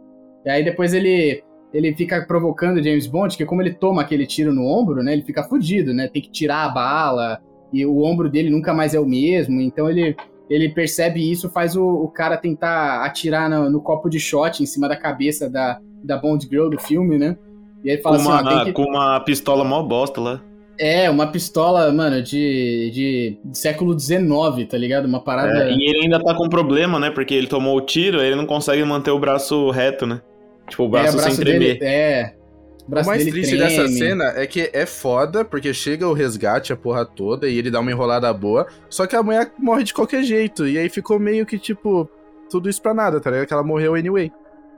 E 0.45 0.51
aí 0.51 0.65
depois 0.65 0.93
ele 0.95 1.43
ele 1.73 1.95
fica 1.95 2.21
provocando 2.27 2.83
James 2.83 3.07
Bond, 3.07 3.35
que 3.35 3.47
como 3.47 3.63
ele 3.63 3.73
toma 3.73 4.03
aquele 4.03 4.27
tiro 4.27 4.53
no 4.53 4.67
ombro, 4.67 5.03
né, 5.03 5.15
ele 5.15 5.23
fica 5.23 5.43
fudido, 5.43 5.95
né? 5.95 6.07
Tem 6.07 6.21
que 6.21 6.31
tirar 6.31 6.65
a 6.65 6.69
bala 6.69 7.41
e 7.73 7.87
o 7.87 8.03
ombro 8.03 8.29
dele 8.29 8.51
nunca 8.51 8.75
mais 8.75 8.93
é 8.93 9.01
o 9.01 9.07
mesmo. 9.07 9.61
Então 9.61 9.89
ele 9.89 10.15
ele 10.51 10.69
percebe 10.69 11.31
isso, 11.31 11.49
faz 11.49 11.77
o, 11.77 11.83
o 11.83 12.09
cara 12.09 12.37
tentar 12.37 13.05
atirar 13.07 13.49
no, 13.49 13.71
no 13.71 13.81
copo 13.81 14.11
de 14.11 14.21
shot 14.21 14.63
em 14.63 14.67
cima 14.67 14.87
da 14.87 14.97
cabeça 14.97 15.49
da, 15.49 15.81
da 16.05 16.19
Bond 16.19 16.47
Girl 16.47 16.69
do 16.69 16.79
filme, 16.79 17.17
né? 17.17 17.39
E 17.83 17.89
aí 17.89 17.97
ele 17.97 18.03
Com 18.03 18.03
fala 18.03 18.17
assim, 18.17 18.29
ó, 18.29 18.33
uma, 18.33 18.55
tem 18.55 18.65
que... 18.65 18.73
com 18.73 18.83
uma 18.83 19.21
pistola 19.21 19.65
mó 19.65 19.83
bosta 19.83 20.21
lá. 20.21 20.43
É, 20.85 21.09
uma 21.09 21.29
pistola, 21.29 21.93
mano, 21.93 22.21
de, 22.21 22.91
de, 22.93 23.39
de 23.45 23.57
século 23.57 23.97
XIX, 23.97 24.67
tá 24.69 24.77
ligado? 24.77 25.05
Uma 25.05 25.21
parada... 25.21 25.71
É, 25.71 25.73
e 25.73 25.89
ele 25.89 26.03
ainda 26.03 26.21
tá 26.21 26.35
com 26.35 26.49
problema, 26.49 26.99
né? 26.99 27.09
Porque 27.09 27.33
ele 27.33 27.47
tomou 27.47 27.77
o 27.77 27.81
tiro, 27.81 28.21
ele 28.21 28.35
não 28.35 28.45
consegue 28.45 28.83
manter 28.83 29.13
o 29.13 29.19
braço 29.21 29.71
reto, 29.71 30.05
né? 30.07 30.21
Tipo, 30.69 30.83
o 30.83 30.89
braço, 30.89 31.17
é, 31.21 31.23
sem 31.23 31.37
tremer. 31.37 31.79
dele, 31.79 31.85
é, 31.85 32.35
o 32.81 32.87
O 32.89 32.91
braço 32.91 33.09
mais 33.09 33.25
dele 33.25 33.31
triste 33.31 33.57
treme. 33.57 33.77
dessa 33.77 33.89
cena 33.89 34.25
é 34.35 34.45
que 34.45 34.71
é 34.73 34.85
foda, 34.85 35.45
porque 35.45 35.73
chega 35.73 36.09
o 36.09 36.13
resgate, 36.13 36.73
a 36.73 36.77
porra 36.77 37.07
toda, 37.07 37.49
e 37.49 37.57
ele 37.57 37.71
dá 37.71 37.79
uma 37.79 37.93
enrolada 37.93 38.33
boa, 38.33 38.67
só 38.91 39.07
que 39.07 39.15
a 39.15 39.23
mulher 39.23 39.53
morre 39.61 39.85
de 39.85 39.95
qualquer 39.95 40.25
jeito, 40.25 40.67
e 40.67 40.77
aí 40.79 40.89
ficou 40.89 41.17
meio 41.17 41.47
que, 41.47 41.61
tipo, 41.61 42.11
tudo 42.51 42.69
isso 42.69 42.83
pra 42.83 42.93
nada, 42.93 43.21
tá 43.21 43.31
ligado? 43.31 43.47
Que 43.47 43.55
ela 43.55 43.63
morreu 43.63 43.95
anyway. 43.95 44.33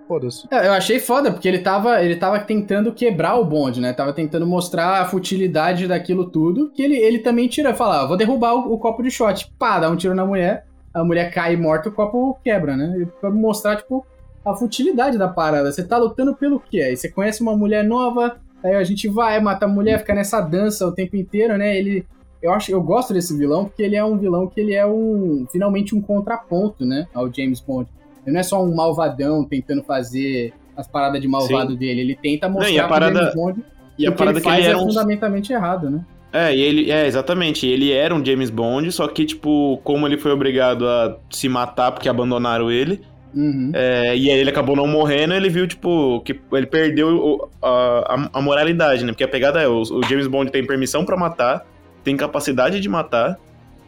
Foda-se. 0.07 0.47
É, 0.51 0.67
Eu 0.67 0.73
achei 0.73 0.99
foda, 0.99 1.33
porque 1.33 1.49
ele 1.49 1.59
tava, 1.59 2.03
ele 2.03 2.17
tava 2.17 2.39
tentando 2.39 2.93
quebrar 2.93 3.37
o 3.37 3.45
bonde, 3.45 3.81
né? 3.81 3.93
Tava 3.93 4.13
tentando 4.13 4.47
mostrar 4.47 5.01
a 5.01 5.05
futilidade 5.05 5.87
daquilo 5.87 6.27
tudo. 6.31 6.71
Que 6.71 6.83
ele, 6.83 6.97
ele 6.97 7.19
também 7.19 7.49
tira, 7.49 7.75
fala, 7.75 8.03
ah, 8.03 8.07
vou 8.07 8.17
derrubar 8.17 8.55
o, 8.55 8.75
o 8.75 8.79
copo 8.79 9.03
de 9.03 9.11
shot. 9.11 9.51
Pá, 9.59 9.79
dá 9.81 9.89
um 9.89 9.97
tiro 9.97 10.15
na 10.15 10.27
mulher, 10.27 10.67
a 10.93 11.03
mulher 11.03 11.33
cai 11.33 11.57
morta, 11.57 11.89
o 11.89 11.93
copo 11.93 12.39
quebra, 12.45 12.77
né? 12.77 13.07
Pra 13.21 13.31
mostrar, 13.31 13.77
tipo, 13.77 14.07
a 14.45 14.55
futilidade 14.55 15.17
da 15.17 15.29
parada. 15.29 15.73
Você 15.73 15.83
tá 15.83 15.97
lutando 15.97 16.35
pelo 16.35 16.61
quê? 16.61 16.81
Aí 16.81 16.97
você 16.97 17.11
conhece 17.11 17.41
uma 17.41 17.57
mulher 17.57 17.83
nova, 17.83 18.37
aí 18.63 18.75
a 18.75 18.85
gente 18.85 19.09
vai, 19.09 19.41
mata 19.41 19.65
a 19.65 19.69
mulher, 19.69 19.99
fica 19.99 20.15
nessa 20.15 20.41
dança 20.41 20.87
o 20.87 20.93
tempo 20.93 21.17
inteiro, 21.17 21.57
né? 21.57 21.77
Ele. 21.77 22.07
Eu 22.43 22.53
acho, 22.53 22.71
eu 22.71 22.83
gosto 22.83 23.15
desse 23.15 23.35
vilão 23.35 23.65
porque 23.65 23.83
ele 23.83 23.97
é 23.97 24.05
um 24.05 24.19
vilão 24.19 24.47
que 24.47 24.61
ele 24.61 24.75
é 24.75 24.85
um 24.85 25.47
finalmente 25.51 25.95
um 25.95 26.03
contraponto, 26.03 26.85
né, 26.85 27.07
ao 27.15 27.33
James 27.33 27.59
Bond. 27.59 27.89
Ele 28.27 28.33
não 28.35 28.41
é 28.41 28.43
só 28.43 28.63
um 28.63 28.75
malvadão 28.75 29.45
tentando 29.45 29.83
fazer 29.83 30.53
as 30.77 30.89
paradas 30.89 31.21
de 31.21 31.29
malvado 31.29 31.77
dele. 31.77 32.01
Ele 32.01 32.15
tenta 32.21 32.49
mostrar 32.49 32.71
e 32.71 32.79
a 32.79 32.83
pro 32.85 32.93
parada- 32.93 33.19
James 33.21 33.35
Bond 33.35 33.65
E 33.99 34.07
a 34.07 34.11
o 34.11 34.13
que 34.13 34.19
parada 34.19 34.39
ele 34.39 34.45
que 34.47 34.51
ele 34.53 34.67
é 34.67 34.77
um. 34.77 34.81
fundamentalmente 34.89 35.53
errado, 35.53 35.91
né? 35.91 36.05
É, 36.33 36.55
e 36.57 36.61
ele. 36.61 36.91
É, 36.91 37.07
exatamente. 37.07 37.65
Ele 37.67 37.93
era 37.93 38.13
um 38.15 38.25
James 38.25 38.51
Bond, 38.51 38.91
só 38.91 39.07
que, 39.07 39.25
tipo, 39.25 39.79
como 39.85 40.07
ele 40.07 40.17
foi 40.19 40.33
obrigado 40.33 40.89
a 40.89 41.17
se 41.31 41.49
matar 41.49 41.93
porque 41.93 42.09
abandonaram 42.09 42.71
ele, 42.73 43.01
Uhum. 43.33 43.71
é, 43.73 44.17
e 44.17 44.31
aí 44.31 44.39
ele 44.39 44.51
acabou 44.51 44.75
não 44.77 44.87
morrendo, 44.89 45.33
ele 45.35 45.49
viu, 45.49 45.67
tipo, 45.67 46.21
que 46.25 46.39
ele 46.53 46.67
perdeu 46.67 47.49
a, 47.63 47.69
a, 48.15 48.29
a 48.39 48.41
moralidade, 48.43 49.05
né? 49.05 49.13
Porque 49.13 49.23
a 49.25 49.29
pegada 49.29 49.61
é, 49.63 49.69
o, 49.69 49.83
o 49.83 50.03
James 50.05 50.27
Bond 50.27 50.51
tem 50.51 50.65
permissão 50.67 51.05
pra 51.05 51.17
matar, 51.17 51.65
tem 52.03 52.17
capacidade 52.17 52.81
de 52.81 52.89
matar, 52.89 53.39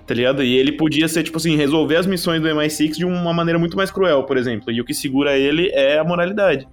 tá 0.07 0.15
ligado? 0.15 0.43
E 0.43 0.55
ele 0.57 0.73
podia 0.73 1.09
ser, 1.09 1.23
tipo 1.23 1.37
assim, 1.39 1.57
resolver 1.57 1.97
as 1.97 2.07
missões 2.07 2.41
do 2.41 2.49
MI6 2.49 2.93
de 2.97 3.05
uma 3.05 3.33
maneira 3.33 3.59
muito 3.59 3.77
mais 3.77 3.91
cruel, 3.91 4.25
por 4.25 4.37
exemplo. 4.37 4.71
E 4.71 4.81
o 4.81 4.85
que 4.85 4.95
segura 4.95 5.37
ele 5.37 5.69
é 5.73 5.99
a 5.99 6.05
moralidade. 6.05 6.67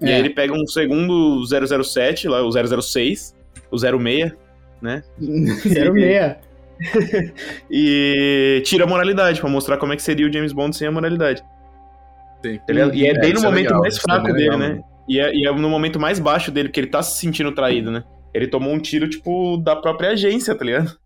E 0.00 0.10
É. 0.10 0.14
aí 0.14 0.20
ele 0.20 0.30
pega 0.30 0.52
um 0.52 0.66
segundo 0.66 1.42
007, 1.46 2.28
lá, 2.28 2.42
o 2.42 2.50
006, 2.52 3.34
o 3.70 3.78
06, 3.78 4.32
né? 4.82 5.02
06. 5.18 6.36
E 7.70 8.62
tira 8.64 8.84
a 8.84 8.86
moralidade, 8.86 9.40
pra 9.40 9.48
mostrar 9.48 9.76
como 9.76 9.92
é 9.92 9.96
que 9.96 10.02
seria 10.02 10.26
o 10.26 10.32
James 10.32 10.52
Bond 10.52 10.76
sem 10.76 10.86
a 10.86 10.92
moralidade. 10.92 11.42
Sim. 12.44 12.58
Tá 12.66 12.72
ligado? 12.72 12.94
E 12.94 13.06
é, 13.06 13.10
É, 13.10 13.18
bem 13.18 13.30
no 13.32 13.36
isso 13.38 13.46
é 13.46 13.48
momento 13.48 13.64
legal, 13.66 13.80
mais 13.80 13.96
é 13.96 14.00
fraco 14.00 14.26
dele, 14.26 14.38
legal, 14.50 14.58
né? 14.58 14.80
E 15.08 15.20
é, 15.20 15.34
e 15.34 15.46
é 15.46 15.52
no 15.52 15.68
momento 15.68 15.98
mais 16.00 16.18
baixo 16.18 16.50
dele, 16.50 16.68
porque 16.68 16.80
ele 16.80 16.86
tá 16.88 17.02
se 17.02 17.18
sentindo 17.18 17.52
traído, 17.52 17.90
né? 17.90 18.04
Ele 18.32 18.46
tomou 18.46 18.72
um 18.72 18.78
tiro, 18.78 19.08
tipo, 19.08 19.56
da 19.58 19.76
própria 19.76 20.10
agência, 20.10 20.54
tá 20.54 20.64
ligado? 20.64 20.96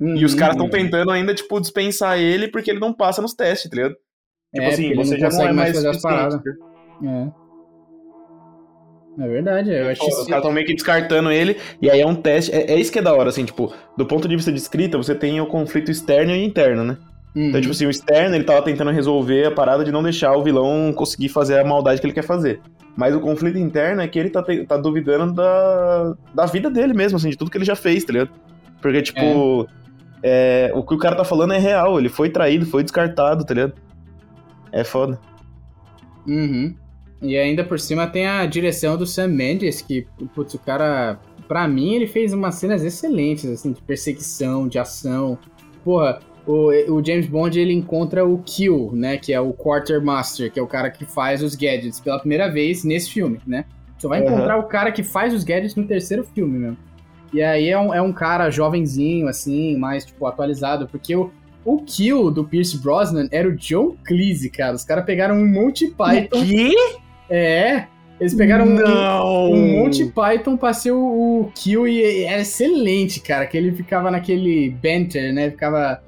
E 0.00 0.24
os 0.24 0.34
caras 0.34 0.56
Uhum. 0.56 0.64
estão 0.66 0.80
tentando 0.80 1.10
ainda, 1.10 1.34
tipo, 1.34 1.60
dispensar 1.60 2.18
ele 2.18 2.48
porque 2.48 2.70
ele 2.70 2.80
não 2.80 2.92
passa 2.92 3.20
nos 3.20 3.34
testes, 3.34 3.70
tá 3.70 3.76
ligado? 3.76 3.94
Tipo 4.54 4.66
É, 4.66 4.68
assim, 4.68 4.94
você 4.94 5.14
não 5.18 5.20
já 5.20 5.28
não 5.28 5.48
é 5.48 5.52
mais 5.52 5.74
fazer 5.74 5.88
as 5.88 6.00
paradas. 6.02 6.40
É. 7.04 7.28
É 9.18 9.28
verdade, 9.28 9.70
eu 9.70 9.88
acho 9.90 10.00
que 10.00 10.06
Os 10.06 10.14
caras 10.24 10.36
estão 10.36 10.52
meio 10.52 10.66
que 10.66 10.72
descartando 10.74 11.30
ele, 11.30 11.56
e 11.82 11.90
aí 11.90 12.00
é 12.00 12.06
um 12.06 12.14
teste. 12.14 12.52
É, 12.54 12.72
é 12.72 12.76
isso 12.80 12.90
que 12.92 12.98
é 12.98 13.02
da 13.02 13.12
hora, 13.12 13.28
assim, 13.28 13.44
tipo, 13.44 13.72
do 13.96 14.06
ponto 14.06 14.26
de 14.28 14.34
vista 14.36 14.50
de 14.52 14.58
escrita, 14.58 14.96
você 14.96 15.14
tem 15.14 15.40
o 15.40 15.46
conflito 15.46 15.90
externo 15.90 16.32
e 16.32 16.42
interno, 16.44 16.84
né? 16.84 16.96
Uhum. 17.36 17.48
Então, 17.48 17.60
tipo 17.60 17.72
assim, 17.72 17.86
o 17.86 17.90
externo, 17.90 18.34
ele 18.34 18.44
tava 18.44 18.62
tentando 18.62 18.90
resolver 18.90 19.46
a 19.46 19.50
parada 19.50 19.84
de 19.84 19.92
não 19.92 20.02
deixar 20.02 20.34
o 20.36 20.42
vilão 20.42 20.92
conseguir 20.94 21.28
fazer 21.28 21.58
a 21.58 21.64
maldade 21.64 22.00
que 22.00 22.06
ele 22.06 22.14
quer 22.14 22.24
fazer. 22.24 22.60
Mas 22.96 23.14
o 23.14 23.20
conflito 23.20 23.58
interno 23.58 24.00
é 24.00 24.08
que 24.08 24.18
ele 24.18 24.30
tá, 24.30 24.42
te- 24.42 24.64
tá 24.64 24.76
duvidando 24.76 25.34
da, 25.34 26.14
da 26.34 26.46
vida 26.46 26.70
dele 26.70 26.94
mesmo, 26.94 27.16
assim, 27.18 27.30
de 27.30 27.36
tudo 27.36 27.50
que 27.50 27.58
ele 27.58 27.64
já 27.64 27.76
fez, 27.76 28.04
tá 28.04 28.12
ligado? 28.12 28.30
Porque, 28.80 29.02
tipo, 29.02 29.68
é, 30.22 30.70
o 30.74 30.82
que 30.82 30.94
o 30.94 30.98
cara 30.98 31.16
tá 31.16 31.24
falando 31.24 31.52
é 31.52 31.58
real, 31.58 31.98
ele 31.98 32.08
foi 32.08 32.30
traído, 32.30 32.66
foi 32.66 32.82
descartado, 32.82 33.44
tá 33.44 33.54
ligado? 33.54 33.74
É 34.72 34.84
foda. 34.84 35.18
Uhum. 36.26 36.74
E 37.22 37.36
ainda 37.36 37.64
por 37.64 37.78
cima 37.78 38.06
tem 38.06 38.26
a 38.26 38.46
direção 38.46 38.96
do 38.96 39.06
Sam 39.06 39.28
Mendes, 39.28 39.82
que, 39.82 40.06
putz, 40.34 40.54
o 40.54 40.58
cara, 40.58 41.18
pra 41.46 41.68
mim, 41.68 41.94
ele 41.94 42.06
fez 42.06 42.32
umas 42.32 42.54
cenas 42.54 42.82
excelentes, 42.82 43.46
assim, 43.46 43.72
de 43.72 43.82
perseguição, 43.82 44.68
de 44.68 44.78
ação. 44.78 45.38
Porra, 45.84 46.20
o, 46.46 46.70
o 46.92 47.04
James 47.04 47.26
Bond, 47.26 47.58
ele 47.58 47.72
encontra 47.72 48.24
o 48.24 48.38
Kill, 48.38 48.90
né, 48.94 49.16
que 49.16 49.32
é 49.32 49.40
o 49.40 49.52
Quartermaster, 49.52 50.50
que 50.50 50.58
é 50.58 50.62
o 50.62 50.66
cara 50.66 50.90
que 50.90 51.04
faz 51.04 51.42
os 51.42 51.54
gadgets 51.54 52.00
pela 52.00 52.18
primeira 52.18 52.48
vez 52.48 52.84
nesse 52.84 53.10
filme, 53.10 53.40
né? 53.46 53.64
Só 53.98 54.08
vai 54.08 54.20
encontrar 54.20 54.56
o 54.56 54.62
cara 54.62 54.90
que 54.90 55.02
faz 55.02 55.34
os 55.34 55.44
gadgets 55.44 55.76
no 55.76 55.86
terceiro 55.86 56.24
filme 56.24 56.58
mesmo. 56.58 56.78
E 57.32 57.42
aí 57.42 57.68
é 57.68 57.78
um, 57.78 57.94
é 57.94 58.02
um 58.02 58.12
cara 58.12 58.50
jovenzinho, 58.50 59.28
assim, 59.28 59.76
mais, 59.76 60.04
tipo, 60.04 60.26
atualizado, 60.26 60.88
porque 60.88 61.14
o, 61.14 61.30
o 61.64 61.82
Kill 61.82 62.30
do 62.30 62.44
Pierce 62.44 62.76
Brosnan 62.78 63.28
era 63.30 63.48
o 63.48 63.54
John 63.56 63.96
Cleese, 64.04 64.50
cara. 64.50 64.74
Os 64.74 64.84
caras 64.84 65.04
pegaram 65.04 65.36
um 65.36 65.46
Monty 65.46 65.88
Python. 65.88 66.44
quê? 66.44 66.74
É, 67.28 67.84
eles 68.20 68.34
pegaram 68.34 68.66
um, 68.66 68.74
Não! 68.74 69.52
um 69.52 69.78
Monty 69.78 70.06
Python 70.06 70.56
pra 70.56 70.72
ser 70.72 70.90
o, 70.90 70.98
o 71.42 71.52
Kill 71.54 71.86
e 71.86 72.24
era 72.24 72.42
excelente, 72.42 73.20
cara. 73.20 73.46
Que 73.46 73.56
ele 73.56 73.72
ficava 73.72 74.10
naquele 74.10 74.70
banter, 74.70 75.32
né? 75.32 75.50
Ficava 75.50 76.02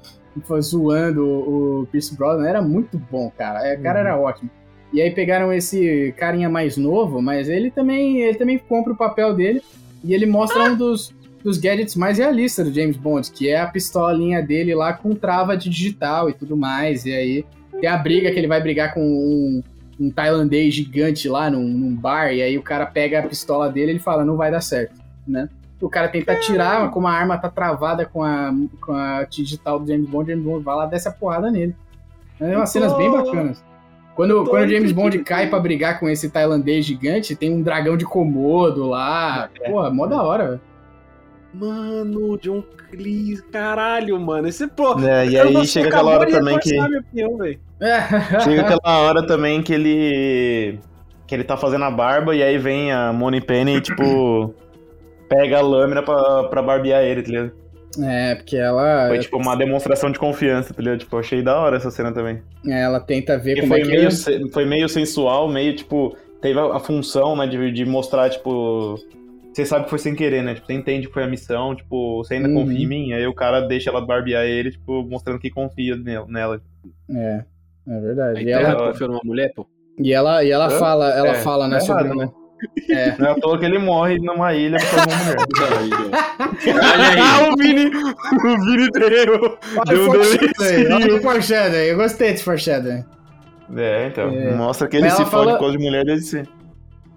zoando 0.61 1.25
o, 1.25 1.81
o 1.81 1.85
Pierce 1.87 2.15
Brosnan. 2.15 2.47
Era 2.47 2.61
muito 2.61 2.97
bom, 3.09 3.31
cara. 3.37 3.65
É, 3.65 3.77
O 3.77 3.81
cara 3.81 3.99
era 3.99 4.17
ótimo. 4.17 4.49
E 4.91 5.01
aí 5.01 5.09
pegaram 5.09 5.51
esse 5.51 6.13
carinha 6.17 6.47
mais 6.49 6.77
novo, 6.77 7.19
mas 7.19 7.49
ele 7.49 7.71
também, 7.71 8.21
ele 8.21 8.37
também 8.37 8.59
compra 8.59 8.93
o 8.93 8.95
papel 8.95 9.33
dele 9.33 9.63
e 10.03 10.13
ele 10.13 10.25
mostra 10.25 10.71
um 10.71 10.75
dos, 10.75 11.13
dos 11.43 11.57
gadgets 11.57 11.95
mais 11.95 12.17
realistas 12.17 12.67
do 12.67 12.73
James 12.73 12.97
Bond, 12.97 13.31
que 13.31 13.49
é 13.49 13.59
a 13.59 13.67
pistolinha 13.67 14.41
dele 14.41 14.75
lá 14.75 14.93
com 14.93 15.15
trava 15.15 15.55
de 15.55 15.69
digital 15.69 16.29
e 16.29 16.33
tudo 16.33 16.57
mais. 16.57 17.05
E 17.05 17.13
aí 17.13 17.45
tem 17.79 17.89
a 17.89 17.97
briga 17.97 18.31
que 18.31 18.37
ele 18.37 18.47
vai 18.47 18.61
brigar 18.61 18.93
com 18.93 19.01
um, 19.01 19.63
um 19.99 20.09
tailandês 20.09 20.73
gigante 20.73 21.27
lá 21.29 21.49
num, 21.49 21.67
num 21.67 21.95
bar, 21.95 22.33
e 22.33 22.41
aí 22.41 22.57
o 22.57 22.63
cara 22.63 22.85
pega 22.85 23.19
a 23.19 23.23
pistola 23.23 23.69
dele 23.69 23.91
e 23.91 23.93
ele 23.93 23.99
fala, 23.99 24.25
não 24.25 24.35
vai 24.35 24.51
dar 24.51 24.61
certo, 24.61 25.01
né? 25.27 25.49
O 25.81 25.89
cara 25.89 26.07
tenta 26.07 26.31
atirar, 26.31 26.89
como 26.91 27.07
a 27.07 27.11
arma 27.11 27.37
tá 27.37 27.49
travada 27.49 28.05
com 28.05 28.23
a, 28.23 28.53
com 28.79 28.93
a 28.93 29.25
digital 29.25 29.79
do 29.79 29.85
James 29.85 30.09
Bond, 30.09 30.23
o 30.23 30.33
James 30.33 30.45
Bond 30.45 30.63
vai 30.63 30.75
lá 30.77 30.87
e 30.87 30.89
desce 30.89 31.09
a 31.09 31.11
porrada 31.11 31.51
nele. 31.51 31.75
É 32.39 32.55
umas 32.55 32.69
cenas 32.69 32.95
bem 32.95 33.11
bacanas. 33.11 33.61
Quando, 34.15 34.45
quando 34.45 34.65
o 34.65 34.67
James 34.67 34.91
Bond 34.91 35.17
cai 35.19 35.49
pra 35.49 35.59
brigar 35.59 35.99
com 35.99 36.07
esse 36.07 36.29
tailandês 36.29 36.85
gigante, 36.85 37.35
tem 37.35 37.51
um 37.51 37.61
dragão 37.61 37.97
de 37.97 38.05
Komodo 38.05 38.87
lá. 38.87 39.49
Porra, 39.65 39.89
mó 39.89 40.05
da 40.05 40.21
hora, 40.21 40.47
velho. 40.47 40.61
Mano, 41.53 42.37
John 42.37 42.63
Cleese, 42.89 43.43
caralho, 43.43 44.19
mano. 44.19 44.47
Esse, 44.47 44.67
pô. 44.67 44.99
É, 44.99 45.27
e 45.27 45.39
aí 45.39 45.65
chega 45.65 45.87
aquela 45.87 46.11
hora 46.11 46.29
também 46.29 46.59
que. 46.59 46.79
opinião, 46.79 47.37
velho. 47.37 47.59
Chega 48.43 48.61
aquela 48.61 48.99
hora 48.99 49.27
também 49.27 49.61
que 49.61 49.73
ele. 49.73 50.79
que 51.27 51.35
ele 51.35 51.43
tá 51.43 51.57
fazendo 51.57 51.83
a 51.83 51.91
barba 51.91 52.35
e 52.35 52.41
aí 52.41 52.57
vem 52.57 52.91
a 52.91 53.11
Money 53.13 53.41
Penny 53.41 53.77
e, 53.77 53.81
tipo. 53.81 54.53
pega 55.29 55.57
a 55.57 55.61
lâmina 55.61 56.01
pra, 56.03 56.43
pra 56.45 56.61
barbear 56.61 57.03
ele, 57.03 57.23
tá 57.23 57.29
ligado? 57.29 57.62
É, 58.01 58.35
porque 58.35 58.55
ela, 58.57 59.07
Foi 59.07 59.19
tipo 59.19 59.37
uma 59.37 59.55
demonstração 59.55 60.11
de 60.11 60.17
confiança, 60.17 60.73
tá 60.73 60.81
ligado? 60.81 60.99
Tipo, 60.99 61.15
eu 61.15 61.19
achei 61.19 61.41
da 61.43 61.59
hora 61.59 61.77
essa 61.77 61.91
cena 61.91 62.11
também. 62.11 62.41
ela 62.65 62.99
tenta 62.99 63.37
ver 63.37 63.55
Porque 63.55 63.61
como 63.61 63.73
foi, 63.73 63.81
é 63.81 63.83
que 63.83 63.89
meio, 63.89 64.11
se- 64.11 64.49
foi 64.51 64.65
meio 64.65 64.89
sensual, 64.89 65.47
meio 65.47 65.75
tipo. 65.75 66.15
Teve 66.41 66.59
a, 66.59 66.75
a 66.75 66.79
função, 66.79 67.35
né, 67.35 67.47
de, 67.47 67.71
de 67.71 67.85
mostrar, 67.85 68.29
tipo. 68.29 68.95
Você 69.53 69.65
sabe 69.65 69.83
que 69.83 69.89
foi 69.91 69.99
sem 69.99 70.15
querer, 70.15 70.41
né? 70.43 70.55
Tipo, 70.55 70.65
você 70.65 70.73
entende 70.73 71.07
que 71.07 71.13
foi 71.13 71.23
a 71.23 71.27
missão, 71.27 71.75
tipo, 71.75 72.17
você 72.23 72.33
ainda 72.33 72.49
Uhum. 72.49 72.65
confia 72.65 72.83
em 72.83 72.87
mim, 72.87 73.13
aí 73.13 73.27
o 73.27 73.35
cara 73.35 73.61
deixa 73.61 73.91
ela 73.91 74.03
barbear 74.03 74.43
ele, 74.45 74.71
tipo, 74.71 75.03
mostrando 75.07 75.39
que 75.39 75.51
confia 75.51 75.95
nela. 75.95 76.59
É, 77.11 77.43
é 77.87 77.99
verdade. 77.99 78.39
Aí 78.39 78.45
E 78.47 78.51
ela, 78.51 78.91
confiar 78.91 79.07
numa 79.09 79.21
mulher, 79.23 79.53
pô. 79.55 79.67
e 79.99 80.11
ela, 80.11 80.43
e 80.43 80.49
ela 80.49 80.65
Hã? 80.65 80.79
fala, 80.79 81.09
ela 81.11 81.29
É, 81.29 81.35
fala, 81.35 81.67
né, 81.67 81.77
tá 81.77 81.85
sobre... 81.85 82.03
errado, 82.05 82.17
né? 82.17 82.31
É. 82.89 83.15
Não 83.19 83.27
é 83.27 83.31
à 83.31 83.35
toa 83.35 83.57
que 83.59 83.65
ele 83.65 83.77
morre 83.79 84.17
numa 84.19 84.53
ilha 84.53 84.77
por 84.79 84.89
causa 84.89 85.07
de 85.07 85.13
uma 85.13 85.23
mulher. 85.23 85.37
Olha 86.93 87.07
aí. 87.09 87.19
Ah, 87.19 87.49
o 87.51 87.57
Vini! 87.57 87.91
O 88.43 88.65
Vini 88.65 88.89
deu, 88.91 89.09
deu 89.09 90.05
um 90.05 90.09
Olha 90.09 90.09
o 90.09 90.11
delírio. 90.99 91.21
foreshadowing, 91.21 91.83
eu 91.85 91.97
gostei 91.97 92.31
desse 92.31 92.43
foreshadowing. 92.43 93.03
É, 93.75 94.07
então. 94.07 94.29
É. 94.29 94.53
Mostra 94.55 94.87
que 94.87 94.97
ele 94.97 95.05
Mas 95.05 95.13
se 95.13 95.21
ela 95.21 95.29
fode 95.31 95.43
fala- 95.45 95.57
por 95.57 95.63
causa 95.65 95.77
de 95.77 95.83
mulher 95.83 96.03
desde 96.05 96.25
sempre. 96.25 96.51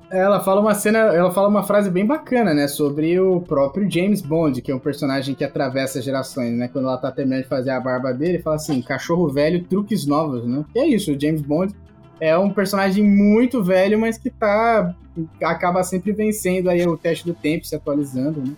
Ela 0.08 0.38
fala 0.38 0.60
uma 0.60 0.72
cena, 0.72 0.98
ela 0.98 1.32
fala 1.32 1.48
uma 1.48 1.64
frase 1.64 1.90
bem 1.90 2.06
bacana, 2.06 2.54
né, 2.54 2.68
sobre 2.68 3.18
o 3.18 3.40
próprio 3.40 3.90
James 3.90 4.22
Bond, 4.22 4.62
que 4.62 4.70
é 4.70 4.74
um 4.74 4.78
personagem 4.78 5.34
que 5.34 5.42
atravessa 5.44 6.00
gerações, 6.00 6.52
né? 6.56 6.68
Quando 6.72 6.86
ela 6.86 6.96
tá 6.96 7.10
terminando 7.10 7.42
de 7.42 7.48
fazer 7.48 7.70
a 7.70 7.80
barba 7.80 8.12
dele, 8.12 8.38
fala 8.38 8.54
assim: 8.54 8.80
cachorro 8.80 9.28
velho, 9.28 9.64
truques 9.64 10.06
novos, 10.06 10.46
né? 10.46 10.64
E 10.76 10.78
é 10.78 10.86
isso, 10.86 11.10
o 11.12 11.20
James 11.20 11.42
Bond 11.42 11.74
é 12.20 12.38
um 12.38 12.50
personagem 12.50 13.02
muito 13.02 13.64
velho, 13.64 13.98
mas 14.00 14.16
que 14.16 14.30
tá 14.30 14.94
acaba 15.42 15.82
sempre 15.82 16.12
vencendo 16.12 16.68
aí 16.68 16.86
o 16.86 16.96
teste 16.96 17.24
do 17.26 17.34
tempo, 17.34 17.66
se 17.66 17.74
atualizando, 17.74 18.40
né? 18.40 18.56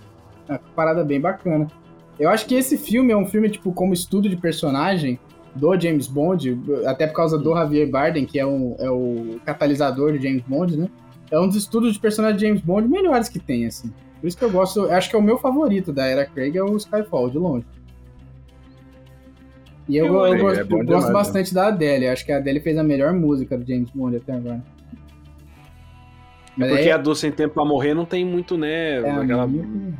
É 0.48 0.52
uma 0.52 0.58
parada 0.74 1.04
bem 1.04 1.20
bacana. 1.20 1.66
Eu 2.18 2.28
acho 2.30 2.46
que 2.46 2.54
esse 2.54 2.76
filme 2.76 3.12
é 3.12 3.16
um 3.16 3.26
filme 3.26 3.48
tipo 3.48 3.72
como 3.72 3.92
estudo 3.92 4.28
de 4.28 4.36
personagem 4.36 5.18
do 5.54 5.78
James 5.78 6.06
Bond, 6.06 6.60
até 6.86 7.06
por 7.06 7.14
causa 7.14 7.38
do 7.38 7.54
Javier 7.54 7.88
Bardem, 7.88 8.24
que 8.24 8.38
é, 8.38 8.46
um, 8.46 8.76
é 8.78 8.90
o 8.90 9.40
catalisador 9.44 10.12
de 10.12 10.22
James 10.22 10.42
Bond, 10.46 10.76
né? 10.76 10.88
É 11.30 11.38
um 11.38 11.46
dos 11.46 11.56
estudos 11.56 11.92
de 11.92 12.00
personagem 12.00 12.38
de 12.38 12.46
James 12.46 12.60
Bond 12.60 12.88
melhores 12.88 13.28
que 13.28 13.38
tem, 13.38 13.66
assim. 13.66 13.92
Por 14.20 14.26
isso 14.26 14.36
que 14.36 14.44
eu 14.44 14.50
gosto, 14.50 14.80
eu 14.80 14.92
acho 14.92 15.08
que 15.08 15.14
é 15.14 15.18
o 15.18 15.22
meu 15.22 15.38
favorito 15.38 15.92
da 15.92 16.06
era 16.06 16.26
Craig 16.26 16.56
é 16.56 16.62
o 16.62 16.76
Skyfall, 16.76 17.30
de 17.30 17.38
longe. 17.38 17.66
E 19.88 19.96
eu, 19.96 20.06
eu, 20.06 20.20
Craig 20.20 20.42
gosto, 20.42 20.58
é 20.58 20.62
eu 20.62 20.66
gosto 20.66 20.84
demais, 20.84 21.06
né? 21.06 21.12
bastante 21.12 21.54
da 21.54 21.68
Adele. 21.68 22.06
Eu 22.06 22.12
acho 22.12 22.24
que 22.24 22.32
a 22.32 22.38
Adele 22.38 22.60
fez 22.60 22.76
a 22.76 22.82
melhor 22.82 23.12
música 23.12 23.56
do 23.56 23.66
James 23.66 23.90
Bond 23.90 24.16
até 24.16 24.32
agora. 24.32 24.62
Mas 26.58 26.68
Porque 26.70 26.82
aí- 26.84 26.92
a 26.92 26.96
do 26.98 27.14
Sem 27.14 27.30
Tempo 27.30 27.54
pra 27.54 27.64
Morrer 27.64 27.94
não 27.94 28.04
tem 28.04 28.24
muito, 28.24 28.58
né? 28.58 28.96
é, 29.00 29.10
aquela... 29.10 29.46
minha- 29.46 29.94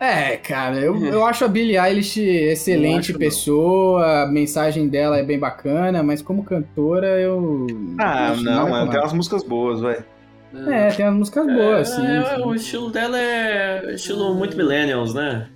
É, 0.00 0.36
cara, 0.36 0.76
eu, 0.80 0.96
eu 1.06 1.24
acho 1.26 1.44
a 1.44 1.48
Billie 1.48 1.76
Eilish 1.78 2.20
excelente 2.20 2.98
acho, 3.00 3.12
não. 3.12 3.18
pessoa, 3.18 4.22
a 4.22 4.26
mensagem 4.26 4.88
dela 4.88 5.18
é 5.18 5.22
bem 5.24 5.38
bacana, 5.38 6.02
mas 6.02 6.22
como 6.22 6.44
cantora 6.44 7.06
eu. 7.20 7.66
Ah, 7.98 8.32
não, 8.36 8.42
nada 8.44 8.70
mano. 8.70 8.90
Tem 8.90 9.00
umas 9.00 9.12
músicas 9.12 9.42
boas, 9.42 9.80
velho. 9.80 10.04
É, 10.68 10.88
tem 10.92 11.04
umas 11.06 11.16
músicas 11.18 11.46
boas, 11.46 11.88
sim. 11.90 12.06
É, 12.06 12.22
sim. 12.36 12.42
O 12.42 12.54
estilo 12.54 12.90
dela 12.90 13.18
é 13.18 13.94
estilo 13.94 14.34
muito 14.34 14.56
millennials, 14.56 15.12
né? 15.14 15.48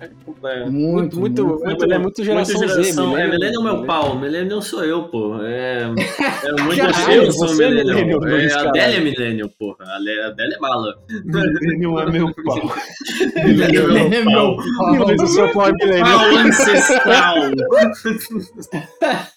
É, 0.00 0.64
Muito, 0.66 1.18
muito, 1.18 1.44
muito, 1.44 1.84
ele 1.84 1.94
é 1.94 1.98
muito 1.98 2.22
geração, 2.22 2.56
Muita 2.56 2.74
geração. 2.82 3.14
Z. 3.14 3.20
É, 3.20 3.28
Millennium 3.28 3.60
é 3.60 3.64
meu 3.64 3.84
pau. 3.84 4.16
Millennium 4.16 4.62
sou 4.62 4.84
eu, 4.84 5.08
pô. 5.08 5.42
É, 5.42 5.82
é 5.82 6.62
muito 6.62 6.76
Caralho, 6.76 7.22
eu 7.24 7.32
sou 7.32 7.48
é 7.48 7.54
Millennium. 7.54 8.20
Millennium, 8.20 8.28
É, 8.28 8.52
a. 8.52 8.60
Adélia 8.68 8.96
é 8.96 9.00
Millennium, 9.00 9.48
porra. 9.58 9.84
A 9.84 9.96
Adélia 9.96 10.54
é 10.54 10.58
bala. 10.60 10.94
Millennium 11.24 11.98
é 11.98 12.10
meu 12.12 12.32
pau. 12.32 12.72
Millennium 13.44 13.96
é 13.96 14.00
É 14.06 14.08
meu 14.08 14.24
meu 14.24 14.56
pau. 14.78 14.92
Meu 14.92 15.04
Deus, 15.06 15.22
o 15.22 15.26
seu 15.26 15.52
pau 15.52 15.66
é 15.66 15.72
milênio. 15.72 16.04
Pau 16.04 16.36
ancestral. 16.36 17.34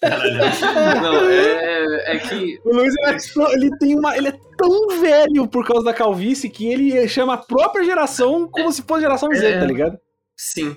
Caralho. 0.00 0.32
Não, 1.02 1.28
é, 1.28 2.14
é 2.14 2.18
que 2.18 2.60
O 2.64 2.72
Luiz 2.72 2.94
ele, 3.54 3.66
é 3.66 3.78
tem 3.78 3.98
uma. 3.98 4.16
Ele 4.16 4.28
é 4.28 4.34
tão 4.56 5.00
velho 5.00 5.48
por 5.48 5.66
causa 5.66 5.84
da 5.84 5.92
calvície 5.92 6.48
que 6.48 6.68
ele 6.68 7.08
chama 7.08 7.34
a 7.34 7.38
própria 7.38 7.84
geração 7.84 8.48
como 8.48 8.70
se 8.72 8.82
fosse 8.82 9.02
geração 9.02 9.28
Z, 9.34 9.44
É. 9.44 9.58
tá 9.58 9.66
ligado? 9.66 9.98
Sim. 10.52 10.76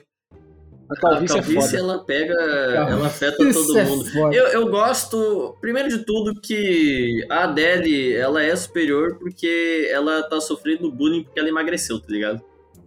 A 0.88 0.94
A 0.94 1.00
calvície, 1.02 1.36
calvície, 1.36 1.58
é 1.58 1.80
foda. 1.80 1.94
ela 1.94 2.06
pega, 2.06 2.34
ela 2.34 3.08
afeta 3.08 3.38
todo 3.38 3.78
é 3.80 3.84
mundo. 3.86 4.34
Eu, 4.34 4.46
eu 4.50 4.70
gosto, 4.70 5.58
primeiro 5.60 5.90
de 5.90 6.06
tudo, 6.06 6.40
que 6.40 7.26
a 7.28 7.46
Adele, 7.46 8.14
ela 8.14 8.44
é 8.44 8.56
superior 8.56 9.18
porque 9.18 9.90
ela 9.92 10.22
tá 10.30 10.40
sofrendo 10.40 10.92
bullying 10.92 11.24
porque 11.24 11.40
ela 11.40 11.50
emagreceu, 11.50 12.00
tá 12.00 12.06
ligado? 12.10 12.40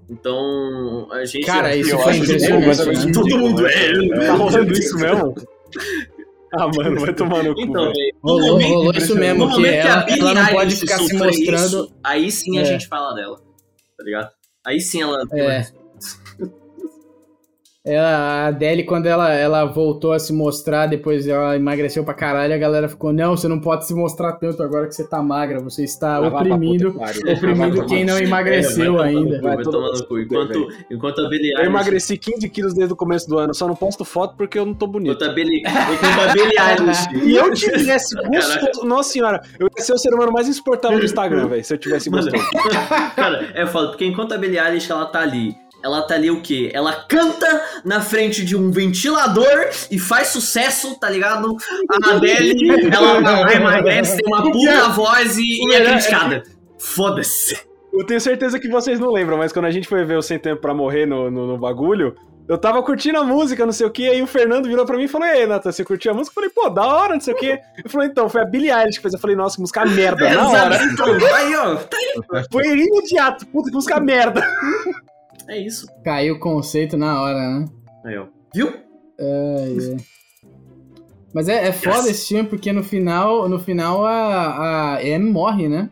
Então, 0.08 1.08
a 1.10 1.24
gente... 1.24 1.44
Cara, 1.44 1.74
isso 1.74 1.90
Eu 1.90 1.98
foi 1.98 2.16
impressionante. 2.16 3.06
né? 3.06 3.12
Todo 3.12 3.36
mundo 3.38 3.66
é. 3.66 4.26
Tá 4.26 4.32
rolando 4.34 4.72
isso 4.72 4.96
mesmo? 4.96 5.34
Ah, 6.54 6.68
mano, 6.68 7.00
vai 7.00 7.12
tomar 7.12 7.42
no 7.42 7.54
cu. 7.54 7.60
Então, 7.62 7.92
Rolou, 8.22 8.52
momento- 8.52 8.68
rolou 8.74 8.92
isso 8.94 9.16
mesmo, 9.16 9.54
que 9.56 9.66
ela, 9.66 10.00
a 10.00 10.04
Billie 10.04 10.20
ela 10.20 10.34
não 10.34 10.46
pode 10.46 10.76
ficar 10.76 10.98
se 10.98 11.14
mostrando. 11.14 11.66
isso, 11.66 11.94
aí 12.02 12.30
sim 12.30 12.58
a 12.58 12.62
É. 12.62 12.64
gente 12.64 12.86
fala 12.86 13.12
dela, 13.14 13.36
tá 13.98 14.04
ligado? 14.04 14.30
Aí 14.64 14.80
sim 14.80 15.02
ela... 15.02 15.18
É. 15.32 15.66
Ela, 17.88 18.08
a 18.08 18.46
Adele, 18.48 18.84
quando 18.84 19.06
ela, 19.06 19.32
ela 19.32 19.64
voltou 19.64 20.12
a 20.12 20.18
se 20.18 20.32
mostrar, 20.32 20.86
depois 20.86 21.26
ela 21.26 21.56
emagreceu 21.56 22.04
pra 22.04 22.12
caralho, 22.12 22.54
a 22.54 22.58
galera 22.58 22.88
ficou, 22.88 23.12
não, 23.12 23.36
você 23.36 23.48
não 23.48 23.58
pode 23.58 23.86
se 23.86 23.94
mostrar 23.94 24.34
tanto 24.34 24.62
agora 24.62 24.86
que 24.86 24.94
você 24.94 25.08
tá 25.08 25.22
magra, 25.22 25.60
você 25.60 25.84
está 25.84 26.20
vai 26.20 26.28
oprimindo, 26.28 26.92
puta 26.92 27.32
oprimindo 27.32 27.86
quem 27.86 28.04
não 28.04 28.18
emagreceu 28.18 28.92
no 28.92 29.00
ainda. 29.00 29.40
Vai 29.40 29.62
tomar 29.62 29.92
no 29.92 30.06
cu. 30.06 30.18
Enquanto, 30.18 30.68
enquanto 30.90 31.20
a 31.20 31.28
Billie 31.28 31.52
Eu 31.52 31.64
emagreci 31.64 32.18
15 32.18 32.48
quilos 32.50 32.74
desde 32.74 32.92
o 32.92 32.96
começo 32.96 33.28
do 33.28 33.38
ano, 33.38 33.54
só 33.54 33.66
não 33.66 33.74
posto 33.74 34.04
foto 34.04 34.36
porque 34.36 34.58
eu 34.58 34.66
não 34.66 34.74
tô 34.74 34.86
bonito. 34.86 35.14
Enquanto 35.14 35.30
a 35.30 35.32
Billie, 35.32 35.60
enquanto 35.64 36.20
a 36.20 36.32
Billie 36.32 36.58
Eilish... 36.58 37.26
E 37.26 37.36
eu 37.36 37.52
tivesse 37.54 38.14
gostoso. 38.14 38.86
Nossa 38.86 39.12
senhora, 39.12 39.40
eu 39.58 39.68
ia 39.74 39.82
ser 39.82 39.94
o 39.94 39.98
ser 39.98 40.12
humano 40.12 40.32
mais 40.32 40.46
insuportável 40.46 40.98
do 40.98 41.04
Instagram, 41.04 41.48
velho, 41.48 41.64
se 41.64 41.72
eu 41.72 41.78
tivesse 41.78 42.10
gostoso. 42.10 42.36
cara, 43.16 43.50
é 43.54 43.66
foda, 43.66 43.88
porque 43.88 44.04
enquanto 44.04 44.32
a 44.32 44.38
Billie 44.38 44.58
Eilish, 44.58 44.90
ela 44.90 45.06
tá 45.06 45.20
ali, 45.20 45.56
ela 45.82 46.02
tá 46.02 46.14
ali 46.14 46.30
o 46.30 46.40
quê? 46.40 46.70
Ela 46.72 46.92
canta 46.92 47.62
na 47.84 48.00
frente 48.00 48.44
de 48.44 48.56
um 48.56 48.70
ventilador 48.70 49.68
e 49.90 49.98
faz 49.98 50.28
sucesso, 50.28 50.98
tá 50.98 51.08
ligado? 51.08 51.56
A 52.02 52.10
Adele, 52.16 52.88
ela 52.92 53.52
emagrece, 53.52 54.16
tem 54.16 54.26
uma 54.26 54.42
puta 54.42 54.88
voz 54.90 55.38
e, 55.38 55.60
e 55.62 55.74
é 55.74 55.84
criticada. 55.84 56.42
Foda-se. 56.78 57.58
Eu 57.92 58.04
tenho 58.04 58.20
certeza 58.20 58.58
que 58.58 58.68
vocês 58.68 59.00
não 59.00 59.10
lembram, 59.10 59.38
mas 59.38 59.52
quando 59.52 59.64
a 59.64 59.70
gente 59.70 59.88
foi 59.88 60.04
ver 60.04 60.16
o 60.16 60.22
Sem 60.22 60.38
Tempo 60.38 60.60
Pra 60.60 60.74
Morrer 60.74 61.06
no, 61.06 61.30
no, 61.30 61.46
no 61.46 61.58
bagulho, 61.58 62.14
eu 62.48 62.56
tava 62.56 62.82
curtindo 62.82 63.18
a 63.18 63.24
música, 63.24 63.66
não 63.66 63.72
sei 63.72 63.86
o 63.86 63.90
que, 63.90 64.08
aí 64.08 64.22
o 64.22 64.26
Fernando 64.26 64.68
virou 64.68 64.86
pra 64.86 64.96
mim 64.96 65.04
e 65.04 65.08
falou, 65.08 65.26
ei, 65.26 65.46
Nathan, 65.46 65.70
você 65.70 65.84
curtiu 65.84 66.12
a 66.12 66.14
música? 66.14 66.32
Eu 66.32 66.34
falei, 66.34 66.50
pô, 66.50 66.70
da 66.70 66.86
hora, 66.86 67.14
não 67.14 67.20
sei 67.20 67.34
o 67.34 67.36
que. 67.36 67.46
Ele 67.46 67.88
falou, 67.88 68.06
então, 68.06 68.28
foi 68.28 68.40
a 68.40 68.44
Billie 68.44 68.70
Eilish 68.70 68.96
que 68.96 69.02
fez. 69.02 69.12
Eu 69.12 69.20
falei, 69.20 69.36
nossa, 69.36 69.60
música 69.60 69.84
merda, 69.84 70.28
na 70.32 70.48
hora. 70.48 70.74
Exato, 70.76 70.92
então, 70.92 71.34
aí, 71.34 71.56
ó, 71.56 71.76
tá 71.76 71.96
aí. 71.96 72.44
Foi 72.50 72.66
imediato, 72.66 73.46
puta, 73.48 73.68
que 73.68 73.74
música 73.76 74.00
merda. 74.00 74.40
É 75.48 75.58
isso. 75.58 75.86
Caiu 76.04 76.34
o 76.34 76.38
conceito 76.38 76.96
na 76.96 77.20
hora, 77.20 77.38
né? 77.60 77.64
Aí, 78.04 78.16
ó. 78.18 78.26
Viu? 78.54 78.68
Ai, 79.18 79.76
ai. 79.92 79.96
Mas 81.34 81.48
é, 81.48 81.68
é 81.68 81.72
foda 81.72 81.98
Yes. 81.98 82.06
esse 82.10 82.28
filme, 82.28 82.48
porque 82.48 82.72
no 82.72 82.82
final, 82.82 83.48
no 83.48 83.58
final 83.58 84.04
a, 84.04 84.96
a 84.96 85.04
Em 85.04 85.18
morre, 85.18 85.68
né? 85.68 85.90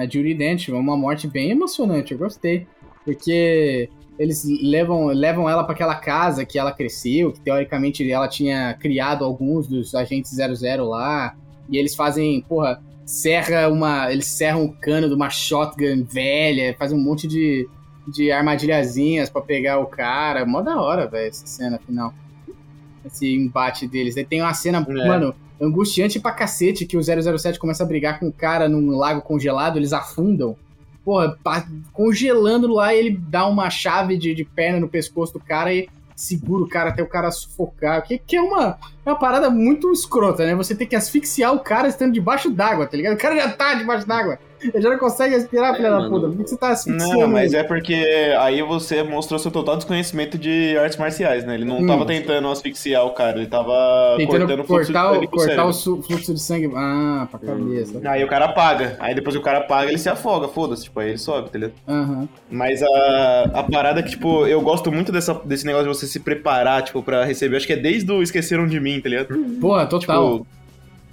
A 0.00 0.04
Judy 0.04 0.34
Dent, 0.34 0.68
uma 0.68 0.96
morte 0.96 1.26
bem 1.26 1.50
emocionante, 1.50 2.12
eu 2.12 2.18
gostei. 2.18 2.66
Porque 3.04 3.88
eles 4.18 4.44
levam, 4.62 5.06
levam 5.06 5.48
ela 5.48 5.64
pra 5.64 5.74
aquela 5.74 5.96
casa 5.96 6.44
que 6.44 6.58
ela 6.58 6.72
cresceu, 6.72 7.32
que 7.32 7.40
teoricamente 7.40 8.08
ela 8.10 8.28
tinha 8.28 8.74
criado 8.74 9.24
alguns 9.24 9.66
dos 9.66 9.94
agentes 9.94 10.32
00 10.32 10.84
lá, 10.88 11.36
e 11.68 11.76
eles 11.76 11.94
fazem, 11.94 12.40
porra, 12.48 12.80
serra 13.04 13.68
uma. 13.68 14.10
Eles 14.12 14.26
serram 14.26 14.64
o 14.64 14.72
cano 14.80 15.08
de 15.08 15.14
uma 15.14 15.30
shotgun 15.30 16.04
velha, 16.04 16.74
fazem 16.78 16.96
um 16.96 17.02
monte 17.02 17.26
de, 17.26 17.68
de 18.06 18.30
armadilhazinhas 18.30 19.28
pra 19.28 19.40
pegar 19.42 19.78
o 19.78 19.86
cara. 19.86 20.44
Mó 20.46 20.60
da 20.62 20.80
hora, 20.80 21.06
velho, 21.06 21.28
essa 21.28 21.46
cena 21.46 21.78
final 21.78 22.12
esse 23.04 23.32
embate 23.34 23.86
deles. 23.86 24.16
Aí 24.16 24.24
tem 24.24 24.42
uma 24.42 24.52
cena, 24.52 24.84
É. 24.88 25.08
mano, 25.08 25.34
angustiante 25.60 26.18
pra 26.18 26.32
cacete, 26.32 26.84
que 26.84 26.96
o 26.96 27.02
007 27.02 27.58
começa 27.58 27.82
a 27.84 27.86
brigar 27.86 28.18
com 28.18 28.26
o 28.28 28.32
cara 28.32 28.68
num 28.68 28.96
lago 28.96 29.22
congelado, 29.22 29.76
eles 29.78 29.92
afundam. 29.92 30.56
Porra, 31.04 31.36
congelando 31.92 32.66
lá, 32.66 32.92
ele 32.94 33.10
dá 33.16 33.46
uma 33.46 33.70
chave 33.70 34.16
de, 34.18 34.34
de 34.34 34.44
perna 34.44 34.80
no 34.80 34.88
pescoço 34.88 35.34
do 35.34 35.40
cara 35.40 35.72
e 35.72 35.88
segura 36.16 36.64
o 36.64 36.68
cara 36.68 36.90
até 36.90 37.00
o 37.02 37.06
cara 37.08 37.30
sufocar. 37.30 38.02
Que, 38.02 38.18
que 38.18 38.36
é, 38.36 38.42
uma, 38.42 38.76
é 39.04 39.10
uma 39.10 39.16
parada 39.18 39.48
muito 39.48 39.92
escrota, 39.92 40.44
né? 40.44 40.54
Você 40.56 40.74
tem 40.74 40.86
que 40.86 40.96
asfixiar 40.96 41.54
o 41.54 41.60
cara 41.60 41.86
estando 41.86 42.12
debaixo 42.12 42.50
d'água, 42.50 42.86
tá 42.86 42.96
ligado? 42.96 43.14
O 43.14 43.18
cara 43.18 43.36
já 43.36 43.52
tá 43.52 43.74
debaixo 43.74 44.04
d'água. 44.06 44.38
Ele 44.62 44.80
já 44.82 44.90
não 44.90 44.98
consegue 44.98 45.34
respirar, 45.34 45.74
É, 45.74 45.76
filha 45.76 45.90
da 45.90 46.08
puta. 46.08 46.28
Por 46.28 46.36
que 46.38 46.48
você 46.50 46.56
tá 46.56 46.68
asfixiando? 46.70 47.20
Não, 47.20 47.28
mas 47.28 47.52
ele? 47.52 47.62
é 47.62 47.64
porque 47.64 47.94
aí 48.38 48.62
você 48.62 49.02
mostrou 49.02 49.38
seu 49.38 49.50
total 49.50 49.76
desconhecimento 49.76 50.38
de 50.38 50.76
artes 50.78 50.96
marciais, 50.98 51.44
né? 51.44 51.54
Ele 51.54 51.64
não 51.64 51.80
Hum. 51.80 51.86
tava 51.86 52.04
tentando 52.06 52.48
asfixiar 52.48 53.04
o 53.04 53.10
cara, 53.10 53.38
ele 53.38 53.46
tava 53.46 54.14
Tentando 54.16 54.38
cortando 54.40 54.60
o 54.60 54.64
fluxo 54.64 54.92
cortar, 54.92 55.08
de 55.08 55.14
sangue 55.14 55.26
cortar 55.28 55.66
o 55.66 55.72
fluxo 56.02 56.34
de 56.34 56.40
sangue. 56.40 56.72
Ah, 56.74 57.28
pra 57.30 57.38
cabeça. 57.40 58.00
Aí 58.08 58.24
o 58.24 58.28
cara 58.28 58.46
apaga. 58.46 58.96
Aí 58.98 59.14
depois 59.14 59.34
que 59.34 59.40
o 59.40 59.44
cara 59.44 59.58
apaga, 59.58 59.90
ele 59.90 59.98
se 59.98 60.08
afoga, 60.08 60.48
foda-se. 60.48 60.84
Tipo, 60.84 61.00
aí 61.00 61.10
ele 61.10 61.18
sobe, 61.18 61.48
entendeu? 61.48 61.72
Aham. 61.86 62.28
Mas 62.50 62.82
a, 62.82 63.50
a 63.54 63.62
parada 63.62 64.02
que, 64.02 64.10
tipo, 64.10 64.46
eu 64.46 64.60
gosto 64.60 64.90
muito 64.90 65.12
dessa, 65.12 65.34
desse 65.44 65.66
negócio 65.66 65.90
de 65.90 65.96
você 65.98 66.06
se 66.06 66.20
preparar, 66.20 66.82
tipo, 66.82 67.02
pra 67.02 67.24
receber. 67.24 67.56
Acho 67.56 67.66
que 67.66 67.72
é 67.72 67.76
desde 67.76 68.10
o 68.10 68.22
Esqueceram 68.22 68.66
de 68.66 68.80
Mim, 68.80 69.00
tá 69.00 69.08
ligado? 69.08 69.28
Porra, 69.60 69.86
total. 69.86 70.38
Tipo, 70.38 70.46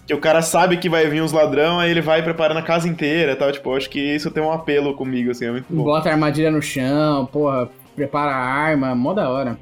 que 0.06 0.14
o 0.14 0.20
cara 0.20 0.42
sabe 0.42 0.78
que 0.78 0.90
vai 0.90 1.08
vir 1.08 1.22
uns 1.22 1.32
ladrão, 1.32 1.80
aí 1.80 1.92
ele 1.92 2.02
vai 2.02 2.22
preparando 2.22 2.58
a 2.58 2.64
casa 2.64 2.88
inteira 2.88 3.34
e 3.34 3.36
tal. 3.36 3.52
Tipo, 3.52 3.76
acho 3.76 3.90
que 3.90 4.00
isso 4.00 4.30
tem 4.32 4.44
um 4.44 4.52
apelo 4.52 4.94
comigo, 4.96 5.32
assim, 5.32 5.46
é 5.46 5.52
muito 5.52 5.66
bom. 5.70 5.84
Bota 5.84 6.10
a 6.10 6.12
armadilha 6.12 6.52
no 6.52 6.62
chão, 6.62 7.26
porra, 7.26 7.70
prepara 7.96 8.32
a 8.32 8.38
arma, 8.38 8.94
mó 8.94 9.14
da 9.14 9.30
hora. 9.30 9.58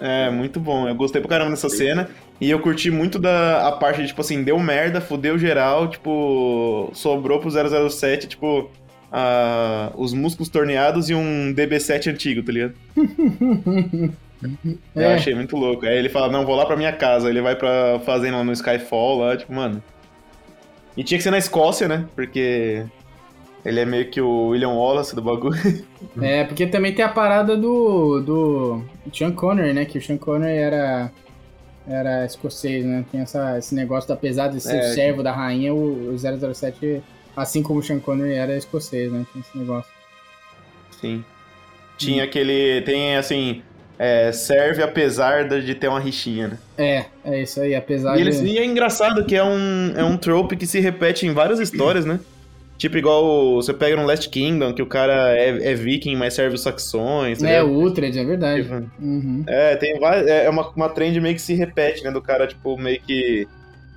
É, 0.00 0.30
muito 0.30 0.58
bom. 0.58 0.88
Eu 0.88 0.94
gostei 0.94 1.20
pra 1.20 1.30
caramba 1.30 1.50
dessa 1.50 1.68
cena. 1.68 2.08
E 2.40 2.50
eu 2.50 2.58
curti 2.58 2.90
muito 2.90 3.20
da 3.20 3.68
a 3.68 3.72
parte 3.72 4.00
de, 4.00 4.08
tipo 4.08 4.20
assim, 4.20 4.42
deu 4.42 4.58
merda, 4.58 5.00
fudeu 5.00 5.38
geral, 5.38 5.86
tipo, 5.88 6.90
sobrou 6.92 7.38
pro 7.38 7.48
007, 7.48 8.26
tipo, 8.26 8.68
a, 9.12 9.92
os 9.94 10.12
músculos 10.12 10.48
torneados 10.48 11.08
e 11.08 11.14
um 11.14 11.54
DB7 11.54 12.12
antigo, 12.12 12.42
tá 12.42 12.50
ligado? 12.50 12.74
Eu 14.94 15.02
É. 15.02 15.14
achei 15.14 15.34
muito 15.34 15.56
louco. 15.56 15.86
Aí 15.86 15.96
ele 15.96 16.08
fala, 16.08 16.30
não, 16.30 16.44
vou 16.44 16.54
lá 16.56 16.66
pra 16.66 16.76
minha 16.76 16.92
casa. 16.92 17.28
Ele 17.28 17.40
vai 17.40 17.54
pra 17.56 18.00
fazenda 18.04 18.38
lá 18.38 18.44
no 18.44 18.52
Skyfall, 18.52 19.18
lá, 19.18 19.36
tipo, 19.36 19.52
mano. 19.52 19.82
E 20.96 21.02
tinha 21.04 21.16
que 21.18 21.24
ser 21.24 21.30
na 21.30 21.38
Escócia, 21.38 21.88
né? 21.88 22.06
Porque 22.14 22.84
ele 23.64 23.80
é 23.80 23.84
meio 23.86 24.10
que 24.10 24.20
o 24.20 24.48
William 24.48 24.70
Wallace 24.70 25.14
do 25.14 25.22
bagulho. 25.22 25.56
É, 26.20 26.44
porque 26.44 26.66
também 26.66 26.92
tem 26.94 27.04
a 27.04 27.08
parada 27.08 27.56
do, 27.56 28.20
do 28.20 28.84
Sean 29.14 29.30
Connery, 29.32 29.72
né? 29.72 29.84
Que 29.86 29.96
o 29.98 30.02
Sean 30.02 30.18
Connery 30.18 30.58
era, 30.58 31.10
era 31.88 32.26
escocês, 32.26 32.84
né? 32.84 33.04
Tem 33.10 33.20
essa, 33.22 33.56
esse 33.58 33.74
negócio, 33.74 34.08
da, 34.08 34.14
apesar 34.14 34.48
de 34.48 34.60
ser 34.60 34.76
É. 34.76 34.80
o 34.80 34.94
servo 34.94 35.22
da 35.22 35.32
rainha, 35.32 35.72
o, 35.72 36.12
o 36.12 36.18
007, 36.18 37.02
assim 37.36 37.62
como 37.62 37.80
o 37.80 37.82
Sean 37.82 37.98
Connery, 38.00 38.34
era 38.34 38.56
escocês, 38.58 39.10
né? 39.10 39.24
Tem 39.32 39.40
esse 39.40 39.56
negócio. 39.56 39.90
Sim. 41.00 41.24
Tinha 41.96 42.24
aquele. 42.24 42.82
Tem 42.82 43.16
assim. 43.16 43.62
É, 44.02 44.32
serve 44.32 44.82
apesar 44.82 45.48
de 45.48 45.74
ter 45.76 45.86
uma 45.86 46.00
rixinha, 46.00 46.48
né? 46.48 46.58
É, 46.76 47.04
é 47.24 47.42
isso 47.42 47.60
aí, 47.60 47.72
apesar 47.72 48.18
E, 48.18 48.20
eles, 48.20 48.40
de... 48.40 48.48
e 48.48 48.58
é 48.58 48.64
engraçado 48.64 49.24
que 49.24 49.36
é 49.36 49.44
um, 49.44 49.92
é 49.96 50.02
um 50.02 50.16
trope 50.16 50.56
que 50.56 50.66
se 50.66 50.80
repete 50.80 51.24
em 51.24 51.32
várias 51.32 51.60
histórias, 51.60 52.04
né? 52.04 52.18
Tipo, 52.76 52.98
igual 52.98 53.54
você 53.54 53.72
pega 53.72 53.94
no 53.94 54.04
Last 54.04 54.28
Kingdom, 54.28 54.72
que 54.72 54.82
o 54.82 54.86
cara 54.86 55.36
é, 55.36 55.70
é 55.70 55.74
viking, 55.76 56.16
mas 56.16 56.34
serve 56.34 56.56
os 56.56 56.62
saxões. 56.62 57.38
tá 57.38 57.48
É, 57.48 57.62
o 57.62 57.68
Uhtred, 57.68 58.18
é 58.18 58.24
verdade. 58.24 58.64
Tipo, 58.64 58.74
Uhum. 58.98 59.44
É, 59.46 59.76
tem 59.76 60.00
várias. 60.00 60.26
É 60.26 60.50
uma, 60.50 60.68
uma 60.70 60.88
trend 60.88 61.20
meio 61.20 61.36
que 61.36 61.40
se 61.40 61.54
repete, 61.54 62.02
né? 62.02 62.10
Do 62.10 62.20
cara, 62.20 62.48
tipo, 62.48 62.76
meio 62.76 63.00
que 63.00 63.46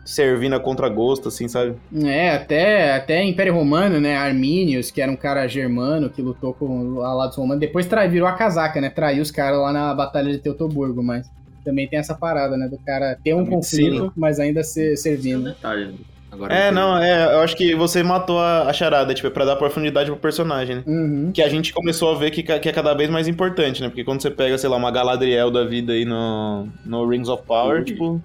servindo 0.06 0.54
a 0.56 0.60
contragosto, 0.60 1.28
assim, 1.30 1.48
sabe? 1.48 1.76
É, 2.04 2.30
até, 2.30 2.94
até 2.96 3.24
Império 3.24 3.56
Romano, 3.56 4.00
né? 4.00 4.16
Arminius, 4.16 4.92
que 4.92 5.02
era 5.02 5.12
um 5.12 5.16
cara 5.16 5.48
germano 5.48 6.10
que 6.10 6.22
lutou 6.22 6.54
com 6.54 7.02
a 7.02 7.14
lado 7.14 7.30
dos 7.30 7.38
romanos, 7.38 7.60
depois 7.60 7.88
trai, 7.88 8.08
virou 8.08 8.28
a 8.28 8.34
casaca, 8.34 8.80
né? 8.80 8.90
Traiu 8.90 9.24
os 9.24 9.32
caras 9.32 9.60
lá 9.60 9.74
na 9.74 9.94
Batalha 9.94 10.32
de 10.32 10.38
Teutoburgo, 10.38 11.04
mas 11.04 11.28
também 11.66 11.88
tem 11.88 11.98
essa 11.98 12.14
parada, 12.14 12.56
né? 12.56 12.68
Do 12.68 12.78
cara 12.78 13.18
ter 13.24 13.34
um 13.34 13.44
Sim. 13.44 13.52
conflito, 13.52 14.14
mas 14.16 14.40
ainda 14.40 14.64
ser 14.64 14.96
servindo. 14.96 15.46
detalhe. 15.46 15.96
Agora 16.32 16.54
É, 16.54 16.68
eu 16.68 16.72
não, 16.74 16.98
é, 16.98 17.34
eu 17.34 17.40
acho 17.40 17.56
que 17.56 17.74
você 17.74 18.04
matou 18.04 18.38
a, 18.40 18.64
a 18.70 18.74
charada, 18.74 19.14
tipo, 19.14 19.26
é 19.26 19.32
pra 19.32 19.46
dar 19.46 19.56
profundidade 19.56 20.12
pro 20.12 20.20
personagem, 20.20 20.76
né? 20.78 20.84
Uhum. 20.86 21.32
Que 21.34 21.42
a 21.42 21.50
gente 21.50 21.74
começou 21.74 22.14
a 22.14 22.18
ver 22.18 22.30
que, 22.30 22.44
que 22.44 22.70
é 22.70 22.72
cada 22.74 22.94
vez 22.94 23.10
mais 23.10 23.28
importante, 23.28 23.82
né? 23.82 23.88
Porque 23.88 24.04
quando 24.04 24.22
você 24.22 24.30
pega, 24.30 24.58
sei 24.58 24.70
lá, 24.70 24.76
uma 24.76 24.92
Galadriel 24.92 25.50
da 25.50 25.64
vida 25.64 25.94
aí 25.94 26.04
no, 26.06 26.68
no 26.86 27.08
Rings 27.08 27.30
of 27.30 27.44
Power, 27.48 27.84
tipo, 27.86 28.22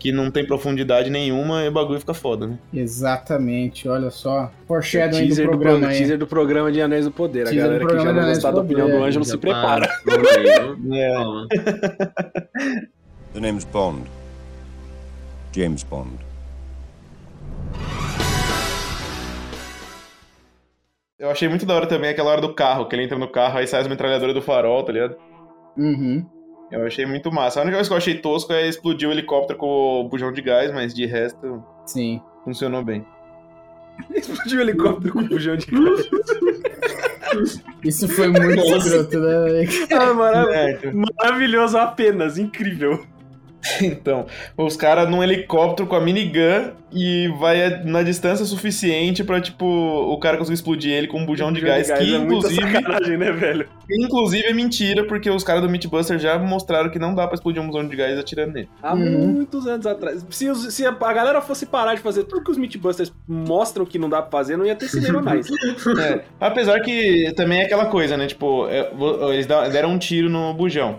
que 0.00 0.10
não 0.10 0.30
tem 0.30 0.44
profundidade 0.46 1.10
nenhuma, 1.10 1.62
e 1.62 1.68
o 1.68 1.70
bagulho 1.72 2.00
fica 2.00 2.14
foda, 2.14 2.46
né? 2.46 2.58
Exatamente, 2.72 3.86
olha 3.86 4.10
só. 4.10 4.50
Foreshadowing 4.66 5.20
do 5.20 5.26
Teaser 5.28 5.44
do, 5.44 5.50
programa 5.50 5.78
pro- 5.80 5.88
aí. 5.88 5.98
teaser 5.98 6.18
do 6.18 6.26
programa 6.26 6.72
de 6.72 6.80
Anéis 6.80 7.04
do 7.04 7.10
Poder. 7.12 7.44
Teaser 7.44 7.60
a 7.60 7.62
do 7.62 7.68
galera 7.68 7.84
que 7.84 7.86
programa 7.86 8.06
já 8.06 8.12
de 8.20 8.26
não 8.26 8.34
gostar 8.34 8.50
do 8.50 8.54
da 8.56 8.62
opinião 8.62 8.88
do. 8.90 9.04
Ângelo 9.04 9.24
se 9.24 9.36
prepara. 9.38 9.88
É. 10.92 11.14
The 13.34 13.40
name's 13.40 13.64
Bond. 13.64 14.02
James 15.54 15.82
Bond. 15.84 16.10
Eu 21.18 21.30
achei 21.30 21.48
muito 21.48 21.66
da 21.66 21.74
hora 21.74 21.86
também 21.86 22.08
aquela 22.10 22.30
hora 22.30 22.40
do 22.40 22.54
carro, 22.54 22.86
que 22.88 22.96
ele 22.96 23.04
entra 23.04 23.18
no 23.18 23.28
carro, 23.28 23.58
aí 23.58 23.66
sai 23.66 23.82
as 23.82 23.88
metralhadoras 23.88 24.34
do 24.34 24.40
farol, 24.40 24.82
tá 24.82 24.92
ligado? 24.92 25.16
Uhum. 25.76 26.24
Eu 26.70 26.86
achei 26.86 27.04
muito 27.04 27.32
massa. 27.32 27.58
A 27.60 27.62
única 27.62 27.76
coisa 27.78 27.88
que 27.90 27.94
eu 27.94 27.98
achei 27.98 28.14
tosco 28.18 28.52
é 28.52 28.66
explodir 28.68 29.08
o 29.08 29.12
helicóptero 29.12 29.58
com 29.58 30.00
o 30.00 30.08
bujão 30.08 30.32
de 30.32 30.40
gás, 30.40 30.72
mas 30.72 30.94
de 30.94 31.04
resto, 31.06 31.62
Sim. 31.86 32.20
funcionou 32.44 32.84
bem. 32.84 33.04
Explodiu 34.14 34.58
o 34.58 34.62
helicóptero 34.62 35.12
com 35.12 35.18
o 35.20 35.28
bujão 35.28 35.56
de 35.56 35.66
gás. 35.66 36.08
Isso 37.84 38.08
foi 38.08 38.28
muito 38.28 38.60
escroto, 38.60 39.18
né? 39.20 39.44
velho? 39.44 39.70
Ah, 39.92 40.14
marav- 40.14 40.50
É, 40.50 40.72
então- 40.72 40.92
maravilhoso 41.18 41.78
apenas, 41.78 42.36
incrível. 42.38 43.04
Então, 43.82 44.26
os 44.56 44.76
caras 44.76 45.08
num 45.08 45.22
helicóptero 45.22 45.88
com 45.88 45.96
a 45.96 46.00
minigun 46.00 46.70
e 46.92 47.28
vai 47.38 47.82
na 47.84 48.02
distância 48.02 48.44
suficiente 48.44 49.22
pra, 49.22 49.40
tipo, 49.40 49.64
o 49.64 50.18
cara 50.18 50.36
conseguir 50.36 50.54
explodir 50.54 50.92
ele 50.92 51.06
com 51.06 51.20
um 51.20 51.26
bujão 51.26 51.52
de 51.52 51.60
gás, 51.60 51.86
que 51.90 52.14
é 52.14 52.18
muita 52.18 52.34
inclusive, 52.48 52.60
sacanagem, 52.72 53.16
né, 53.16 53.30
velho? 53.30 53.68
inclusive 53.88 54.44
é 54.46 54.52
mentira, 54.52 55.04
porque 55.04 55.30
os 55.30 55.44
caras 55.44 55.62
do 55.62 55.68
Mythbuster 55.68 56.18
já 56.18 56.36
mostraram 56.38 56.90
que 56.90 56.98
não 56.98 57.14
dá 57.14 57.26
pra 57.26 57.34
explodir 57.36 57.62
um 57.62 57.66
bujão 57.68 57.86
de 57.86 57.94
gás 57.96 58.18
atirando 58.18 58.52
nele. 58.54 58.68
Há 58.82 58.94
Uhum. 58.94 59.28
muitos 59.28 59.66
anos 59.66 59.86
atrás. 59.86 60.24
Se, 60.30 60.48
os- 60.48 60.74
se 60.74 60.84
a 60.86 60.90
a 61.00 61.12
galera 61.12 61.40
fosse 61.40 61.66
parar 61.66 61.94
de 61.94 62.00
fazer 62.00 62.24
tudo 62.24 62.42
que 62.44 62.50
os 62.50 62.58
Mythbusters 62.58 63.12
mostram 63.28 63.84
que 63.86 63.98
não 63.98 64.08
dá 64.08 64.20
pra 64.22 64.30
fazer, 64.30 64.56
não 64.56 64.64
ia 64.66 64.74
ter 64.76 64.88
cinema 64.88 65.20
mais. 65.22 65.46
É, 66.00 66.22
apesar 66.40 66.80
que 66.80 67.32
também 67.36 67.60
é 67.60 67.64
aquela 67.64 67.86
coisa, 67.86 68.16
né? 68.16 68.26
Tipo, 68.26 68.66
é, 68.68 68.90
eles 69.32 69.46
deram 69.46 69.90
um 69.90 69.98
tiro 69.98 70.28
no 70.28 70.52
bujão. 70.54 70.98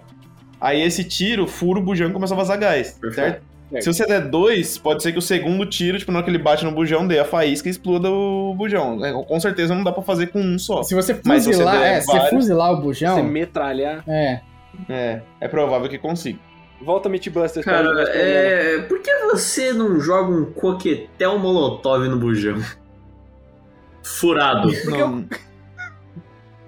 Aí 0.62 0.80
esse 0.82 1.04
tiro 1.04 1.48
fura 1.48 1.80
o 1.80 1.82
bujão 1.82 2.10
e 2.10 2.14
começa 2.14 2.34
a 2.36 2.38
vazar 2.38 2.58
gás, 2.60 2.92
Perfeito. 3.02 3.16
certo? 3.16 3.52
Se 3.84 3.92
você 3.94 4.06
der 4.06 4.30
dois, 4.30 4.78
pode 4.78 5.02
ser 5.02 5.14
que 5.14 5.18
o 5.18 5.22
segundo 5.22 5.66
tiro, 5.66 5.98
tipo, 5.98 6.12
na 6.12 6.20
hora 6.20 6.26
que 6.26 6.30
ele 6.30 6.38
bate 6.38 6.64
no 6.66 6.72
bujão, 6.74 7.08
dê 7.08 7.18
a 7.20 7.24
faísca 7.26 7.70
e 7.70 7.72
exploda 7.72 8.10
o 8.12 8.54
bujão. 8.54 9.04
É, 9.04 9.14
Com 9.14 9.40
certeza 9.40 9.74
não 9.74 9.82
dá 9.84 9.94
pra 9.94 10.04
fazer 10.04 10.28
com 10.28 10.40
um 10.42 10.60
só. 10.60 10.84
Se 10.84 10.94
você 10.94 11.18
Mas 11.26 11.44
se 11.44 11.50
você 11.54 11.54
fuzilar, 11.64 11.82
é, 11.82 12.02
se 12.02 12.08
vários- 12.08 12.30
fuzilar 12.30 12.72
o 12.74 12.76
Você 12.78 12.82
bujão, 12.84 13.24
metralhar. 13.24 14.04
é. 14.08 14.42
É, 14.90 15.22
é 15.40 15.48
provável 15.48 15.88
que 15.90 15.98
consiga. 15.98 16.38
Volta 16.82 17.08
Mythbusters 17.08 17.64
pra 17.64 17.74
Cara, 17.76 17.86
problema. 17.86 18.10
é... 18.14 18.80
por 18.90 19.00
que 19.02 19.14
você 19.32 19.72
não 19.72 20.00
joga 20.00 20.32
um 20.34 20.46
coquetel 20.52 21.38
molotov 21.40 22.08
no 22.10 22.18
bujão? 22.18 22.58
Furado. 24.04 24.70
Não, 24.86 25.26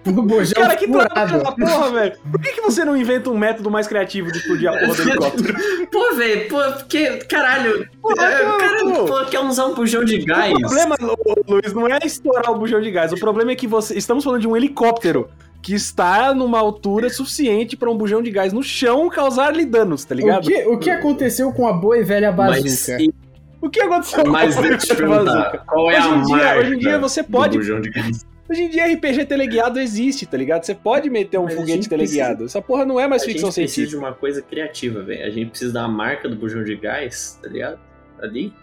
O 0.14 0.22
bujão 0.22 0.62
Cara, 0.62 0.76
que 0.76 0.86
furado. 0.88 1.10
trabalho 1.14 1.44
da 1.44 1.52
porra, 1.54 1.92
velho. 1.92 2.14
Por 2.30 2.42
que, 2.42 2.52
que 2.54 2.62
você 2.62 2.84
não 2.84 2.96
inventa 2.98 3.30
um 3.30 3.38
método 3.38 3.72
mais 3.72 3.88
criativo 3.88 4.32
de 4.32 4.38
explodir 4.40 4.70
a 4.70 4.74
porra 4.80 4.96
do 4.96 5.02
helicóptero? 5.02 5.56
Pô, 5.92 6.16
velho, 6.16 6.48
pô, 6.50 6.58
porque, 6.74 7.18
caralho, 7.30 7.88
Porra, 8.02 8.26
é, 8.26 8.50
o 8.50 8.58
cara 8.58 8.80
pô. 8.84 9.06
pô, 9.06 9.26
quer 9.26 9.40
usar 9.40 9.66
um 9.68 9.74
bujão 9.74 10.04
de 10.04 10.18
gás. 10.20 10.54
O 10.54 10.60
problema, 10.60 10.96
Lu- 11.00 11.16
Luiz, 11.48 11.74
não 11.74 11.88
é 11.88 12.00
estourar 12.04 12.52
o 12.52 12.56
bujão 12.60 12.82
de 12.82 12.92
gás. 12.92 13.14
O 13.14 13.18
problema 13.20 13.52
é 13.52 13.56
que 13.56 13.66
você. 13.68 13.98
Estamos 13.98 14.24
falando 14.24 14.42
de 14.42 14.48
um 14.48 14.58
helicóptero 14.58 15.30
que 15.62 15.74
está 15.74 16.34
numa 16.34 16.60
altura 16.60 17.10
suficiente 17.10 17.78
para 17.78 17.90
um 17.90 17.96
bujão 17.98 18.22
de 18.22 18.30
gás 18.30 18.52
no 18.52 18.62
chão 18.62 19.08
causar-lhe 19.10 19.66
danos, 19.66 20.04
tá 20.04 20.14
O 20.14 20.18
ligado? 20.18 20.46
que, 20.46 20.66
o 20.68 20.78
que 20.78 20.90
aconteceu 20.90 21.54
com 21.54 21.66
a 21.66 21.72
boa 21.72 21.98
e 21.98 22.04
velha 22.04 22.30
bazuca? 22.34 22.60
Mas, 22.62 22.90
O 23.62 23.70
que 23.70 23.80
aconteceu 23.80 24.26
mas 24.26 24.56
com 24.56 24.60
o 24.60 24.64
deixa 24.64 24.92
eu 24.92 24.98
te 24.98 25.02
Bazuca? 25.06 25.64
qual 25.66 25.90
é 25.90 25.98
Hoje 26.00 26.08
a 26.10 26.16
em 26.18 26.24
dia- 26.24 26.56
hoje 26.60 26.74
em 26.76 26.78
dia 26.80 27.00
você 27.00 27.24
do 27.24 27.30
pode- 27.32 27.58
bujão 27.58 27.80
de 27.80 27.90
gás? 27.90 28.26
Hoje 28.54 28.62
em 28.66 28.70
dia 28.70 28.86
RPG 28.86 29.26
teleguiado 29.26 29.80
existe, 29.80 30.28
tá 30.28 30.38
ligado? 30.38 30.64
Você 30.64 30.76
pode 30.76 31.10
meter 31.10 31.40
um 31.40 31.46
Mas 31.46 31.54
a 31.54 31.56
foguete 31.56 31.74
gente 31.78 31.90
teleguiado. 31.90 32.46
Essa 32.46 32.62
porra 32.62 32.86
não 32.86 33.00
é 33.00 33.08
mais 33.08 33.24
a 33.24 33.26
gente 33.26 33.34
ficção 33.34 33.50
precisa 33.50 33.68
científica. 33.68 33.98
de 34.00 34.06
uma 34.06 34.14
coisa 34.14 34.44
criativa, 34.44 35.02
velho. 35.02 35.26
A 35.26 35.30
gente 35.32 35.50
precisa 35.50 35.74
da 35.74 35.88
marca 35.88 36.30
do 36.30 36.36
bujão 36.36 36.64
de 36.64 36.76
gás, 36.76 37.40
tá 37.42 37.50
ligado? 37.50 37.80
Ali, 38.22 38.54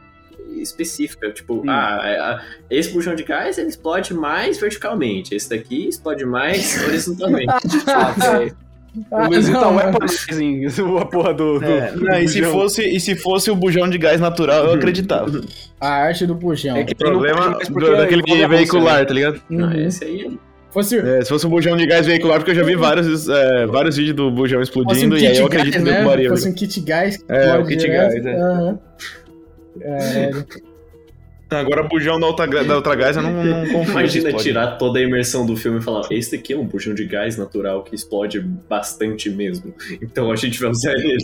específica. 0.54 1.32
Tipo, 1.32 1.54
Hum. 1.54 1.64
ah, 1.68 2.00
é, 2.04 2.18
ah, 2.20 2.44
esse 2.70 2.92
bujão 2.92 3.16
de 3.16 3.24
gás 3.24 3.58
ele 3.58 3.68
explode 3.68 4.14
mais 4.14 4.60
verticalmente. 4.60 5.34
Esse 5.34 5.50
daqui 5.50 5.88
explode 5.88 6.24
mais 6.24 6.80
horizontalmente. 6.86 7.52
Ah, 9.12 9.16
velho. 9.18 9.26
O 9.30 9.34
Luizito 9.34 9.58
tá 9.58 9.64
não, 9.66 9.76
weaponizing 9.76 10.66
a 11.00 11.04
porra 11.06 11.34
do. 11.34 11.58
do- 11.60 11.64
É, 11.64 11.92
do 11.92 12.04
não, 12.04 12.18
e, 12.18 12.26
se 12.28 12.42
fosse, 12.42 12.82
e 12.82 12.98
se 13.00 13.14
fosse 13.16 13.50
o 13.50 13.54
bujão 13.56 13.88
de 13.88 13.98
gás 13.98 14.20
natural, 14.20 14.66
eu 14.66 14.72
acreditava. 14.74 15.40
A 15.80 15.88
arte 15.88 16.26
do 16.26 16.34
bujão. 16.34 16.76
É 16.76 16.84
que 16.84 16.92
O 16.92 16.96
problema 16.96 17.50
não 17.50 17.58
do- 17.58 17.72
porque 17.72 17.90
daquele 17.96 18.22
Rússia, 18.22 18.48
veicular, 18.48 18.98
né? 19.00 19.04
tá 19.04 19.14
ligado? 19.14 19.40
Não, 19.48 19.68
Uhum. 19.68 19.86
esse 19.86 20.04
aí 20.04 20.38
Fosse, 20.72 20.98
É, 20.98 21.20
se 21.22 21.28
fosse 21.28 21.44
um 21.46 21.50
bujão 21.50 21.76
de 21.76 21.84
gás 21.84 22.06
veicular, 22.06 22.38
porque 22.38 22.52
eu 22.52 22.54
já 22.54 22.62
vi 22.62 22.76
vários, 22.76 23.28
é, 23.28 23.66
vários 23.66 23.96
vídeos 23.96 24.14
do 24.16 24.30
bujão 24.30 24.60
fosse 24.60 24.70
um 24.78 24.82
explodindo, 24.82 25.18
e 25.18 25.26
aí 25.26 25.36
eu 25.36 25.46
acredito 25.46 25.72
gás, 25.72 25.84
que 25.84 25.90
né? 25.90 25.96
derrubaria. 25.96 26.28
Fosse 26.28 26.48
um 26.48 26.52
kit 26.54 26.80
gás. 26.82 27.16
que 27.16 27.24
É, 27.28 27.58
o 27.58 27.66
kit 27.66 27.88
gás, 27.88 28.14
é. 28.14 28.36
Aham. 28.36 28.78
Caralho. 29.80 30.46
Agora, 31.50 31.82
bujão 31.82 32.20
da 32.20 32.26
outra, 32.26 32.46
da 32.46 32.76
outra 32.76 32.94
gás, 32.94 33.16
eu 33.16 33.22
não, 33.22 33.32
não 33.32 33.66
confio. 33.72 33.92
Imagina 33.92 34.32
tirar 34.34 34.78
toda 34.78 34.98
a 34.98 35.02
imersão 35.02 35.44
do 35.44 35.56
filme 35.56 35.78
e 35.78 35.82
falar: 35.82 36.06
esse 36.10 36.36
daqui 36.36 36.52
é 36.52 36.56
um 36.56 36.66
bujão 36.66 36.94
de 36.94 37.04
gás 37.04 37.36
natural 37.36 37.82
que 37.82 37.94
explode 37.94 38.40
bastante 38.40 39.28
mesmo. 39.28 39.74
Então 40.00 40.30
a 40.30 40.36
gente 40.36 40.60
vai 40.60 40.70
usar 40.70 40.92
ele. 40.92 41.18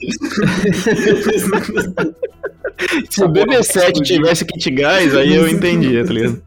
Se 3.08 3.22
o 3.24 3.28
BB7 3.28 4.02
tivesse 4.02 4.44
kit 4.44 4.70
gás, 4.70 5.16
aí 5.16 5.34
eu 5.34 5.48
entendia, 5.48 6.04
tá 6.04 6.12
ligado? 6.12 6.42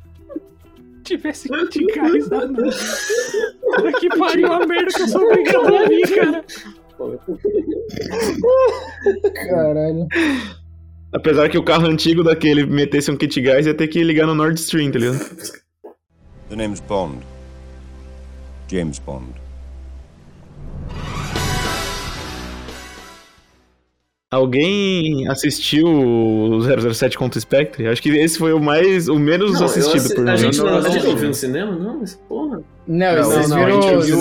tivesse 1.03 1.49
kit 1.49 1.85
gás, 1.95 2.29
não. 2.29 2.53
Puta 2.53 3.91
que 3.99 4.09
pariu, 4.09 4.53
a 4.53 4.65
merda 4.65 4.91
que 4.91 5.01
eu 5.01 5.07
sou 5.07 5.23
obrigado 5.23 5.67
a 5.67 5.81
ouvir, 5.81 6.01
cara. 6.15 6.45
Caralho. 9.33 10.07
Apesar 11.11 11.49
que 11.49 11.57
o 11.57 11.63
carro 11.63 11.87
antigo 11.87 12.23
daquele 12.23 12.65
metesse 12.65 13.09
um 13.11 13.17
kit 13.17 13.41
gás, 13.41 13.65
ia 13.65 13.73
ter 13.73 13.87
que 13.87 14.03
ligar 14.03 14.27
no 14.27 14.35
Nord 14.35 14.59
Stream, 14.59 14.91
tá 14.91 14.99
ligado? 14.99 15.19
The 16.49 16.55
name's 16.55 16.79
Bond. 16.79 17.17
James 18.69 18.99
Bond. 18.99 19.33
Alguém 24.31 25.27
assistiu 25.27 25.87
o 25.87 26.61
007 26.61 27.17
contra 27.17 27.39
o 27.39 27.41
Spectre? 27.41 27.87
Acho 27.87 27.99
que 27.99 28.09
esse 28.09 28.37
foi 28.37 28.53
o 28.53 28.59
mais, 28.59 29.07
o 29.09 29.17
menos 29.17 29.53
Não, 29.53 29.65
assistido 29.65 29.95
assi- 29.97 30.13
por 30.13 30.23
mim. 30.23 30.29
a 30.29 30.35
gente 30.35 30.57
não, 30.59 30.67
a 30.67 30.81
não- 30.81 30.91
gente 30.91 31.03
não 31.07 31.15
viu 31.15 31.27
no 31.29 31.33
cinema? 31.33 31.71
Não, 31.71 31.99
mas 31.99 32.13
porra. 32.29 32.61
Não, 32.87 33.15
Não, 33.15 33.47
não, 33.47 33.65
a 33.65 33.71
gente 33.71 34.05
viu 34.05 34.17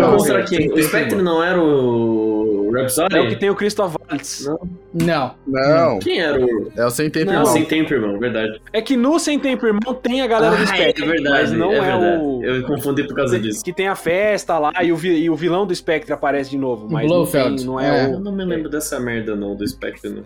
Não, 0.00 0.16
O 0.16 0.82
Spectre 0.82 1.20
não 1.22 1.42
era 1.42 1.62
o 1.62 2.41
Rhapsody? 2.72 3.16
É 3.16 3.20
o 3.20 3.28
que 3.28 3.36
tem 3.36 3.50
o 3.50 3.54
Christoph 3.54 3.94
Waltz. 4.10 4.46
Não. 4.46 4.58
Não. 4.94 5.34
Não, 5.46 5.98
Quem 5.98 6.20
era 6.20 6.38
o... 6.44 6.72
é 6.76 6.84
o 6.86 6.90
sem 6.90 7.08
tempo 7.10 7.30
Não, 7.32 7.40
não. 7.40 7.46
sem 7.46 7.64
tempo, 7.64 7.92
irmão, 7.94 8.18
verdade. 8.18 8.60
É 8.72 8.80
que 8.82 8.96
no 8.96 9.18
Sem 9.18 9.38
Tempo 9.38 9.66
Irmão 9.66 9.94
tem 9.94 10.20
a 10.22 10.26
galera 10.26 10.56
do 10.56 10.62
Ah, 10.62 10.66
Spectre, 10.66 11.04
é 11.04 11.06
verdade, 11.08 11.40
mas 11.50 11.52
não 11.52 11.72
é, 11.72 11.80
verdade. 11.80 12.22
o... 12.22 12.44
Eu 12.44 12.62
confundi 12.66 13.04
por 13.04 13.14
causa 13.14 13.38
disso. 13.38 13.64
Que 13.64 13.72
tem 13.72 13.88
a 13.88 13.94
festa 13.94 14.58
lá 14.58 14.72
e 14.82 14.92
o, 14.92 14.96
vi- 14.96 15.22
e 15.22 15.30
o 15.30 15.34
vilão 15.34 15.66
do 15.66 15.74
Spectre 15.74 16.12
aparece 16.12 16.50
de 16.50 16.58
novo, 16.58 16.86
mas 16.90 17.02
não, 17.08 17.16
Blofeld. 17.16 17.56
tem, 17.56 17.66
não 17.66 17.78
é, 17.80 18.02
É. 18.02 18.06
Eu 18.12 18.16
o... 18.16 18.20
não 18.20 18.32
me 18.32 18.44
lembro 18.44 18.68
dessa 18.68 18.98
merda 19.00 19.34
não, 19.36 19.54
do 19.54 19.66
Spectre, 19.66 20.10
não. 20.10 20.22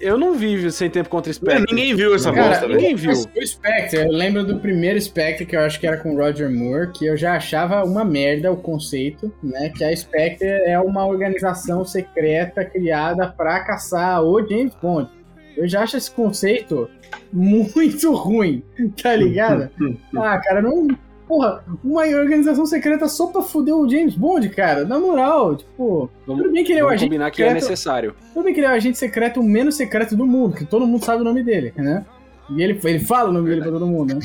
Eu 0.00 0.16
não 0.16 0.34
vi 0.34 0.70
Sem 0.70 0.88
Tempo 0.88 1.08
contra 1.08 1.30
É, 1.30 1.34
Spectre. 1.34 1.64
ninguém 1.74 1.94
viu 1.94 2.14
essa 2.14 2.32
Cara, 2.32 2.48
bosta, 2.50 2.68
ninguém 2.68 2.94
viu. 2.94 3.10
O 3.12 3.46
Spectre, 3.46 4.00
eu 4.00 4.12
lembro 4.12 4.44
do 4.44 4.58
primeiro 4.60 5.00
Spectre, 5.00 5.44
que 5.44 5.56
eu 5.56 5.60
acho 5.60 5.80
que 5.80 5.86
era 5.86 5.96
com 5.96 6.14
o 6.14 6.16
Roger 6.16 6.50
Moore, 6.50 6.92
que 6.92 7.06
eu 7.06 7.16
já 7.16 7.34
achava 7.34 7.84
uma 7.84 8.04
merda 8.04 8.52
o 8.52 8.56
conceito, 8.56 9.32
né? 9.42 9.70
Que 9.76 9.82
a 9.84 9.94
Spectre 9.96 10.46
é 10.46 10.78
uma 10.78 11.06
organização 11.06 11.84
secreta 11.84 12.64
criada 12.64 13.28
pra 13.36 13.60
caçar 13.60 14.22
o 14.22 14.40
James 14.46 14.72
Bond. 14.80 15.10
Eu 15.56 15.66
já 15.66 15.82
acho 15.82 15.96
esse 15.96 16.10
conceito 16.10 16.88
muito 17.32 18.14
ruim, 18.14 18.62
tá 19.02 19.16
ligado? 19.16 19.68
ah, 20.16 20.38
cara, 20.38 20.62
não. 20.62 20.86
Porra, 21.28 21.62
uma 21.84 22.02
organização 22.06 22.64
secreta 22.64 23.06
só 23.06 23.26
pra 23.26 23.42
foder 23.42 23.74
o 23.76 23.88
James 23.88 24.14
Bond, 24.14 24.48
cara. 24.48 24.84
Na 24.86 24.98
moral, 24.98 25.54
tipo. 25.56 26.10
Vamos, 26.26 26.42
tudo 26.42 26.52
bem 26.54 26.64
que 26.64 26.72
ele 26.72 26.80
é 26.80 26.84
o 26.84 26.88
agente 26.88 27.04
combinar 27.04 27.30
que 27.30 27.42
é 27.42 27.46
secreto. 27.48 27.62
necessário. 27.62 28.14
Tudo 28.32 28.44
bem 28.44 28.54
que 28.54 28.60
ele 28.60 28.66
é 28.66 28.70
o 28.70 28.72
agente 28.74 28.96
secreto 28.98 29.40
o 29.40 29.44
menos 29.44 29.74
secreto 29.76 30.16
do 30.16 30.26
mundo, 30.26 30.56
que 30.56 30.64
todo 30.64 30.86
mundo 30.86 31.04
sabe 31.04 31.20
o 31.20 31.24
nome 31.24 31.42
dele, 31.42 31.72
né? 31.76 32.04
E 32.50 32.62
ele, 32.62 32.80
ele 32.82 32.98
fala 32.98 33.28
o 33.28 33.32
nome 33.32 33.48
dele 33.50 33.60
pra 33.60 33.70
todo 33.72 33.86
mundo, 33.86 34.14
né? 34.14 34.20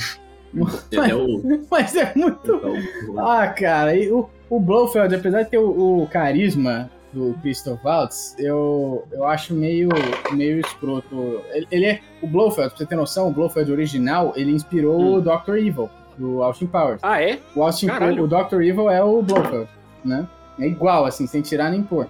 Ele 0.92 1.12
é 1.12 1.16
o... 1.16 1.42
Mas 1.70 1.96
é 1.96 2.14
muito. 2.16 2.54
é 2.56 2.84
Ah, 3.18 3.48
cara, 3.50 3.96
e 3.96 4.10
o, 4.12 4.30
o 4.50 4.60
Blofeld, 4.60 5.14
apesar 5.14 5.42
de 5.44 5.50
ter 5.50 5.58
o, 5.58 6.04
o 6.04 6.08
carisma 6.08 6.90
do 7.12 7.36
Christoph 7.42 7.84
Waltz, 7.84 8.36
eu, 8.40 9.04
eu 9.12 9.26
acho 9.26 9.54
meio, 9.54 9.90
meio 10.32 10.60
escroto. 10.60 11.42
Ele, 11.52 11.68
ele 11.70 11.86
é. 11.86 12.00
O 12.22 12.28
Blofeld, 12.28 12.70
pra 12.70 12.78
você 12.78 12.86
ter 12.86 12.96
noção, 12.96 13.28
o 13.28 13.32
Blofeld 13.34 13.72
original, 13.72 14.32
ele 14.36 14.52
inspirou 14.52 15.00
Hum. 15.00 15.14
o 15.16 15.22
Dr. 15.22 15.58
Evil, 15.58 15.90
do 16.18 16.44
Austin 16.44 16.68
Powers. 16.68 17.00
Ah, 17.04 17.22
é? 17.22 17.40
O 17.56 17.64
Austin 17.64 17.88
Caralho. 17.88 18.24
o 18.24 18.28
Dr. 18.28 18.62
Evil 18.62 18.90
é 18.90 19.04
o 19.04 19.22
Blofeld, 19.22 19.68
né? 20.04 20.28
É 20.60 20.68
igual, 20.68 21.06
assim, 21.06 21.26
sem 21.26 21.42
tirar 21.42 21.72
nem 21.72 21.82
pôr. 21.82 22.08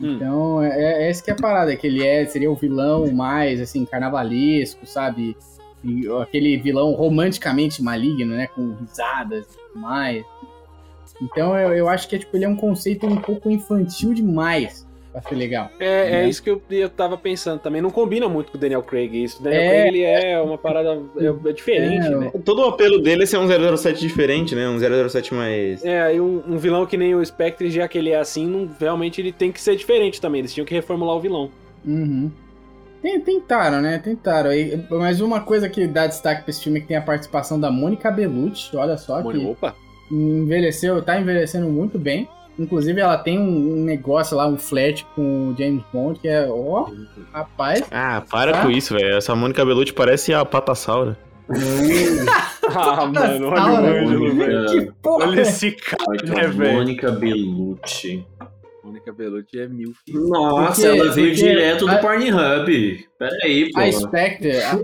Hum. 0.00 0.14
Então, 0.14 0.62
é, 0.62 0.68
é 0.68 1.10
essa 1.10 1.22
que 1.22 1.30
é 1.30 1.34
a 1.34 1.36
parada, 1.36 1.74
que 1.76 1.86
ele 1.86 2.06
é, 2.06 2.24
seria 2.26 2.50
o 2.50 2.54
vilão 2.54 3.10
mais, 3.12 3.60
assim, 3.60 3.84
carnavalesco, 3.84 4.86
sabe? 4.86 5.36
E 5.82 6.06
aquele 6.20 6.58
vilão 6.58 6.92
romanticamente 6.92 7.82
maligno, 7.82 8.34
né? 8.34 8.46
Com 8.48 8.74
risadas 8.74 9.46
e 9.46 9.56
tudo 9.56 9.80
mais. 9.80 10.24
Então, 11.22 11.56
eu, 11.56 11.74
eu 11.74 11.88
acho 11.88 12.08
que 12.08 12.16
é, 12.16 12.18
tipo, 12.18 12.36
ele 12.36 12.44
é 12.44 12.48
um 12.48 12.56
conceito 12.56 13.06
um 13.06 13.16
pouco 13.16 13.50
infantil 13.50 14.12
demais 14.14 14.86
pra 15.12 15.22
ser 15.22 15.34
legal. 15.34 15.70
É, 15.80 16.06
é 16.08 16.10
Né? 16.22 16.28
isso 16.28 16.42
que 16.42 16.50
eu, 16.50 16.62
eu 16.70 16.88
tava 16.88 17.16
pensando 17.16 17.60
também. 17.60 17.80
Não 17.82 17.90
combina 17.90 18.28
muito 18.28 18.52
com 18.52 18.58
o 18.58 18.60
Daniel 18.60 18.82
Craig 18.82 19.24
isso. 19.24 19.40
O 19.40 19.42
Daniel 19.44 19.62
É. 19.62 19.68
Craig, 19.68 19.88
ele 19.88 20.02
é 20.02 20.40
uma 20.40 20.56
parada 20.58 21.00
é, 21.18 21.48
é 21.48 21.52
diferente, 21.52 22.06
É, 22.06 22.10
né? 22.16 22.32
Todo 22.44 22.62
o 22.62 22.64
apelo 22.66 23.00
dele 23.00 23.24
é 23.24 23.26
ser 23.26 23.38
um 23.38 23.76
007 23.76 24.00
diferente, 24.00 24.54
né? 24.54 24.68
Um 24.68 24.78
007 25.08 25.34
mais. 25.34 25.84
É, 25.84 26.00
aí 26.02 26.20
um, 26.20 26.42
um 26.46 26.56
vilão 26.58 26.86
que 26.86 26.96
nem 26.96 27.14
o 27.14 27.24
Spectre, 27.24 27.70
já 27.70 27.86
que 27.88 27.98
ele 27.98 28.10
é 28.10 28.18
assim, 28.18 28.46
não, 28.46 28.68
realmente 28.78 29.20
ele 29.20 29.32
tem 29.32 29.50
que 29.50 29.60
ser 29.60 29.76
diferente 29.76 30.20
também. 30.20 30.40
Eles 30.40 30.54
tinham 30.54 30.64
que 30.66 30.74
reformular 30.74 31.16
o 31.16 31.20
vilão. 31.20 31.50
Uhum. 31.84 32.30
Tentaram, 33.24 33.80
né? 33.80 33.98
Tentaram. 33.98 34.50
Aí, 34.50 34.78
Mas 34.90 35.20
uma 35.22 35.40
coisa 35.40 35.68
que 35.68 35.86
dá 35.86 36.06
destaque 36.06 36.42
pra 36.42 36.50
esse 36.50 36.62
filme 36.62 36.78
é 36.78 36.82
que 36.82 36.88
tem 36.88 36.96
a 36.98 37.02
participação 37.02 37.58
da 37.58 37.70
Mônica 37.70 38.10
Bellucci. 38.10 38.76
Olha 38.76 38.96
só 38.98 39.22
Mano, 39.22 39.40
que 39.40 39.46
opa. 39.46 39.74
envelheceu, 40.10 41.00
tá 41.02 41.18
envelhecendo 41.18 41.66
muito 41.68 41.98
bem. 41.98 42.28
Inclusive, 42.58 43.00
ela 43.00 43.16
tem 43.16 43.38
um, 43.38 43.72
um 43.78 43.84
negócio 43.84 44.36
lá, 44.36 44.46
um 44.46 44.58
flat 44.58 45.06
com 45.14 45.48
o 45.50 45.56
James 45.56 45.82
Bond, 45.92 46.18
que 46.20 46.28
é, 46.28 46.46
ó, 46.48 46.86
rapaz. 47.32 47.82
Ah, 47.90 48.22
para 48.30 48.52
Tá. 48.52 48.62
com 48.62 48.70
isso, 48.70 48.94
velho. 48.94 49.16
Essa 49.16 49.34
Mônica 49.34 49.64
Bellucci 49.64 49.92
parece 49.92 50.34
a 50.34 50.44
Patassaura. 50.44 51.16
Ah, 52.72 53.04
mano, 53.04 53.48
olha 53.48 53.62
o? 53.64 53.76
Ângelo, 54.06 54.36
velho. 54.36 54.66
Que 54.66 54.92
porra! 55.02 55.26
Olha 55.26 55.40
esse 55.40 55.72
cara, 55.72 56.22
né, 56.24 56.46
velho? 56.46 56.74
Mônica 56.74 57.10
Bellucci. 57.10 58.24
Mônica 58.82 59.12
Bellucci 59.12 59.60
é 59.60 59.68
mil 59.68 59.92
filhos. 60.04 60.28
Nossa, 60.30 60.80
Porque- 60.82 60.86
ela 61.00 61.12
veio 61.12 61.28
porque 61.28 61.42
direto 61.42 61.84
do 61.84 61.90
a- 61.92 61.96
Pornhub. 61.98 63.06
Pera 63.18 63.36
aí, 63.44 63.70
pô. 63.70 63.80
A 63.80 63.92
Spectre. 63.92 64.56
a- 64.62 64.78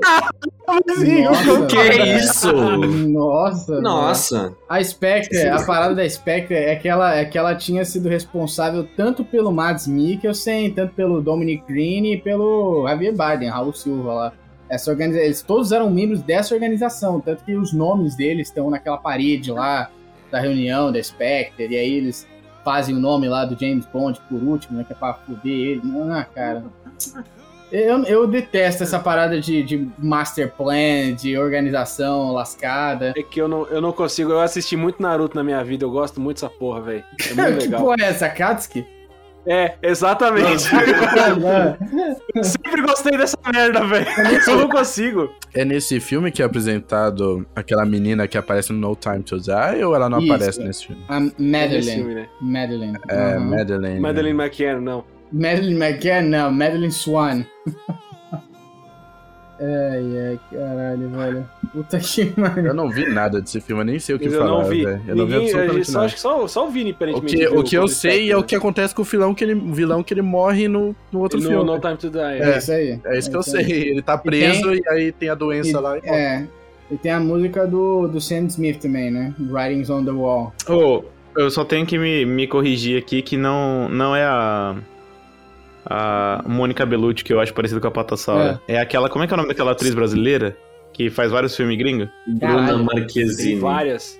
Nossa, 0.68 1.66
Que 1.66 1.76
é 1.78 2.16
isso? 2.18 2.52
Nossa. 2.52 3.70
mano. 3.72 3.82
Nossa. 3.82 4.54
A 4.68 4.82
Spectre, 4.84 5.48
a 5.48 5.64
parada 5.64 5.94
da 5.94 6.08
Spectre 6.08 6.54
é 6.56 6.76
que, 6.76 6.88
ela, 6.88 7.14
é 7.16 7.24
que 7.24 7.38
ela 7.38 7.54
tinha 7.54 7.84
sido 7.84 8.08
responsável 8.08 8.86
tanto 8.96 9.24
pelo 9.24 9.50
Mads 9.52 9.86
Mikkelsen, 9.86 10.70
tanto 10.72 10.94
pelo 10.94 11.22
Dominic 11.22 11.64
Green 11.66 12.12
e 12.12 12.20
pelo 12.20 12.86
Javier 12.88 13.14
Bardem, 13.14 13.48
Raul 13.48 13.72
Silva 13.72 14.12
lá. 14.12 14.32
Essa 14.68 14.90
organiza... 14.90 15.20
Eles 15.20 15.42
todos 15.42 15.72
eram 15.72 15.88
membros 15.90 16.20
dessa 16.22 16.52
organização, 16.54 17.20
tanto 17.20 17.44
que 17.44 17.54
os 17.54 17.72
nomes 17.72 18.16
deles 18.16 18.48
estão 18.48 18.68
naquela 18.68 18.98
parede 18.98 19.50
lá 19.52 19.90
da 20.30 20.40
reunião 20.40 20.90
da 20.90 21.00
Spectre, 21.02 21.68
e 21.72 21.76
aí 21.76 21.94
eles 21.94 22.26
fazem 22.66 22.96
o 22.96 22.98
nome 22.98 23.28
lá 23.28 23.44
do 23.44 23.56
James 23.56 23.86
Bond 23.86 24.20
por 24.28 24.42
último, 24.42 24.76
né, 24.76 24.84
que 24.84 24.92
é 24.92 24.96
pra 24.96 25.14
foder 25.14 25.52
ele. 25.52 25.82
Ah, 26.10 26.24
cara. 26.24 26.64
Eu, 27.70 28.02
eu 28.04 28.26
detesto 28.26 28.82
essa 28.82 28.98
parada 28.98 29.40
de, 29.40 29.62
de 29.62 29.88
master 29.96 30.52
plan, 30.52 31.14
de 31.14 31.38
organização 31.38 32.32
lascada. 32.32 33.14
É 33.16 33.22
que 33.22 33.40
eu 33.40 33.46
não, 33.46 33.66
eu 33.66 33.80
não 33.80 33.92
consigo. 33.92 34.32
Eu 34.32 34.40
assisti 34.40 34.76
muito 34.76 35.00
Naruto 35.00 35.36
na 35.36 35.44
minha 35.44 35.62
vida. 35.62 35.84
Eu 35.84 35.90
gosto 35.92 36.20
muito 36.20 36.38
dessa 36.38 36.50
porra, 36.50 36.80
velho. 36.80 37.04
É 37.30 37.34
muito 37.34 37.58
que 37.58 37.64
legal. 37.66 37.80
porra 37.82 37.96
é 38.00 38.04
essa, 38.06 38.28
Katsuki? 38.28 38.84
É, 39.46 39.74
exatamente. 39.82 40.64
Eu 42.34 42.44
sempre 42.44 42.82
gostei 42.82 43.16
dessa 43.16 43.36
merda, 43.52 43.84
velho. 43.86 44.06
Eu 44.48 44.56
não 44.58 44.68
consigo. 44.68 45.30
É 45.54 45.64
nesse 45.64 46.00
filme 46.00 46.30
que 46.32 46.42
é 46.42 46.44
apresentado 46.44 47.46
aquela 47.54 47.84
menina 47.84 48.26
que 48.26 48.36
aparece 48.36 48.72
no 48.72 48.78
No 48.88 48.96
Time 48.96 49.22
to 49.22 49.38
Die 49.38 49.84
ou 49.84 49.94
ela 49.94 50.08
não 50.08 50.18
Isso. 50.20 50.32
aparece 50.32 50.60
nesse 50.62 50.86
filme? 50.86 51.02
A 51.08 51.20
Madeline. 51.20 51.90
filme, 51.96 52.14
né? 52.14 52.28
Madeline. 52.40 52.98
É, 53.08 53.36
Uhum. 53.36 53.44
Madeleine. 53.50 54.00
Madeline 54.00 54.38
McCann, 54.42 54.80
não. 54.80 55.04
Madeline 55.32 55.74
McCann, 55.76 56.22
não. 56.28 56.50
Madeline 56.52 56.92
Swan. 56.92 57.44
Ai, 59.60 60.18
ai, 60.28 60.40
caralho, 60.52 61.08
velho. 61.10 61.48
Puta 61.72 61.98
que 61.98 62.26
pariu. 62.40 62.66
Eu 62.66 62.74
não 62.74 62.88
vi 62.90 63.08
nada 63.12 63.40
desse 63.40 63.60
filme, 63.60 63.82
eu 63.82 63.86
nem 63.86 63.98
sei 63.98 64.14
o 64.14 64.18
que 64.18 64.26
eu 64.26 64.32
falar, 64.32 64.46
não 64.46 64.64
vi. 64.64 64.84
velho. 64.84 65.02
Eu 65.06 65.16
não 65.16 65.26
vi 65.26 65.32
Ninguém, 65.32 65.46
absolutamente 65.48 65.86
só, 65.86 65.92
nada. 65.92 66.06
acho 66.06 66.14
que 66.14 66.20
só, 66.20 66.46
só 66.48 66.66
o 66.66 66.70
Vini, 66.70 66.90
O 66.90 66.94
aparentemente. 66.94 67.36
que, 67.36 67.48
viu 67.48 67.58
o 67.58 67.64
que 67.64 67.76
eu 67.76 67.88
sei 67.88 68.30
é 68.30 68.36
o 68.36 68.40
né? 68.40 68.46
que 68.46 68.54
acontece 68.56 68.94
com 68.94 69.02
o 69.02 69.04
vilão 69.04 69.34
que 69.34 69.44
ele, 69.44 69.54
vilão 69.54 70.02
que 70.02 70.14
ele 70.14 70.22
morre 70.22 70.68
no, 70.68 70.94
no 71.12 71.20
outro 71.20 71.38
no, 71.40 71.48
filme. 71.48 71.64
No 71.64 71.80
Time 71.80 71.96
to 71.96 72.10
Die. 72.10 72.18
É, 72.20 72.54
É. 72.54 72.58
isso 72.58 72.72
aí. 72.72 73.00
É 73.04 73.18
isso 73.18 73.30
que 73.30 73.36
eu 73.36 73.40
aí. 73.40 73.44
sei. 73.64 73.88
Ele 73.90 74.02
tá 74.02 74.16
preso 74.18 74.74
e, 74.74 74.82
aí 74.88 75.12
tem 75.12 75.28
a 75.28 75.34
doença 75.34 75.80
lá. 75.80 75.98
E... 75.98 76.08
É. 76.08 76.46
E 76.90 76.96
tem 76.96 77.10
a 77.10 77.18
música 77.18 77.66
do, 77.66 78.06
do 78.06 78.20
Sam 78.20 78.46
Smith 78.46 78.78
também, 78.80 79.10
né? 79.10 79.34
Writings 79.40 79.90
on 79.90 80.04
the 80.04 80.12
Wall. 80.12 80.52
Ô, 80.68 81.02
eu 81.36 81.50
só 81.50 81.64
tenho 81.64 81.84
que 81.84 81.98
me, 81.98 82.24
me 82.24 82.46
corrigir 82.46 82.96
aqui 82.96 83.22
que 83.22 83.36
não, 83.36 83.88
não 83.88 84.14
é 84.14 84.24
a. 84.24 84.76
A 85.88 86.42
Mônica 86.46 86.84
Bellucci, 86.84 87.22
que 87.24 87.32
eu 87.32 87.40
acho 87.40 87.54
parecida 87.54 87.80
com 87.80 87.86
a 87.86 87.90
Patassaura. 87.90 88.60
É. 88.66 88.78
aquela. 88.80 89.08
Como 89.08 89.22
é 89.24 89.26
que 89.26 89.32
é 89.32 89.34
o 89.34 89.36
nome 89.36 89.48
daquela 89.48 89.70
atriz 89.72 89.94
brasileira? 89.94 90.56
Que 90.92 91.10
faz 91.10 91.30
vários 91.30 91.54
filmes 91.54 91.76
gringos? 91.78 92.08
Bruna 92.26 92.54
Caralho. 92.66 92.76
Tem 92.78 92.84
Marquezine. 93.00 93.60
várias. 93.60 94.18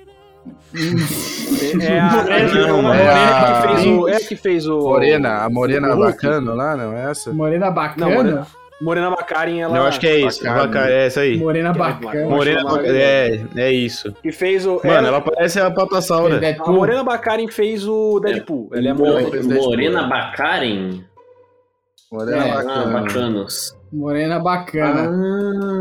É 1.82 1.98
a, 1.98 2.24
é, 2.28 2.46
Não, 2.68 2.78
é 2.78 2.82
morena 2.82 3.36
a- 3.38 3.62
que 3.62 3.68
fez 3.68 3.86
o. 3.86 4.08
É 4.08 4.14
a 4.16 4.20
que 4.20 4.36
fez 4.36 4.66
o. 4.68 4.78
Morena, 4.78 5.44
a 5.44 5.50
Morena 5.50 5.94
o 5.94 5.98
bacana 5.98 6.54
lá, 6.54 6.76
não 6.76 6.96
é 6.96 7.10
essa? 7.10 7.32
Morena 7.32 7.66
Não, 7.66 7.74
bacana? 7.74 8.06
Morena, 8.14 8.46
Morena 8.80 9.10
Baccarin, 9.10 9.60
ela. 9.60 9.76
eu 9.78 9.84
acho 9.84 9.98
que 9.98 10.06
é 10.06 10.18
isso. 10.20 10.44
bacana. 10.44 10.66
Vaca- 10.66 10.90
É 10.90 11.06
essa 11.06 11.20
aí. 11.20 11.38
Morena 11.38 11.70
é 11.70 11.72
bacana. 11.72 12.28
Morena. 12.28 12.62
É, 12.84 13.40
é 13.56 13.72
isso. 13.72 14.12
Que 14.22 14.30
fez 14.30 14.66
o. 14.66 14.80
Mano, 14.84 15.08
ela 15.08 15.20
parece 15.20 15.58
a 15.58 15.70
Patassaura. 15.70 16.38
A. 16.60 16.70
Morena 16.70 17.02
Baccarin 17.02 17.48
fez 17.48 17.88
o 17.88 18.20
Deadpool. 18.20 18.68
Ela 18.72 18.88
é 18.88 18.90
a 18.90 18.94
Mo- 18.94 19.04
Morena. 19.06 19.54
Morena? 19.54 20.08
Morena 22.12 22.46
É. 22.46 22.50
Ah, 22.50 22.54
bacana. 22.62 23.00
bacanos. 23.00 23.76
Morena 23.92 24.38
bacana. 24.40 25.10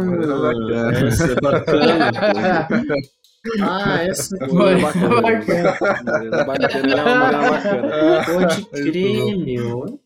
Morena 0.05 0.35
bacana. 0.39 1.07
essa 1.07 1.31
é 1.31 1.35
bacana. 1.35 2.11
Ah, 3.61 4.03
essa 4.03 4.35
Morena 4.47 4.87
bacana. 4.87 5.21
bacana. 5.21 5.77
Ela 6.21 6.99
é 6.99 7.03
uma 7.03 7.25
Morena 7.25 7.49
bacana. 7.51 8.25
pode 8.25 8.65
crer, 8.65 9.37
meu. 9.37 9.99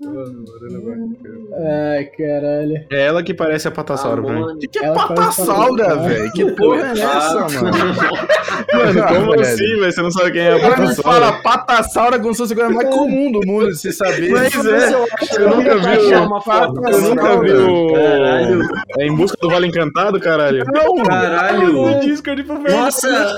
Ai, 1.61 2.03
caralho. 2.05 2.85
É 2.91 3.05
ela 3.05 3.23
que 3.23 3.33
parece 3.33 3.67
a 3.67 3.71
Patassaura 3.71 4.21
pra 4.21 4.33
mim. 4.33 4.41
O 4.41 4.57
que, 4.57 4.67
que 4.67 4.79
é 4.79 4.91
patassaura, 4.93 5.95
velho? 5.97 6.31
Que 6.33 6.51
porra 6.51 6.87
é 6.87 6.91
essa, 6.91 7.35
mano? 7.39 7.71
Mano, 8.73 9.07
como 9.07 9.31
velho? 9.31 9.41
assim, 9.41 9.57
velho? 9.79 9.91
Você 9.91 10.01
não 10.01 10.11
sabe 10.11 10.31
quem 10.31 10.41
é 10.41 10.53
a 10.53 10.59
Patassaura? 10.59 10.95
fala 11.03 11.31
patassaura 11.41 12.19
como 12.19 12.33
se 12.33 12.39
fosse 12.39 12.53
a 12.53 12.55
coisa 12.55 12.71
mais 12.71 12.89
comum 12.89 13.31
do 13.31 13.39
mundo, 13.45 13.73
se 13.73 13.91
saber. 13.93 14.29
Mas 14.31 14.53
é, 14.65 14.93
eu 15.37 15.49
nunca 15.55 15.77
vi 15.77 16.13
uma. 16.15 16.41
Eu 16.91 17.01
nunca 17.01 17.39
vi 17.39 17.51
o... 17.51 17.93
Caralho. 17.93 18.61
É 18.97 19.05
em 19.07 19.15
busca 19.15 19.37
do 19.41 19.49
Vale 19.49 19.67
Encantado, 19.67 20.19
caralho. 20.19 20.63
Não, 20.73 21.03
Caralho. 21.03 21.85
Velho. 21.85 22.59
Nossa. 22.69 23.28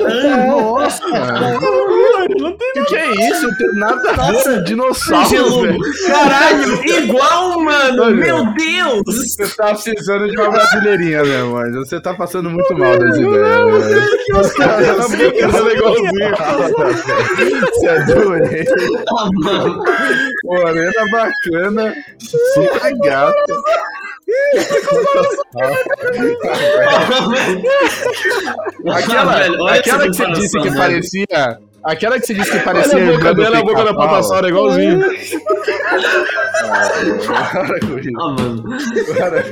Nossa, 0.47 1.07
mano. 1.07 1.57
O 2.31 2.57
que, 2.57 2.85
que 2.85 2.95
é 2.95 3.11
isso? 3.29 3.47
Não 3.47 3.55
tem 3.57 3.75
nada 3.75 4.09
a 4.09 4.13
ver 4.13 4.33
Nossa, 4.33 4.61
dinossauro, 4.63 5.77
caralho, 6.07 6.89
igual, 6.89 7.59
mano, 7.61 8.03
Olha. 8.03 8.15
meu 8.15 8.53
Deus! 8.53 9.03
Você 9.05 9.47
tá 9.55 9.67
precisando 9.73 10.29
de 10.29 10.37
uma 10.37 10.49
brasileirinha 10.51 11.23
mesmo, 11.23 11.53
mas 11.53 11.75
você 11.75 11.99
tá 11.99 12.13
passando 12.13 12.49
muito 12.49 12.77
mal 12.77 12.97
das 12.97 13.17
ideias, 13.17 13.85
velho. 13.85 14.39
Os 14.39 14.53
caras 14.53 14.97
boca, 14.97 15.57
ela 15.57 15.69
é 15.69 15.73
igualzinho. 15.75 16.11
Você 17.73 17.87
é 17.87 18.05
doente. 18.05 18.71
Mano, 19.43 19.83
Morena 20.43 20.91
bacana, 21.11 21.93
super 22.19 22.97
gata. 23.03 23.33
Aquela, 28.89 29.75
aquela 29.75 30.05
que 30.05 30.13
você 30.13 30.31
disse 30.31 30.59
que 30.59 30.69
mano. 30.69 30.77
parecia. 30.77 31.59
Aquela 31.83 32.19
que 32.19 32.27
você 32.27 32.33
disse 32.33 32.51
que 32.51 32.59
parecia. 32.59 32.95
Olha 32.95 33.09
a 33.09 33.17
boca 33.17 33.33
do 33.33 33.41
dela, 33.41 33.57
a 33.57 33.63
boca 33.63 33.83
da 33.83 34.47
é 34.47 34.49
igualzinho. 34.49 34.99
Para 37.25 37.79
com 37.79 37.97
isso. 37.97 38.09
Ah, 38.19 38.35
mano. 38.39 38.63
Para. 39.17 39.43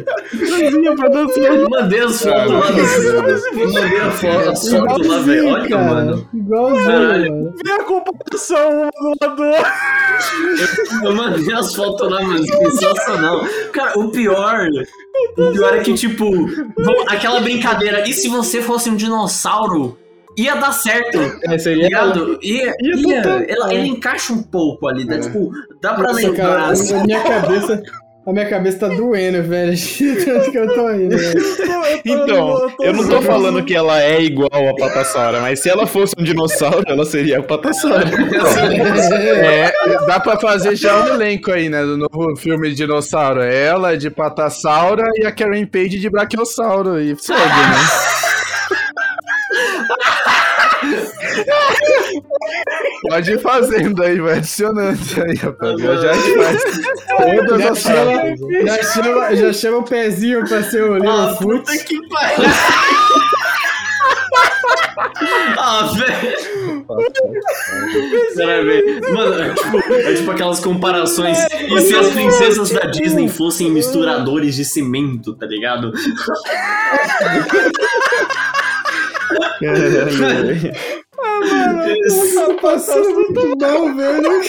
Mandei 1.70 2.00
as 2.02 2.22
fotos 2.22 2.52
lá 2.52 2.72
no... 2.72 3.74
Mandei 3.74 4.00
a 4.00 4.12
foto, 4.12 4.50
as 4.50 4.70
fotos 4.70 5.08
lá, 5.08 5.18
velho. 5.20 5.48
Olha, 5.48 5.70
cara. 5.70 5.84
mano. 5.84 6.30
Igualzinho. 6.34 7.54
Vê 7.66 7.72
a 7.72 7.84
comparação 7.84 8.92
uma 9.02 9.36
do 9.36 9.44
lado. 9.44 9.66
Eu 11.04 11.16
mandei 11.16 11.54
as 11.54 11.76
fotos 11.76 12.12
lá, 12.12 12.22
mano. 12.22 12.46
Sensacional. 12.46 13.42
Cara, 13.74 14.00
o 14.00 14.12
pior. 14.12 14.68
O 15.38 15.52
pior 15.52 15.76
é 15.76 15.80
que, 15.80 15.94
tipo, 15.96 16.26
aquela 17.08 17.42
brincadeira. 17.42 18.08
E 18.08 18.14
se 18.14 18.28
você 18.28 18.62
fosse 18.62 18.90
um 18.90 18.96
dinossauro? 18.96 19.98
Ia 20.44 20.56
dar 20.56 20.72
certo. 20.72 21.18
É, 21.44 21.58
seria 21.58 21.84
Ligado? 21.86 22.40
Ia, 22.42 22.74
Ia 22.82 22.96
ia, 22.96 23.22
total. 23.22 23.42
ela, 23.48 23.74
ele 23.74 23.88
encaixa 23.88 24.34
um 24.34 24.44
pouco 24.44 24.88
ali, 24.88 25.06
dá, 25.06 25.20
tipo, 25.20 25.52
dá 25.82 25.94
pra 25.94 26.04
Nossa, 26.04 26.16
lembrar. 26.28 26.36
cara, 26.48 26.66
assim. 26.72 26.94
a 26.96 27.04
minha 27.04 27.22
cabeça. 27.22 27.84
A 28.28 28.34
minha 28.34 28.48
cabeça 28.48 28.80
tá 28.80 28.88
doendo, 28.90 29.42
velho. 29.42 29.74
Tanto 30.26 30.52
que 30.52 30.58
eu 30.58 30.68
tô 30.76 30.92
indo, 30.92 31.18
velho. 31.18 31.42
Então, 32.06 32.72
eu 32.82 32.94
não 32.94 33.08
tô 33.10 33.22
falando 33.24 33.64
que 33.66 33.74
ela 33.74 34.00
é 34.04 34.22
igual 34.22 34.50
a 34.54 34.76
Patassaura, 34.76 35.40
mas 35.40 35.62
se 35.62 35.70
ela 35.70 35.88
fosse 35.88 36.14
um 36.20 36.24
dinossauro, 36.24 36.84
ela 36.86 37.06
seria 37.06 37.40
a 37.40 37.44
Patassaura. 37.44 38.06
É, 39.40 39.72
dá 40.06 40.20
pra 40.20 40.38
fazer 40.40 40.76
já 40.76 41.04
um 41.04 41.08
elenco 41.08 41.52
aí, 41.52 41.70
né? 41.70 41.82
Do 41.84 41.98
novo 41.98 42.36
filme 42.38 42.70
de 42.70 42.76
dinossauro. 42.76 43.42
Ela 43.42 43.98
de 43.98 44.10
Patassaura 44.12 45.04
e 45.16 45.26
a 45.26 45.32
Karen 45.32 45.66
Page 45.66 45.98
de 45.98 46.10
Brachiosauro. 46.10 47.00
E 47.02 47.16
segue, 47.18 47.40
né? 47.40 47.78
Pode 53.10 53.32
ir 53.32 53.40
fazendo 53.40 54.04
aí, 54.04 54.20
vai 54.20 54.38
adicionando 54.38 55.00
aí, 55.26 55.36
rapaziada. 55.36 56.02
Já 56.02 56.14
faz 56.14 56.64
todas 57.18 57.62
Já 57.62 57.72
as 57.72 57.80
chama, 57.80 58.36
já, 58.66 58.84
chama, 58.84 59.36
já 59.36 59.54
chama 59.54 59.78
o 59.80 59.84
pezinho 59.84 60.48
pra 60.48 60.64
ser 60.64 60.84
o 60.84 60.94
Ah, 60.94 60.98
Littlefoot. 61.00 61.60
puta 61.66 61.78
que 61.78 62.08
pariu. 62.10 62.46
ah, 65.58 65.92
velho. 65.98 66.86
Pera, 68.36 68.64
velho. 68.64 69.14
Mano, 69.14 69.42
é 69.42 69.54
tipo, 69.54 69.94
é 69.94 70.14
tipo 70.14 70.32
aquelas 70.32 70.60
comparações. 70.60 71.38
E 71.52 71.82
se 71.82 71.96
as 71.96 72.10
princesas 72.10 72.70
da 72.72 72.82
Disney 72.82 73.28
fossem 73.28 73.72
misturadores 73.72 74.56
de 74.56 74.66
cimento, 74.66 75.34
tá 75.36 75.46
ligado? 75.46 75.92
Tá 81.40 82.54
passando 82.62 83.14
muito 83.14 83.58
mal, 83.60 83.94
velho. 83.96 84.42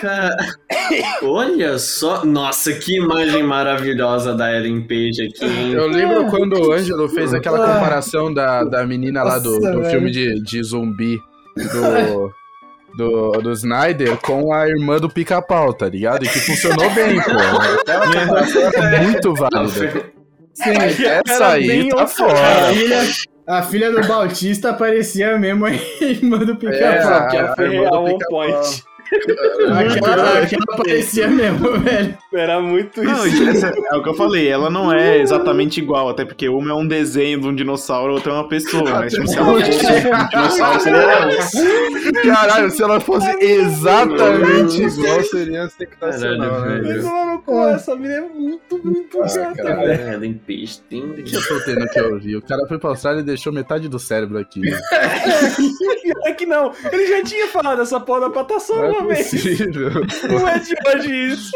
Cara, 0.00 0.36
olha 1.22 1.78
só. 1.78 2.24
Nossa, 2.24 2.72
que 2.72 2.96
imagem 2.96 3.42
maravilhosa 3.42 4.34
da 4.34 4.54
Ellen 4.54 4.82
Page 4.82 5.28
aqui, 5.28 5.44
hein? 5.44 5.72
Eu 5.72 5.86
lembro 5.86 6.26
quando 6.26 6.54
o 6.54 6.72
Ângelo 6.72 7.08
fez 7.08 7.32
aquela 7.32 7.58
comparação 7.58 8.32
da, 8.32 8.64
da 8.64 8.86
menina 8.86 9.22
lá 9.22 9.38
do, 9.38 9.58
do 9.58 9.84
filme 9.84 10.10
de, 10.10 10.42
de 10.42 10.62
zumbi 10.62 11.18
do, 11.56 12.32
do, 12.96 13.32
do 13.42 13.52
Snyder 13.52 14.16
com 14.18 14.52
a 14.52 14.68
irmã 14.68 14.98
do 14.98 15.08
pica-pau, 15.08 15.72
tá 15.72 15.88
ligado? 15.88 16.24
E 16.24 16.28
que 16.28 16.40
funcionou 16.40 16.90
bem, 16.90 17.20
pô. 17.20 17.30
Muito 19.02 19.34
válida. 19.34 20.21
Sim, 20.54 20.72
Essa 21.26 21.46
aí 21.48 21.88
tá 21.88 22.02
a 22.02 22.06
fora. 22.06 22.72
filha, 22.74 23.00
a 23.46 23.62
filha 23.62 23.90
do 23.92 24.06
Bautista 24.06 24.72
parecia 24.74 25.38
mesmo 25.38 25.64
a 25.66 25.72
irmã 25.72 26.38
do 26.38 26.52
É, 26.52 26.56
pica-pau. 26.56 27.28
que 27.28 27.36
a 27.36 27.54
foi 27.54 27.74
irmã 27.74 27.88
do 27.90 28.04
pica-pau. 28.18 28.62
Aquela, 29.12 30.38
aquela 30.40 30.66
parecia 30.76 31.28
mesmo, 31.28 31.78
velho. 31.80 32.16
Era 32.32 32.60
muito 32.60 33.02
Não, 33.02 33.26
isso. 33.26 33.48
essa- 33.48 33.68
é 33.90 33.96
o 33.96 34.02
que 34.02 34.08
eu 34.08 34.14
falei, 34.14 34.48
ela 34.48 34.70
não 34.70 34.92
é 34.92 35.18
exatamente 35.20 35.80
igual, 35.80 36.08
até 36.08 36.24
porque 36.24 36.48
uma 36.48 36.70
é 36.70 36.74
um 36.74 36.86
desenho 36.86 37.40
de 37.40 37.46
um 37.46 37.54
dinossauro, 37.54 38.14
outra 38.14 38.32
é 38.32 38.34
uma 38.34 38.48
pessoa, 38.48 38.88
mas 38.90 39.12
tipo, 39.12 39.26
se 39.28 39.36
ela 39.36 39.46
fosse 39.46 39.70
um 39.70 40.28
dinossauro, 40.28 40.80
seria 40.80 41.00
ela. 41.00 42.22
Caralho, 42.22 42.70
se 42.70 42.82
ela 42.82 43.00
fosse 43.00 43.30
exatamente 43.40 44.82
igual, 44.82 45.22
seria 45.24 45.68
sensacional, 45.68 46.60
né? 46.62 46.80
Mano, 47.02 47.42
com 47.42 47.68
essa 47.68 47.94
menina 47.94 48.14
é 48.26 48.28
muito, 48.28 48.80
muito 48.84 49.22
Ah, 49.22 49.28
chata, 49.28 49.54
cara. 49.62 49.76
velho. 49.76 50.02
É, 50.10 50.14
Ellen 50.14 50.34
Page 50.46 50.80
tem. 50.88 51.00
Eu 51.02 51.46
tô 51.48 51.60
tendo 51.64 51.86
que 51.88 52.00
ouvir. 52.00 52.36
O 52.36 52.42
cara 52.42 52.66
foi 52.66 52.78
pra 52.78 52.90
Austrália 52.90 53.20
e 53.20 53.24
deixou 53.24 53.52
metade 53.52 53.88
do 53.88 53.98
cérebro 53.98 54.38
aqui. 54.38 54.60
É 56.24 56.32
que 56.32 56.46
não, 56.46 56.72
ele 56.92 57.06
já 57.06 57.22
tinha 57.24 57.48
falado 57.48 57.82
essa 57.82 57.98
porra 57.98 58.20
da 58.20 58.30
patação 58.30 58.76
Não 58.76 58.84
é 58.84 59.01
possível. 59.06 59.90
Não 60.30 60.48
é 60.48 60.58
de 60.58 60.74
hoje 60.86 61.32
isso. 61.32 61.50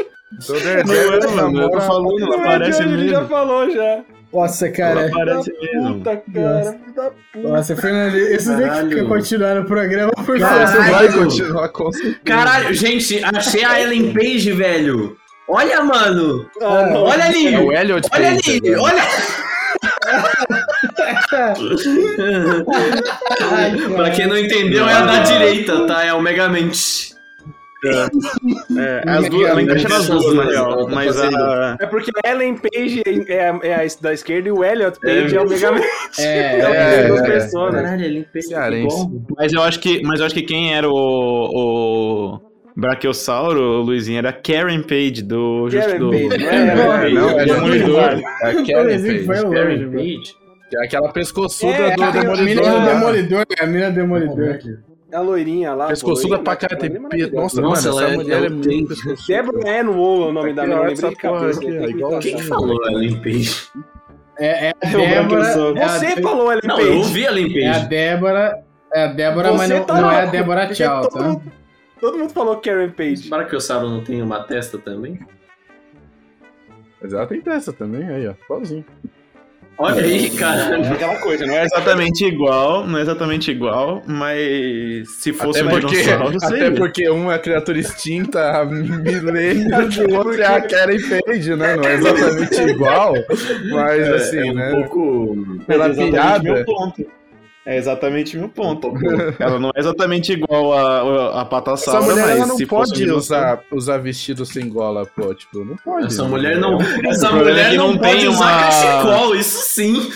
Todo 0.46 0.60
Não 0.60 0.70
é, 0.70 0.78
herdeiro 0.80 1.30
mano, 1.36 1.60
eu 1.62 1.70
tô 1.70 1.76
namora- 1.76 1.80
falando, 1.80 2.18
Não 2.18 2.32
é 2.34 2.36
de 2.36 2.42
parece 2.44 2.82
hoje, 2.82 2.92
ele 2.94 3.08
já 3.08 3.20
mesmo. 3.20 3.28
falou 3.28 3.70
já. 3.70 4.00
Nossa, 4.32 4.68
cara. 4.70 5.08
Parece 5.12 5.52
mesmo. 5.52 5.94
Puta, 5.94 6.16
cara. 6.16 6.72
filho 6.72 6.94
da 6.94 7.02
puta. 7.32 7.48
Nossa, 7.48 7.76
Fernando, 7.76 8.16
isso 8.18 8.56
tem 8.56 8.88
que 8.88 9.02
continuar 9.04 9.54
no 9.54 9.64
programa, 9.64 10.12
por 10.12 10.38
Caralho. 10.38 10.66
favor. 10.68 10.84
Você 10.84 10.90
vai 10.90 11.12
continuar 11.12 11.68
com 11.68 11.92
certeza. 11.92 12.20
Caralho, 12.24 12.74
gente, 12.74 13.24
achei 13.24 13.64
a 13.64 13.80
Ellen 13.80 14.12
Page, 14.12 14.52
velho. 14.52 15.16
Olha, 15.48 15.80
mano. 15.82 16.44
Ah, 16.60 16.86
não. 16.90 17.04
Olha 17.04 17.24
ali. 17.24 17.54
É 17.54 17.58
o 17.60 17.72
Elliot 17.72 18.08
Olha 18.12 18.30
Page, 18.32 18.50
ali, 18.50 18.60
velho. 18.60 18.82
olha. 18.82 19.02
Ai, 23.52 23.76
pra 23.94 24.10
quem 24.10 24.26
não 24.26 24.36
entendeu, 24.36 24.88
é 24.88 24.92
a 24.92 25.00
da 25.06 25.18
direita, 25.20 25.86
tá? 25.86 26.04
É 26.04 26.12
o 26.12 26.20
Megamente. 26.20 27.14
É, 28.78 29.02
as 29.06 29.28
duas, 29.28 29.48
ela 29.50 29.62
encaixa 29.62 29.88
nas 29.88 30.06
duas, 30.08 30.34
na 30.34 30.44
real. 30.44 30.88
Mas 30.88 31.18
a. 31.20 31.76
É 31.80 31.86
porque 31.86 32.10
a 32.24 32.30
Ellen 32.30 32.56
Page 32.56 33.02
é 33.28 33.48
a, 33.50 33.58
é 33.62 33.74
a 33.74 33.86
da 34.00 34.12
esquerda 34.12 34.48
e 34.48 34.52
o 34.52 34.64
Elliot 34.64 34.98
Page 35.00 35.36
é, 35.36 35.40
o 35.40 35.48
Mega 35.48 35.72
Man. 35.72 35.80
É, 36.18 36.22
É, 36.22 36.60
é, 36.60 37.06
é. 37.06 37.08
né? 37.08 37.48
Caralho, 37.52 38.04
Ellen 38.04 38.26
Page 38.32 38.46
Cearense. 38.46 39.10
Mas 39.36 39.52
eu 39.52 39.62
acho 39.62 39.80
que, 39.80 40.02
mas 40.02 40.20
eu 40.20 40.26
acho 40.26 40.34
que 40.34 40.42
quem 40.42 40.74
era 40.74 40.88
o, 40.88 40.92
o 40.92 42.40
Brachiosauro, 42.76 43.60
o 43.60 43.80
Luizinho, 43.82 44.18
era 44.18 44.32
Karen 44.32 44.82
Page 44.82 45.22
do 45.22 45.68
Karen 45.70 45.98
do, 45.98 46.10
Page, 46.10 46.34
é? 46.34 46.38
Karen 46.38 47.14
Não, 47.14 47.32
Page, 47.34 47.38
é 47.38 47.46
do 47.46 47.54
Demolidor. 47.54 47.98
É 48.42 48.50
a 48.50 48.54
Karen 48.54 49.02
Page. 49.02 49.26
Karen. 49.26 49.90
Page? 49.90 50.46
Que 50.68 50.76
é 50.76 50.84
aquela 50.84 51.12
pescoçuda 51.12 51.72
É, 51.72 51.94
do 51.94 52.02
a 52.02 52.08
A 52.08 52.12
mina 52.12 52.60
Demolidor. 52.60 52.80
do? 52.80 52.86
Demolidor, 52.86 53.44
é 53.58 53.64
a 53.64 53.66
mina 53.66 53.88
do 53.90 53.94
Demolidor. 53.94 54.58
A 55.16 55.20
loirinha 55.20 55.72
lá. 55.74 55.86
Pescoçuda 55.86 56.38
pra 56.40 56.56
cá. 56.56 56.68
Tem... 56.68 56.90
pe- 56.90 57.30
Nossa, 57.30 57.60
Nossa, 57.60 57.88
mano, 57.90 57.98
ela 58.00 58.04
essa 58.06 58.12
é- 58.12 58.16
mulher 58.16 58.34
é 58.34 58.36
ela 58.38 58.50
muito 58.50 58.68
tem- 58.68 58.86
pescoçuda. 58.86 59.42
Wool 59.90 60.24
é 60.24 60.28
o 60.28 60.32
nome 60.32 60.52
da 60.52 60.64
minha, 60.64 60.76
não 60.76 60.84
lembrei 60.84 61.10
de 61.10 61.16
cabeça. 61.16 61.60
Quem 62.20 62.38
falou 62.42 62.86
Ellen 62.86 63.20
Page? 63.22 63.68
É, 64.38 64.66
é 64.66 64.68
a 64.68 64.86
É 64.86 64.90
Débora. 64.96 65.46
É 65.78 65.82
a 65.84 65.88
Você 65.98 66.22
falou 66.22 66.52
Ellen 66.52 66.62
Não, 66.64 66.76
Page. 66.76 66.88
eu 66.88 66.96
ouvi 66.98 67.24
Ellen 67.24 67.58
É 67.58 67.68
a 67.68 67.72
Page. 67.74 67.88
Débora. 67.88 68.62
É 68.92 69.04
a 69.04 69.06
Débora, 69.08 69.52
mas 69.54 69.68
Você 69.68 69.78
não, 69.78 69.84
tá 69.86 70.00
não 70.00 70.10
é 70.12 70.20
a 70.22 70.26
Débora 70.26 70.66
Tchau, 70.68 71.08
todo 71.08 71.12
tá? 71.18 71.28
mundo- 71.28 71.52
Todo 71.98 72.18
mundo 72.18 72.30
falou 72.34 72.56
Karen 72.58 72.90
Page. 72.90 73.16
Será 73.28 73.44
que 73.44 73.56
o 73.56 73.60
Saro 73.60 73.88
não 73.88 74.04
tem 74.04 74.20
uma 74.20 74.44
testa 74.44 74.76
também? 74.76 75.18
Mas 77.00 77.12
ela 77.12 77.26
tem 77.26 77.40
peça 77.40 77.72
também, 77.72 78.06
aí, 78.06 78.28
ó. 78.28 78.34
Igualzinho. 78.44 78.84
Olha 79.78 80.02
aí, 80.02 80.26
É 80.26 80.30
cara. 80.30 80.92
aquela 80.92 81.16
coisa, 81.16 81.46
não 81.46 81.54
é 81.54 81.64
exatamente 81.64 82.24
igual, 82.24 82.86
não 82.86 82.98
é 82.98 83.02
exatamente 83.02 83.50
igual, 83.50 84.02
mas 84.06 85.08
se 85.10 85.32
fosse 85.34 85.60
Até 85.60 85.68
um 85.68 85.80
porque, 85.80 85.96
dinossauro, 86.02 86.36
até 86.42 86.70
porque 86.70 87.10
um 87.10 87.30
é 87.30 87.38
criatura 87.38 87.78
extinta 87.78 88.40
há 88.52 88.64
milênios 88.64 89.96
e 89.96 90.04
o 90.04 90.14
outro 90.16 90.40
é 90.40 90.46
a 90.46 90.60
Karen 90.62 90.98
Page, 90.98 91.54
né? 91.56 91.76
Não 91.76 91.84
é 91.84 91.94
exatamente 91.94 92.60
igual, 92.62 93.14
mas 93.70 94.08
assim, 94.08 94.48
é 94.48 94.50
um 94.50 94.54
né? 94.54 94.70
pouco 94.70 95.36
Pela 95.66 95.86
é 95.86 96.10
piada. 96.10 96.64
É 97.66 97.76
exatamente 97.76 98.36
meu 98.36 98.48
ponto. 98.48 98.92
ela 99.40 99.58
não 99.58 99.70
é 99.74 99.80
exatamente 99.80 100.32
igual 100.32 100.72
a, 100.72 100.80
a, 100.80 101.00
a 101.00 101.40
Essa 101.40 101.44
Patassauro, 101.46 102.04
mulher 102.04 102.26
mas 102.26 102.36
ela 102.38 102.46
não 102.46 102.56
pode 102.58 103.10
usar, 103.10 103.60
usar 103.72 103.98
vestido 103.98 104.46
sem 104.46 104.68
gola, 104.68 105.04
pô. 105.04 105.34
Tipo, 105.34 105.64
não 105.64 105.76
pode. 105.76 106.06
Essa 106.06 106.22
mulher 106.24 106.58
não. 106.58 106.78
Essa 107.04 107.32
mulher 107.32 107.66
é 107.66 107.70
que 107.70 107.76
não, 107.76 107.88
não 107.92 107.98
pode 107.98 108.18
tem 108.18 108.28
usar 108.28 108.44
uma- 108.44 108.62
cachecol, 108.62 109.34
isso 109.34 109.58
sim. 109.68 110.08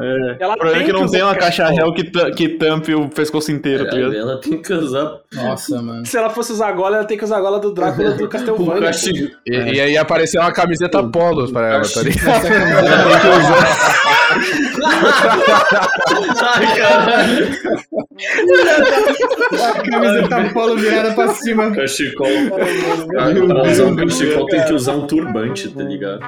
É. 0.00 0.36
Ela 0.40 0.54
O 0.54 0.58
problema 0.58 0.82
é 0.82 0.86
que 0.86 0.90
tem 0.92 1.00
não 1.00 1.06
que 1.06 1.12
tem 1.12 1.20
usar 1.20 1.26
uma 1.26 1.36
caixa 1.36 1.68
réu 1.68 1.94
que, 1.94 2.04
que 2.34 2.48
tampe 2.48 2.92
o 2.94 3.08
pescoço 3.08 3.52
inteiro, 3.52 3.84
tá 3.88 3.94
ligado? 3.94 4.16
Ela 4.16 4.40
tem 4.40 4.60
que 4.60 4.72
usar 4.72 5.18
Nossa, 5.32 5.80
mano. 5.80 6.04
Se 6.06 6.16
ela 6.16 6.30
fosse 6.30 6.50
usar 6.52 6.72
gola, 6.72 6.96
ela 6.96 7.04
tem 7.04 7.16
que 7.16 7.24
usar 7.24 7.36
a 7.36 7.40
gola 7.40 7.60
do 7.60 7.72
Drácula 7.72 8.12
do 8.14 8.26
Castlevania. 8.28 8.80
cachecol. 8.80 9.28
E, 9.46 9.52
e 9.74 9.80
aí 9.80 9.96
apareceu 9.96 10.40
uma 10.40 10.50
camiseta 10.52 11.00
polo 11.04 11.48
pra 11.52 11.74
ela, 11.74 11.82
tá 11.88 12.02
ligado? 12.02 12.48
Ai, 16.42 16.76
caralho. 16.76 17.48
A 19.52 19.82
camisa 19.82 20.28
tá 20.28 20.52
polo 20.52 20.76
virada 20.76 21.14
pra 21.14 21.28
cima. 21.28 21.70
Cachecol. 21.74 22.26
Pra 23.08 23.24
ah, 23.24 23.28
ah, 23.28 23.62
tá 23.62 23.62
usar 23.70 23.84
um 23.84 23.96
cachecol 23.96 24.46
tem 24.46 24.64
que 24.64 24.72
usar 24.72 24.92
um 24.92 25.06
turbante, 25.06 25.68
tá 25.70 25.82
ligado? 25.82 26.20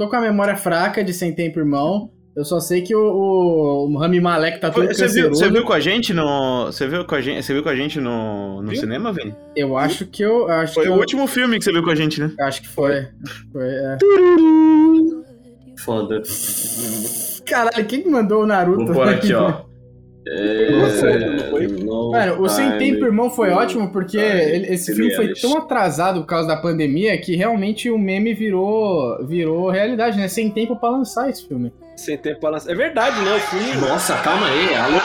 Tô 0.00 0.08
com 0.08 0.16
a 0.16 0.20
memória 0.22 0.56
fraca 0.56 1.04
de 1.04 1.12
Sem 1.12 1.34
Tempo 1.34 1.58
Irmão. 1.58 2.10
Eu 2.34 2.42
só 2.42 2.58
sei 2.58 2.80
que 2.80 2.94
o, 2.94 3.02
o, 3.02 3.92
o 3.92 3.98
Rami 3.98 4.18
Malek 4.18 4.58
tá 4.58 4.70
todo 4.70 4.86
Você 4.86 5.06
viu, 5.08 5.28
você 5.28 5.50
viu 5.50 5.62
com 5.62 5.74
a 5.74 5.80
gente 5.80 6.14
no. 6.14 6.66
Você 6.66 6.88
viu 6.88 7.04
com 7.04 7.14
a 7.14 7.20
gente, 7.20 7.44
você 7.44 7.52
viu 7.52 7.62
com 7.62 7.68
a 7.68 7.76
gente 7.76 8.00
no, 8.00 8.62
no 8.62 8.74
cinema, 8.74 9.12
Vini? 9.12 9.34
Eu 9.54 9.76
acho 9.76 10.06
que 10.06 10.22
eu. 10.22 10.48
Acho 10.48 10.72
Foi 10.72 10.84
que 10.84 10.88
o 10.88 10.94
eu, 10.94 10.98
último 10.98 11.26
filme 11.26 11.58
que 11.58 11.64
você 11.64 11.72
viu 11.72 11.82
com 11.82 11.90
a 11.90 11.94
gente, 11.94 12.18
né? 12.18 12.32
Acho 12.40 12.62
que 12.62 12.68
foi. 12.68 13.08
Foi, 13.52 13.68
é. 13.68 13.98
Foda. 15.84 16.22
Caralho, 17.44 17.84
quem 17.84 18.02
que 18.02 18.08
mandou 18.08 18.44
o 18.44 18.46
Naruto? 18.46 18.86
Vou 18.86 18.94
pôr 18.94 19.08
aqui, 19.08 19.34
ó. 19.34 19.64
É... 20.26 20.70
no 21.82 22.10
Mano, 22.10 22.42
o 22.42 22.48
Sem 22.48 22.66
time. 22.72 22.78
Tempo 22.78 23.06
Irmão 23.06 23.30
foi 23.30 23.50
ótimo 23.50 23.90
porque 23.90 24.18
Time 24.18 24.40
ele- 24.40 24.74
esse 24.74 24.94
filme 24.94 25.14
foi 25.14 25.26
Series. 25.26 25.40
tão 25.40 25.56
atrasado 25.56 26.20
por 26.20 26.26
causa 26.26 26.46
da 26.48 26.56
pandemia 26.56 27.16
que 27.18 27.34
realmente 27.36 27.90
o 27.90 27.98
meme 27.98 28.34
virou, 28.34 29.24
virou 29.26 29.70
realidade, 29.70 30.18
né? 30.18 30.28
Sem 30.28 30.50
tempo 30.50 30.76
pra 30.76 30.90
lançar 30.90 31.30
esse 31.30 31.46
filme. 31.48 31.72
Sem 31.96 32.18
tempo 32.18 32.40
pra 32.40 32.50
lançar. 32.50 32.70
É 32.70 32.74
verdade, 32.74 33.18
né? 33.22 33.34
O 33.36 33.40
filme. 33.40 33.74
Nossa, 33.88 34.14
calma 34.18 34.46
aí. 34.46 34.74
Alô? 34.74 35.00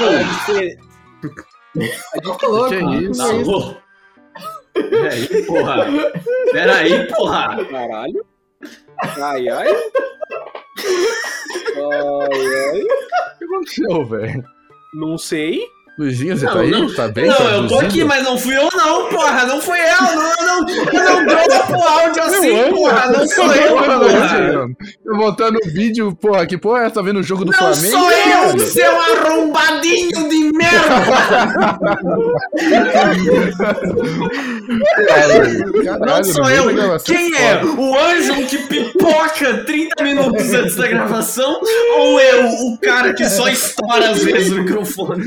Tô 2.40 2.48
louco, 2.52 2.70
Que 2.70 2.82
mano. 2.84 3.12
isso? 3.12 3.22
Alô? 3.22 3.76
Peraí, 4.74 5.46
porra. 5.46 5.86
Peraí, 6.52 7.08
porra. 7.08 7.66
Caralho. 7.66 8.26
Ai, 9.22 9.48
ai. 9.50 9.68
Ai, 11.78 12.46
ai. 12.72 12.82
O 12.82 13.38
que 13.38 13.46
aconteceu, 13.46 14.06
velho? 14.06 14.44
Não 14.96 15.18
sei. 15.18 15.75
Luizinho, 15.98 16.36
você 16.38 16.46
Não, 16.46 16.54
tá 16.54 16.60
aí? 16.60 16.72
não. 16.72 16.94
Tá 16.94 17.08
bem? 17.08 17.26
Não, 17.28 17.38
Tá 17.38 17.44
eu 17.44 17.68
tô 17.70 17.80
aqui, 17.80 18.04
mas 18.04 18.22
não 18.24 18.38
fui 18.38 18.58
eu 18.58 18.68
não, 18.76 19.08
porra. 19.08 19.46
Não 19.46 19.62
fui 19.62 19.78
eu. 19.80 20.02
Não, 20.16 20.22
eu 20.22 20.46
não, 20.46 20.70
eu 20.92 21.04
não 21.04 21.26
dropo 21.26 21.74
áudio 21.82 22.22
assim, 22.24 22.72
porra. 22.72 23.08
Não 23.12 23.28
sou 23.28 23.54
eu, 23.56 23.76
Porra. 23.76 24.68
Eu 25.06 25.16
voltando 25.16 25.58
o 25.64 25.70
vídeo, 25.70 26.14
porra, 26.20 26.46
que 26.46 26.58
porra 26.58 26.82
é 26.82 26.86
essa? 26.88 26.96
Tá 26.96 27.02
vendo 27.02 27.20
o 27.20 27.24
jogo 27.24 27.46
do 27.46 27.52
Não 27.52 27.58
Flamengo? 27.58 27.98
sou 27.98 28.12
eu, 28.12 28.30
caralho? 28.30 28.60
seu 28.60 28.92
arrombadinho 29.02 30.30
de 30.30 30.52
merda. 30.54 31.80
Caralho, 35.08 36.00
Não 36.00 36.24
sou 36.24 36.50
eu. 36.50 36.74
gravação, 36.74 37.16
Quem 37.16 37.36
é? 37.36 37.64
O 37.64 37.98
anjo 37.98 38.46
que 38.48 38.58
pipoca 38.60 39.64
30 39.66 40.04
minutos 40.04 40.54
antes 40.54 40.76
da 40.76 40.88
gravação? 40.88 41.60
Ou 41.98 42.20
eu, 42.20 42.48
o 42.48 42.78
cara 42.82 43.14
que 43.14 43.26
só 43.30 43.48
estoura 43.48 44.12
às 44.12 44.24
vezes 44.24 44.52
o 44.52 44.56
microfone? 44.62 45.26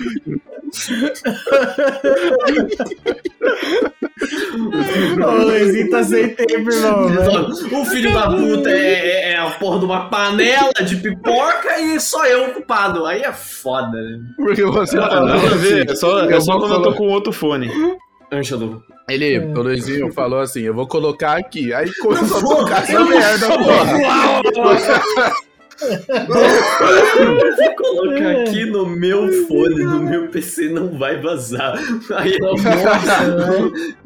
Ô, 5.24 5.30
Luizinho 5.44 5.90
tá 5.90 6.02
sem 6.02 6.28
tempo, 6.34 6.70
irmão. 6.70 7.08
velho. 7.08 7.80
O 7.80 7.84
filho 7.84 8.12
da 8.12 8.30
puta 8.30 8.70
é, 8.70 8.94
é- 9.08 9.32
é 9.32 9.36
a 9.38 9.50
porra 9.50 9.78
de 9.78 9.84
uma 9.84 10.08
panela 10.08 10.72
de 10.84 10.96
pipoca 10.96 11.78
e 11.80 12.00
só 12.00 12.24
eu 12.26 12.50
o 12.50 12.54
culpado. 12.54 13.06
Aí 13.06 13.22
é 13.22 13.32
foda, 13.32 13.96
né? 14.00 14.18
Porque 14.36 14.64
você 14.64 14.98
Ah, 14.98 15.08
falou 15.08 15.26
nada 15.28 15.46
a 15.46 15.54
ver. 15.56 15.82
assim, 15.82 15.92
É 15.92 15.96
só, 15.96 16.20
é 16.24 16.34
eu 16.34 16.40
só 16.40 16.58
quando 16.58 16.74
eu 16.74 16.82
tô 16.82 16.92
com 16.94 17.08
outro 17.08 17.32
fone. 17.32 17.70
Ângelo. 18.32 18.82
Ele, 19.08 19.38
o 19.38 19.62
Luizinho 19.62 20.12
falou 20.12 20.40
assim, 20.40 20.60
eu 20.60 20.74
vou 20.74 20.86
colocar 20.86 21.38
aqui. 21.38 21.72
Aí 21.72 21.90
começou 21.96 22.38
a 22.38 22.56
tocar 22.56 22.82
essa 22.82 23.02
merda, 23.04 23.46
porra. 23.48 25.32
Vou 26.26 27.74
colocar 27.76 28.30
aqui 28.42 28.64
no 28.66 28.86
meu 28.86 29.32
fone, 29.46 29.84
no 29.84 30.00
meu 30.02 30.28
PC, 30.28 30.70
não 30.70 30.98
vai 30.98 31.20
vazar. 31.20 31.78
Aí 32.16 32.36
eu, 32.40 32.54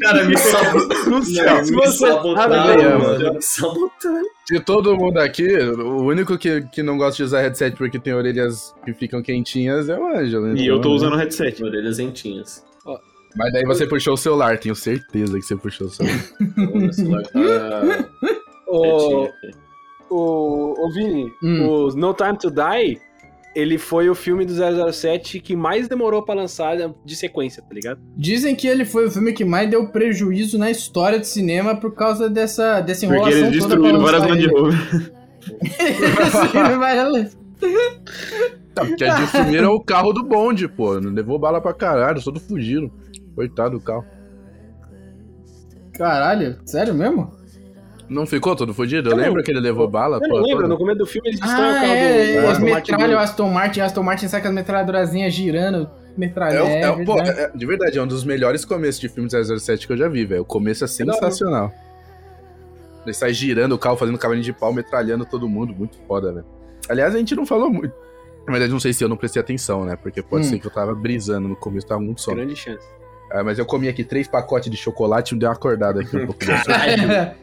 cara, 0.01 0.25
me 0.25 0.37
sabotaram. 0.37 1.65
Me 1.65 1.87
sabotaram. 1.89 3.35
Me 3.35 3.43
sabotaram. 3.43 4.23
De 4.51 4.61
todo 4.61 4.97
mundo 4.97 5.19
aqui, 5.19 5.57
o 5.57 6.03
único 6.03 6.37
que, 6.37 6.63
que 6.63 6.83
não 6.83 6.99
gosta 6.99 7.17
de 7.17 7.23
usar 7.23 7.41
headset 7.41 7.77
porque 7.77 7.99
tem 7.99 8.13
orelhas 8.13 8.75
que 8.85 8.93
ficam 8.93 9.23
quentinhas 9.23 9.89
é 9.89 9.99
o 9.99 10.07
Ângelo. 10.07 10.57
E 10.57 10.67
eu 10.67 10.75
tô 10.75 10.81
então, 10.81 10.93
usando 10.93 11.17
headset. 11.17 11.63
Orelhas 11.65 11.99
entinhas. 11.99 12.65
Mas 13.35 13.53
daí 13.53 13.65
você 13.65 13.87
puxou 13.87 14.13
o 14.15 14.17
celular, 14.17 14.59
tenho 14.59 14.75
certeza 14.75 15.39
que 15.39 15.43
você 15.43 15.57
puxou 15.57 15.87
o 15.87 15.91
celular. 15.91 16.23
O 16.73 16.93
celular 16.93 17.23
tá. 17.23 18.09
o, 20.13 20.75
o 20.87 20.93
Vini, 20.93 21.27
Hum. 21.43 21.69
o 21.69 21.89
No 21.97 22.13
Time 22.15 22.37
to 22.39 22.51
Die, 22.51 23.01
ele 23.55 23.77
foi 23.79 24.09
o 24.09 24.15
filme 24.15 24.45
do 24.47 24.53
007 24.93 25.39
que 25.41 25.55
mais 25.55 25.87
demorou 25.89 26.23
pra 26.23 26.35
lançar 26.35 26.77
de 27.05 27.17
sequência, 27.17 27.63
tá 27.63 27.75
ligado? 27.75 28.01
Dizem 28.17 28.55
que 28.57 28.67
ele 28.67 28.85
foi 28.85 29.07
o 29.07 29.11
filme 29.11 29.33
que 29.33 29.45
mais 29.45 29.69
deu 29.69 29.89
prejuízo 29.89 30.57
na 30.59 30.71
história 30.71 31.19
de 31.19 31.27
cinema 31.27 31.77
por 31.77 31.95
causa 31.95 32.31
dessa, 32.31 32.81
dessa 32.81 33.07
Porque 33.07 33.19
enrolação 33.21 33.47
eles 33.49 33.63
toda 33.63 33.77
pra 33.77 33.91
destruíram 33.91 34.01
várias 34.01 34.23
Land. 34.23 34.47
Rover. 34.47 34.79
Tá, 38.75 38.87
porque 38.87 39.05
a 39.05 39.19
destruíram 39.19 39.73
o 39.75 39.85
carro 39.85 40.13
do 40.13 40.25
bonde, 40.25 40.67
pô. 40.67 40.99
Não 40.99 41.11
levou 41.13 41.39
bala 41.39 41.61
pra 41.61 41.75
caralho, 41.75 42.23
todo 42.23 42.41
fugiram. 42.41 42.91
Coitado 43.35 43.79
do 43.79 43.85
carro. 43.85 44.05
Caralho, 45.93 46.59
sério 46.65 46.95
mesmo? 46.95 47.31
Não 48.13 48.27
ficou 48.27 48.55
todo 48.55 48.73
fudido? 48.75 49.09
Eu 49.09 49.13
Eu 49.13 49.17
não- 49.17 49.25
lembro 49.25 49.43
que 49.43 49.51
ele 49.51 49.61
levou 49.61 49.89
bala, 49.89 50.17
Eu 50.17 50.29
pô. 50.29 50.37
não 50.39 50.43
lembro, 50.47 50.69
no 50.69 50.77
começo 50.77 50.99
do 50.99 51.07
filme 51.07 51.29
eles 51.31 51.41
destroem 51.41 51.71
o 51.71 51.71
Ah, 51.77 51.81
carro 51.81 51.93
é, 51.93 52.27
do, 52.27 52.33
do 52.33 52.39
as 52.39 52.53
Aston 52.53 52.67
Martin 52.71 52.93
o. 52.93 53.19
Aston 53.19 53.49
Martin, 53.51 53.81
Aston 53.81 54.03
Martin 54.03 54.29
sai 54.29 54.43
com 54.43 54.49
as 54.49 54.55
metralhadorazinhas 54.55 55.33
girando, 55.33 55.89
metralha. 56.17 56.57
É, 56.57 56.63
o- 56.63 56.67
é, 56.67 56.81
é 56.83 56.91
o- 56.91 57.05
pô, 57.05 57.15
verdade. 57.15 57.41
é- 57.41 57.51
de 57.55 57.67
verdade, 57.67 57.99
é 57.99 58.03
um 58.03 58.07
dos 58.07 58.25
melhores 58.25 58.65
começos 58.65 59.01
de 59.01 59.09
filme 59.09 59.29
007 59.31 59.87
que 59.87 59.93
eu 59.93 59.97
já 59.97 60.09
vi, 60.09 60.25
velho. 60.25 60.43
O 60.43 60.45
começo 60.45 60.85
é 60.85 60.87
sensacional. 60.87 61.73
Ele 63.05 63.15
sai 63.15 63.33
girando 63.35 63.73
o 63.73 63.79
carro, 63.79 63.97
fazendo 63.97 64.17
cavalinho 64.19 64.45
de 64.45 64.53
pau, 64.53 64.73
metralhando 64.73 65.25
todo 65.25 65.49
mundo. 65.49 65.75
Muito 65.75 65.97
foda, 66.07 66.33
velho. 66.33 66.47
Aliás, 66.89 67.15
a 67.15 67.19
gente 67.19 67.35
não 67.35 67.45
falou 67.47 67.69
muito. 67.71 67.93
Na 68.47 68.53
verdade, 68.53 68.73
não 68.73 68.81
sei 68.81 68.93
se 68.93 69.03
eu 69.03 69.09
não 69.09 69.17
prestei 69.17 69.41
atenção, 69.41 69.85
né? 69.85 69.97
Porque 69.97 70.23
pode 70.23 70.47
Hum. 70.47 70.51
ser 70.51 70.59
que 70.59 70.67
eu 70.67 70.71
tava 70.71 70.95
brisando 70.95 71.49
no 71.49 71.57
começo, 71.57 71.87
tava 71.87 72.01
muito 72.01 72.21
sono. 72.21 72.37
Grande 72.37 72.55
chance. 72.57 72.87
Ah, 73.31 73.43
mas 73.43 73.59
eu 73.59 73.65
comi 73.65 73.89
aqui 73.89 74.05
três 74.05 74.29
pacotes 74.29 74.71
de 74.71 74.77
chocolate 74.77 75.33
e 75.33 75.35
me 75.35 75.41
deu 75.41 75.49
uma 75.49 75.55
acordada 75.55 76.01
aqui 76.01 76.17
um 76.17 76.27
pouco. 76.27 76.39
de 76.45 76.51
açúcar. 76.53 77.35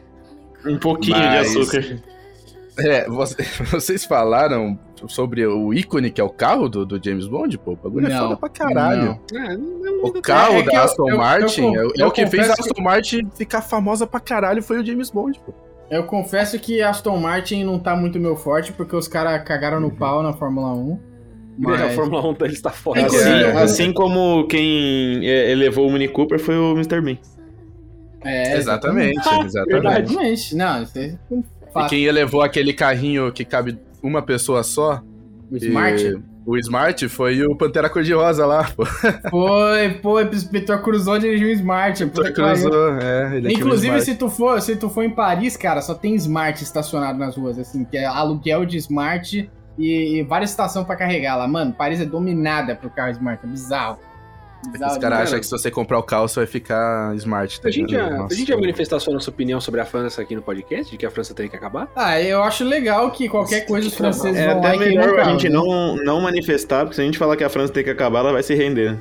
Um 0.66 0.78
pouquinho 0.78 1.16
Mas- 1.18 1.50
de 1.52 1.58
açúcar. 1.58 1.98
é, 2.78 3.08
você- 3.08 3.42
vocês 3.70 4.04
falaram 4.04 4.78
sobre 5.08 5.46
o 5.46 5.72
ícone 5.72 6.10
que 6.10 6.20
é 6.20 6.24
o 6.24 6.28
carro 6.28 6.68
do, 6.68 6.84
do 6.84 7.02
James 7.02 7.26
Bond, 7.26 7.56
pô. 7.58 7.72
O 7.72 7.76
bagulho 7.76 8.06
é 8.06 8.10
Não, 8.10 8.18
foda 8.28 8.36
pra 8.36 8.48
caralho. 8.50 9.04
não. 9.32 9.38
Ah, 9.40 9.56
não- 9.56 10.04
O 10.04 10.22
carro 10.22 10.56
É 10.58 10.62
que 10.62 10.66
da 10.70 10.74
eu- 10.74 10.82
Aston 10.82 11.02
eu- 11.08 11.12
eu 11.14 11.18
Martin 11.18 11.62
con- 11.62 11.76
é, 11.76 11.86
o- 11.86 11.90
é 11.90 12.02
eu 12.02 12.08
o 12.08 12.10
que 12.10 12.26
fez 12.26 12.48
a 12.50 12.52
Aston 12.52 12.82
Martin 12.82 13.28
ficar 13.34 13.62
famosa 13.62 14.06
pra 14.06 14.20
caralho 14.20 14.62
foi 14.62 14.78
o 14.80 14.84
James 14.86 15.10
Bond, 15.10 15.40
pô. 15.44 15.52
Eu 15.90 16.04
confesso 16.04 16.56
que 16.58 16.80
Aston 16.82 17.16
Martin 17.16 17.64
não 17.64 17.78
tá 17.78 17.96
muito 17.96 18.20
meu 18.20 18.36
forte, 18.36 18.72
porque 18.72 18.94
os 18.94 19.08
caras 19.08 19.42
cagaram 19.42 19.80
no 19.80 19.90
pau 19.90 20.22
na 20.22 20.32
Fórmula 20.32 20.68
1. 20.74 20.98
Mas... 21.58 21.80
A 21.82 21.90
Fórmula 21.90 22.26
1 22.28 22.32
deles 22.34 22.60
tá 22.62 22.70
foda. 22.70 23.00
Inclusive, 23.00 23.28
Assim, 23.44 23.58
é. 23.58 23.62
assim 23.62 23.92
como 23.92 24.46
quem 24.46 25.26
é, 25.28 25.50
elevou 25.50 25.88
o 25.88 25.92
Mini 25.92 26.08
Cooper 26.08 26.38
foi 26.38 26.56
o 26.56 26.72
Mr. 26.74 27.00
Bean. 27.00 27.18
É, 28.22 28.56
exatamente, 28.56 29.18
exatamente. 29.18 29.46
Exatamente. 30.16 30.54
Não, 30.56 30.82
isso 30.82 30.98
é 30.98 31.14
um 31.30 31.40
E 31.40 31.72
fato. 31.72 31.88
quem 31.90 32.04
elevou 32.04 32.42
aquele 32.42 32.72
carrinho 32.72 33.30
que 33.32 33.44
cabe 33.44 33.78
uma 34.02 34.20
pessoa 34.22 34.62
só, 34.62 35.02
O 35.50 35.56
Smart 35.56 36.02
e- 36.04 36.30
o 36.46 36.56
Smart, 36.58 37.08
foi 37.08 37.42
o 37.44 37.54
Pantera 37.54 37.88
Cor-de-Rosa 37.88 38.44
lá, 38.46 38.64
pô. 38.76 38.84
foi, 39.30 39.90
pô, 40.02 40.14
o 40.14 40.20
inspetor 40.22 40.80
cruzou 40.82 41.18
dirigiu 41.18 41.48
o 41.48 41.52
Smart. 41.52 42.06
pariu. 42.06 42.32
Cruzou, 42.34 42.98
é, 43.00 43.36
ele 43.36 43.52
Inclusive, 43.52 44.00
se 44.00 44.14
tu, 44.14 44.28
for, 44.28 44.60
se 44.60 44.74
tu 44.76 44.88
for 44.88 45.02
em 45.04 45.10
Paris, 45.10 45.56
cara, 45.56 45.80
só 45.80 45.94
tem 45.94 46.14
Smart 46.14 46.62
estacionado 46.62 47.18
nas 47.18 47.36
ruas, 47.36 47.58
assim, 47.58 47.84
que 47.84 47.96
é 47.96 48.04
aluguel 48.06 48.64
de 48.66 48.76
Smart 48.78 49.48
e, 49.78 50.18
e 50.18 50.22
várias 50.22 50.50
estações 50.50 50.86
pra 50.86 50.96
carregar 50.96 51.36
lá. 51.36 51.46
Mano, 51.46 51.72
Paris 51.72 52.00
é 52.00 52.04
dominada 52.04 52.74
pro 52.74 52.90
carro 52.90 53.10
Smart, 53.12 53.44
é 53.44 53.48
bizarro. 53.48 53.98
Os 54.68 54.98
caras 54.98 55.20
acham 55.20 55.38
que 55.38 55.46
se 55.46 55.50
você 55.50 55.70
comprar 55.70 55.98
o 55.98 56.02
carro, 56.02 56.28
você 56.28 56.40
vai 56.40 56.46
ficar 56.46 57.14
Smart. 57.16 57.60
tá 57.60 57.68
A 57.68 57.70
gente, 57.70 57.92
já, 57.92 58.24
a 58.24 58.34
gente 58.34 58.48
já 58.48 58.56
manifestou 58.56 59.00
sua 59.00 59.14
nossa 59.14 59.30
opinião 59.30 59.60
sobre 59.60 59.80
a 59.80 59.86
França 59.86 60.20
aqui 60.20 60.34
no 60.34 60.42
podcast, 60.42 60.90
de 60.90 60.98
que 60.98 61.06
a 61.06 61.10
França 61.10 61.34
tem 61.34 61.48
que 61.48 61.56
acabar? 61.56 61.88
Ah, 61.96 62.20
eu 62.20 62.42
acho 62.42 62.64
legal 62.64 63.10
que 63.10 63.28
qualquer 63.28 63.66
coisa 63.66 63.88
os 63.88 63.94
franceses 63.94 64.36
É 64.36 64.52
vão 64.52 64.62
lá 64.62 64.68
até 64.68 64.78
melhor 64.78 65.18
a 65.20 65.24
gente 65.24 65.48
não, 65.48 65.96
não 65.96 66.20
manifestar, 66.20 66.80
porque 66.80 66.96
se 66.96 67.00
a 67.00 67.04
gente 67.04 67.18
falar 67.18 67.36
que 67.36 67.44
a 67.44 67.48
França 67.48 67.72
tem 67.72 67.82
que 67.82 67.90
acabar, 67.90 68.20
ela 68.20 68.32
vai 68.32 68.42
se 68.42 68.54
render. 68.54 68.98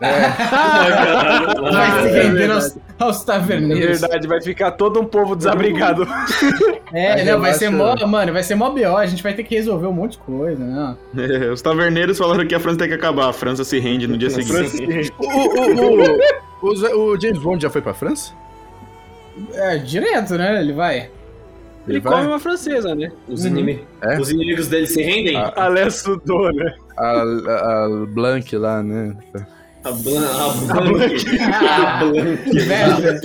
Vai 1.72 2.02
se 2.02 2.08
render 2.08 2.50
aos, 2.50 2.78
aos 2.98 3.22
É 3.22 3.26
taverneiros. 3.26 4.00
verdade, 4.00 4.26
vai 4.26 4.40
ficar 4.42 4.72
todo 4.72 5.00
um 5.00 5.04
povo 5.04 5.36
desabrigado. 5.36 6.06
É, 6.94 7.24
não, 7.24 7.40
vai 7.40 7.54
ser 7.54 7.70
mó, 7.70 7.96
mano, 8.06 8.34
vai 8.34 8.42
ser 8.42 8.54
mó 8.54 8.68
BO, 8.68 8.98
a 8.98 9.06
gente 9.06 9.22
vai 9.22 9.32
ter 9.32 9.44
que 9.44 9.54
resolver 9.54 9.86
um 9.86 9.92
monte 9.94 10.12
de 10.12 10.18
coisa, 10.18 10.62
né? 10.62 10.94
Os 11.50 11.62
taverneiros 11.62 12.18
falaram 12.18 12.46
que 12.46 12.54
a 12.54 12.60
França 12.60 12.80
tem 12.80 12.88
que 12.88 12.92
acabar. 12.92 13.30
A 13.30 13.32
França 13.32 13.64
se 13.64 13.78
rende 13.78 14.06
no 14.06 14.18
dia 14.18 14.28
seguinte. 14.28 15.10
O, 15.18 16.66
o, 16.66 16.70
o, 16.70 17.12
o, 17.14 17.18
James 17.20 17.38
Bond 17.38 17.62
já 17.62 17.70
foi 17.70 17.80
pra 17.80 17.94
França? 17.94 18.34
É, 19.54 19.78
direto, 19.78 20.34
né? 20.34 20.60
Ele 20.60 20.74
vai. 20.74 21.08
Ele 21.88 21.98
vai? 21.98 22.12
come 22.12 22.26
uma 22.26 22.38
francesa, 22.38 22.94
né? 22.94 23.10
Os, 23.26 23.42
Uhum. 23.44 23.50
inimi- 23.52 23.84
É? 24.02 24.20
Os 24.20 24.30
inimigos 24.30 24.68
dele 24.68 24.86
se 24.86 25.02
rendem? 25.02 25.34
Ah. 25.38 25.50
Alessio 25.56 26.12
Sudor, 26.20 26.52
né? 26.54 26.74
A, 26.98 27.22
a, 27.22 27.84
a 27.86 27.88
Blanc 28.06 28.54
lá, 28.54 28.82
né? 28.82 29.16
A 29.84 29.90
Blan... 29.90 30.24
A 30.70 30.80
Blanc. 30.80 31.26
A 31.50 32.04
Blanc. 32.04 32.48
Inveja. 32.48 33.20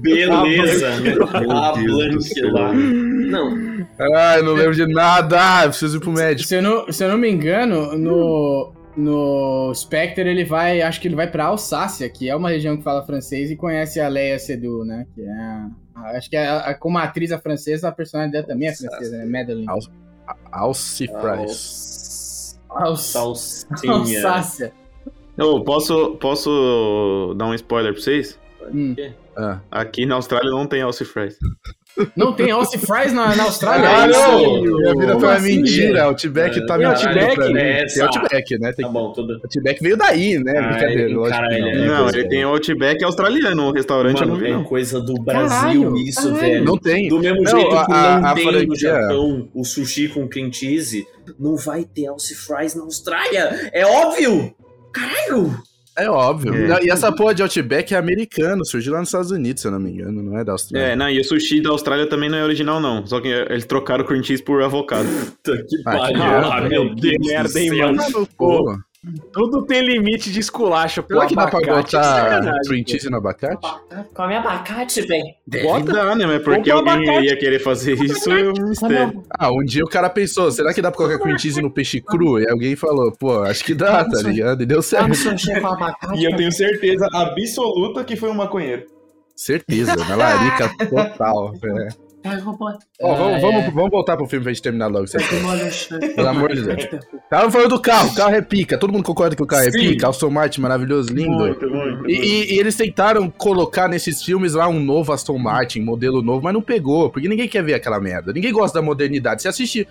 Beleza, 0.00 1.00
né? 1.00 1.14
A 1.20 1.72
Blanc 1.72 2.40
lá. 2.52 2.72
Não, 2.72 3.86
Ai, 4.16 4.42
não 4.42 4.52
lembro 4.54 4.74
de 4.74 4.86
nada. 4.86 5.38
Ah, 5.40 5.68
preciso 5.68 5.98
ir 5.98 6.00
pro 6.00 6.12
médico. 6.12 6.48
Se 6.48 6.56
eu 6.56 6.62
não, 6.62 6.92
se 6.92 7.04
eu 7.04 7.08
não 7.08 7.18
me 7.18 7.30
engano, 7.30 7.96
no, 7.96 8.72
no 8.96 9.72
Spectre 9.74 10.28
ele 10.28 10.44
vai, 10.44 10.82
acho 10.82 11.00
que 11.00 11.08
ele 11.08 11.16
vai 11.16 11.30
pra 11.30 11.46
Alsácia, 11.46 12.08
que 12.08 12.28
é 12.28 12.36
uma 12.36 12.50
região 12.50 12.76
que 12.76 12.82
fala 12.82 13.04
francês 13.04 13.50
e 13.50 13.56
conhece 13.56 14.00
a 14.00 14.08
Leia 14.08 14.38
Seydoux, 14.38 14.86
né? 14.86 15.06
Que 15.14 15.22
é 15.22 15.30
a- 15.32 15.70
acho 16.16 16.30
que 16.30 16.36
a, 16.36 16.58
a- 16.58 16.74
como 16.74 16.98
atriz 16.98 17.32
a 17.32 17.38
francesa, 17.38 17.88
a 17.88 17.92
personagem 17.92 18.32
dela 18.32 18.46
também 18.46 18.68
é 18.68 18.74
francesa, 18.74 19.16
né? 19.18 19.24
Madeline. 19.24 19.66
Al- 19.68 19.80
Salsinha. 22.96 23.68
Alsácia. 24.28 24.72
Eu 25.38 25.62
posso, 25.62 26.16
posso 26.16 27.34
dar 27.36 27.46
um 27.46 27.54
spoiler 27.54 27.92
pra 27.92 28.02
vocês? 28.02 28.38
Hum. 28.74 28.94
Ah. 29.36 29.60
Aqui 29.70 30.04
na 30.04 30.16
Austrália 30.16 30.50
não 30.50 30.66
tem 30.66 30.82
Alce 30.82 31.04
Fries. 31.04 31.36
Não 32.16 32.32
tem 32.32 32.50
Alce 32.50 32.76
Fries 32.78 33.12
na, 33.12 33.34
na 33.34 33.44
Austrália? 33.44 33.88
Ah, 33.88 34.06
é 34.06 34.10
isso? 34.10 34.20
não! 34.20 34.62
Minha 34.62 34.94
vida 34.94 35.14
foi 35.18 35.28
uma 35.28 35.32
assim, 35.34 35.56
mentira. 35.62 36.04
O 36.04 36.08
Outback 36.08 36.66
tá 36.66 36.74
É, 36.74 36.78
mentindo 36.78 37.08
Outback? 37.08 37.34
pra 37.36 37.48
mim. 37.48 37.58
É, 37.60 37.86
Tem 37.86 38.02
Outback, 38.02 38.58
né? 38.58 38.72
Tem 38.72 38.86
Tá 38.86 38.92
bom, 38.92 39.12
tudo. 39.12 39.32
Outback 39.34 39.82
veio 39.82 39.96
daí, 39.96 40.38
né? 40.38 40.58
Ah, 40.58 40.68
Brincadeira. 40.68 41.02
ele- 41.02 41.14
lógico 41.14 41.36
caralho, 41.40 41.60
não. 41.60 41.68
é 41.70 41.86
não, 41.86 42.08
ele 42.08 42.28
tem 42.28 42.44
o 42.44 42.48
Outback 42.50 43.04
australiano, 43.04 43.62
o 43.68 43.72
restaurante 43.72 44.20
eu 44.20 44.26
não 44.28 44.34
Mano, 44.34 44.44
vi 44.46 44.52
é 44.52 44.54
não. 44.54 44.64
coisa 44.64 45.00
do 45.00 45.14
Brasil 45.14 45.48
Caralho, 45.82 45.96
isso, 45.96 46.22
caralho. 46.22 46.40
velho. 46.40 46.64
Não 46.64 46.76
tem. 46.78 47.08
Do 47.08 47.18
mesmo 47.20 47.42
Não, 47.42 47.50
jeito 47.60 47.76
a- 47.76 47.86
que 47.86 47.92
a- 47.92 48.20
não 48.20 48.28
a 48.28 48.34
tem 48.34 48.44
franquia- 48.44 48.66
no 48.68 48.76
Japão 48.76 49.48
o 49.54 49.64
sushi 49.64 50.08
com 50.08 50.28
cream 50.28 50.52
cheese, 50.52 51.06
não 51.38 51.56
vai 51.56 51.84
ter 51.84 52.06
Alce 52.06 52.34
Fries 52.34 52.74
na 52.76 52.82
Austrália. 52.84 53.70
É 53.72 53.84
óbvio! 53.86 54.54
Caralho! 54.98 55.62
É 55.96 56.08
óbvio. 56.08 56.54
É. 56.54 56.84
E 56.84 56.90
essa 56.90 57.10
porra 57.10 57.34
de 57.34 57.42
Outback 57.42 57.92
é 57.92 57.96
americano, 57.98 58.64
surgiu 58.64 58.92
lá 58.92 59.00
nos 59.00 59.08
Estados 59.08 59.32
Unidos, 59.32 59.62
se 59.62 59.66
eu 59.66 59.72
não 59.72 59.80
me 59.80 59.90
engano, 59.90 60.22
não 60.22 60.38
é 60.38 60.44
da 60.44 60.52
Austrália. 60.52 60.92
É, 60.92 60.96
não, 60.96 61.10
e 61.10 61.18
o 61.20 61.24
sushi 61.24 61.60
da 61.60 61.70
Austrália 61.70 62.06
também 62.08 62.30
não 62.30 62.38
é 62.38 62.44
original, 62.44 62.78
não. 62.78 63.04
Só 63.04 63.20
que 63.20 63.26
eles 63.26 63.66
trocaram 63.66 64.04
o 64.04 64.06
cream 64.06 64.22
cheese 64.22 64.40
por 64.40 64.62
avocado. 64.62 65.08
Puta 65.42 65.56
que 65.56 65.76
Ah, 65.84 65.90
pariu. 65.98 66.22
Ah, 66.22 66.60
meu 66.60 66.94
Deus 66.94 67.16
merda, 67.26 67.48
do 67.52 67.58
hein, 67.58 67.68
céu. 67.70 67.92
mano? 67.94 68.28
Pô, 68.36 68.76
Tudo 69.32 69.64
tem 69.64 69.80
limite 69.80 70.30
de 70.32 70.40
esculacha, 70.40 71.02
pô. 71.02 71.14
será 71.14 71.26
que 71.26 71.36
dá 71.36 71.46
pra 71.46 71.60
é 71.60 71.66
botar 71.82 72.60
cream 72.66 72.84
cheese 72.86 73.08
no 73.08 73.18
abacate? 73.18 73.66
Come 74.12 74.34
abacate, 74.34 75.02
velho. 75.02 75.24
Deve 75.46 75.64
Bota- 75.66 75.92
dar, 75.92 76.16
né? 76.16 76.26
Mas 76.26 76.42
porque 76.42 76.68
alguém 76.70 76.94
abacate. 76.94 77.26
ia 77.26 77.36
querer 77.38 77.58
fazer 77.60 77.94
isso 77.94 78.30
é 78.32 78.42
um 78.52 78.68
mistério. 78.68 79.24
Ah, 79.38 79.52
um 79.52 79.64
dia 79.64 79.84
o 79.84 79.88
cara 79.88 80.10
pensou, 80.10 80.50
será 80.50 80.74
que 80.74 80.82
dá 80.82 80.90
pra 80.90 80.98
colocar 80.98 81.18
cream 81.20 81.38
cheese 81.38 81.62
no 81.62 81.70
peixe 81.70 82.00
cru? 82.00 82.40
E 82.40 82.50
alguém 82.50 82.74
falou, 82.74 83.12
pô, 83.12 83.40
acho 83.44 83.64
que 83.64 83.72
dá, 83.72 84.04
tá 84.04 84.20
ligado? 84.20 84.62
E 84.64 84.66
deu 84.66 84.82
certo. 84.82 85.12
E 86.16 86.24
eu 86.24 86.36
tenho 86.36 86.50
certeza 86.52 87.08
absoluta 87.12 88.02
que 88.02 88.16
foi 88.16 88.30
um 88.30 88.34
maconheiro. 88.34 88.84
Certeza, 89.36 89.94
na 89.94 90.16
larica 90.16 90.68
total. 90.90 91.54
É. 92.24 92.30
Ó, 93.00 93.14
vamos, 93.14 93.40
vamos, 93.40 93.74
vamos 93.74 93.90
voltar 93.90 94.16
pro 94.16 94.26
filme 94.26 94.42
pra 94.42 94.52
gente 94.52 94.62
terminar 94.62 94.88
logo. 94.88 95.06
Pelo 96.16 96.28
amor 96.28 96.54
de 96.54 96.62
Deus. 96.62 96.88
Tava 97.30 97.50
falando 97.50 97.70
do 97.70 97.80
carro, 97.80 98.10
o 98.10 98.14
carro 98.14 98.34
é 98.34 98.42
pica. 98.42 98.76
Todo 98.76 98.92
mundo 98.92 99.04
concorda 99.04 99.36
que 99.36 99.42
o 99.42 99.46
carro 99.46 99.62
é 99.64 99.70
Sim. 99.70 99.78
pica. 99.90 100.08
Aston 100.08 100.30
Martin 100.30 100.60
maravilhoso, 100.60 101.12
lindo. 101.12 101.30
Muito, 101.30 101.70
muito. 101.70 102.10
E, 102.10 102.14
e- 102.14 102.54
e 102.54 102.58
eles 102.58 102.74
tentaram 102.76 103.30
colocar 103.30 103.88
nesses 103.88 104.22
filmes 104.22 104.54
lá 104.54 104.68
um 104.68 104.80
novo 104.80 105.12
Aston 105.12 105.38
Martin, 105.38 105.80
modelo 105.80 106.20
novo, 106.20 106.42
mas 106.42 106.52
não 106.54 106.62
pegou, 106.62 107.08
porque 107.08 107.28
ninguém 107.28 107.48
quer 107.48 107.62
ver 107.62 107.74
aquela 107.74 108.00
merda. 108.00 108.32
Ninguém 108.32 108.52
gosta 108.52 108.78
da 108.80 108.84
modernidade. 108.84 109.42
Você 109.42 109.48
assiste. 109.48 109.86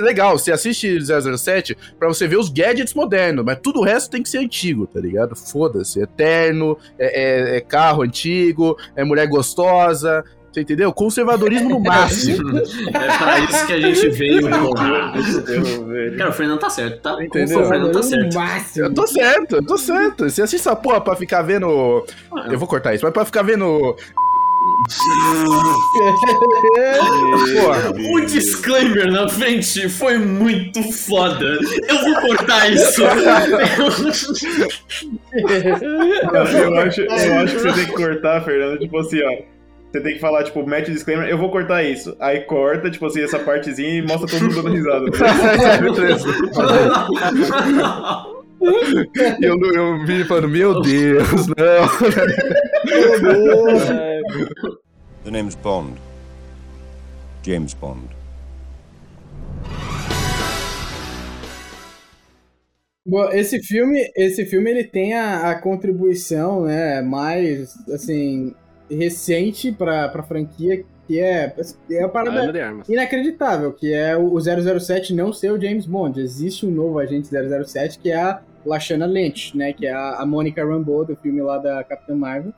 Legal, 0.00 0.38
você 0.38 0.52
assiste 0.52 0.96
007 1.00 1.76
pra 1.98 2.06
você 2.06 2.28
ver 2.28 2.36
os 2.38 2.48
gadgets 2.48 2.94
modernos, 2.94 3.44
mas 3.44 3.58
tudo 3.60 3.80
o 3.80 3.82
resto 3.84 4.08
tem 4.12 4.22
que 4.22 4.28
ser 4.28 4.38
antigo, 4.38 4.86
tá 4.86 5.00
ligado? 5.00 5.34
Foda-se. 5.34 6.00
Eterno, 6.00 6.78
é, 6.96 7.54
é- 7.54 7.56
é 7.56 7.60
carro 7.60 8.02
antigo, 8.02 8.76
é 8.94 9.02
mulher 9.02 9.26
gostosa. 9.26 10.24
Você 10.52 10.62
entendeu? 10.62 10.92
Conservadorismo 10.92 11.68
no 11.68 11.80
máximo. 11.80 12.48
É 12.88 13.18
pra 13.18 13.38
isso 13.40 13.66
que 13.66 13.72
a 13.74 13.80
gente 13.80 14.08
veio, 14.10 14.40
pô. 14.48 14.74
velho. 15.86 16.16
Cara, 16.16 16.30
o 16.30 16.32
Fernando 16.32 16.58
tá 16.58 16.70
certo, 16.70 17.00
tá? 17.02 17.22
Entendeu? 17.22 17.60
O 17.60 17.68
Fernando 17.68 17.92
tá 17.92 18.02
certo. 18.02 18.34
máximo. 18.34 18.86
Eu 18.86 18.94
tô 18.94 19.06
certo, 19.06 19.56
eu 19.56 19.66
tô 19.66 19.78
certo. 19.78 20.24
Você 20.28 20.42
assiste 20.42 20.60
essa 20.66 20.74
porra 20.74 21.00
pra 21.00 21.14
ficar 21.16 21.42
vendo. 21.42 22.04
Eu 22.50 22.58
vou 22.58 22.66
cortar 22.66 22.94
isso, 22.94 23.04
mas 23.04 23.12
pra 23.12 23.24
ficar 23.24 23.42
vendo. 23.42 23.94
Porra. 27.60 27.90
O 28.12 28.20
disclaimer 28.26 29.10
na 29.10 29.28
frente 29.28 29.88
foi 29.88 30.18
muito 30.18 30.82
foda. 30.92 31.58
Eu 31.88 31.98
vou 32.04 32.20
cortar 32.22 32.70
isso. 32.72 33.02
Eu 35.32 36.78
acho, 36.78 37.00
eu 37.02 37.34
acho 37.38 37.54
que 37.54 37.60
você 37.60 37.72
tem 37.72 37.86
que 37.86 37.92
cortar, 37.92 38.42
Fernando, 38.44 38.78
tipo 38.78 38.98
assim, 38.98 39.20
ó. 39.22 39.57
Você 39.90 40.02
tem 40.02 40.14
que 40.14 40.20
falar, 40.20 40.44
tipo, 40.44 40.66
mete 40.66 40.90
o 40.90 40.92
disclaimer, 40.92 41.28
eu 41.28 41.38
vou 41.38 41.50
cortar 41.50 41.82
isso. 41.82 42.14
Aí 42.20 42.40
corta, 42.40 42.90
tipo 42.90 43.06
assim, 43.06 43.22
essa 43.22 43.38
partezinha 43.38 43.88
e 43.88 44.02
mostra 44.02 44.28
todo 44.28 44.42
mundo 44.42 44.62
dando 44.62 44.74
risada. 44.74 45.06
E 48.60 49.44
eu, 49.44 49.56
eu 49.72 50.04
vi 50.04 50.24
falando, 50.24 50.48
meu 50.48 50.82
Deus, 50.82 51.46
não. 51.46 51.54
The 55.22 55.30
name's 55.30 55.54
Bond. 55.54 55.96
James 57.44 57.72
Bond. 57.74 58.08
Bom, 63.06 63.30
esse 63.30 63.62
filme, 63.62 64.10
esse 64.16 64.44
filme 64.44 64.70
ele 64.70 64.84
tem 64.84 65.14
a, 65.14 65.50
a 65.50 65.62
contribuição, 65.62 66.64
né, 66.64 67.00
mais 67.00 67.74
assim 67.90 68.54
recente 68.90 69.72
para 69.72 70.08
para 70.08 70.22
franquia 70.22 70.84
que 71.06 71.18
é 71.18 71.54
é 71.90 72.02
a 72.02 72.08
parada 72.08 72.52
inacreditável, 72.88 73.72
que 73.72 73.92
é 73.92 74.16
o 74.16 74.34
o 74.34 74.40
007 74.40 75.14
não 75.14 75.32
ser 75.32 75.50
o 75.50 75.60
James 75.60 75.86
Bond. 75.86 76.20
Existe 76.20 76.66
um 76.66 76.70
novo 76.70 76.98
agente 76.98 77.28
007 77.28 77.98
que 77.98 78.10
é 78.10 78.16
a 78.16 78.40
Lashana 78.64 79.06
Lynch, 79.06 79.56
né, 79.56 79.72
que 79.72 79.86
é 79.86 79.92
a, 79.92 80.16
a 80.20 80.26
Monica 80.26 80.64
Rambeau 80.64 81.04
do 81.04 81.16
filme 81.16 81.40
lá 81.40 81.58
da 81.58 81.82
Capitã 81.84 82.14
Marvel. 82.14 82.52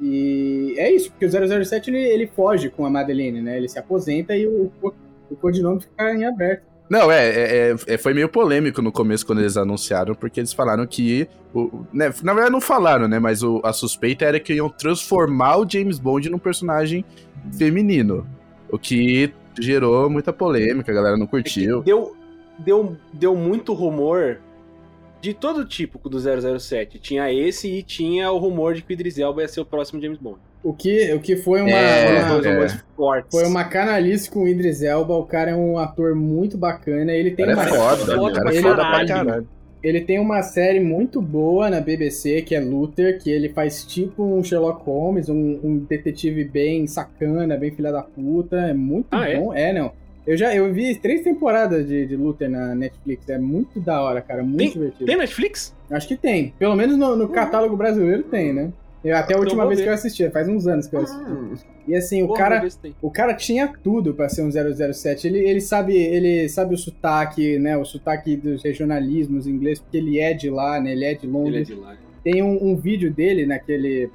E 0.00 0.74
é 0.76 0.90
isso, 0.90 1.10
porque 1.10 1.24
o 1.24 1.64
007 1.64 1.90
ele, 1.90 1.98
ele 1.98 2.26
foge 2.26 2.68
com 2.68 2.84
a 2.84 2.90
Madeline, 2.90 3.40
né? 3.40 3.56
Ele 3.56 3.68
se 3.68 3.78
aposenta 3.78 4.36
e 4.36 4.46
o, 4.46 4.70
o, 4.82 4.92
o 5.30 5.36
codinome 5.36 5.80
fica 5.80 6.12
em 6.12 6.26
aberto. 6.26 6.64
Não, 6.88 7.10
é, 7.10 7.28
é, 7.28 7.70
é- 7.70 7.94
é- 7.94 7.98
foi 7.98 8.14
meio 8.14 8.28
polêmico 8.28 8.80
no 8.80 8.92
começo 8.92 9.26
quando 9.26 9.40
eles 9.40 9.56
anunciaram, 9.56 10.14
porque 10.14 10.38
eles 10.40 10.52
falaram 10.52 10.86
que. 10.86 11.28
O, 11.52 11.84
né, 11.92 12.12
na 12.22 12.32
verdade, 12.32 12.52
não 12.52 12.60
falaram, 12.60 13.08
né? 13.08 13.18
Mas 13.18 13.42
o- 13.42 13.60
a 13.64 13.72
suspeita 13.72 14.24
era 14.24 14.38
que 14.38 14.54
iam 14.54 14.68
transformar 14.68 15.56
o 15.58 15.68
James 15.68 15.98
Bond 15.98 16.30
num 16.30 16.38
personagem 16.38 17.04
feminino. 17.58 18.26
O 18.70 18.78
que 18.78 19.32
gerou 19.58 20.08
muita 20.10 20.32
polêmica, 20.32 20.92
a 20.92 20.94
galera 20.94 21.16
não 21.16 21.26
curtiu. 21.26 21.82
Deu, 21.82 22.14
deu, 22.58 22.96
deu 23.12 23.34
muito 23.34 23.72
rumor 23.72 24.38
de 25.20 25.32
todo 25.34 25.64
tipo 25.64 26.08
do 26.08 26.20
007. 26.20 26.98
Tinha 26.98 27.32
esse 27.32 27.68
e 27.68 27.82
tinha 27.82 28.30
o 28.30 28.38
rumor 28.38 28.74
de 28.74 28.82
que 28.82 28.92
o 28.92 28.94
Idris 28.94 29.18
Elba 29.18 29.42
ia 29.42 29.48
ser 29.48 29.60
o 29.60 29.64
próximo 29.64 30.00
James 30.00 30.18
Bond. 30.18 30.38
O 30.68 30.72
que, 30.72 31.12
o 31.14 31.20
que 31.20 31.36
foi 31.36 31.60
uma, 31.60 31.70
É, 31.70 32.22
uma- 32.22 32.64
é. 33.18 33.22
foi 33.30 33.44
uma 33.46 33.64
canalice 33.64 34.28
com 34.28 34.42
o 34.44 34.48
Idris 34.48 34.82
Elba. 34.82 35.14
O 35.14 35.24
cara 35.24 35.52
é 35.52 35.54
um 35.54 35.78
ator 35.78 36.14
muito 36.14 36.58
bacana. 36.58 37.12
Ele 37.12 37.30
tem 37.30 37.46
cara 37.46 37.56
uma, 37.58 37.64
é 37.64 37.68
foda, 37.68 38.20
o 38.22 38.32
cara 38.32 38.50
é 38.50 38.52
ele- 38.52 38.62
foda 38.62 38.74
pra 38.76 39.06
caralho. 39.06 39.48
Ele 39.82 40.00
tem 40.00 40.18
uma 40.18 40.42
série 40.42 40.80
muito 40.80 41.22
boa 41.22 41.70
na 41.70 41.80
BBC, 41.80 42.42
que 42.42 42.54
é 42.56 42.60
Luther, 42.60 43.20
que 43.22 43.30
ele 43.30 43.50
faz 43.50 43.84
tipo 43.84 44.24
um 44.24 44.42
Sherlock 44.42 44.82
Holmes, 44.84 45.28
um, 45.28 45.60
um 45.62 45.78
detetive 45.78 46.42
bem 46.44 46.86
sacana, 46.88 47.56
bem 47.56 47.70
filha 47.70 47.92
da 47.92 48.02
puta. 48.02 48.56
É 48.56 48.74
muito 48.74 49.06
Ah, 49.12 49.28
é? 49.28 49.38
bom. 49.38 49.54
É? 49.54 49.72
não. 49.72 49.92
Eu 50.26 50.36
já 50.36 50.52
eu 50.52 50.72
vi 50.74 50.96
três 50.96 51.22
temporadas 51.22 51.86
de, 51.86 52.04
de 52.06 52.16
Luther 52.16 52.50
na 52.50 52.74
Netflix. 52.74 53.28
É 53.28 53.38
muito 53.38 53.78
da 53.78 54.02
hora, 54.02 54.20
cara. 54.20 54.42
Muito 54.42 54.72
divertido. 54.72 55.04
Tem 55.06 55.16
Netflix? 55.16 55.72
Acho 55.88 56.08
que 56.08 56.16
tem. 56.16 56.52
Pelo 56.58 56.74
menos 56.74 56.96
no, 56.98 57.14
no 57.14 57.28
catálogo 57.28 57.76
brasileiro 57.76 58.24
tem, 58.24 58.52
né? 58.52 58.72
Eu, 59.06 59.16
até 59.16 59.34
a 59.34 59.36
Então 59.36 59.40
última 59.40 59.66
vez 59.66 59.78
ver. 59.78 59.84
que 59.84 59.90
eu 59.90 59.94
assisti, 59.94 60.30
faz 60.30 60.48
uns 60.48 60.66
anos 60.66 60.86
que 60.88 60.96
eu 60.96 61.00
assisti. 61.00 61.64
E 61.86 61.94
assim, 61.94 62.22
o 62.24 62.26
Porra, 62.28 62.38
cara. 62.40 62.68
O 63.00 63.10
cara 63.10 63.34
tinha 63.34 63.68
tudo 63.68 64.12
pra 64.14 64.28
ser 64.28 64.42
um 64.42 64.50
007. 64.50 65.26
Ele, 65.28 65.38
ele 65.38 65.60
sabe 65.60 65.94
ele 65.96 66.48
sabe 66.48 66.74
o 66.74 66.78
sotaque, 66.78 67.58
né? 67.58 67.76
O 67.76 67.84
sotaque 67.84 68.36
dos 68.36 68.62
regionalismos 68.64 69.46
inglês, 69.46 69.78
porque 69.78 69.96
ele 69.98 70.18
é 70.18 70.34
de 70.34 70.50
lá, 70.50 70.80
né? 70.80 70.92
Ele 70.92 71.04
é 71.04 71.14
de 71.14 71.26
Ele 71.26 71.36
é 71.36 71.38
Londres. 71.38 71.66
de 71.68 71.74
lá. 71.74 71.96
Tem 72.24 72.42
um, 72.42 72.70
um 72.70 72.76
vídeo 72.76 73.12
dele 73.12 73.46
naquele 73.46 74.10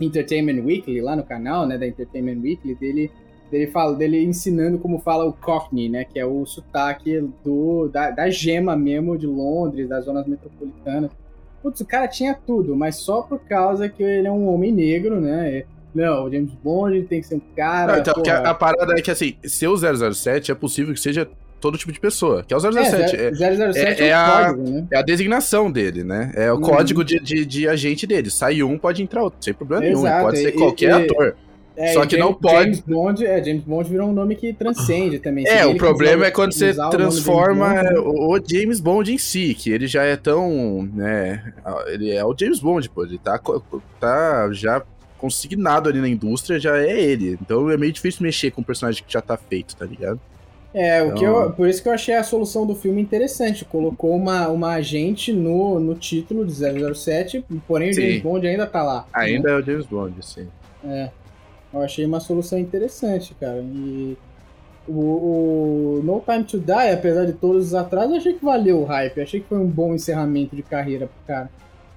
Entertainment 0.00 0.62
Weekly, 0.64 1.00
lá 1.00 1.16
no 1.16 1.24
canal, 1.24 1.66
né? 1.66 1.76
Da 1.76 1.86
Entertainment 1.88 2.40
Weekly, 2.40 2.76
dele, 2.76 3.10
dele, 3.50 3.66
fala, 3.66 3.96
dele 3.96 4.22
ensinando 4.24 4.78
como 4.78 5.00
fala 5.00 5.24
o 5.26 5.32
Cockney, 5.32 5.88
né? 5.88 6.04
Que 6.04 6.20
é 6.20 6.24
o 6.24 6.46
sotaque 6.46 7.20
do, 7.44 7.88
da, 7.88 8.12
da 8.12 8.30
gema 8.30 8.76
mesmo 8.76 9.18
de 9.18 9.26
Londres, 9.26 9.88
das 9.88 10.04
zonas 10.04 10.26
metropolitanas. 10.28 11.10
Putz, 11.68 11.80
o 11.80 11.84
cara 11.86 12.08
tinha 12.08 12.34
tudo, 12.46 12.74
mas 12.74 12.96
só 12.96 13.20
por 13.22 13.38
causa 13.40 13.88
que 13.88 14.02
ele 14.02 14.26
é 14.26 14.30
um 14.32 14.48
homem 14.48 14.72
negro, 14.72 15.20
né? 15.20 15.64
Não, 15.94 16.24
o 16.24 16.30
James 16.32 16.52
Bond 16.62 17.02
tem 17.04 17.20
que 17.20 17.26
ser 17.26 17.34
um 17.36 17.40
cara. 17.56 17.92
Não, 17.92 17.98
então, 18.00 18.14
porra, 18.14 18.34
a, 18.38 18.50
a 18.50 18.54
parada 18.54 18.94
é 18.96 19.02
que, 19.02 19.10
assim, 19.10 19.34
ser 19.44 19.68
o 19.68 19.76
007 19.76 20.50
é 20.50 20.54
possível 20.54 20.94
que 20.94 21.00
seja 21.00 21.28
todo 21.60 21.76
tipo 21.76 21.90
de 21.92 21.98
pessoa. 22.00 22.42
Que 22.42 22.54
é 22.54 22.56
o 22.56 22.60
007. 22.60 23.16
É, 23.16 23.26
É, 23.28 23.32
007 23.32 24.02
é- 24.02 24.06
é, 24.06 24.08
é 24.10 24.14
o 24.14 24.18
a- 24.20 24.44
código, 24.46 24.70
né? 24.70 24.86
é 24.92 24.96
a 24.98 25.02
designação 25.02 25.70
dele, 25.72 26.04
né? 26.04 26.32
É 26.36 26.52
o 26.52 26.56
Uhum. 26.56 26.60
código 26.62 27.04
de, 27.04 27.18
de, 27.18 27.44
de 27.44 27.68
agente 27.68 28.06
dele. 28.06 28.30
Sai 28.30 28.62
um, 28.62 28.78
pode 28.78 29.02
entrar 29.02 29.22
outro, 29.22 29.38
sem 29.42 29.52
problema 29.52 29.82
nenhum. 29.82 29.98
Exato, 30.00 30.24
Pode 30.24 30.38
ser 30.38 30.48
e- 30.48 30.52
qualquer 30.52 30.90
e- 31.00 31.04
ator. 31.04 31.36
É, 31.80 31.92
Só 31.92 32.04
que 32.04 32.16
James- 32.16 32.26
não 32.26 32.34
pode- 32.34 32.60
James 32.64 32.80
Bond, 32.80 33.24
é, 33.24 33.44
James 33.44 33.62
Bond 33.62 33.88
virou 33.88 34.08
um 34.08 34.12
nome 34.12 34.34
que 34.34 34.52
transcende 34.52 35.18
também. 35.20 35.46
Se 35.46 35.52
É, 35.52 35.64
o 35.64 35.76
problema 35.76 36.26
é 36.26 36.30
quando 36.32 36.52
você 36.52 36.72
o 36.72 36.74
nome 36.74 36.92
James 36.92 36.96
transforma 36.96 37.68
Bond, 37.74 37.86
é, 37.88 37.98
o 38.00 38.32
o 38.36 38.40
James 38.44 38.80
Bond 38.80 39.12
em 39.12 39.18
si, 39.18 39.54
que 39.54 39.70
ele 39.70 39.86
já 39.86 40.02
é 40.02 40.16
tão, 40.16 40.88
né, 40.92 41.52
ele 41.86 42.10
é 42.10 42.24
o 42.24 42.34
James 42.36 42.58
Bond, 42.58 42.88
pô, 42.90 43.04
ele 43.04 43.16
tá, 43.18 43.40
tá 44.00 44.48
já 44.52 44.82
consignado 45.18 45.88
ali 45.88 46.00
na 46.00 46.08
indústria, 46.08 46.58
já 46.58 46.76
é 46.78 47.00
ele. 47.00 47.38
Então 47.40 47.70
é 47.70 47.76
meio 47.76 47.92
difícil 47.92 48.22
mexer 48.22 48.50
com 48.50 48.60
um 48.60 48.64
personagem 48.64 49.02
que 49.06 49.12
já 49.12 49.20
tá 49.20 49.36
feito, 49.36 49.74
tá 49.76 49.84
ligado? 49.84 50.20
É, 50.74 51.02
o 51.02 51.12
que 51.14 51.24
Então- 51.24 51.42
eu, 51.44 51.50
por 51.52 51.68
isso 51.68 51.82
que 51.82 51.88
eu 51.88 51.92
achei 51.92 52.14
a 52.14 52.22
solução 52.22 52.66
do 52.66 52.74
filme 52.74 53.00
interessante. 53.00 53.64
Colocou 53.64 54.14
uma, 54.14 54.48
uma 54.48 54.74
agente 54.74 55.32
no, 55.32 55.80
no 55.80 55.94
título 55.94 56.44
de 56.44 56.52
007, 56.52 57.44
porém 57.66 57.90
o 57.90 57.94
Sim. 57.94 58.00
James 58.02 58.22
Bond 58.22 58.46
ainda 58.46 58.66
tá 58.66 58.82
lá. 58.82 59.06
Ainda 59.12 59.50
é 59.50 59.56
o 59.56 59.62
James 59.64 59.86
Bond, 59.86 60.14
sim. 60.24 60.46
É. 60.84 61.10
Eu 61.72 61.82
achei 61.82 62.04
uma 62.06 62.20
solução 62.20 62.58
interessante, 62.58 63.34
cara. 63.38 63.60
E 63.60 64.16
o, 64.86 64.92
o 64.92 66.00
No 66.02 66.20
Time 66.20 66.44
to 66.44 66.58
Die, 66.58 66.92
apesar 66.92 67.26
de 67.26 67.34
todos 67.34 67.66
os 67.66 67.74
atrasos, 67.74 68.10
eu 68.12 68.16
achei 68.16 68.32
que 68.34 68.44
valeu 68.44 68.80
o 68.80 68.84
hype. 68.84 69.16
Eu 69.18 69.22
achei 69.22 69.40
que 69.40 69.48
foi 69.48 69.58
um 69.58 69.66
bom 69.66 69.94
encerramento 69.94 70.56
de 70.56 70.62
carreira 70.62 71.06
pro 71.06 71.26
cara. 71.26 71.50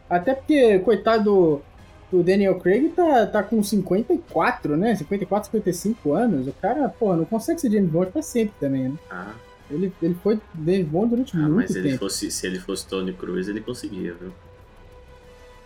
Até 0.10 0.34
porque, 0.36 0.78
coitado 0.80 1.24
do, 1.24 1.62
do 2.12 2.22
Daniel 2.24 2.60
Craig, 2.60 2.90
tá, 2.90 3.26
tá 3.26 3.42
com 3.44 3.64
54, 3.64 4.76
né? 4.76 4.94
54, 4.96 5.46
55 5.52 6.14
anos. 6.14 6.48
O 6.48 6.54
cara, 6.62 6.90
pô, 6.90 7.16
não 7.16 7.24
consegue 7.24 7.62
ser 7.62 7.72
James 7.72 7.90
Bond 7.90 8.12
pra 8.12 8.22
sempre 8.22 8.54
também, 8.60 8.90
né? 8.90 8.96
Ah, 9.10 9.32
Ele, 9.70 9.94
ele 10.02 10.16
foi 10.16 10.38
James 10.54 10.86
Bond 10.88 11.12
durante 11.12 11.38
ah, 11.38 11.40
muito 11.40 11.56
mas 11.56 11.76
ele 11.76 11.90
tempo. 11.92 12.00
fosse, 12.00 12.30
se 12.30 12.46
ele 12.46 12.60
fosse 12.60 12.86
Tony 12.88 13.14
Cruz, 13.14 13.48
ele 13.48 13.62
conseguia, 13.62 14.14
viu? 14.14 14.34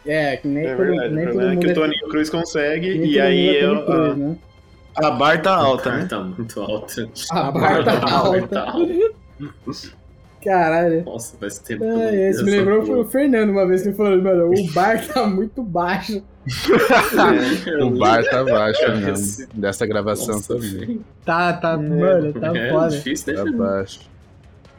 É, 0.06 0.38
que 0.38 0.48
nem 0.48 0.65
É 0.65 0.76
todo, 0.76 0.86
verdade. 0.86 1.14
nem 1.15 1.23
O 1.23 1.27
todo 1.27 1.34
problema 1.34 1.52
é 1.52 1.56
mundo 1.56 1.61
que 1.61 1.68
o 1.68 1.72
é- 1.72 1.73
Tony 1.73 1.99
Cruz 2.10 2.30
consegue 2.30 2.98
nem 2.99 3.10
e 3.11 3.19
aí 3.19 3.45
mundo 3.48 3.56
é 3.56 3.65
eu, 3.65 3.86
Cruise, 3.86 4.19
né? 4.19 4.36
a 4.95 5.11
bar 5.11 5.41
tá 5.41 5.56
alta, 5.56 5.91
né? 5.91 6.06
tá 6.10 6.19
muito 6.22 6.60
alta. 6.61 7.10
A 7.32 7.52
barra 7.52 7.84
tá 7.99 8.11
alta. 8.11 8.48
Tá 8.48 8.73
Caralho. 10.44 11.03
Nossa, 11.06 11.36
faz 11.38 11.57
tempo. 11.57 11.84
É, 11.84 12.30
esse 12.30 12.44
me 12.44 12.52
lembrou 12.52 12.84
porra. 12.86 12.99
o 12.99 13.06
Fernando 13.06 13.49
uma 13.49 13.68
vez 13.68 13.82
que 13.82 13.88
ele 13.90 13.98
falou, 13.98 14.22
mano, 14.22 14.52
o 14.52 14.68
bar 14.73 15.06
tá 15.07 15.26
muito 15.26 15.64
baixo. 15.64 16.22
O 17.82 17.90
bar 17.98 18.23
tá 18.23 18.44
baixo 18.44 18.82
mesmo, 18.95 19.48
dessa 19.56 19.88
gravação 19.88 20.36
Nossa, 20.36 20.53
também. 20.53 21.02
Tá, 21.26 21.52
tá, 21.53 21.76
mano, 21.76 22.32
tá 22.34 22.56
é 22.56 22.69
foda. 22.69 22.90
difícil, 22.90 23.34
né? 23.34 23.44
Tá 23.44 23.57
baixo. 23.57 23.99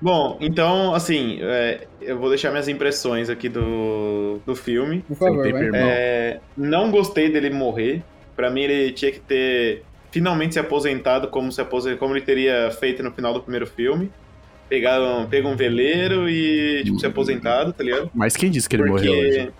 Bom, 0.07 0.37
então, 0.41 0.95
assim, 0.95 1.39
é, 1.43 1.81
eu 2.01 2.17
vou 2.17 2.29
deixar 2.29 2.51
minhas 2.53 2.69
impressões 2.69 3.29
aqui 3.29 3.49
do, 3.49 4.39
do 4.47 4.55
filme. 4.55 5.03
Por 5.09 5.17
favor, 5.17 5.45
É, 5.75 6.39
não 6.57 6.93
gostei 6.93 7.29
dele 7.29 7.51
morrer. 7.51 8.05
Pra 8.37 8.49
mim, 8.49 8.61
ele 8.61 8.93
tinha 8.93 9.11
que 9.11 9.19
ter 9.19 9.83
finalmente 10.13 10.53
se 10.55 10.61
aposentado 10.61 11.27
como, 11.27 11.51
se 11.51 11.61
apose- 11.61 11.97
como 11.97 12.15
ele 12.15 12.21
teria 12.25 12.71
feito 12.71 13.03
no 13.03 13.11
final 13.11 13.35
do 13.35 13.41
primeiro 13.41 13.67
filme. 13.67 14.13
Pegaram, 14.69 15.27
pega 15.29 15.49
um 15.49 15.57
veleiro 15.57 16.29
e, 16.31 16.85
tipo, 16.85 17.01
se 17.01 17.07
aposentado, 17.07 17.73
tá 17.73 17.83
ligado? 17.83 18.09
Mas 18.15 18.37
quem 18.37 18.49
disse 18.49 18.69
que 18.69 18.77
ele 18.77 18.85
morreu 18.85 19.13
hoje? 19.13 19.51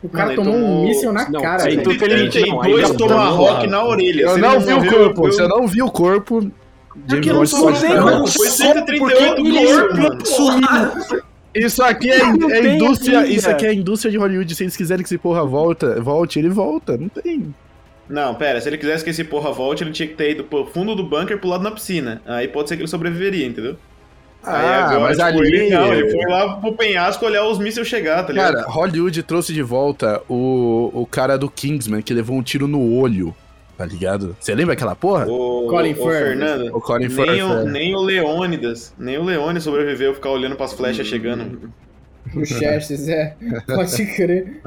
Porque 0.00 0.06
O 0.06 0.08
cara 0.10 0.28
Mano, 0.28 0.40
ele 0.42 0.44
tomou 0.44 0.58
um 0.60 0.62
tomou- 0.64 0.84
míssil 0.86 1.12
na 1.12 1.28
Não, 1.28 1.42
cara, 1.42 1.64
aí 1.64 1.70
velho. 1.76 1.82
tu- 1.82 1.90
Não, 1.90 1.98
132 1.98 2.84
ainda- 2.84 2.96
tomahawk 2.96 3.66
na 3.66 3.84
orelha. 3.84 4.22
Eu 4.22 4.38
não 4.38 4.52
ele 4.54 4.64
vi 4.64 4.72
o 4.74 4.76
corpo, 4.90 5.14
como- 5.22 5.32
Foi 5.32 5.32
138 5.32 6.22
Porque 6.22 6.44
ele 6.44 6.52
corpo, 9.48 10.60
mano. 10.60 11.22
Isso 11.54 11.82
aqui 11.82 12.10
é, 12.10 12.18
Não 12.24 12.50
é 12.50 12.60
tem 12.60 12.76
indústria, 12.76 13.26
isso 13.26 13.48
aqui 13.50 13.66
é 13.66 13.70
a 13.70 13.74
indústria 13.74 14.10
de 14.12 14.18
Hollywood. 14.18 14.54
Se 14.54 14.62
eles 14.64 14.76
quiserem 14.76 15.02
que 15.02 15.08
esse 15.08 15.18
porra 15.18 15.44
volta, 15.44 16.00
volte, 16.00 16.38
ele 16.38 16.48
volta. 16.48 16.96
Não 16.96 17.08
tem. 17.08 17.54
Não, 18.08 18.34
pera, 18.34 18.60
se 18.60 18.68
ele 18.68 18.78
quisesse 18.78 19.02
que 19.04 19.10
esse 19.10 19.24
porra 19.24 19.50
volte, 19.52 19.82
ele 19.82 19.90
tinha 19.92 20.08
que 20.08 20.14
ter 20.14 20.30
ido 20.32 20.44
pro 20.44 20.66
fundo 20.66 20.94
do 20.94 21.02
bunker 21.02 21.36
e 21.36 21.40
pulado 21.40 21.64
na 21.64 21.70
piscina. 21.70 22.22
Aí 22.26 22.48
pode 22.48 22.68
ser 22.68 22.76
que 22.76 22.82
ele 22.82 22.88
sobreviveria, 22.88 23.46
entendeu? 23.46 23.76
Ah, 24.42 24.98
mas 25.00 25.18
ali- 25.18 25.38
Ele, 25.46 25.70
não, 25.70 25.92
ele 25.92 26.10
foi 26.10 26.24
lá 26.30 26.56
pro 26.56 26.72
penhasco 26.72 27.26
olhar 27.26 27.44
os 27.46 27.58
mísseis 27.58 27.86
chegar, 27.88 28.22
tá 28.24 28.32
ligado? 28.32 28.54
Cara, 28.54 28.68
Hollywood 28.68 29.22
trouxe 29.24 29.52
de 29.52 29.62
volta 29.62 30.22
o, 30.28 30.90
o 30.94 31.04
cara 31.06 31.36
do 31.36 31.50
Kingsman 31.50 32.00
que 32.00 32.14
levou 32.14 32.36
um 32.36 32.42
tiro 32.42 32.68
no 32.68 32.94
olho, 32.94 33.34
tá 33.78 33.86
ligado? 33.86 34.36
Você 34.40 34.54
lembra 34.54 34.74
aquela 34.74 34.96
porra? 34.96 35.24
o, 35.26 35.68
Colin 35.68 35.92
o 35.92 35.94
Firth. 35.94 36.08
Fernando, 36.08 36.76
O 36.76 36.80
Colin 36.80 37.06
nem, 37.06 37.10
Firth, 37.16 37.28
o, 37.28 37.52
é. 37.60 37.64
nem 37.64 37.94
o 37.94 38.00
Leônidas, 38.00 38.92
nem 38.98 39.16
o 39.16 39.22
Leônidas 39.22 39.62
sobreviveu 39.62 40.12
ficar 40.14 40.30
olhando 40.30 40.56
pras 40.56 40.72
flechas 40.72 41.06
chegando. 41.06 41.72
O 42.34 42.44
Xerxes, 42.44 43.08
é. 43.08 43.36
Pode 43.66 44.06
crer. 44.14 44.60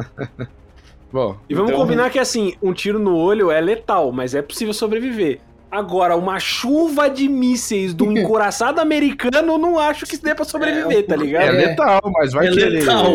Bom, 1.12 1.36
E 1.50 1.54
vamos 1.54 1.72
Então- 1.72 1.82
combinar 1.84 2.10
que 2.10 2.18
assim, 2.18 2.54
um 2.64 2.72
tiro 2.74 2.98
no 2.98 3.16
olho 3.18 3.52
é 3.52 3.60
letal, 3.60 4.12
mas 4.14 4.34
é 4.34 4.42
possível 4.42 4.74
sobreviver. 4.74 5.40
Agora, 5.70 6.16
uma 6.18 6.40
chuva 6.40 7.10
de 7.10 7.28
mísseis 7.30 7.94
do 7.94 8.06
encoraçado 8.12 8.80
americano, 8.80 9.54
eu 9.54 9.58
não 9.58 9.78
acho 9.78 10.06
que 10.06 10.18
dê 10.18 10.34
pra 10.34 10.46
sobreviver, 10.46 11.06
tá 11.06 11.16
é, 11.16 11.18
ligado? 11.18 11.44
É. 11.48 11.52
letal, 11.52 12.02
mas 12.14 12.32
vai 12.34 12.48
É 12.48 12.52
que 12.52 12.60
ele... 12.60 12.80
letal. 12.80 13.06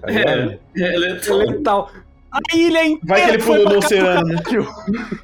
Tá? 0.00 0.12
É, 0.12 0.58
é 0.76 0.94
É 0.94 0.96
letal. 0.98 1.90
A 2.32 2.56
ilha 2.56 2.84
inteira 2.84 3.00
Vai 3.04 3.24
que 3.24 3.28
ele 3.30 3.42
pulou 3.42 3.64
pro 3.68 3.78
oceano, 3.78 4.28
né? 4.28 4.36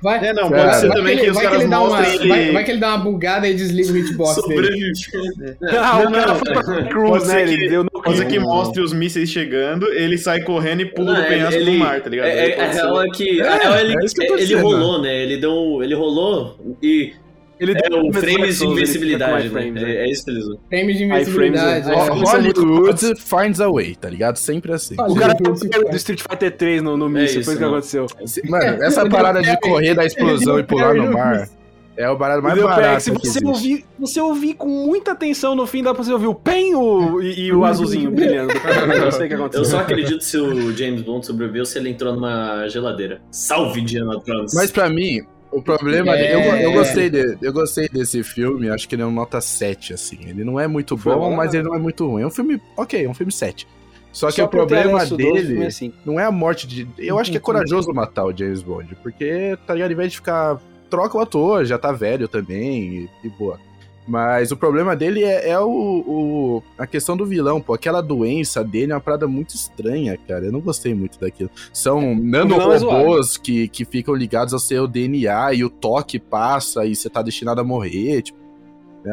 Vai, 0.03 0.27
É, 0.29 0.33
não, 0.33 0.49
pode 0.51 0.77
ser 0.77 0.89
vai, 0.89 0.97
também 0.97 1.15
que 1.15 1.21
que, 1.23 1.27
ele, 1.29 1.31
os 1.37 1.43
caras 1.43 1.61
ele 1.61 1.71
dá 1.71 1.81
uma, 1.81 1.89
mostrem 1.99 2.15
ele... 2.21 2.29
vai, 2.29 2.53
vai 2.53 2.65
que 2.65 2.71
ele 2.73 2.81
dá 2.81 2.89
uma 2.89 2.99
bugada 2.99 3.49
e 3.49 3.55
desliga 3.55 3.93
o 3.93 3.97
hitbox 3.97 4.35
dele. 4.47 4.67
Sobrevive. 4.67 5.57
Ah, 5.63 6.01
Não, 6.03 6.09
o 6.09 6.13
cara 6.13 6.27
não, 6.27 6.35
foi 6.37 6.53
pra 6.53 6.63
Pode 6.63 6.89
Cruz, 6.89 7.29
né? 7.29 7.43
Ele 7.43 7.57
que- 7.59 7.69
deu 7.69 7.85
no 7.85 7.91
Pode 7.91 8.19
ser 8.19 8.27
que 8.27 8.39
mostre 8.39 8.83
os 8.83 8.93
mísseis 8.93 9.29
chegando, 9.31 9.87
ele 9.93 10.19
sai 10.19 10.43
correndo 10.43 10.83
e 10.83 10.87
pula 10.87 11.15
Não, 11.15 11.21
do 11.23 11.27
penhasco 11.29 11.55
ele- 11.61 11.73
do 11.73 11.79
mar, 11.79 12.01
tá 12.01 12.11
ligado? 12.11 12.27
É, 12.27 12.51
é, 12.51 12.65
a 12.65 12.71
real 12.73 13.03
é 13.03 13.09
que. 13.11 13.41
É, 13.41 13.49
a 13.49 13.57
real, 13.57 13.77
ele, 13.79 13.93
é 13.93 13.97
ele 14.27 14.37
dizendo. 14.39 14.63
rolou, 14.63 15.03
né? 15.03 15.23
Ele 15.23 15.37
deu. 15.39 15.81
Ele 15.83 15.95
rolou 15.95 16.59
e. 16.83 17.13
Ele 17.59 17.73
É 17.73 17.89
deu 17.89 18.01
o 18.07 18.13
frames 18.13 18.59
de 18.59 18.67
invencibilidade, 18.67 19.49
né? 19.49 19.67
iframes, 19.67 19.83
É, 19.83 19.97
é 20.05 20.11
isso 20.11 20.25
que 20.25 20.31
eles 20.31 20.45
usam. 20.45 20.59
Frame 20.69 20.95
de 20.95 21.05
iFrames, 21.05 21.29
invencibilidade. 21.29 21.91
é. 21.91 21.95
é. 21.95 22.09
Hollywood 22.09 23.15
finds 23.21 23.61
a 23.61 23.71
way, 23.71 23.95
tá 23.95 24.09
ligado? 24.11 24.37
Sempre 24.37 24.73
assim. 24.73 24.95
O 24.99 25.15
cara 25.15 25.35
pegou 25.35 25.55
do 25.55 25.97
Street 25.97 26.21
Fighter 26.21 26.57
3 26.57 26.83
no, 26.83 26.97
no 26.97 27.09
míssil, 27.09 27.41
isso, 27.41 27.45
foi 27.47 27.55
o 27.55 27.59
que 27.59 27.65
mano. 27.65 27.77
aconteceu. 27.77 28.07
Mano, 28.49 28.83
essa 28.85 29.09
parada 29.09 29.43
de 29.43 29.59
correr 29.61 29.95
da 29.95 30.05
explosão 30.05 30.59
e 30.59 30.63
pular 30.65 30.95
no 30.95 31.13
mar 31.13 31.49
é 31.97 32.11
o 32.11 32.17
barato 32.19 32.43
mais 32.43 32.63
barato 32.63 33.01
Se 33.05 33.11
que 33.11 33.27
você 33.27 33.43
ouvir, 33.47 33.85
você 33.99 34.21
ouvir 34.21 34.53
com 34.53 34.69
muita 34.69 35.13
atenção 35.13 35.55
no 35.55 35.67
fim, 35.67 35.83
dá 35.83 35.95
pra 35.95 36.05
você 36.05 36.13
ouvir 36.13 36.27
o 36.27 36.35
PEN 36.35 36.75
o, 36.75 37.23
e, 37.23 37.47
e 37.47 37.53
o 37.55 37.65
azulzinho 37.65 38.11
brilhando. 38.11 38.53
Eu 38.93 39.05
não 39.07 39.11
sei 39.11 39.25
o 39.25 39.29
que 39.29 39.35
aconteceu. 39.35 39.63
Eu 39.65 39.71
só 39.71 39.79
acredito 39.81 40.23
se 40.23 40.37
o 40.37 40.77
James 40.77 41.01
Bond 41.01 41.25
sobreviveu 41.25 41.65
se 41.65 41.79
ele 41.79 41.89
entrou 41.89 42.13
numa 42.13 42.69
geladeira. 42.69 43.23
Salve, 43.31 43.81
Diana 43.81 44.21
Jones. 44.27 44.53
Mas 44.55 44.71
pra 44.71 44.91
mim, 44.91 45.23
o 45.57 45.63
problema. 45.63 46.15
É. 46.17 46.35
Eu, 46.35 46.57
eu, 46.57 46.73
gostei 46.73 47.09
de, 47.09 47.39
eu 47.41 47.53
gostei 47.53 47.89
desse 47.89 48.23
filme, 48.23 48.69
acho 48.69 48.89
que 48.89 48.95
ele 48.95 49.03
é 49.03 49.07
um 49.07 49.11
nota 49.11 49.41
7, 49.41 49.95
assim. 49.95 50.19
Ele 50.21 50.45
não 50.45 50.61
é 50.61 50.67
muito 50.67 50.97
bom, 50.97 51.19
bom, 51.19 51.35
mas 51.35 51.55
ele 51.55 51.65
não 51.65 51.75
é 51.75 51.79
muito 51.79 52.07
ruim. 52.07 52.23
É 52.23 52.27
um 52.27 52.31
filme. 52.31 52.61
Ok, 52.77 53.05
é 53.05 53.09
um 53.09 53.15
filme 53.15 53.33
7. 53.33 53.67
Só 54.13 54.29
que 54.29 54.35
Só 54.35 54.45
o 54.45 54.49
por 54.49 54.67
ter 54.67 54.83
problema 54.83 55.05
dele 55.05 55.65
é 55.65 55.67
assim. 55.67 55.93
não 56.05 56.19
é 56.19 56.25
a 56.25 56.31
morte 56.31 56.67
de. 56.67 56.89
Eu 56.99 57.19
acho 57.19 57.31
que 57.31 57.37
é 57.37 57.41
corajoso 57.41 57.93
matar 57.93 58.25
o 58.25 58.37
James 58.37 58.63
Bond, 58.63 58.95
porque, 59.03 59.59
tá 59.67 59.75
ligado? 59.75 59.91
Ao 59.91 59.95
invés 59.95 60.13
de 60.13 60.17
ficar. 60.17 60.61
Troca 60.89 61.19
o 61.19 61.21
ator, 61.21 61.65
já 61.65 61.77
tá 61.77 61.91
velho 61.91 62.29
também, 62.29 63.09
e, 63.25 63.27
e 63.27 63.29
boa. 63.29 63.59
Mas 64.07 64.53
o 64.53 64.57
problema 64.57 64.95
dele 64.95 65.25
é, 65.25 65.49
é 65.51 65.59
o, 65.61 65.69
o- 65.69 66.63
a 66.79 66.87
questão 66.87 67.17
do 67.17 67.27
vilão, 67.27 67.61
pô. 67.61 67.75
Aquela 67.75 68.01
doença 68.01 68.63
dele 68.63 68.93
é 68.93 68.95
uma 68.95 69.01
parada 69.01 69.27
muito 69.27 69.55
estranha, 69.55 70.17
cara. 70.29 70.45
Eu 70.47 70.53
não 70.53 70.61
gostei 70.61 70.95
muito 70.95 71.19
daquilo. 71.19 71.51
São 71.73 72.01
vilão 72.01 72.41
é 72.41 72.79
nanorobôs 72.79 73.37
que, 73.37 73.67
que 73.69 73.85
ficam 73.85 74.15
ligados 74.15 74.53
ao 74.55 74.61
seu 74.61 74.87
DNA 74.87 75.55
e 75.55 75.65
o 75.65 75.71
toque 75.71 76.19
passa 76.21 76.87
e 76.87 76.95
você 76.95 77.11
tá 77.11 77.21
destinado 77.21 77.61
a 77.61 77.65
morrer. 77.65 78.23
Tipo, 78.23 78.39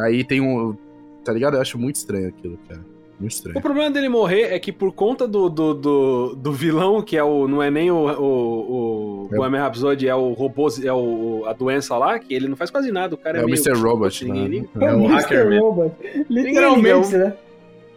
aí 0.01 0.23
tem 0.23 0.41
um. 0.41 0.75
Tá 1.25 1.33
ligado? 1.33 1.55
Eu 1.55 1.61
acho 1.61 1.77
muito 1.79 1.95
estranho 1.95 2.27
aquilo, 2.27 2.59
cara. 2.67 2.81
Muito 3.23 3.31
O 3.31 3.35
estranho. 3.35 3.61
problema 3.61 3.89
dele 3.91 4.09
morrer 4.09 4.53
é 4.53 4.59
que 4.59 4.71
por 4.71 4.91
conta 4.91 5.27
do, 5.27 5.49
do, 5.49 5.73
do, 5.73 6.35
do 6.35 6.51
vilão, 6.51 7.01
que 7.01 7.15
é 7.17 7.23
o. 7.23 7.47
Não 7.47 7.63
é 7.63 7.71
nem 7.71 7.89
o. 7.89 7.95
O, 7.95 9.23
o 9.25 9.29
É. 9.31 9.37
Bohemian 9.37 9.61
Rhapsody, 9.61 10.07
é 10.07 10.15
o 10.15 10.33
robô, 10.33 10.67
é 10.83 10.91
o, 10.93 11.43
a 11.47 11.53
doença 11.53 11.97
lá, 11.97 12.19
que 12.19 12.33
ele 12.33 12.47
não 12.47 12.55
faz 12.57 12.69
quase 12.69 12.91
nada. 12.91 13.15
O 13.15 13.17
cara 13.17 13.37
é, 13.37 13.41
É 13.41 13.43
o 13.43 13.47
meio. 13.47 13.57
Mr. 13.57 13.79
Robot, 13.81 14.25
ninguém 14.25 14.61
né? 14.75 14.87
É 14.87 14.93
o 14.93 15.05
hacker 15.07 15.47
mesmo. 15.47 15.69
Robot. 15.69 15.95
Literalmente, 16.29 17.15
né? 17.17 17.33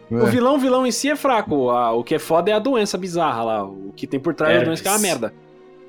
O 0.09 0.25
vilão, 0.27 0.55
o 0.55 0.57
vilão 0.59 0.87
em 0.87 0.91
si 0.91 1.09
é 1.09 1.15
fraco. 1.15 1.69
a- 1.69 1.91
o 1.91 2.03
que 2.03 2.15
é 2.15 2.19
foda 2.19 2.49
é 2.49 2.53
a 2.53 2.59
doença 2.59 2.97
bizarra 2.97 3.43
lá. 3.43 3.63
O 3.65 3.91
que 3.95 4.07
tem 4.07 4.19
por 4.19 4.33
trás 4.33 4.53
da 4.53 4.59
Herpes. 4.61 4.67
doença 4.69 4.83
que 4.83 4.87
é 4.87 4.91
uma 4.91 4.99
merda. 4.99 5.33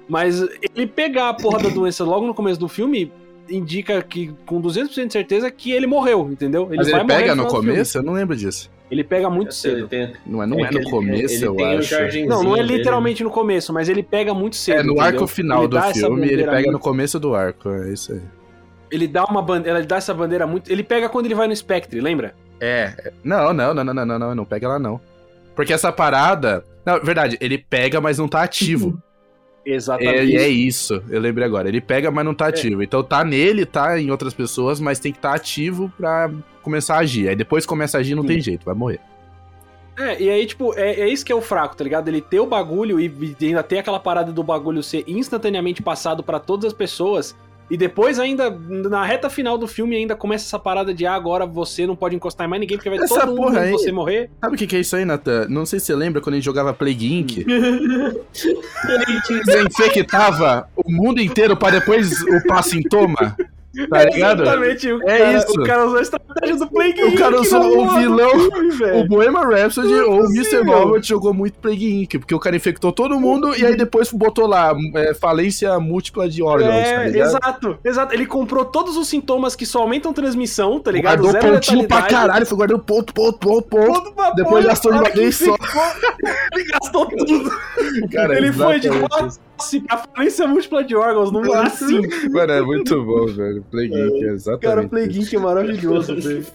Mas 0.09 0.41
ele 0.75 0.87
pegar 0.87 1.29
a 1.29 1.35
porra 1.35 1.59
da 1.63 1.69
doença 1.69 2.03
logo 2.03 2.27
no 2.27 2.35
começo 2.35 2.59
do 2.59 2.67
filme 2.67 3.13
indica 3.49 4.03
que, 4.03 4.35
com 4.45 4.61
200% 4.61 5.07
de 5.07 5.13
certeza, 5.13 5.51
que 5.51 5.71
ele 5.71 5.87
morreu, 5.87 6.29
entendeu? 6.33 6.67
Mas 6.75 6.89
ele 6.89 6.97
morrer 7.03 7.07
pega 7.07 7.35
no 7.35 7.45
no 7.45 7.49
começo? 7.49 7.97
Eu 7.99 8.03
não 8.03 8.13
lembro 8.15 8.35
disso. 8.37 8.71
Ele 8.91 9.05
pega 9.05 9.29
muito 9.29 9.53
cedo. 9.53 9.87
tem- 9.87 10.13
Não 10.27 10.43
é, 10.43 10.47
não 10.47 10.59
é, 10.65 10.69
que 10.69 10.75
no 10.75 10.81
ele- 10.81 10.91
começo, 10.91 11.35
ele 11.35 11.47
eu 11.47 11.67
acho. 11.79 11.95
Não, 12.27 12.43
não 12.43 12.57
é 12.57 12.63
dele. 12.63 12.79
literalmente 12.79 13.23
no 13.23 13.31
começo, 13.31 13.73
mas 13.73 13.89
ele 13.89 14.03
pega 14.03 14.33
muito 14.33 14.57
cedo. 14.57 14.77
É, 14.77 14.83
no 14.83 14.93
entendeu? 14.93 15.05
arco 15.05 15.27
final 15.27 15.61
Ele 15.65 15.69
do 15.69 15.81
filme, 15.93 16.27
ele 16.29 16.45
pega 16.45 16.59
no 16.67 16.73
muito- 16.73 16.79
começo 16.81 17.21
do 17.21 17.35
arco, 17.35 17.69
é 17.71 17.93
isso 17.93 18.13
aí. 18.13 18.21
Ele 18.91 19.07
dá 19.07 19.25
uma 19.25 19.43
bandeira, 19.43 19.79
ele 19.79 19.87
dá 19.87 19.97
essa 19.97 20.15
bandeira 20.15 20.47
muito. 20.47 20.73
Ele 20.73 20.83
pega 20.83 21.09
quando 21.11 21.27
ele 21.27 21.35
vai 21.35 21.47
no 21.47 21.55
Spectre, 21.55 22.01
lembra? 22.01 22.35
É, 22.61 22.95
é. 22.99 23.13
não, 23.23 23.53
não, 23.53 23.75
não, 23.75 23.85
não, 23.85 23.95
não, 23.95 24.07
não, 24.07 24.19
não, 24.19 24.35
não 24.35 24.45
pega 24.47 24.67
lá 24.69 24.79
não. 24.79 24.99
Porque 25.55 25.73
essa 25.73 25.93
parada, 25.93 26.65
não, 26.87 26.99
verdade, 27.01 27.37
ele 27.41 27.59
pega, 27.59 28.01
mas 28.01 28.17
não 28.17 28.27
tá 28.27 28.43
ativo. 28.43 28.99
É, 29.69 29.75
Exatamente. 29.75 30.37
é 30.37 30.49
isso, 30.49 31.03
eu 31.11 31.21
lembrei 31.21 31.47
agora. 31.47 31.69
Ele 31.69 31.81
pega, 31.81 32.11
mas 32.11 32.25
não 32.25 32.35
tá 32.35 32.47
ativo. 32.47 32.83
Então 32.83 33.03
tá 33.03 33.23
nele, 33.23 33.67
tá 33.67 34.01
em 34.01 34.11
outras 34.11 34.33
pessoas, 34.33 34.81
mas 34.81 34.99
tem 34.99 35.13
que 35.13 35.19
estar 35.19 35.35
ativo 35.35 35.93
pra 35.97 36.31
começar 36.63 36.95
a 36.95 37.01
agir. 37.01 37.29
Aí 37.29 37.37
depois 37.37 37.67
começa 37.67 37.99
a 37.99 38.01
agir, 38.01 38.15
não 38.15 38.25
tem 38.25 38.41
jeito, 38.41 38.65
vai 38.65 38.75
morrer. 38.75 39.01
É, 39.99 40.23
e 40.23 40.31
aí, 40.31 40.47
tipo, 40.47 40.73
é, 40.79 41.01
é 41.01 41.09
isso 41.09 41.25
que 41.25 41.33
é 41.33 41.35
o 41.35 41.43
fraco, 41.43 41.77
tá 41.77 41.85
ligado? 41.85 42.09
Ele 42.09 42.23
ter 42.23 42.41
o 42.41 42.47
bagulho 42.47 42.99
e, 42.99 43.35
e 43.41 43.47
ainda 43.47 43.63
ter 43.63 43.79
aquela 43.79 43.99
parada 44.01 44.33
do 44.33 44.43
bagulho 44.43 44.83
ser 44.83 45.05
instantaneamente 45.07 45.83
passado 45.83 46.23
pra 46.23 46.39
todas 46.39 46.67
as 46.67 46.73
pessoas. 46.73 47.37
E 47.71 47.77
depois, 47.77 48.19
ainda, 48.19 48.49
na 48.51 49.05
reta 49.05 49.29
final 49.29 49.59
do 49.59 49.67
filme, 49.69 49.95
ainda 49.97 50.17
começa 50.17 50.47
essa 50.47 50.59
parada 50.59 50.95
de 50.95 51.05
ah, 51.05 51.13
agora 51.15 51.45
você 51.45 51.87
não 51.87 51.95
pode 51.95 52.17
encostar 52.17 52.47
em 52.47 52.51
mais 52.51 52.61
ninguém, 52.61 52.79
porque 52.79 52.89
vai 52.89 52.99
Essa 52.99 53.21
todo 53.21 53.29
mundo 53.29 53.37
porra 53.43 53.61
ver 53.61 53.67
aí- 53.67 53.73
você 53.73 53.93
morrer. 53.93 54.31
Sabe 54.41 54.55
o 54.55 54.59
que, 54.59 54.67
que 54.67 54.77
é 54.77 54.81
isso 54.81 54.97
aí, 54.97 55.05
Nathan? 55.05 55.47
Não 55.49 55.67
sei 55.67 55.79
se 55.79 55.87
você 55.87 55.95
lembra 55.95 56.21
quando 56.23 56.35
a 56.35 56.37
gente 56.39 56.45
jogava 56.45 56.73
Plague 56.73 57.13
Inc. 57.15 57.45
Você 59.45 59.63
infectava 59.63 60.69
o 60.77 60.91
mundo 60.91 61.21
inteiro 61.21 61.57
pra 61.57 61.71
depois 61.71 62.23
upar 62.23 62.63
sintoma. 62.63 63.37
Tá 63.91 64.03
é 64.03 64.07
ligado? 64.07 64.43
Exatamente. 64.43 64.93
O 64.93 65.09
é 65.09 65.19
cara, 65.19 65.39
isso. 65.39 65.61
O 65.61 65.65
cara 65.65 65.87
usou 65.87 65.99
a 65.99 66.03
estratégia 66.03 66.57
do 66.57 66.67
Plague 66.67 67.01
Inc. 67.01 67.15
O 67.15 67.19
cara 67.19 67.41
usou 67.41 67.61
o 67.61 67.85
é 67.85 68.01
vilão, 68.01 68.31
filme, 68.31 69.01
o 69.01 69.07
Bohemian 69.07 69.47
Rhapsody 69.47 69.95
ou 69.95 70.23
o 70.23 70.27
Mr. 70.27 70.63
Robot 70.63 71.07
jogou 71.07 71.35
muito 71.35 71.59
Plague 71.59 72.03
Inc. 72.03 72.19
Porque 72.19 72.35
o 72.35 72.41
cara 72.41 72.57
infectou 72.57 72.93
todo 72.93 73.21
mundo 73.21 73.55
e 73.57 73.67
aí 73.67 73.77
depois 73.77 74.11
botou 74.11 74.47
lá 74.47 74.75
é, 74.95 75.15
falência 75.15 75.79
múltipla 75.79 76.29
de 76.29 76.43
órgãos, 76.43 76.73
é, 76.73 77.11
tá 77.11 77.19
Exato, 77.19 77.79
exato. 77.85 78.15
Ele 78.15 78.27
comprou 78.27 78.65
todos 78.65 78.97
os 78.97 79.07
sintomas 79.07 79.55
que 79.55 79.67
só 79.67 79.81
aumentam 79.81 80.13
transmissão, 80.13 80.81
tá 80.81 80.91
ligado? 80.91 81.23
Guardou 81.23 81.41
Zero 81.41 81.55
pontinho 81.55 81.87
pra 81.87 82.03
caralho, 82.03 82.47
foi 82.47 82.57
guardando 82.57 82.83
ponto, 82.83 83.13
ponto, 83.13 83.39
ponto, 83.39 83.69
ponto. 83.69 84.13
ponto 84.13 84.35
depois 84.35 84.65
gastou 84.65 84.93
de 84.93 84.99
uma 84.99 85.11
vez 85.11 85.37
só. 85.37 85.55
Ele 86.55 86.65
gastou 86.73 87.07
tudo. 87.07 87.51
Cara, 88.13 88.37
ele 88.37 88.53
foi 88.53 88.81
de 88.81 88.89
quatro 88.89 89.48
a 89.89 89.99
falência 89.99 90.47
múltipla 90.47 90.85
de 90.85 90.95
órgãos 90.95 91.33
não 91.33 91.45
é 91.45 91.67
assim. 91.67 92.01
Mano, 92.31 92.53
é 92.53 92.63
muito 92.63 93.05
bom, 93.05 93.27
velho. 93.27 93.65
Play 93.71 93.89
Geek, 93.89 94.25
é, 94.25 94.29
exatamente. 94.33 94.63
Cara, 94.63 94.83
o 94.83 94.89
Play 94.89 95.09
é 95.33 95.39
maravilhoso, 95.39 96.15
velho. 96.21 96.47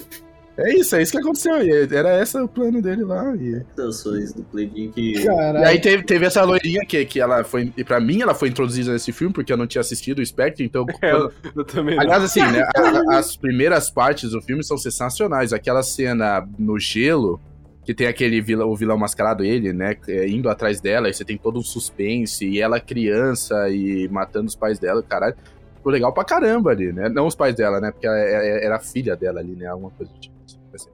É 0.56 0.72
isso, 0.76 0.96
é 0.96 1.02
isso 1.02 1.12
que 1.12 1.18
aconteceu. 1.18 1.56
Era 1.92 2.22
esse 2.22 2.38
o 2.38 2.48
plano 2.48 2.80
dele 2.80 3.04
lá. 3.04 3.36
E... 3.36 3.64
Ações 3.82 4.34
do 4.34 4.44
Play 4.44 4.92
E 4.96 5.28
aí 5.66 5.82
teve, 5.82 6.04
teve 6.04 6.26
essa 6.26 6.44
loirinha 6.44 6.86
que, 6.86 7.04
que 7.06 7.20
ela 7.20 7.44
foi. 7.44 7.74
E 7.76 7.84
pra 7.84 8.00
mim, 8.00 8.22
ela 8.22 8.36
foi 8.36 8.50
introduzida 8.50 8.92
nesse 8.92 9.12
filme, 9.12 9.34
porque 9.34 9.52
eu 9.52 9.58
não 9.58 9.66
tinha 9.66 9.82
assistido 9.82 10.20
o 10.20 10.26
Spectre, 10.26 10.64
então. 10.64 10.86
É, 11.02 11.12
eu, 11.12 11.66
também. 11.66 12.00
Aliás, 12.00 12.20
não. 12.20 12.26
assim, 12.26 12.40
né? 12.40 12.64
a, 12.78 13.18
as 13.18 13.36
primeiras 13.36 13.90
partes 13.90 14.32
do 14.32 14.42
filme 14.42 14.64
são 14.64 14.78
sensacionais. 14.78 15.52
Aquela 15.52 15.82
cena 15.82 16.48
no 16.58 16.80
gelo 16.80 17.42
que 17.86 17.94
tem 17.94 18.08
aquele 18.08 18.40
vilão, 18.42 18.70
o 18.70 18.76
vilão 18.76 18.98
mascarado, 18.98 19.44
ele, 19.44 19.74
né? 19.74 19.96
é, 20.08 20.28
Indo 20.28 20.50
atrás 20.50 20.80
dela, 20.80 21.10
e 21.10 21.14
você 21.14 21.26
tem 21.26 21.38
todo 21.38 21.60
um 21.60 21.64
suspense, 21.64 22.48
e 22.48 22.62
ela 22.62 22.80
criança 22.80 23.70
e 23.70 24.08
matando 24.10 24.48
os 24.48 24.56
pais 24.56 24.80
dela, 24.80 25.04
caralho. 25.04 25.36
Ficou 25.76 25.92
legal 25.92 26.14
pra 26.14 26.24
caramba 26.24 26.72
ali, 26.72 26.94
né? 26.94 27.10
Não 27.10 27.28
os 27.28 27.36
pais 27.36 27.54
dela, 27.56 27.82
né? 27.82 27.92
Porque 27.92 28.08
ela 28.08 28.18
era, 28.18 28.66
era 28.66 28.76
a 28.78 28.80
filha 28.80 29.18
dela 29.18 29.42
ali, 29.42 29.54
né? 29.56 29.66
Alguma 29.68 29.92
coisa 29.92 30.12
do 30.14 30.18
tipo. 30.20 30.34
assim. 30.74 30.88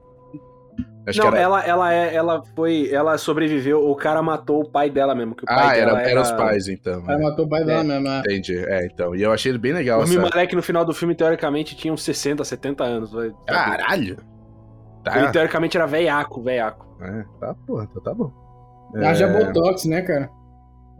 Acho 1.06 1.18
Não, 1.20 1.28
era. 1.28 1.38
ela, 1.38 1.64
ela, 1.64 1.94
é, 1.94 2.14
ela 2.14 2.42
foi. 2.54 2.90
Ela 2.92 3.16
sobreviveu. 3.16 3.88
O 3.88 3.94
cara 3.94 4.20
matou 4.20 4.60
o 4.62 4.68
pai 4.68 4.90
dela 4.90 5.14
mesmo. 5.14 5.34
Que 5.34 5.44
o 5.44 5.46
pai 5.46 5.56
Ah, 5.56 5.76
era, 5.76 5.86
dela 5.94 6.02
era 6.02 6.20
os 6.20 6.32
pais, 6.32 6.68
então. 6.68 6.98
O 6.98 7.02
cara 7.06 7.18
né? 7.18 7.24
matou 7.24 7.46
o 7.46 7.48
pai 7.48 7.64
dela 7.64 7.84
mesmo. 7.84 8.02
né? 8.02 8.18
Entendi. 8.20 8.56
É, 8.58 8.84
então. 8.86 9.14
E 9.14 9.22
eu 9.22 9.32
achei 9.32 9.50
ele 9.52 9.58
bem 9.58 9.72
legal. 9.72 10.00
O 10.00 10.02
essa- 10.02 10.20
moleque 10.20 10.54
no 10.56 10.62
final 10.62 10.84
do 10.84 10.92
filme, 10.92 11.14
teoricamente, 11.14 11.74
tinha 11.76 11.92
uns 11.94 12.02
60, 12.02 12.44
70 12.44 12.82
anos. 12.84 13.12
Caralho! 13.46 14.16
Ele 15.06 15.26
Tá, 15.26 15.32
teoricamente 15.32 15.76
era 15.76 15.86
veiaco, 15.86 16.42
veiaco. 16.42 16.86
é, 17.00 17.24
tá, 17.40 17.54
porra, 17.66 17.88
então 17.90 18.02
tá 18.02 18.14
bom. 18.14 18.30
Haja 18.96 19.26
É, 19.26 19.44
Botox, 19.44 19.84
né, 19.84 20.02
cara? 20.02 20.30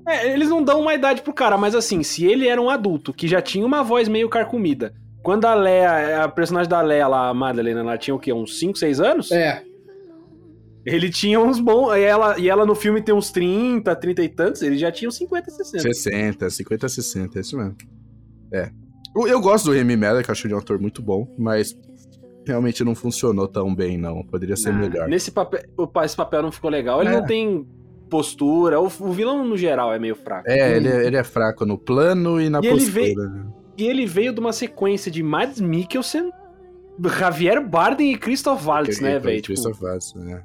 É, 0.09 0.33
eles 0.33 0.49
não 0.49 0.63
dão 0.63 0.81
uma 0.81 0.95
idade 0.95 1.23
pro 1.23 1.33
cara, 1.33 1.59
mas 1.59 1.75
assim, 1.75 2.03
se 2.03 2.25
ele 2.25 2.49
era 2.49 2.61
um 2.61 2.71
adulto 2.71 3.13
que 3.13 3.29
já 3.29 3.43
tinha 3.43 3.67
uma 3.67 3.83
voz 3.83 4.09
meio 4.09 4.29
carcomida, 4.29 4.95
quando 5.23 5.45
a 5.45 5.55
Leia, 5.55 6.25
a 6.25 6.29
personagem 6.29 6.71
da 6.71 6.81
Leia 6.81 7.07
lá, 7.07 7.29
a 7.29 7.35
Madeleine, 7.35 7.81
ela 7.81 7.99
tinha 7.99 8.15
o 8.15 8.19
quê? 8.19 8.33
Uns 8.33 8.59
5, 8.59 8.79
6 8.79 9.01
anos? 9.01 9.31
É. 9.31 9.63
Ele 10.87 11.11
tinha 11.11 11.39
uns 11.39 11.61
bons. 11.61 11.95
E 11.95 12.01
ela, 12.03 12.39
e 12.39 12.49
ela 12.49 12.65
no 12.65 12.75
filme 12.75 13.03
tem 13.03 13.15
uns 13.15 13.31
30, 13.31 13.95
30 13.95 14.23
e 14.23 14.29
tantos, 14.29 14.63
ele 14.63 14.79
já 14.79 14.91
tinha 14.91 15.09
uns 15.09 15.17
50, 15.17 15.51
60. 15.51 15.83
60, 15.83 16.51
50, 16.51 16.89
60, 16.89 17.39
é 17.39 17.41
isso 17.43 17.57
mesmo. 17.59 17.77
É. 18.53 18.71
Eu, 19.15 19.29
eu 19.29 19.41
gosto 19.41 19.67
do 19.67 19.73
Remy 19.73 19.97
Malek, 19.97 20.31
acho 20.31 20.47
ele 20.47 20.55
um 20.55 20.59
ator 20.59 20.81
muito 20.81 21.03
bom, 21.03 21.29
mas 21.39 21.77
realmente 22.47 22.83
não 22.85 22.95
funcionou 22.95 23.47
tão 23.47 23.75
bem, 23.75 23.97
não. 23.99 24.23
Poderia 24.25 24.57
ser 24.57 24.73
melhor. 24.73 25.09
Nesse 25.09 25.31
papel, 25.31 25.63
o- 25.77 25.89
esse 26.03 26.17
papel 26.17 26.43
não 26.43 26.53
ficou 26.53 26.71
legal. 26.71 27.01
Ele 27.01 27.11
É. 27.11 27.13
não 27.13 27.25
tem 27.27 27.67
postura. 28.09 28.81
O, 28.81 28.85
o 28.87 29.13
vilão, 29.13 29.45
no 29.45 29.57
geral, 29.57 29.93
é 29.93 29.99
meio 29.99 30.17
fraco. 30.17 30.49
É, 30.49 30.77
ele, 30.77 30.89
é- 30.89 31.07
ele 31.07 31.17
é 31.17 31.25
fraco 31.25 31.65
no 31.65 31.79
plano 31.79 32.41
e 32.41 32.49
na 32.51 32.59
E 32.63 32.67
ele 32.67 32.71
postura. 32.81 32.93
veio- 33.03 33.17
né? 33.19 33.47
E 33.79 33.87
ele 33.87 34.05
veio 34.07 34.33
de 34.33 34.41
uma 34.41 34.53
sequência 34.53 35.11
de 35.11 35.23
Mads 35.23 35.61
Mikkelsen, 35.61 36.31
Javier 37.19 37.67
Bardem 37.67 38.13
e 38.13 38.19
Christoph 38.19 38.67
Waltz, 38.67 39.01
né, 39.01 39.13
Ele- 39.13 39.21
velho? 39.21 39.37
Tipo, 39.37 39.47
Christoph 39.47 39.81
Waltz, 39.83 40.15
né? 40.15 40.43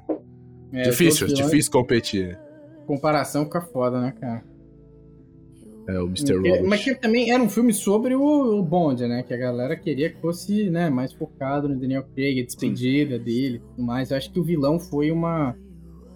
É, 0.72 0.82
difícil, 0.82 1.26
vilões, 1.26 1.44
difícil 1.44 1.72
competir. 1.72 2.38
Comparação 2.86 3.44
fica 3.44 3.60
foda, 3.60 4.00
né, 4.00 4.14
cara? 4.18 4.42
É, 5.88 6.00
o 6.00 6.06
Mr. 6.06 6.34
Robot. 6.34 6.62
mas 6.64 6.82
que 6.82 6.94
também 6.96 7.30
era 7.32 7.40
um 7.40 7.48
filme 7.48 7.72
sobre 7.72 8.14
o, 8.14 8.58
o 8.58 8.62
Bond, 8.62 9.06
né? 9.06 9.22
Que 9.22 9.32
a 9.32 9.36
galera 9.36 9.76
queria 9.76 10.10
que 10.10 10.20
fosse 10.20 10.68
né, 10.68 10.90
mais 10.90 11.12
focado 11.12 11.68
no 11.68 11.78
Daniel 11.78 12.04
Craig, 12.14 12.40
a 12.40 12.44
despedida 12.44 13.18
dele 13.18 13.56
e 13.56 13.58
tudo 13.60 13.82
mais. 13.82 14.10
Eu 14.10 14.16
acho 14.16 14.32
que 14.32 14.40
o 14.40 14.42
vilão 14.42 14.80
foi 14.80 15.12
uma, 15.12 15.54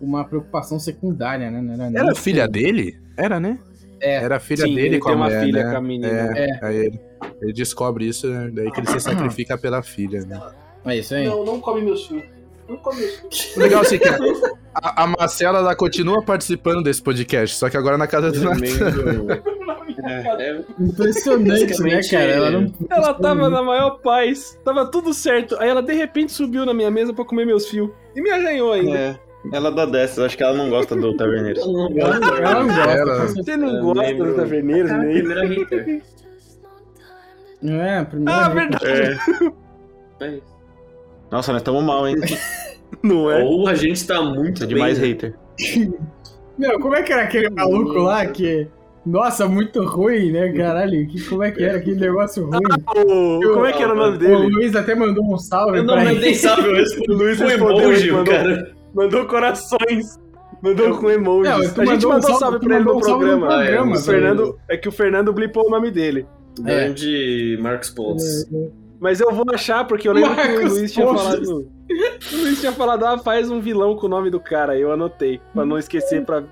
uma 0.01 0.25
preocupação 0.25 0.81
secundária, 0.81 1.51
né? 1.51 1.63
Não 1.63 1.85
era, 1.85 1.99
Era 1.99 2.15
filha 2.17 2.49
dele? 2.49 2.99
Era, 3.17 3.39
né? 3.39 3.59
É. 4.01 4.15
Era 4.15 4.37
a 4.37 4.41
filha 4.41 4.65
sim, 4.65 4.75
dele 4.75 4.89
ele 4.89 4.99
com 4.99 5.07
tem 5.07 5.15
a 5.15 5.17
uma 5.17 5.27
mulher, 5.27 5.45
filha 5.45 5.65
né? 5.65 5.71
com 5.71 5.77
a 5.77 5.81
menina. 5.81 6.09
É, 6.09 6.51
É. 6.51 6.59
Aí 6.63 6.77
ele, 6.77 7.01
ele 7.41 7.53
descobre 7.53 8.09
isso, 8.09 8.27
né? 8.27 8.51
daí 8.53 8.71
que 8.73 8.81
ele 8.81 8.89
se 8.89 9.01
sacrifica 9.01 9.57
pela 9.57 9.83
filha, 9.83 10.23
né? 10.23 10.41
É 10.85 10.97
isso 10.97 11.15
aí. 11.15 11.27
Não, 11.27 11.45
não 11.45 11.61
come 11.61 11.83
meus 11.83 12.07
filhos. 12.07 12.25
Não 12.69 12.77
come 12.79 13.01
meus 13.01 13.15
filhos. 13.17 13.57
O 13.57 13.61
legal 13.61 13.83
assim, 13.83 13.99
que 13.99 14.09
a, 14.09 15.05
a 15.05 15.07
Marcela 15.07 15.59
ela 15.59 15.77
continua 15.77 16.23
participando 16.23 16.83
desse 16.83 17.03
podcast, 17.03 17.57
só 17.57 17.69
que 17.69 17.77
agora 17.77 17.99
na 17.99 18.07
casa 18.07 18.33
do 18.33 18.41
Natan. 18.43 19.43
É, 20.05 20.51
é, 20.51 20.65
Impressionante, 20.79 21.83
né, 21.83 22.01
cara? 22.11 22.25
Ela 22.33 22.51
não. 22.51 22.73
Ela 22.91 23.15
tava 23.15 23.49
na 23.51 23.63
maior 23.63 23.99
paz, 24.01 24.59
tava 24.65 24.87
tudo 24.87 25.13
certo. 25.15 25.57
Aí 25.59 25.69
ela 25.69 25.83
de 25.83 25.93
repente 25.95 26.33
subiu 26.33 26.65
na 26.67 26.73
minha 26.75 26.91
mesa 26.91 27.13
pra 27.13 27.25
comer 27.25 27.45
meus 27.47 27.69
fios. 27.69 27.91
E 28.15 28.21
me 28.23 28.31
arranhou 28.31 28.73
ainda. 28.73 28.97
É. 28.99 29.21
Ela 29.53 29.71
dá 29.71 29.87
dessas, 29.87 30.19
acho 30.19 30.37
que 30.37 30.43
ela 30.43 30.53
não 30.57 30.69
gosta 30.69 30.95
do 30.95 31.17
Taverneiros. 31.17 31.65
eu 31.65 31.73
não 31.73 31.89
Ela, 31.97 32.19
não 32.19 32.67
gosta. 32.67 32.83
Ela- 32.91 33.21
com 33.21 33.29
certeza. 33.29 33.43
Você 33.45 33.57
não 33.57 33.77
Eu 33.77 33.83
gosta 33.85 34.03
lembro. 34.03 34.35
taverneiros, 34.35 34.91
Ah, 34.91 34.99
né? 34.99 35.13
primeira 35.15 35.47
Hitler. 35.47 36.03
É, 37.63 37.99
a 37.99 38.05
primeira 38.05 38.41
Ah, 38.41 38.49
verdade. 38.49 38.87
É. 38.87 39.17
É 40.21 40.29
isso. 40.37 40.43
Nossa, 41.31 41.53
nós 41.53 41.61
estamos 41.61 41.83
mal, 41.85 42.07
hein? 42.09 42.17
Não 43.03 43.31
é? 43.31 43.43
Ou 43.45 43.69
a 43.69 43.75
gente 43.75 44.05
tá 44.07 44.21
muito 44.23 44.65
É 44.65 44.67
demais 44.67 44.99
bem, 44.99 45.15
né? 45.15 45.15
hater. 45.15 45.35
Meu, 46.59 46.79
como 46.81 46.95
é 46.95 47.03
que 47.03 47.13
era 47.13 47.23
aquele 47.23 47.49
maluco 47.49 47.93
lá 48.01 48.27
que. 48.27 48.67
Nossa, 49.07 49.49
muito 49.49 49.83
ruim, 49.85 50.31
né, 50.31 50.53
caralho? 50.53 51.07
Que, 51.09 51.23
como 51.27 51.43
é 51.43 51.51
que 51.51 51.63
era 51.65 51.79
aquele 51.79 51.99
negócio 51.99 52.45
ruim? 52.45 52.61
O- 53.07 53.41
Como 53.55 53.65
é 53.65 53.73
que 53.73 53.83
era 53.83 53.93
o 53.95 53.97
nome 53.97 54.17
O 54.17 54.19
dele? 54.19 54.35
Luiz 54.49 54.77
até 54.77 54.95
mandou 54.95 55.25
um 55.25 55.39
salve 55.39 55.79
Eu 55.79 55.85
não 55.85 55.95
pra 55.95 56.05
ele. 56.05 56.15
mandei 56.15 56.35
salve, 56.35 56.69
eu 56.69 56.75
respondi. 56.77 57.11
O 57.11 57.15
Luiz 57.17 57.39
com 57.39 57.47
respondeu, 57.47 57.79
emoji, 57.85 58.13
mandou. 58.13 58.35
cara. 58.35 58.73
Mandou 58.95 59.25
corações. 59.27 60.19
Mandou 60.63 60.99
com 60.99 61.11
emojis. 61.11 61.51
Não, 61.75 61.83
a 61.83 61.87
gente 61.87 62.07
mandou 62.07 62.31
um 62.31 62.35
salve- 62.39 62.59
pra 62.59 62.77
ele 62.77 62.85
no 62.85 63.03
salve 63.03 63.25
no 63.25 63.39
programa. 63.39 63.47
programa, 63.47 63.83
o 63.83 63.95
velho. 63.95 64.05
Fernando, 64.05 64.59
é 64.69 64.77
que 64.77 64.89
o 64.89 64.93
Fernando 64.93 65.33
blipou 65.33 65.67
o 65.67 65.71
nome 65.71 65.91
dele. 65.91 66.27
Grande 66.61 67.59
Marcos 67.61 67.91
Pontes. 67.91 68.47
Mas 69.01 69.19
eu 69.19 69.33
vou 69.33 69.47
achar, 69.55 69.87
porque 69.87 70.07
eu 70.07 70.13
lembro 70.13 70.35
que 70.35 70.43
o 70.43 70.53
Marcos 70.55 70.73
Luiz 70.79 70.93
tinha 70.93 71.07
Pontes. 71.07 71.23
falado. 71.25 71.49
O 71.51 72.37
Luiz 72.43 72.61
tinha 72.61 72.73
falado, 72.73 73.05
ah, 73.07 73.17
faz 73.19 73.51
um 73.51 73.61
vilão 73.61 73.97
com 73.97 74.05
o 74.07 74.11
nome 74.11 74.29
do 74.29 74.39
cara. 74.39 74.77
Eu 74.79 74.93
anotei, 74.93 75.41
pra 75.55 75.65
não 75.65 75.79
esquecer 75.79 76.23
pra. 76.25 76.43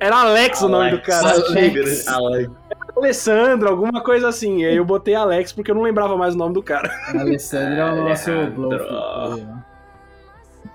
Era 0.00 0.20
Alex 0.20 0.62
o 0.62 0.68
nome 0.68 0.90
do 0.90 1.00
cara. 1.00 1.30
Alex. 1.30 2.08
Alex. 2.08 2.50
Alessandro, 2.96 3.68
alguma 3.68 4.00
coisa 4.02 4.28
assim. 4.28 4.62
E 4.62 4.66
aí 4.66 4.76
eu 4.76 4.84
botei 4.84 5.14
Alex 5.14 5.52
porque 5.52 5.70
eu 5.70 5.74
não 5.74 5.82
lembrava 5.82 6.16
mais 6.16 6.34
o 6.34 6.38
nome 6.38 6.54
do 6.54 6.62
cara. 6.62 6.90
Alessandro 7.08 7.74
é 7.74 7.92
o 7.92 8.08
nosso 8.08 8.30
bluff. 8.54 8.84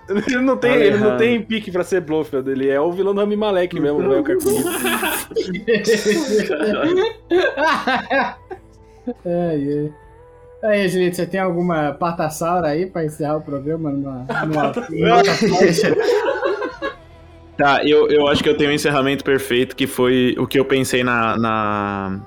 Ele 0.09 0.41
não 0.41 0.57
tem, 0.57 0.73
ele 0.73 0.97
não 0.97 1.17
tem 1.17 1.39
pique 1.41 1.71
pra 1.71 1.83
ser 1.83 2.01
Blofeld, 2.01 2.49
ele 2.49 2.67
é 2.67 2.81
o 2.81 2.91
vilão 2.91 3.13
do 3.13 3.19
Rami 3.19 3.35
Malek 3.35 3.79
mesmo, 3.79 3.99
velho, 3.99 4.23
ai, 9.23 9.69
ai. 9.69 9.93
Aí, 10.61 10.89
gente, 10.89 11.15
você 11.15 11.25
tem 11.27 11.39
alguma 11.39 11.93
patassaura 11.93 12.67
aí 12.67 12.85
pra 12.87 13.05
encerrar 13.05 13.37
o 13.37 13.41
programa 13.41 13.91
numa, 13.91 14.25
numa, 14.45 14.73
numa? 14.89 15.21
Tá, 17.59 17.83
eu, 17.85 18.07
eu 18.09 18.25
acho 18.29 18.41
que 18.41 18.47
eu 18.47 18.55
tenho 18.55 18.71
um 18.71 18.73
encerramento 18.73 19.21
perfeito, 19.21 19.75
que 19.75 19.85
foi 19.85 20.33
o 20.39 20.47
que 20.47 20.57
eu 20.57 20.63
pensei 20.63 21.03
na, 21.03 21.35
na, 21.37 22.19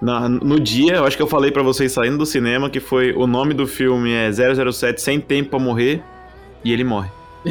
na- 0.00 0.28
no 0.28 0.60
dia. 0.60 0.94
Eu 0.94 1.04
acho 1.04 1.16
que 1.16 1.22
eu 1.22 1.26
falei 1.26 1.50
pra 1.50 1.64
vocês 1.64 1.90
saindo 1.90 2.16
do 2.16 2.24
cinema, 2.24 2.70
que 2.70 2.78
foi 2.78 3.12
o 3.12 3.26
nome 3.26 3.54
do 3.54 3.66
filme 3.66 4.12
é 4.12 4.30
007 4.30 5.02
Sem 5.02 5.20
Tempo 5.20 5.50
pra 5.50 5.58
Morrer, 5.58 6.00
e 6.64 6.72
ele 6.72 6.84
morre. 6.84 7.10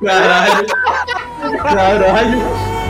Caralho. 0.00 0.66
Caralho. 1.62 2.81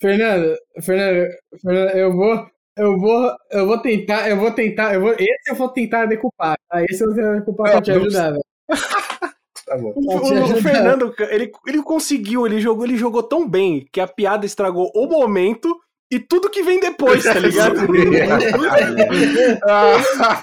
Fernando, 0.00 0.56
Fernando, 0.80 1.28
Fernando, 1.60 1.90
eu 1.96 2.12
vou, 2.12 2.46
eu 2.76 2.98
vou, 2.98 3.36
eu 3.50 3.66
vou 3.66 3.78
tentar, 3.82 4.28
eu 4.30 4.36
vou 4.36 4.50
tentar, 4.52 4.94
eu 4.94 5.00
vou, 5.00 5.12
esse 5.12 5.50
eu 5.50 5.54
vou 5.54 5.68
tentar 5.68 6.06
decupar, 6.06 6.56
tá? 6.68 6.82
Esse 6.84 7.02
eu 7.02 7.08
vou 7.08 7.16
tentar 7.16 7.34
decupar 7.34 7.66
pra 7.66 7.74
Não, 7.76 7.82
te 7.82 7.90
não 7.90 7.96
ajudar, 8.00 8.30
velho. 8.32 8.44
Tá 9.66 9.76
bom. 9.78 9.92
O, 9.94 10.00
te 10.00 10.34
o- 10.34 10.44
o. 10.58 10.62
Fernando, 10.62 11.14
ele, 11.30 11.52
ele 11.64 11.82
conseguiu, 11.82 12.44
ele 12.44 12.60
jogou, 12.60 12.84
ele 12.84 12.96
jogou 12.96 13.22
tão 13.22 13.48
bem 13.48 13.86
que 13.92 14.00
a 14.00 14.06
piada 14.08 14.44
estragou 14.44 14.90
o 14.96 15.06
momento 15.06 15.78
e 16.10 16.18
tudo 16.18 16.50
que 16.50 16.62
vem 16.62 16.80
depois, 16.80 17.22
tá 17.22 17.38
ligado? 17.38 17.80
Ah, 19.66 20.42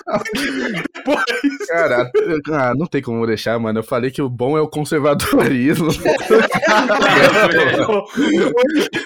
Cara, 1.67 2.11
ah, 2.51 2.73
não 2.75 2.85
tem 2.85 3.01
como 3.01 3.25
deixar, 3.25 3.57
mano. 3.59 3.79
Eu 3.79 3.83
falei 3.83 4.11
que 4.11 4.21
o 4.21 4.29
bom 4.29 4.57
é 4.57 4.61
o 4.61 4.67
conservadorismo. 4.67 5.89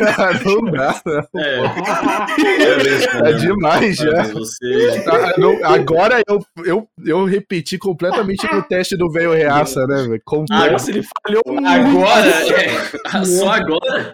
Ah, 0.01 0.31
não 0.45 0.61
dá, 0.71 1.01
não. 1.05 1.41
É, 1.41 3.29
É 3.29 3.33
demais 3.33 3.97
já. 3.97 4.11
Mas 4.11 4.31
você. 4.31 5.03
Ah, 5.07 5.33
não, 5.37 5.63
agora 5.63 6.21
eu, 6.27 6.45
eu, 6.65 6.87
eu 7.05 7.25
repeti 7.25 7.77
completamente 7.77 8.45
no 8.53 8.61
teste 8.63 8.95
do 8.97 9.11
velho 9.11 9.31
reaça, 9.33 9.85
né, 9.87 10.03
velho? 10.03 10.21
Completo. 10.25 10.71
Nossa, 10.71 10.91
ele 10.91 11.03
falhou 11.23 11.43
muito. 11.47 11.67
Agora, 11.67 12.27
é, 12.27 13.25
só 13.25 13.49
agora? 13.49 14.13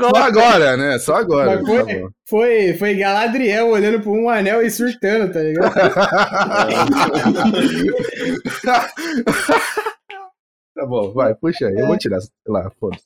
Só 0.00 0.22
agora, 0.22 0.76
né? 0.76 0.98
Só 0.98 1.14
agora. 1.16 1.56
Mas 1.56 1.66
foi- 1.66 1.84
Tá. 2.02 2.08
Foi, 2.28 2.74
foi 2.74 2.94
Galadriel 2.94 3.68
olhando 3.68 4.00
por 4.00 4.16
um 4.16 4.28
anel 4.30 4.62
e 4.62 4.70
surtando, 4.70 5.32
tá 5.32 5.40
ligado? 5.40 5.74
tá 10.74 10.86
bom, 10.86 11.12
vai, 11.12 11.34
puxa 11.34 11.66
aí. 11.68 11.74
Eu 11.76 11.86
vou 11.86 11.98
tirar. 11.98 12.18
Lá, 12.46 12.70
foda 12.80 12.96